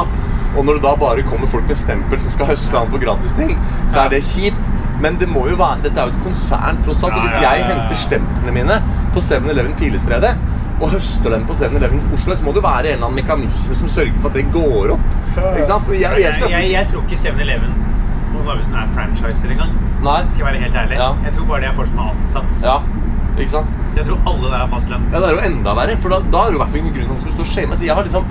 Og 0.57 0.65
når 0.67 0.79
det 0.79 0.85
da 0.85 0.95
bare 1.01 1.23
kommer 1.27 1.49
folk 1.49 1.69
med 1.69 1.79
stempel 1.81 2.21
som 2.21 2.31
skal 2.35 2.51
høste 2.53 2.77
han 2.77 2.91
for 2.93 3.03
gratis 3.03 3.33
ting, 3.39 3.55
så 3.91 4.05
er 4.05 4.13
det 4.13 4.25
kjipt. 4.29 4.73
Men 5.03 5.17
det 5.19 5.29
må 5.31 5.47
jo 5.51 5.57
være, 5.59 5.83
dette 5.87 5.99
er 5.99 6.11
jo 6.11 6.15
et 6.15 6.25
konsern, 6.27 6.79
tross 6.87 7.03
alt. 7.03 7.17
Og 7.17 7.25
hvis 7.25 7.33
Ja, 7.33 7.41
ja, 7.41 7.49
ja, 7.49 7.55
jeg 7.59 7.71
henter 7.73 8.03
stemplene 8.03 8.53
mine 8.59 8.83
på 9.15 9.23
7-Eleven 9.25 9.75
Pilestredet 9.79 10.37
og 10.83 10.91
høster 10.97 11.31
dem 11.31 11.45
på 11.47 11.55
7-Eleven 11.55 12.01
Oslo, 12.17 12.35
så 12.35 12.47
må 12.47 12.53
det 12.57 12.63
være 12.65 12.91
en 12.91 12.97
eller 12.97 13.07
annen 13.07 13.21
mekanisme 13.21 13.77
som 13.79 13.91
sørger 13.93 14.19
for 14.19 14.33
at 14.33 14.39
det 14.41 14.49
går 14.55 14.97
opp. 14.97 15.09
Jeg, 15.37 15.67
jeg 16.01 16.25
Jeg, 16.51 16.71
jeg, 16.73 16.87
tror 16.91 17.05
ikke 17.07 17.21
7-Eleven 17.23 17.77
og 18.33 18.49
Narvesen 18.49 18.75
er 18.75 18.89
franchiser 18.97 19.53
engang. 19.55 19.73
Nei. 20.03 20.19
Skal 20.33 20.49
være 20.49 20.63
helt 20.65 20.77
ærlig. 20.83 20.99
Ja. 20.99 21.13
Jeg 21.27 21.37
tror 21.37 21.47
bare 21.53 21.63
det 21.63 21.69
er 21.71 21.77
folk 21.79 21.91
som 21.93 22.03
er 22.03 22.11
ansatt. 22.11 22.65
Ja. 22.65 22.77
Ikke 23.37 23.53
sant? 23.53 23.77
Så 23.93 24.01
jeg 24.01 24.09
tror 24.09 24.31
alle 24.33 24.51
der 24.51 24.59
har 24.59 24.71
fastlønn. 24.73 25.05
Ja, 25.13 25.21
det 25.23 25.29
er 25.29 25.37
jo 25.37 25.45
enda 25.47 25.75
verre, 25.79 25.99
for 26.03 26.13
da, 26.13 26.19
da 26.33 26.47
er 26.47 26.55
det 26.55 26.59
jo 26.59 26.67
i 26.67 26.81
ingen 26.83 26.97
grunn 26.97 27.07
til 27.07 27.13
at 27.13 27.15
han 27.15 27.23
skal 27.25 27.37
stå 27.37 27.47
og 27.47 27.53
shame. 27.53 27.79
Så 27.79 27.87
jeg 27.89 27.97
har 27.97 28.09
liksom 28.09 28.27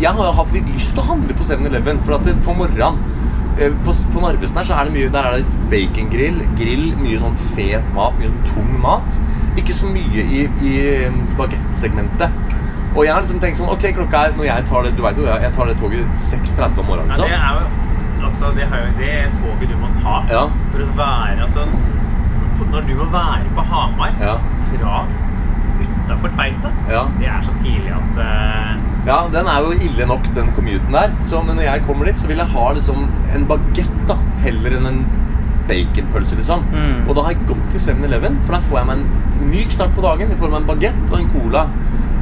Jeg 0.00 0.16
har 0.16 0.24
jo 0.30 0.32
hatt 0.32 0.52
litt 0.56 0.68
lyst 0.72 0.94
til 0.96 1.02
å 1.02 1.08
handle 1.10 1.34
på 1.36 1.44
7-Eleven, 1.44 1.98
for 2.06 2.16
at 2.16 2.22
det, 2.24 2.36
på 2.46 2.54
morgenen 2.56 3.02
eh, 3.60 3.74
på, 3.84 3.92
på 4.14 4.22
Narvesen 4.22 4.60
her 4.60 4.68
så 4.68 4.78
er 4.78 4.88
det 4.88 4.94
mye 4.94 5.10
Der 5.12 5.28
er 5.28 5.36
det 5.36 5.58
bacongrill, 5.72 6.38
grill, 6.56 6.86
mye 7.02 7.18
sånn 7.20 7.36
fet 7.56 7.90
mat, 7.96 8.16
mye 8.16 8.30
sånn 8.30 8.46
tung 8.54 8.70
mat. 8.80 9.18
Ikke 9.58 9.74
så 9.74 9.86
mye 9.90 10.22
i, 10.22 10.44
i 10.62 10.74
bagettsegmentet. 11.38 12.30
Og 12.96 13.04
jeg 13.06 13.12
har 13.14 13.22
liksom 13.22 13.40
tenkt 13.42 13.58
sånn 13.60 13.70
Ok, 13.70 13.84
klokka 13.94 14.24
er 14.26 14.32
når 14.38 14.46
jeg 14.48 14.64
tar 14.66 14.82
det 14.86 14.90
Du 14.98 15.02
vet 15.04 15.18
jo 15.20 15.22
det, 15.26 15.36
jeg 15.44 15.52
tar 15.54 15.68
det 15.70 15.76
toget 15.78 16.24
6.30 16.26 16.80
om 16.82 16.88
morgenen. 16.90 17.10
Ja, 17.10 17.16
det 17.16 17.30
Liksom. 17.30 17.46
er 17.46 17.60
jo 17.60 18.26
Altså, 18.26 18.50
det, 18.56 18.64
er 18.66 18.82
jo, 18.84 18.90
det 18.98 19.12
toget 19.40 19.70
du 19.70 19.76
må 19.80 19.88
ta 19.96 20.16
Ja. 20.30 20.42
for 20.72 20.82
å 20.84 20.88
være 20.98 21.42
Altså, 21.46 21.66
når 22.70 22.84
du 22.88 22.94
må 22.98 23.06
være 23.14 23.54
på 23.56 23.62
Hamar 23.70 24.12
Ja. 24.20 24.34
fra 24.68 25.04
utafor 25.80 26.28
Tveita 26.34 26.70
Ja. 26.90 27.04
Det 27.18 27.26
er 27.30 27.40
så 27.46 27.54
tidlig 27.62 27.94
at 27.96 28.18
uh... 28.18 28.74
Ja, 29.06 29.20
den 29.32 29.46
er 29.48 29.62
jo 29.64 29.70
ille 29.72 30.06
nok, 30.06 30.26
den 30.36 30.50
commuten 30.52 30.92
der. 30.92 31.14
Så, 31.24 31.40
men 31.46 31.56
når 31.56 31.62
jeg 31.64 31.82
kommer 31.86 32.04
dit, 32.10 32.18
så 32.20 32.26
vil 32.28 32.36
jeg 32.42 32.46
ha 32.52 32.66
liksom 32.76 33.06
en 33.34 33.46
bagett 33.48 33.94
da, 34.10 34.16
heller 34.44 34.74
enn 34.76 34.86
en 34.90 34.98
baconpølse, 35.70 36.36
liksom. 36.40 36.66
Mm. 36.74 37.08
Og 37.08 37.16
da 37.16 37.24
har 37.26 37.34
jeg 37.34 37.48
gått 37.48 37.66
til 37.74 37.84
7-Eleven, 37.86 38.38
for 38.44 38.56
da 38.56 38.62
får 38.68 38.80
jeg 38.80 38.90
meg 38.90 39.00
en 39.00 39.50
myk 39.50 39.72
start 39.72 39.94
på 39.96 40.04
dagen 40.04 40.30
Jeg 40.30 40.38
får 40.40 40.52
meg 40.52 40.60
en 40.60 40.68
bagett 40.68 41.02
og 41.08 41.18
en 41.18 41.32
cola. 41.34 41.64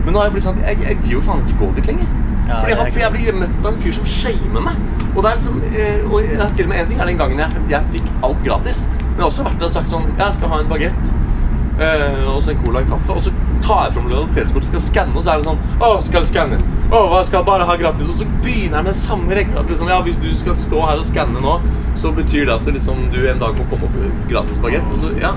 Men 0.05 0.15
nå 0.15 0.21
har 0.21 0.29
jeg 0.29 0.37
blitt 0.37 0.47
sånn 0.47 0.61
Jeg, 0.63 0.81
jeg 0.87 1.01
vil 1.03 1.17
jo 1.19 1.25
faen 1.25 1.45
ikke 1.45 1.59
gå 1.63 1.71
dit 1.79 1.91
lenger. 1.93 2.13
Ja, 2.49 2.61
Fordi 2.63 2.77
han, 2.79 2.93
for 2.95 3.03
jeg 3.03 3.15
blir 3.17 3.41
møtt 3.43 3.59
av 3.61 3.71
en 3.73 3.83
fyr 3.83 3.97
som 3.99 4.07
shamer 4.09 4.65
meg. 4.71 4.79
Og 5.11 5.19
det 5.25 5.31
er 5.31 5.41
liksom 5.41 5.59
eh, 5.69 6.05
Og 6.07 6.31
jeg 6.31 6.55
til 6.57 6.69
og 6.69 6.71
med 6.71 6.83
en 6.83 6.91
ting 6.93 7.03
er 7.03 7.11
den 7.11 7.21
gangen 7.21 7.43
jeg, 7.43 7.65
jeg 7.73 7.93
fikk 7.97 8.13
alt 8.29 8.45
gratis. 8.47 8.85
Men 8.89 9.19
jeg 9.19 9.25
har 9.25 9.33
også 9.33 9.49
vært 9.49 9.59
der 9.61 9.69
og 9.69 9.75
sagt 9.77 9.93
sånn 9.93 10.07
Jeg 10.15 10.39
skal 10.39 10.55
ha 10.55 10.61
en 10.63 10.71
bagett. 10.71 11.13
Eh, 11.79 12.25
og 12.33 12.41
så 12.43 12.55
en 12.55 12.63
cola 12.65 12.81
og 12.81 12.87
en 12.87 12.95
kaffe. 12.95 13.19
Og 13.19 13.27
så 13.27 13.35
tar 13.65 13.93
fram 13.95 14.09
lojalitetskortet 14.11 14.69
og 14.69 14.75
skal 14.75 14.85
skanne, 14.87 15.17
og 15.17 15.25
så 15.25 15.33
er 15.33 15.43
det 15.43 15.49
sånn 15.49 15.63
Å, 15.85 15.91
skal 16.05 16.27
skanne? 16.29 16.59
Å, 16.89 17.01
hva 17.13 17.23
skal 17.29 17.45
bare 17.47 17.67
ha 17.69 17.77
gratis? 17.81 18.09
Og 18.09 18.21
så 18.21 18.29
begynner 18.45 18.81
jeg 18.81 18.87
med 18.89 18.97
samme 18.97 19.37
regler. 19.37 19.67
Liksom, 19.69 19.91
ja, 19.93 19.99
hvis 20.07 20.21
du 20.23 20.29
skal 20.37 20.57
stå 20.61 20.85
her 20.89 21.03
og 21.03 21.09
skanne 21.09 21.43
nå, 21.45 21.59
så 22.01 22.13
betyr 22.17 22.47
det 22.49 22.55
at 22.55 22.65
det 22.69 22.77
liksom, 22.79 23.03
du 23.13 23.19
en 23.29 23.43
dag 23.43 23.59
må 23.59 23.67
komme 23.73 23.89
og 23.89 23.97
få 23.97 24.13
gratis 24.31 24.61
bagett. 24.65 24.87
Og 24.95 25.03
så, 25.03 25.13
ja. 25.21 25.35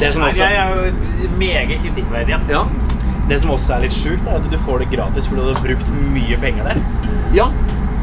Det 0.00 0.12
som 0.12 0.24
Nei, 0.24 0.32
også, 0.32 0.42
Jeg 0.42 0.56
er 0.56 0.68
jo 0.74 1.30
meget 1.40 1.80
kritikkverdig. 1.84 2.36
Ja. 2.36 2.40
Ja. 2.50 2.64
det 3.28 3.40
som 3.42 3.50
også 3.56 3.76
er 3.76 3.86
litt 3.86 3.96
sjukt, 3.96 4.28
er 4.28 4.38
at 4.38 4.50
du 4.52 4.58
får 4.66 4.84
det 4.84 4.90
gratis 4.92 5.26
fordi 5.30 5.42
du 5.42 5.48
har 5.50 5.64
brukt 5.64 5.88
mye 6.12 6.38
penger 6.42 6.68
der. 6.70 6.84
Ja. 7.34 7.48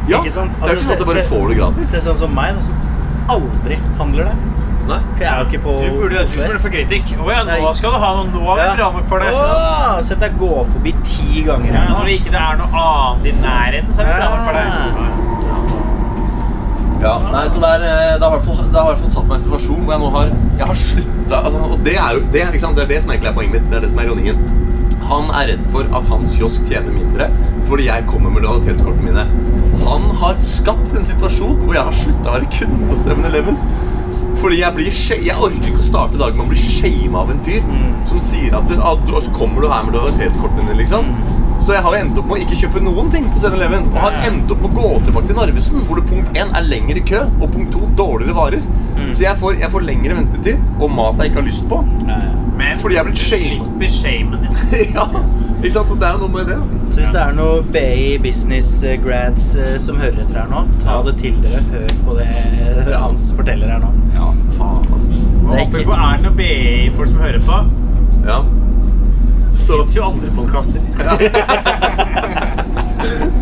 ja. 0.09 0.19
Ikke 0.19 0.33
sant? 0.33 0.57
det 0.57 0.65
er 0.65 0.73
Altså, 0.73 0.75
ikke 0.75 0.89
sånn 0.89 0.97
at 0.97 1.05
du 1.05 1.11
bare 1.11 1.29
får 1.29 1.45
det 1.51 1.59
gratis. 1.61 1.93
Se 1.93 2.03
sånn 2.07 2.19
som 2.25 2.35
meg, 2.35 2.57
da, 2.57 2.65
som 2.67 3.37
aldri 3.37 3.79
handler 4.01 4.31
der. 4.31 4.62
Nei. 4.83 4.99
For 5.13 5.23
jeg 5.23 5.29
er 5.31 5.39
jo 5.39 5.45
ikke 5.47 5.61
på 5.63 5.73
Du 5.79 5.99
burde, 6.01 6.23
du 6.27 6.35
burde 6.41 6.59
få 6.59 6.71
kritikk. 6.73 7.13
Å 7.15 7.29
ja, 7.31 7.43
nå 7.47 7.73
skal 7.77 7.93
du 7.95 7.99
ha 8.03 8.09
noe. 8.17 8.25
Nå 8.33 8.43
er 8.55 8.61
vi 8.63 8.69
bra 8.79 8.89
nok 8.97 9.07
for 9.11 9.23
det. 9.23 9.29
Åh, 9.31 9.99
sett 10.07 10.23
deg 10.23 10.35
gå 10.41 10.53
forbi 10.71 10.95
ti 11.07 11.45
ganger 11.47 11.71
Ja, 11.77 11.85
når 11.91 12.09
det 12.09 12.17
ikke 12.19 12.33
er 12.39 12.59
noe 12.59 12.87
annet 12.87 13.29
i 13.31 13.35
nærheten, 13.39 13.93
så 13.95 14.03
er 14.03 14.11
vi 14.11 14.17
bra 14.19 14.31
nok 14.33 14.43
for 14.49 14.59
det. 14.59 15.21
Ja, 17.03 17.17
nei, 17.33 17.47
så 17.51 17.59
det, 17.59 17.69
eh, 17.83 18.13
det, 18.15 18.23
har 18.23 18.29
i 18.29 18.35
hvert 18.37 18.45
fall, 18.47 18.59
det 18.71 18.79
har 18.79 18.85
i 18.85 18.93
hvert 18.93 19.01
fall 19.03 19.11
satt 19.11 19.25
meg 19.27 19.35
i 19.35 19.41
en 19.41 19.43
situasjon 19.43 19.81
hvor 19.83 19.91
jeg 19.91 20.01
nå 20.05 20.11
har 20.13 20.29
Jeg 20.55 20.67
har 20.69 20.77
slutta 20.79 21.39
altså, 21.41 21.63
Og 21.67 21.81
det 21.83 21.97
er 21.99 22.13
jo 22.15 22.21
det, 22.31 22.43
ikke 22.47 22.61
sant? 22.63 22.77
det 22.79 22.85
er 22.85 22.91
det 22.93 22.99
som 23.03 23.11
egentlig 23.11 23.31
er 23.31 23.35
poenget 23.35 23.57
mitt. 23.57 23.65
Det 23.71 23.79
er 23.79 23.83
det 23.83 23.89
som 23.91 23.99
er 23.99 24.07
ironien. 24.07 24.45
Han 25.09 25.33
er 25.35 25.49
redd 25.51 25.65
for 25.73 25.89
at 25.99 26.07
hans 26.13 26.37
kiosk 26.37 26.69
tjener 26.69 26.95
mindre 26.95 27.27
fordi 27.67 27.85
jeg 27.87 28.03
kommer 28.09 28.31
med 28.31 28.43
lojalitetskortene 28.43 29.05
mine. 29.07 29.23
Han 29.83 30.09
har 30.19 30.39
skapt 30.43 30.95
en 30.97 31.05
situasjon 31.07 31.61
hvor 31.63 31.75
jeg 31.77 31.87
har 31.87 31.95
slutta 31.95 32.31
å 32.31 32.33
være 32.35 32.49
kunde 32.53 32.89
hos 32.91 33.05
7-Eleven. 33.07 33.59
Fordi 34.41 34.59
jeg 34.59 34.75
blir 34.75 34.97
Jeg 35.27 35.35
orker 35.37 35.69
ikke 35.69 35.81
å 35.83 35.85
starte 35.85 36.19
dagen 36.19 36.39
med 36.39 36.47
å 36.47 36.51
bli 36.51 36.59
shama 36.59 37.23
av 37.23 37.31
en 37.33 37.41
fyr 37.45 37.63
som 38.09 38.19
sier 38.23 38.55
at 38.57 38.71
ah, 38.83 38.97
du, 39.07 39.13
kommer 39.35 39.63
du 39.63 39.69
her 39.71 39.85
med 39.85 39.95
lojalitetskortene 39.95 40.65
dine, 40.67 40.79
liksom. 40.81 41.13
Så 41.63 41.77
jeg 41.77 41.83
har 41.85 41.95
endt 41.95 42.17
opp 42.19 42.27
med 42.27 42.35
å 42.35 42.43
ikke 42.43 42.57
kjøpe 42.59 42.81
noen 42.83 43.11
ting 43.13 43.29
på 43.31 43.39
7-Eleven. 43.39 43.85
Og 43.93 43.99
har 44.03 44.17
endt 44.27 44.51
opp 44.51 44.65
med 44.65 44.73
å 44.73 44.81
gå 44.81 44.89
tilbake 45.05 45.29
til 45.29 45.37
Narvesen, 45.37 45.85
hvor 45.87 45.99
det 45.99 46.09
punkt 46.09 46.35
1 46.35 46.51
er 46.59 46.67
lengre 46.67 47.03
kø, 47.07 47.21
og 47.39 47.53
punkt 47.53 47.71
2 47.77 47.91
dårligere 47.99 48.35
varer. 48.35 48.65
Så 49.13 49.23
jeg 49.23 49.39
får, 49.39 49.61
jeg 49.61 49.71
får 49.71 49.85
lengre 49.87 50.17
ventetid, 50.17 50.65
og 50.79 50.91
mat 50.91 51.21
jeg 51.21 51.31
ikke 51.31 51.39
har 51.39 51.47
lyst 51.47 51.69
på. 51.71 51.79
Ja. 52.09 52.19
Men 52.57 52.81
Fordi 52.81 52.97
jeg 52.97 53.01
er 53.01 53.07
blitt 53.07 53.21
du 53.21 53.25
slipper 53.29 53.93
shamen. 53.95 54.43
ja, 54.97 55.07
ikke 55.63 55.73
sant? 55.77 55.91
Og 55.93 55.99
det 56.01 56.07
er 56.09 56.17
noe 56.21 56.29
med 56.33 56.45
det. 56.51 56.57
da. 56.59 56.63
Så 56.93 56.99
hvis 57.01 57.13
det 57.15 57.21
er 57.23 57.31
noen 57.37 57.69
BI 57.73 58.17
business 58.21 58.71
eh, 58.85 58.97
grads 59.01 59.45
eh, 59.55 59.77
som 59.81 59.97
hører 60.01 60.19
etter 60.23 60.35
her 60.41 60.49
nå, 60.51 60.63
ta 60.83 60.97
det 61.07 61.15
til 61.21 61.37
dere. 61.43 61.61
Hør 61.73 61.93
på 62.07 62.17
det 62.19 62.27
Ja. 62.91 62.99
Hans 63.05 63.29
forteller 63.37 63.67
her 63.71 63.79
nå. 63.81 63.91
Ja, 64.17 64.27
faen, 64.57 64.83
altså. 64.93 65.09
Det 65.09 65.53
er 65.53 65.63
ikke- 65.63 65.85
på 65.87 65.95
er 65.95 66.17
det 66.17 66.23
noen 66.27 66.37
BI-folk 66.37 67.07
som 67.13 67.17
hører 67.23 67.39
på. 67.47 67.57
Ja. 68.27 68.39
Så 69.55 69.77
Det 69.77 69.85
fins 69.85 69.95
jo 69.95 70.03
andre 70.09 70.29
podkaster. 70.35 70.81
Ja. 70.99 71.17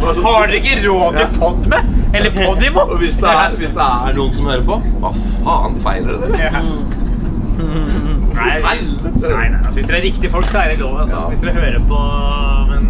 Har 0.02 0.48
dere 0.48 0.58
ikke 0.58 0.78
råd 0.88 1.18
til 1.18 1.28
Podme? 1.40 1.78
Eller 2.14 2.32
Podimo? 2.36 2.80
Og 2.92 2.98
hvis 2.98 3.18
det, 3.22 3.30
er, 3.30 3.54
hvis 3.58 3.72
det 3.78 3.86
er 3.86 4.14
noen 4.18 4.34
som 4.36 4.46
hører 4.50 4.64
på, 4.66 4.80
hva 5.04 5.12
faen 5.46 5.76
feiler 5.84 6.18
det? 6.26 6.32
Ja. 6.42 6.62
Nei, 8.42 8.58
nei, 8.66 8.78
nei, 9.22 9.60
altså, 9.62 9.78
hvis 9.80 9.86
dere 9.90 9.98
er 10.02 10.06
riktige 10.10 10.30
folk, 10.34 10.48
så 10.50 10.58
er 10.64 10.72
det 10.74 10.80
lov. 10.80 10.98
Altså. 11.04 11.16
Ja. 11.16 11.28
Hvis 11.30 11.40
dere 11.44 11.54
hører 11.54 11.80
på 11.92 12.00
Men 12.72 12.90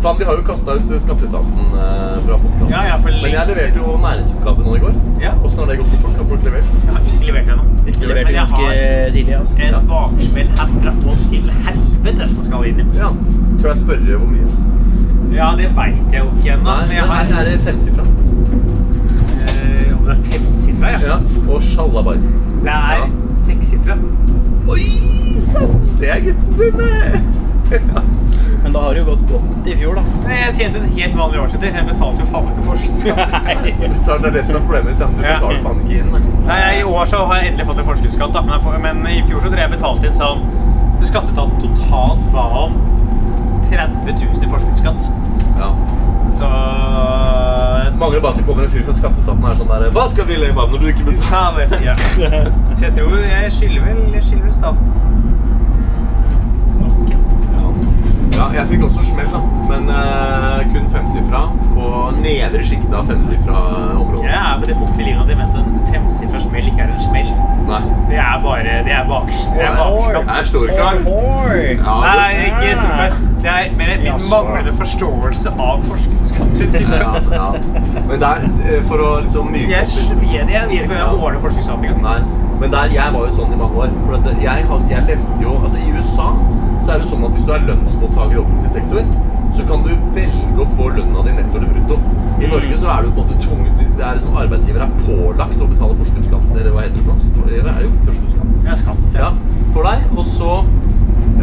Faen, 0.00 0.16
vi 0.18 0.24
har 0.24 0.32
jo 0.38 0.42
kasta 0.46 0.72
ut 0.78 0.92
Skatteetaten 1.02 1.74
eh, 1.76 2.14
fra 2.24 2.36
podkasten. 2.40 2.70
Ja, 2.72 2.82
ja, 2.88 2.94
Men 3.04 3.34
jeg 3.34 3.48
leverte 3.50 3.82
jo 3.82 3.96
næringsoppgave 4.00 4.64
nå 4.64 4.76
i 4.78 4.80
går. 4.84 4.94
Ja. 5.20 5.32
Åssen 5.44 5.58
har 5.60 5.66
det 5.68 5.76
gått 5.82 5.90
med 5.92 6.00
folk? 6.06 6.14
Har 6.16 6.28
folk 6.30 6.46
levert? 6.48 6.70
jeg 6.86 6.94
har 6.94 7.02
ikke 7.10 7.26
levert 7.26 7.50
ennå. 7.52 7.64
Men 8.00 8.32
jeg 8.32 8.46
har 8.54 9.10
tidlig, 9.12 9.34
ass. 9.42 9.52
En 9.60 9.74
Ja. 9.76 9.80
baksmell 9.90 10.48
herfra 10.56 10.94
og 11.12 11.16
til 11.28 11.50
helvete 11.66 12.28
som 12.32 12.42
skal 12.48 12.64
inn 12.70 12.80
i. 12.80 12.86
Ja. 12.96 13.10
Tror 13.60 13.68
jeg 13.74 13.76
spørre 13.82 14.16
hvor 14.22 14.30
mye. 14.32 14.48
Ja, 15.36 15.50
det 15.60 15.68
veit 15.76 16.08
jeg 16.16 16.24
jo 16.24 16.30
ikke 16.38 16.56
ennå. 16.56 16.78
Men 16.88 16.96
jeg 16.96 17.04
men 17.04 17.16
har 17.16 17.40
er 17.40 17.44
det 17.50 17.60
femsifra? 17.68 18.04
eh, 19.44 19.92
Om 19.98 20.04
det 20.08 20.16
er 20.16 20.22
femsifra, 20.30 20.90
ja. 20.96 20.98
Ja. 21.06 21.18
Og 21.52 21.60
sjalabais. 21.62 22.32
Det 22.64 22.72
er 22.72 22.96
Ja. 22.96 23.06
sekssifra. 23.34 23.96
Oi 24.68 25.40
sann! 25.40 25.76
Det 26.00 26.10
er 26.10 26.20
gutten 26.20 26.54
sin! 26.54 26.82
Men 28.62 28.72
da 28.74 28.80
har 28.84 28.94
det 28.94 29.00
jo 29.00 29.06
gått 29.06 29.22
godt 29.30 29.68
i 29.72 29.74
fjor, 29.80 29.94
da. 29.96 30.02
Nei, 30.26 30.34
Jeg 30.36 30.54
tjente 30.58 30.80
en 30.82 30.90
helt 30.92 31.14
vanlig 31.16 31.40
årsetter. 31.40 31.70
Jeg 31.78 31.86
betalte 31.88 32.20
jo 32.20 32.26
faen 32.28 32.44
meg 32.44 32.58
ikke 32.58 32.66
forskuddsskatt. 32.66 33.30
Så 34.04 34.16
Det 34.20 34.28
er 34.28 34.34
det 34.36 34.42
som 34.46 34.58
er 34.58 34.64
problemet 34.66 34.90
ditt. 34.90 35.00
Du 35.00 35.22
betaler 35.22 35.62
faen 35.64 35.80
ikke 35.84 36.02
inn. 36.02 36.10
nei. 36.12 36.22
Nei, 36.50 36.58
I 36.80 36.84
år 36.84 37.08
så 37.08 37.22
har 37.30 37.40
jeg 37.40 37.52
endelig 37.54 37.66
fått 37.70 37.80
en 37.80 37.88
forskuddsskatt, 37.88 38.34
da. 38.36 38.42
Men, 38.50 38.60
får, 38.64 38.76
men 38.84 39.00
i 39.08 39.22
fjor 39.28 39.40
så 39.40 39.48
tror 39.48 39.62
jeg 39.62 39.66
jeg 39.68 39.74
betalte 39.78 40.10
inn 40.10 40.18
sånn 40.20 40.44
Skatteetaten 41.00 41.56
totalt 41.62 42.24
ba 42.34 42.42
om 42.66 42.74
30 43.70 44.10
000 44.12 44.44
i 44.44 44.50
forskuddsskatt. 44.50 45.06
Ja. 45.56 45.70
Så 46.30 46.48
Mangler 48.00 48.20
bare 48.20 48.32
at 48.32 48.38
det 48.38 48.46
kommer 48.46 48.64
en 48.64 48.70
fyr 48.70 48.84
fra 48.86 48.94
Skatteetaten 48.96 49.44
og 49.44 49.50
er 49.50 49.56
sånn 49.58 49.68
der 49.70 49.90
Hva 49.92 50.06
skal 50.08 50.28
vi 50.28 50.38
leve 50.40 50.62
av 50.62 50.72
når 50.72 50.82
du 50.82 50.86
ikke 50.92 51.06
betaler? 51.10 51.74
Ja. 51.84 51.94
Så 52.76 52.86
jeg 52.86 52.94
tror 52.96 53.16
jeg 53.18 53.52
skylder 53.52 53.84
vel, 53.84 53.98
jeg 54.14 54.24
skylder 54.24 54.44
vel 54.46 54.54
staten. 54.56 54.84
Ja. 57.52 57.66
ja, 58.38 58.46
jeg 58.56 58.64
fikk 58.70 58.86
også 58.88 59.04
smell, 59.10 59.28
da. 59.34 59.42
Men 59.68 59.90
uh, 59.92 60.62
kun 60.72 60.88
femsifra. 60.94 61.42
På 61.74 61.90
nedre 62.22 62.62
sjiktet 62.64 62.96
av 62.96 63.10
femsifra 63.10 63.58
område. 63.98 64.24
Ja, 64.30 64.56
men 64.56 64.64
det 64.70 64.78
punktet 64.78 65.04
i 65.04 65.10
livet 65.10 65.20
at 65.26 65.34
jeg 65.34 65.42
mente 65.42 65.64
en 65.66 65.78
femsifra 65.92 66.40
smell 66.46 66.72
ikke 66.72 66.86
er. 66.86 66.89
Det 68.10 68.18
er 68.18 68.38
bare 68.42 68.76
Det 68.86 68.92
er 68.92 69.04
baks... 69.08 69.42
Det 69.54 69.64
er. 69.66 69.74
Jeg 70.38 70.46
storkar. 70.50 70.96
Ja, 71.06 71.96
Nei, 72.04 72.30
ikke 72.46 72.76
storkar. 72.80 73.18
Det 73.40 73.50
er 73.50 73.76
mer 73.76 73.92
min 74.02 74.24
manglende 74.30 74.72
forståelse 74.76 75.52
av 75.58 75.82
forskningsprinsippet. 75.86 77.00
ja, 77.00 77.12
ja. 77.32 77.46
Men 78.08 78.20
der, 78.20 78.42
eh, 78.66 78.82
for 78.88 79.04
å 79.06 79.10
liksom 79.24 79.48
myke 79.54 79.70
Jeg 79.72 79.86
opp 79.86 80.10
litt 80.10 80.24
vet 80.24 80.52
jeg 80.56 80.68
vet 80.72 80.74
ikke 80.74 80.84
om 80.90 80.96
jeg 80.96 81.94
ordner. 81.94 82.00
Nei, 82.04 82.18
men 82.60 82.74
der, 82.74 82.92
jeg 82.98 83.14
var 83.14 83.26
jo 83.28 83.32
sånn 83.38 83.54
i 83.54 83.60
mange 83.62 83.84
år. 83.86 83.94
For 84.04 84.30
jeg, 84.44 84.66
jeg 84.90 85.06
levde 85.12 85.42
jo 85.46 85.56
Altså, 85.60 85.78
i 85.78 85.92
USA 85.96 86.28
så 86.80 86.94
er 86.94 87.02
det 87.02 87.08
sånn 87.10 87.24
at 87.26 87.34
hvis 87.36 87.44
du 87.48 87.52
er 87.52 87.64
lønnsmottaker 87.68 88.36
i 88.36 88.40
offentlig 88.40 88.70
sektor, 88.72 89.08
så 89.52 89.64
kan 89.68 89.82
du 89.84 89.90
velge 90.16 90.62
å 90.62 90.68
få 90.76 90.88
lønna 90.96 91.24
di 91.26 91.34
netto 91.36 91.58
eller 91.60 91.72
brutto. 91.74 91.98
I 92.40 92.48
Norge 92.48 92.78
så 92.80 92.92
er 92.94 93.04
du 93.04 93.10
på 93.10 93.24
en 93.24 93.28
måte 93.28 93.40
tvunget 93.44 93.82
det 94.00 94.06
er 94.08 94.16
liksom 94.16 94.36
arbeidsgiver 94.40 94.80
er 94.80 94.92
pålagt 95.04 95.60
å 95.60 95.66
betale 95.68 95.96
forskuddsskatt, 95.98 96.44
eller 96.54 96.72
hva 96.72 96.86
heter 96.86 96.96
det 96.96 97.02
for 97.04 97.20
noe? 97.20 97.48
Det 97.50 97.58
er 97.74 97.82
jo 97.84 97.90
forskuddsskatt. 98.06 98.54
Ja, 98.64 98.76
skatt. 98.80 99.02
Ja, 99.12 99.28
for 99.74 99.88
deg, 99.88 100.06
og 100.16 100.24
så 100.28 100.54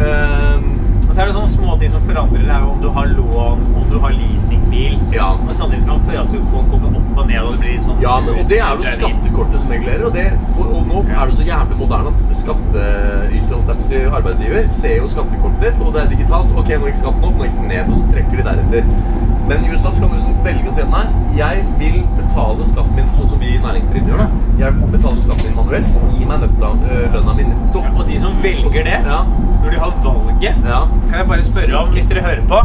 eh, 0.02 0.66
Og 1.08 1.14
så 1.14 1.22
er 1.22 1.28
det 1.30 1.34
sånne 1.36 1.50
småting 1.52 1.92
som 1.94 2.02
forandrer 2.04 2.42
deg, 2.44 2.64
om 2.68 2.82
du 2.82 2.88
har 2.92 3.06
lån, 3.14 3.62
om 3.78 3.86
du 3.88 3.94
har 4.02 4.12
leasingbil. 4.12 4.98
Ja. 5.14 5.30
Og 5.38 5.54
samtidig 5.56 5.86
kan 5.86 6.02
føre 6.04 6.24
at 6.26 6.34
du 6.34 6.42
får 6.50 6.66
komme 6.72 6.90
opp 6.98 7.22
og 7.22 7.30
ned, 7.30 7.38
og 7.46 7.54
det 7.54 7.62
blir 7.62 7.78
sånn 7.86 8.02
Ja, 8.02 8.18
men, 8.26 8.36
og 8.42 8.50
det 8.50 8.58
er 8.58 8.74
jo 8.74 8.92
skattekortet 8.98 9.62
som 9.62 9.72
regulerer, 9.72 10.04
og, 10.10 10.18
det, 10.18 10.26
og, 10.58 10.66
og 10.66 10.90
nå 10.90 11.04
er 11.06 11.30
det 11.30 11.38
så 11.38 11.48
jævlig 11.48 11.80
moderne 11.80 12.12
at 12.12 12.26
skatteyter, 12.42 14.12
arbeidsgiver, 14.18 14.68
ser 14.74 14.98
jo 14.98 15.08
skattekortet 15.14 15.64
ditt, 15.64 15.80
og 15.86 15.94
det 15.94 16.04
er 16.04 16.12
digitalt. 16.12 16.52
Ok, 16.58 16.74
nå 16.74 16.90
gikk 16.90 17.00
skatten 17.06 17.30
opp, 17.30 17.38
nå 17.38 17.48
gikk 17.48 17.58
den 17.62 17.72
ned, 17.72 17.88
og 17.88 18.02
så 18.02 18.12
trekker 18.12 18.42
de 18.42 18.48
deretter. 18.50 19.27
Men 19.48 19.64
i 19.64 19.68
USA 19.72 19.90
så 19.92 20.00
kan 20.02 20.10
du 20.10 20.14
liksom 20.14 20.34
velge 20.44 20.68
å 20.70 20.74
si 20.76 20.82
at 20.84 20.90
nei, 20.92 21.04
jeg 21.38 21.62
vil 21.80 22.02
betale 22.18 22.66
skatten 22.68 22.94
min 22.98 23.06
sånn 23.16 23.30
som 23.30 23.38
vi 23.40 23.54
næringsdrivende 23.64 24.12
gjør 24.12 24.20
det. 24.24 24.28
Jeg 24.60 24.74
vil 24.76 24.90
betale 24.96 25.22
skatten 25.24 25.46
min 25.48 25.56
manuelt. 25.56 26.00
Gi 26.12 26.24
meg 26.28 26.42
nøtta, 26.44 26.72
øh, 26.90 27.06
lønna 27.14 27.34
mi 27.38 27.46
netto. 27.48 27.84
Og 27.96 28.02
de 28.08 28.18
som 28.20 28.36
velger 28.44 28.84
det, 28.84 28.98
Ja. 29.06 29.22
når 29.62 29.70
de 29.70 29.78
har 29.78 29.92
valget, 30.04 30.54
Ja. 30.68 30.80
kan 31.08 31.18
jeg 31.18 31.28
bare 31.28 31.42
spørre 31.42 31.78
om, 31.82 31.88
hvis 31.94 32.06
dere 32.08 32.22
hører 32.22 32.44
på 32.48 32.60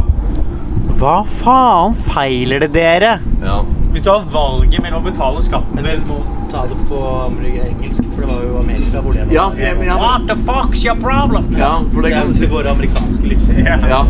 Hva 0.98 1.24
faen 1.26 1.94
feiler 1.94 2.60
det 2.60 2.72
dere? 2.72 3.18
ja. 3.42 3.62
Hvis 3.94 4.02
du 4.02 4.10
har 4.10 4.24
valget 4.26 4.82
mellom 4.82 5.04
å 5.04 5.06
betale 5.06 5.42
skatten 5.44 5.78
Men 5.78 6.00
du 6.02 6.08
må 6.10 6.16
ta 6.50 6.64
det 6.66 6.74
på 6.88 6.98
engelsk, 7.30 8.02
for 8.14 8.24
det 8.24 8.28
var 8.30 8.40
jo 8.42 8.56
Amerika 8.58 9.02
hvor 9.04 9.14
det 9.14 9.26
var. 9.26 9.34
Ja, 9.34 9.44
for 9.52 9.62
jeg, 9.62 9.76
men 9.78 9.86
jeg, 9.86 9.98
What 10.02 10.26
the 10.30 10.36
fuck's 10.48 10.82
your 10.86 10.98
problem? 10.98 11.46
ja, 11.58 11.70
for 11.92 12.02
det 12.02 12.10
Det 12.10 12.16
er 12.16 12.24
kan 12.24 12.32
jo 12.32 12.36
til 12.40 12.50
våre 12.52 12.72
amerikanske 12.74 13.30
lyttere. 13.30 13.78
Ja. 13.94 14.00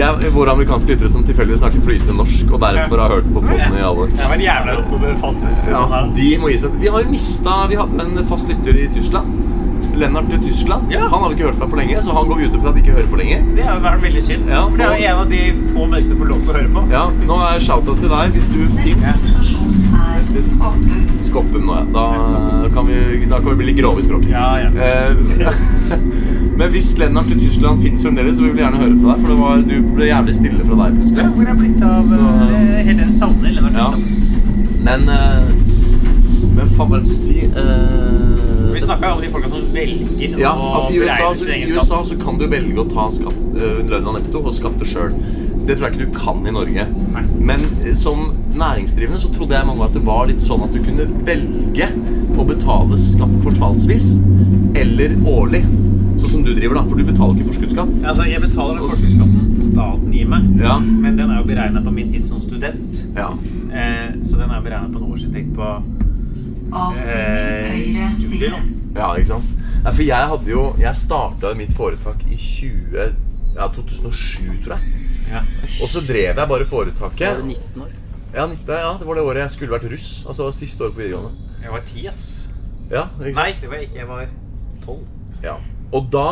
Jeg, 0.00 0.32
våre 0.34 0.56
amerikanske 0.56 0.94
lyttere 0.94 1.12
som 1.12 1.24
tilfeldigvis 1.28 1.60
snakker 1.60 1.84
flytende 1.84 2.16
norsk, 2.20 2.48
og 2.48 2.64
derfor 2.64 3.04
har 3.04 3.16
hørt 3.18 3.30
på 3.34 3.44
podden 3.44 3.76
i 3.76 3.84
alle 3.90 4.08
Det 4.08 4.26
var 4.32 4.36
en 4.38 4.46
jævla 4.46 4.80
rått 4.80 4.96
om 4.96 5.04
det 5.04 5.14
fantes 5.20 5.62
Ja, 5.68 5.84
sånn 5.92 6.12
de 6.16 6.32
må 6.40 6.52
gi 6.52 6.58
seg. 6.64 6.80
Vi 6.80 6.92
har 6.96 7.12
mista 7.12 7.62
Vi 7.68 7.80
hadde 7.80 8.08
en 8.08 8.28
fast 8.32 8.48
lytter 8.48 8.80
i 8.80 8.88
Tyskland. 8.96 9.49
Lennart 9.96 10.32
i 10.32 10.38
Tyskland. 10.44 10.82
Ja. 10.92 11.00
Han 11.10 11.22
har 11.22 11.28
vi 11.28 11.34
ikke 11.38 11.46
hørt 11.50 11.58
fra 11.60 11.66
på 11.66 11.76
lenge, 11.80 12.02
så 12.02 12.14
han 12.16 12.28
går 12.28 12.36
vi 12.36 12.44
ut 12.50 12.64
at 12.70 12.76
ikke 12.80 12.92
hører 12.96 13.10
på 13.10 13.16
lenger. 13.20 13.44
Det 13.56 13.64
har 13.66 13.80
vært 13.84 14.02
veldig 14.02 14.22
synd. 14.22 14.48
Ja, 14.50 14.62
for 14.68 14.76
det 14.76 14.86
er 14.86 14.96
jo 14.96 15.08
en 15.10 15.22
av 15.24 15.28
de 15.30 15.42
få 15.72 15.86
menneskene 15.86 16.08
som 16.10 16.18
får 16.22 16.30
lov 16.32 16.40
til 16.40 16.50
å 16.50 16.58
høre 16.58 16.72
på. 16.76 16.84
Ja, 16.94 17.04
Nå 17.30 17.40
er 17.50 17.58
shout-out 17.66 17.98
til 18.00 18.08
deg 18.12 18.36
hvis 18.36 18.48
du 18.52 18.60
fins. 18.80 19.30
Skoppen 20.30 21.06
Skoppum. 21.22 21.62
Nå, 21.66 21.74
ja. 21.74 22.04
Da 22.64 22.68
kan 22.74 22.86
vi, 22.86 23.26
da 23.30 23.38
kan 23.40 23.50
vi 23.50 23.56
bli 23.60 23.66
litt 23.72 23.78
grove 23.80 24.00
i 24.00 24.06
språket. 24.06 24.30
Ja, 24.30 24.58
ja. 24.58 24.70
Eh, 24.70 25.98
Men 26.60 26.70
hvis 26.74 26.90
Lennart 26.98 27.30
i 27.32 27.38
Tyskland 27.40 27.82
fins 27.82 28.02
fremdeles, 28.04 28.36
så 28.38 28.44
vil 28.44 28.52
vi 28.56 28.62
gjerne 28.62 28.80
høre 28.80 28.96
fra 29.00 29.14
deg. 29.16 29.26
For 29.26 29.40
var, 29.40 29.62
du 29.66 29.76
ble 29.96 30.10
jævlig 30.10 30.34
stille 30.36 30.66
fra 30.66 30.78
deg 30.84 30.98
plutselig. 31.00 31.28
Hvor 31.36 31.50
er 31.52 31.60
blitt 31.60 31.82
av 31.86 32.08
Så- 32.10 32.32
eh, 32.50 32.80
hele 32.90 33.06
savner 33.16 33.54
Lennart 33.56 33.78
Ja. 33.80 33.90
Tyskland? 33.94 34.26
Men 34.84 35.08
eh, 35.12 35.40
Men 35.49 35.49
faen, 36.80 36.92
det 36.92 37.00
jeg 37.00 37.06
skulle 37.08 37.22
si? 37.22 37.38
Uh, 37.54 38.72
Vi 38.74 38.80
snakka 38.84 39.12
om 39.14 39.22
de 39.22 39.30
folka 39.32 39.50
som 39.52 39.66
velger 39.74 40.38
Ja, 40.40 40.54
å 40.54 40.70
at 40.86 40.92
sin 40.92 41.02
egen 41.02 41.06
beregne 41.06 41.36
så, 41.36 41.50
I 41.50 41.76
USA 41.76 42.00
så 42.08 42.18
kan 42.20 42.40
du 42.40 42.46
velge 42.50 42.80
å 42.80 42.86
ta 42.88 43.08
skatt, 43.12 43.40
øh, 43.58 43.80
lønna 43.90 44.16
netto 44.16 44.40
og 44.40 44.54
skatte 44.56 44.86
sjøl. 44.88 45.12
Det 45.66 45.76
tror 45.76 45.86
jeg 45.86 45.96
ikke 45.98 46.06
du 46.06 46.16
kan 46.16 46.40
i 46.48 46.54
Norge. 46.54 46.86
Nei. 47.14 47.24
Men 47.50 47.64
eh, 47.84 47.92
som 47.98 48.30
næringsdrivende 48.56 49.20
så 49.22 49.30
trodde 49.34 49.58
jeg 49.58 49.68
mange 49.68 49.84
at 49.86 49.94
det 49.94 50.02
var 50.06 50.26
litt 50.30 50.42
sånn 50.46 50.64
at 50.66 50.72
du 50.74 50.80
kunne 50.82 51.06
velge 51.28 51.90
å 52.40 52.46
betale 52.48 52.98
skatt 53.02 53.36
kvartalsvis 53.44 54.14
eller 54.80 55.14
årlig. 55.28 55.62
Sånn 56.20 56.34
som 56.38 56.42
du 56.46 56.54
driver, 56.56 56.80
da. 56.80 56.86
For 56.88 57.00
du 57.00 57.04
betaler 57.06 57.36
ikke 57.38 57.52
forskuddsskatt. 57.52 58.00
Altså, 58.00 58.26
jeg 58.28 58.42
betaler 58.44 58.80
den 58.80 58.88
forskuddsskatten 58.88 59.46
staten 59.70 60.12
gir 60.12 60.26
meg, 60.28 60.48
Ja. 60.60 60.78
men 60.80 61.16
den 61.16 61.30
er 61.30 61.40
jo 61.40 61.46
beregna 61.46 61.82
på 61.84 61.92
min 61.94 62.10
tid 62.12 62.26
som 62.26 62.40
student. 62.40 63.04
Ja. 63.16 63.30
Eh, 63.72 64.16
så 64.22 64.36
den 64.40 64.50
er 64.50 64.60
beregna 64.64 64.88
på 64.92 64.98
en 64.98 65.12
årsinntekt 65.12 65.54
på 65.54 65.68
eh, 66.74 67.70
høyre 67.74 68.08
side. 68.12 68.50
ja, 68.96 69.08
ikke 69.16 69.26
sant? 69.32 69.52
Nei, 69.84 69.92
for 69.96 70.02
jeg 70.04 70.28
hadde 70.32 70.50
jo 70.50 70.62
Jeg 70.78 70.94
starta 70.98 71.54
mitt 71.56 71.72
foretak 71.76 72.20
i 72.28 72.36
20, 72.36 73.14
ja, 73.56 73.68
2007, 73.68 74.60
tror 74.64 74.76
jeg. 74.76 75.06
Ja. 75.30 75.40
Og 75.82 75.88
så 75.88 76.02
drev 76.06 76.36
jeg 76.36 76.48
bare 76.50 76.66
foretaket. 76.66 77.26
Var 77.28 77.40
du 77.40 77.48
19 77.48 77.82
år? 77.86 77.94
Ja, 78.34 78.44
19, 78.46 78.68
ja, 78.68 78.92
det 79.00 79.06
var 79.08 79.14
det 79.18 79.24
året 79.26 79.42
jeg 79.44 79.50
skulle 79.56 79.72
vært 79.78 79.88
russ. 79.90 80.10
Altså 80.26 80.42
det 80.42 80.48
var 80.50 80.58
siste 80.58 80.84
året 80.86 80.94
på 80.94 81.02
videregående. 81.02 81.48
Jeg 81.64 81.72
var 81.74 81.80
10, 81.86 82.06
ass. 82.12 82.22
Ja, 82.90 83.04
ikke 83.20 83.34
sant? 83.34 83.40
Nei, 83.40 83.52
det 83.60 83.70
var 83.70 83.76
jeg 83.80 83.88
ikke. 83.88 83.98
Jeg 83.98 84.08
var 84.10 84.28
tolv. 84.84 85.02
Ja. 85.42 85.56
Og 85.92 86.06
da 86.12 86.26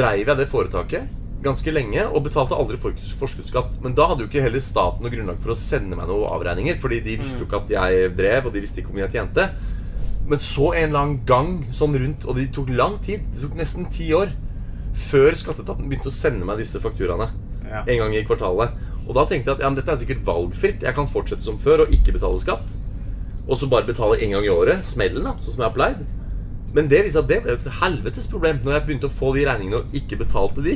dreiv 0.00 0.26
jeg 0.32 0.36
det 0.40 0.48
foretaket 0.50 1.12
ganske 1.46 1.70
lenge 1.70 2.02
og 2.08 2.24
betalte 2.24 2.56
aldri 2.58 2.78
for- 2.80 2.96
forskuddsskatt. 3.20 3.76
Men 3.84 3.94
da 3.94 4.06
hadde 4.10 4.24
jo 4.24 4.30
ikke 4.30 4.42
heller 4.42 4.58
staten 4.62 5.02
noe 5.04 5.12
grunnlag 5.12 5.38
for 5.42 5.52
å 5.52 5.58
sende 5.58 5.94
meg 5.94 6.08
noen 6.08 6.26
avregninger, 6.32 6.78
fordi 6.82 6.98
de 7.04 7.16
visste 7.20 7.38
jo 7.44 7.46
ikke 7.46 7.60
at 7.62 7.70
jeg 7.76 8.08
drev, 8.16 8.46
og 8.48 8.52
de 8.56 8.62
visste 8.64 8.80
ikke 8.80 8.90
hvor 8.90 8.98
mye 8.98 9.06
jeg 9.06 9.14
tjente. 9.20 9.44
Men 10.26 10.40
så 10.42 10.72
en 10.74 10.88
eller 10.88 10.98
annen 11.04 11.20
gang 11.28 11.50
sånn 11.74 11.94
rundt, 12.02 12.24
og 12.26 12.34
det 12.38 12.48
tok 12.56 12.70
lang 12.74 12.96
tid, 13.04 13.22
det 13.34 13.44
tok 13.44 13.54
nesten 13.58 13.86
ti 13.94 14.08
år, 14.16 14.32
før 14.96 15.36
skatteetaten 15.38 15.86
begynte 15.86 16.10
å 16.10 16.14
sende 16.14 16.46
meg 16.48 16.58
disse 16.62 16.80
fakturaene 16.82 17.28
Ja. 17.66 17.82
en 17.86 17.98
gang 17.98 18.14
i 18.16 18.24
kvartalet. 18.26 18.74
Og 19.06 19.14
da 19.14 19.24
tenkte 19.26 19.50
jeg 19.52 19.56
at 19.58 19.62
ja, 19.62 19.68
men 19.70 19.76
dette 19.78 19.92
er 19.92 20.00
sikkert 20.00 20.24
valgfritt. 20.26 20.82
Jeg 20.82 20.94
kan 20.96 21.06
fortsette 21.06 21.42
som 21.46 21.58
før 21.58 21.84
og 21.84 21.92
ikke 21.94 22.12
betale 22.16 22.38
skatt. 22.42 22.76
Og 23.46 23.56
så 23.58 23.68
bare 23.70 23.86
betale 23.86 24.18
en 24.22 24.30
gang 24.34 24.44
i 24.44 24.50
året. 24.50 24.82
Smellen, 24.82 25.22
da, 25.22 25.36
sånn 25.38 25.54
som 25.54 25.62
jeg 25.62 25.70
har 25.70 25.76
pleid. 25.76 26.06
Men 26.74 26.88
det 26.90 27.04
viste 27.06 27.20
at 27.22 27.28
det 27.30 27.38
ble 27.44 27.54
et 27.54 27.68
helvetes 27.80 28.26
problem 28.26 28.58
når 28.64 28.72
jeg 28.80 28.86
begynte 28.88 29.06
å 29.06 29.14
få 29.14 29.30
de 29.36 29.44
regningene 29.46 29.78
og 29.84 29.94
ikke 29.94 30.18
betalte 30.24 30.64
de. 30.66 30.74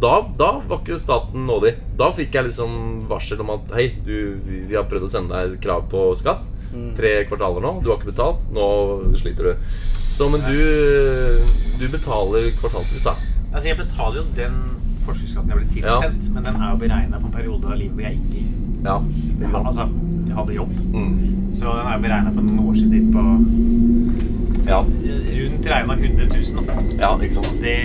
Da, 0.00 0.16
da 0.38 0.50
var 0.66 0.80
ikke 0.80 0.98
staten 0.98 1.46
nådig. 1.46 1.74
Da 2.00 2.10
fikk 2.16 2.34
jeg 2.34 2.48
liksom 2.48 3.06
varsel 3.10 3.40
om 3.44 3.50
at 3.54 3.70
hei, 3.76 3.86
du, 4.02 4.16
vi 4.46 4.64
vi 4.66 4.74
har 4.78 4.88
prøvd 4.90 5.06
å 5.06 5.12
sende 5.12 5.36
deg 5.46 5.60
krav 5.62 5.86
på 5.92 6.08
skatt. 6.18 6.46
Tre 6.96 7.12
kvartaler 7.28 7.64
nå. 7.64 7.72
Du 7.82 7.90
har 7.90 7.98
ikke 8.00 8.12
betalt. 8.12 8.46
Nå 8.54 8.66
sliter 9.18 9.50
du. 9.50 9.70
Så, 10.10 10.28
men 10.28 10.42
du, 10.44 10.58
du 11.80 11.86
betaler 11.88 12.50
kvartalsvis, 12.60 13.02
da. 13.06 13.14
Altså, 13.52 13.68
jeg 13.70 13.78
betaler 13.80 14.20
jo 14.20 14.24
den 14.36 14.58
forskuddsskatten 15.06 15.50
jeg 15.50 15.58
ble 15.58 15.68
tilsendt, 15.74 16.28
men 16.34 16.44
den 16.44 16.58
er 16.60 16.70
jo 16.74 16.80
beregna 16.82 17.18
på 17.22 17.30
en 17.30 17.32
periode 17.34 17.70
av 17.72 17.78
livet 17.80 17.96
hvor 17.96 18.04
jeg 18.04 18.18
ikke 18.20 18.46
Ja. 18.84 18.96
jeg, 19.40 19.48
altså, 19.64 19.86
jeg 20.28 20.34
hadde 20.36 20.54
jobb. 20.54 20.74
Mm. 20.94 21.14
Så 21.56 21.72
den 21.78 21.86
er 21.88 21.96
jo 21.96 22.02
beregna 22.04 22.30
på 22.36 22.44
år 22.68 22.74
siden 22.78 23.10
på 23.14 23.24
Ja. 24.70 24.80
rundt 24.84 25.66
regna 25.72 25.94
100 25.94 26.28
000. 26.54 26.66
da. 26.66 26.74
ja, 27.00 27.10
ikke 27.18 27.34
sant. 27.34 27.60
Det 27.64 27.78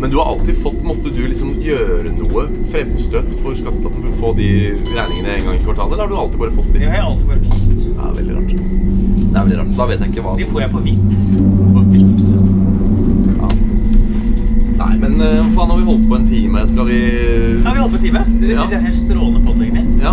Men 0.00 0.10
du 0.10 0.16
har 0.18 0.26
alltid 0.34 0.56
fått 0.62 0.82
Måtte 0.84 1.08
du 1.14 1.22
liksom 1.26 1.54
gjøre 1.62 2.10
noe 2.18 2.42
fremstøt 2.72 3.30
for 3.42 3.54
skatteetaten 3.56 4.02
for 4.02 4.10
å 4.10 4.18
få 4.20 4.32
de 4.36 4.48
regningene 4.92 5.36
en 5.38 5.44
gang 5.48 5.56
i 5.56 5.64
kvartalet? 5.64 5.92
Eller 5.96 6.04
har 6.04 6.08
du 6.12 6.16
alltid 6.16 6.38
bare 6.42 6.56
fått 6.58 6.72
Det 6.74 6.80
Jeg 6.82 6.90
har 6.90 6.96
jeg 6.96 7.06
alltid 7.10 7.26
bare 7.26 7.40
fått. 7.40 7.86
er 7.96 8.18
veldig 8.20 8.34
rart. 8.36 8.52
Det 8.56 9.36
er 9.36 9.44
veldig 9.46 9.58
rart. 9.62 9.72
Da 9.80 9.86
vet 9.92 10.00
jeg 10.04 10.12
ikke 10.12 10.22
hva 10.26 10.36
De 10.36 10.44
får 10.52 10.60
jeg 10.60 10.70
på 10.76 10.82
VIPs. 10.86 11.22
på 11.72 11.80
VIPS, 11.92 12.28
Ja. 13.36 13.48
Nei, 14.76 14.92
men 15.00 15.14
eh, 15.24 15.38
hva 15.40 15.46
faen 15.56 15.70
har 15.72 15.78
vi 15.80 15.86
holdt 15.88 16.08
på 16.10 16.16
en 16.18 16.26
time? 16.28 16.66
Skal 16.68 16.84
vi 16.90 16.98
Ja, 17.64 17.72
vi 17.72 17.80
holdt 17.80 17.94
på 17.94 18.00
en 18.00 18.04
time. 18.06 18.24
Det 18.40 18.50
Ja. 18.52 18.64
jeg 18.68 18.78
er 18.78 18.84
helt 18.86 18.94
strålende 19.00 19.40
podd. 19.46 19.62
Ja. 20.02 20.12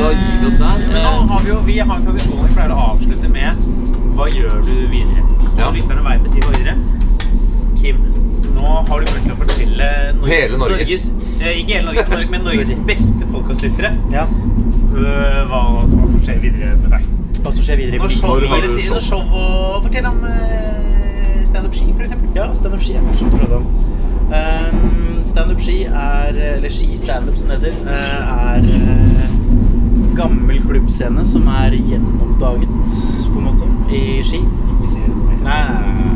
Da 0.00 0.10
gir 0.16 0.40
vi 0.40 0.46
oss 0.46 0.56
der. 0.56 0.80
Eh, 0.80 0.92
Men 0.92 1.02
nå 1.04 1.28
har 1.34 1.40
vi 1.44 1.50
jo 1.50 1.58
vi 1.66 1.78
har 1.78 1.96
en 1.96 2.04
tradisjon 2.06 2.40
vi 2.48 2.54
pleier 2.54 2.72
å 2.72 2.80
avslutte 2.94 3.28
med 3.28 3.56
Hva 4.16 4.26
gjør 4.28 4.64
du 4.66 4.74
videre? 4.90 5.22
Og 5.52 5.58
Ja. 5.58 5.70
lytterne 5.70 6.02
veit 6.04 6.24
å 6.24 6.30
si 6.30 6.40
hva 6.40 6.52
videre. 6.56 6.76
Kim, 7.80 7.96
nå 8.60 8.74
har 8.88 9.00
du 9.02 9.10
mulighet 9.10 9.24
til 9.26 9.32
å 9.34 9.38
fortelle 9.40 9.88
Norges, 10.20 10.34
Hele 10.34 10.60
Norge. 10.60 10.76
Norges 10.82 11.06
eh, 11.40 11.60
Ikke 11.60 11.78
hele 11.78 11.86
Norge, 11.88 12.04
men 12.06 12.16
Norge, 12.16 12.30
men 12.36 12.46
Norges 12.50 12.74
beste 12.88 13.28
podkastlyttere 13.32 13.94
Ja. 14.14 14.26
øh, 14.26 15.40
hva, 15.50 15.60
hva 15.72 15.86
som 15.88 16.20
skjer 16.24 16.42
videre 16.44 16.76
med 16.82 16.90
deg. 16.94 17.08
Hva 17.40 17.54
som 17.56 17.64
skjer 17.64 17.80
videre 17.80 17.96
i 17.96 18.02
Når 18.04 18.14
show, 18.16 18.36
Når 18.36 19.00
show? 19.00 19.00
show 19.08 19.22
og 19.40 19.82
Fortell 19.86 20.08
om 20.10 20.20
uh, 20.24 20.90
standup-ski, 21.50 21.92
for 21.96 22.04
eksempel. 22.04 22.28
Ja, 22.36 22.50
standup 22.54 22.82
ski 22.84 22.94
er 23.00 23.02
morsomt 23.06 23.34
å 23.34 23.40
prate 23.40 23.56
om. 23.58 23.66
Um, 24.30 25.22
standup 25.26 25.60
ski 25.64 25.78
er, 25.88 26.36
eller 26.54 26.70
ski 26.70 26.92
standup 27.00 27.38
som 27.40 27.50
det 27.50 27.56
heter, 27.64 27.90
eh, 27.90 28.44
er 28.54 28.68
eh, 28.76 29.32
gammel 30.16 30.60
klubbscene 30.62 31.24
som 31.26 31.48
er 31.50 31.74
gjenoppdaget, 31.74 32.92
på 33.32 33.40
en 33.40 33.48
måte, 33.48 33.70
i 33.90 34.20
ski. 34.22 34.38
Nei, 35.42 35.58
nei, 35.66 35.82
nei. 35.98 36.10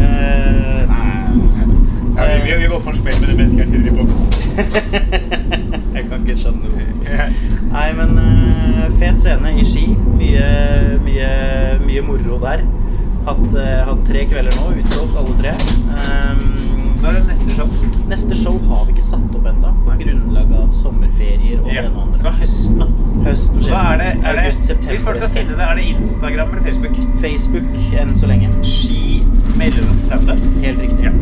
Uh, 0.00 0.88
nei. 0.88 1.19
Ja, 2.20 2.44
vi, 2.44 2.56
vi, 2.62 2.66
går 2.66 2.80
på 2.80 2.90
en 2.90 2.96
smell 2.96 3.20
med 3.20 3.28
det 3.28 3.36
mennesket 3.36 3.60
jeg 3.60 3.84
driver 3.84 4.04
på. 4.04 4.16
Jeg 5.94 6.04
kan 6.08 6.26
ikke 6.26 6.36
skjønne 6.38 6.68
noe. 6.68 7.26
Nei, 7.70 7.86
men 7.96 8.12
uh, 8.18 8.84
fet 9.00 9.22
scene 9.22 9.52
i 9.58 9.64
Ski. 9.66 9.86
Mye, 10.18 10.44
mye, 11.04 11.30
mye 11.82 12.02
moro 12.06 12.38
der. 12.44 12.64
Hatt, 13.26 13.46
uh, 13.56 13.80
hatt 13.88 14.04
tre 14.08 14.26
kvelder 14.30 14.54
nå, 14.58 14.68
utsolgt 14.82 15.18
alle 15.20 15.36
tre. 15.40 15.54
Um, 15.90 16.69
Når 17.00 17.16
er 17.16 17.24
neste 17.30 17.54
show? 17.56 17.68
neste 18.10 18.34
show 18.36 18.56
har 18.68 18.84
vi 18.86 18.92
ikke 18.96 19.04
satt 19.06 19.34
opp 19.38 19.46
ennå, 19.46 19.70
på 19.86 19.94
grunnlag 20.02 20.52
av 20.60 20.72
sommerferier 20.76 21.60
og 21.62 21.68
det 21.70 21.74
Ja. 21.74 21.82
ene 21.86 21.96
og 21.96 22.20
Så 22.20 22.28
andre. 22.28 22.40
høsten, 22.40 22.78
da. 22.78 22.86
Høsten 23.30 23.62
skjer 23.62 23.76
er 23.92 23.96
det, 23.98 24.10
er 24.24 24.32
det 24.36 24.44
August-september 24.44 24.90
Hvis 24.94 25.04
folk 25.04 25.16
skal 25.16 25.28
finne 25.38 25.56
det, 25.56 25.66
er 25.70 25.74
det 25.74 25.84
Instagram 25.94 26.48
eller 26.50 26.64
Facebook? 26.68 26.96
Facebook 27.20 27.68
enn 28.00 28.16
så 28.16 28.26
lenge. 28.26 28.48
Ski 28.64 29.22
mellom 29.56 30.00
standup. 30.00 30.40
Helt 30.62 30.80
riktig. 30.80 31.04
Ja. 31.04 31.12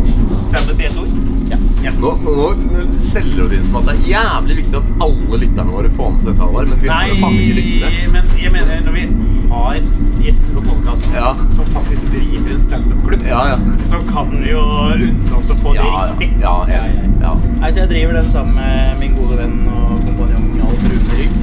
Standup 0.42 0.80
i 0.80 0.84
ett 0.86 0.98
ord. 0.98 1.08
Ja. 1.50 1.56
Ja. 1.82 1.90
Nå, 1.98 2.10
nå, 2.22 2.34
nå 2.54 2.98
selger 2.98 3.36
du 3.44 3.48
det 3.48 3.58
inn 3.58 3.64
som 3.66 3.76
at 3.76 3.86
det 3.86 3.94
er 3.94 4.18
jævlig 4.18 4.56
viktig 4.62 4.74
at 4.76 4.88
alle 5.00 5.38
lytterne 5.44 5.70
våre 5.72 5.88
får 5.90 6.10
med 6.12 6.22
seg 6.22 6.34
et 6.34 6.40
halvår, 6.42 6.66
men 6.68 6.80
vi 6.82 6.88
har 6.88 7.06
jo 7.08 7.14
faen 7.22 7.38
ikke 7.38 7.54
lyttere. 7.58 7.90
det 7.90 8.12
men 8.12 8.24
jeg 8.42 8.52
mener 8.52 8.80
når 8.84 8.92
vi 8.92 9.04
har 9.48 9.78
gjester 10.26 10.52
på 10.54 10.62
podkasten 10.68 11.14
Ja. 11.14 11.34
som 11.56 11.64
faktisk 11.72 12.10
driver 12.12 12.50
en 12.52 12.60
standup-klubb, 12.60 13.22
Ja, 13.26 13.46
ja. 13.48 13.56
så 13.82 14.02
kan 14.12 14.30
vi 14.42 14.50
jo 14.50 14.60
unne 14.60 15.36
oss 15.38 15.48
å 15.50 15.54
få 15.56 15.67
det 15.72 15.82
Ja, 15.82 16.06
riktig. 16.10 16.30
ja, 16.40 16.54
ja, 16.68 16.82
ja, 17.22 17.32
Nei, 17.60 17.70
så 17.70 17.80
jeg 17.84 17.88
driver 17.92 18.12
den 18.20 18.30
sammen 18.30 18.54
med 18.54 18.98
min 19.02 19.14
gode 19.18 19.36
venn 19.40 19.56
og 19.68 20.00
kompanjong 20.06 20.48
Alf 20.68 20.82
Rune 20.84 21.18
Rygg. 21.18 21.34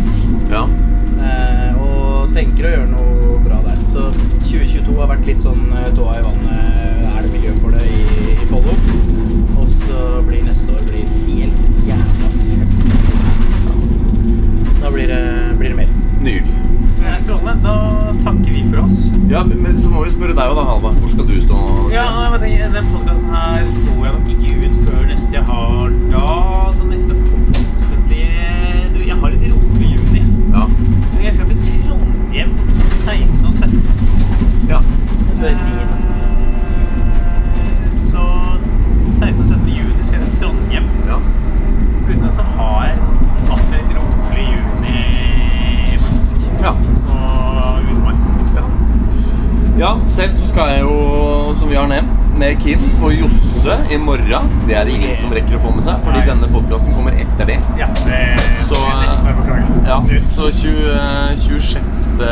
ja. 0.52 0.64
Eh, 1.26 1.72
og 1.82 2.34
tenker 2.36 2.68
å 2.68 2.72
gjøre 2.76 2.90
noe 2.92 3.40
bra 3.46 3.58
der. 3.66 3.78
Så 3.94 4.10
2022 4.46 4.96
har 5.00 5.08
vært 5.14 5.26
litt 5.30 5.42
sånn 5.42 5.64
eh, 5.74 5.90
tåa 5.96 6.20
i 6.20 6.24
vannet. 6.26 6.55
Ja, 19.36 19.44
men 19.44 19.82
så 19.82 19.90
må 19.92 20.04
vi 20.06 20.12
spørre 20.14 20.32
deg 20.38 20.48
òg, 20.48 20.56
da, 20.56 20.64
Halva. 20.70 20.90
Hvor 20.96 21.10
skal 21.12 21.26
du 21.28 21.34
stå? 21.44 21.58
Ja, 21.92 22.06
jeg 22.32 22.40
tenker, 22.44 22.70
Den 22.76 22.86
podkasten 22.94 23.30
her 23.36 23.66
får 23.84 24.06
jeg 24.06 24.14
nok 24.16 24.30
ikke 24.32 24.52
ut 24.70 24.76
før 24.86 25.02
neste 25.10 25.36
jeg 25.36 25.44
har 25.50 25.90
da. 26.14 26.28
Så 26.78 26.88
neste 26.88 27.18
offentlige 27.36 28.46
du, 28.94 29.00
Jeg 29.10 29.18
har 29.22 29.30
litt 29.34 29.44
rolig 29.52 29.90
juni. 29.98 30.22
Ja. 30.56 30.64
Men 30.70 31.24
Jeg 31.26 31.34
skal 31.34 31.50
til 31.52 31.60
Trondheim 31.68 32.50
16. 33.04 33.46
og 33.46 33.54
17. 33.54 33.82
ja. 34.72 34.80
Så 35.34 35.44
det 35.44 35.52
er 35.52 35.58
Eh, 37.56 37.96
Så 38.08 38.24
16. 39.10 39.40
og 39.42 39.48
17. 39.48 39.68
juni 39.68 40.04
skal 40.04 40.20
jeg 40.20 40.30
til 40.32 40.40
Trondheim. 40.46 40.84
ja. 41.12 41.18
Uten 42.08 42.24
det 42.24 42.32
så 42.32 42.42
har 42.56 42.86
jeg 42.88 42.95
Ja, 49.78 49.90
selv 50.08 50.32
så 50.34 50.46
skal 50.48 50.70
jeg 50.72 50.82
jo, 50.86 51.52
som 51.60 51.68
vi 51.70 51.76
har 51.76 51.88
nevnt, 51.92 52.30
med 52.40 52.56
Kim 52.64 52.86
og 53.04 53.12
Josse 53.12 53.76
i 53.92 53.98
morgen. 54.00 54.48
Det 54.70 54.78
er 54.80 54.88
det 54.88 54.94
ingen 54.96 55.16
som 55.20 55.34
rekker 55.36 55.58
å 55.58 55.64
få 55.66 55.74
med 55.76 55.84
seg, 55.84 56.00
fordi 56.06 56.22
Nei. 56.22 56.28
denne 56.30 56.48
podkasten 56.54 56.96
kommer 56.96 57.18
etter 57.20 57.50
det. 57.50 57.58
Ja, 57.80 57.90
det 58.06 58.22
Så. 58.70 58.80
Ja, 59.86 60.00
så 60.32 60.48
20, 60.56 61.36
26. 61.44 62.24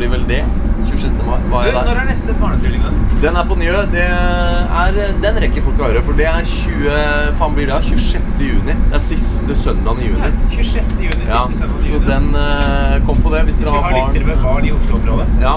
blir 0.00 0.10
vel 0.16 0.26
det. 0.28 0.42
26. 0.90 1.12
mai. 1.28 1.38
Hva 1.52 1.60
er 1.68 1.76
Når 1.76 1.84
det? 1.86 1.92
er 2.02 2.08
neste 2.08 2.34
barnetrylling, 2.40 2.82
da? 2.82 2.90
Den 3.22 3.36
er 3.38 3.46
på 3.46 3.56
Njø. 3.60 3.74
Det 3.92 4.06
er, 4.10 4.98
den 5.22 5.38
rekker 5.44 5.62
folk 5.68 5.78
å 5.84 5.90
høre, 5.92 6.02
for 6.02 6.18
det 6.18 6.26
er 6.26 6.42
20, 6.42 7.36
faen 7.38 7.54
blir 7.54 7.70
det 7.70 7.78
26. 7.86 8.42
juni. 8.42 8.74
Det 8.90 8.98
er 8.98 9.04
siste 9.04 9.54
søndagen 9.62 10.02
i 10.02 10.08
juni. 10.10 10.26
Ja, 10.26 10.56
26. 10.56 10.96
juni, 11.06 11.28
Ja, 11.30 11.44
siste 11.46 11.62
søndag 11.62 11.86
i 11.86 11.92
så 11.92 12.02
den 12.08 12.28
eh, 12.34 12.96
Kom 13.06 13.22
på 13.22 13.30
det 13.36 13.44
hvis 13.46 13.60
Hvis 13.60 13.68
dere 13.68 13.76
vi 13.78 13.84
har 13.84 13.92
har 13.92 14.08
lyttere 14.10 14.26
med 14.26 14.42
barn. 14.42 14.54
barn 14.58 14.66
i 14.66 14.72
Oslo-området. 14.74 15.28
Ja, 15.44 15.54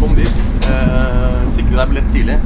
kom 0.00 0.14
dit. 0.18 0.36
Eh, 0.70 1.40
sikre 1.50 1.76
deg 1.80 1.88
billett 1.94 2.10
tidlig. 2.14 2.38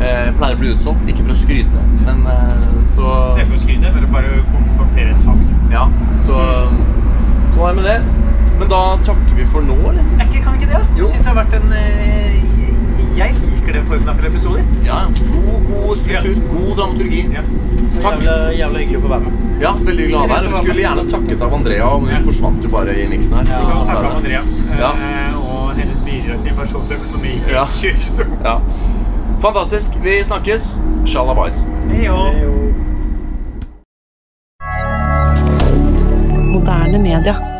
Eh, 0.00 0.30
pleier 0.38 0.56
å 0.56 0.60
bli 0.62 0.70
utsolgt. 0.74 1.08
Ikke 1.12 1.24
for 1.26 1.34
å 1.34 1.38
skryte, 1.42 1.82
men 2.06 2.22
eh, 2.26 2.70
så 2.94 3.10
Det 3.36 3.42
er 3.42 3.46
ikke 3.48 3.58
å 3.58 3.62
skryte, 3.64 3.92
men 3.94 4.06
bare 4.14 4.32
å 4.40 4.44
konstatere 4.54 5.14
et 5.14 5.20
faktum. 5.26 5.58
Ja, 5.74 5.86
så 6.24 6.40
Sånn 7.54 7.66
er 7.66 7.74
det 7.74 7.82
med 7.82 7.84
det. 7.84 7.98
Men 8.60 8.68
da 8.68 8.80
takker 9.04 9.34
vi 9.36 9.44
for 9.48 9.64
nå, 9.64 9.76
eller? 9.90 10.04
Er 10.20 10.26
ikke, 10.28 10.42
kan 10.44 10.54
vi 10.56 10.64
ikke 10.64 10.72
det? 10.74 10.80
Jo. 10.96 11.04
Jeg 11.04 11.10
synes 11.12 11.24
det 11.24 11.30
har 11.32 11.38
vært 11.42 11.54
en 11.58 11.72
eh, 11.72 12.36
Jeg 13.16 13.34
liker 13.40 13.72
den 13.76 13.86
formen 13.88 14.16
for 14.20 14.26
episoder. 14.28 14.64
Ja. 14.86 14.98
God, 15.18 15.66
god 15.68 15.98
struktur, 16.00 16.36
Ja. 16.36 16.44
god 16.54 16.70
dramaturgi. 16.78 17.22
Ja. 17.34 17.42
Takk. 18.00 18.20
Jævla, 18.22 18.34
jævla 18.56 18.78
hyggelig 18.84 18.98
å 19.00 19.02
få 19.04 19.10
være 19.12 19.24
med. 19.26 19.46
Ja, 19.60 19.72
veldig 19.76 20.06
glad 20.08 20.22
å 20.22 20.28
være 20.30 20.44
her. 20.46 20.52
Vi 20.54 20.60
skulle 20.62 20.84
gjerne 20.86 21.04
takket 21.10 21.42
av 21.44 21.54
Andrea, 21.58 21.88
men 22.00 22.08
hun 22.14 22.16
Ja. 22.16 22.22
forsvant 22.30 22.62
jo 22.64 22.70
bare 22.72 22.94
i 22.96 23.06
miksen 23.10 23.34
her. 23.36 23.44
Så 23.50 23.60
Så, 23.60 23.84
takk 23.90 23.96
av. 23.98 24.16
Andrea 24.16 24.42
Ja. 24.78 24.92
Og 26.40 26.46
hennes 26.48 26.70
til 26.70 26.78
personlig 26.80 26.96
økonomi. 27.00 27.28
i 27.28 27.50
Ja. 27.50 27.64
2022. 27.82 28.38
Ja. 28.44 28.56
Fantastisk. 29.40 29.90
Vi 30.04 30.24
snakkes. 30.24 30.80
Shalabais. 31.06 31.66
Moderne 36.52 36.98
media. 36.98 37.59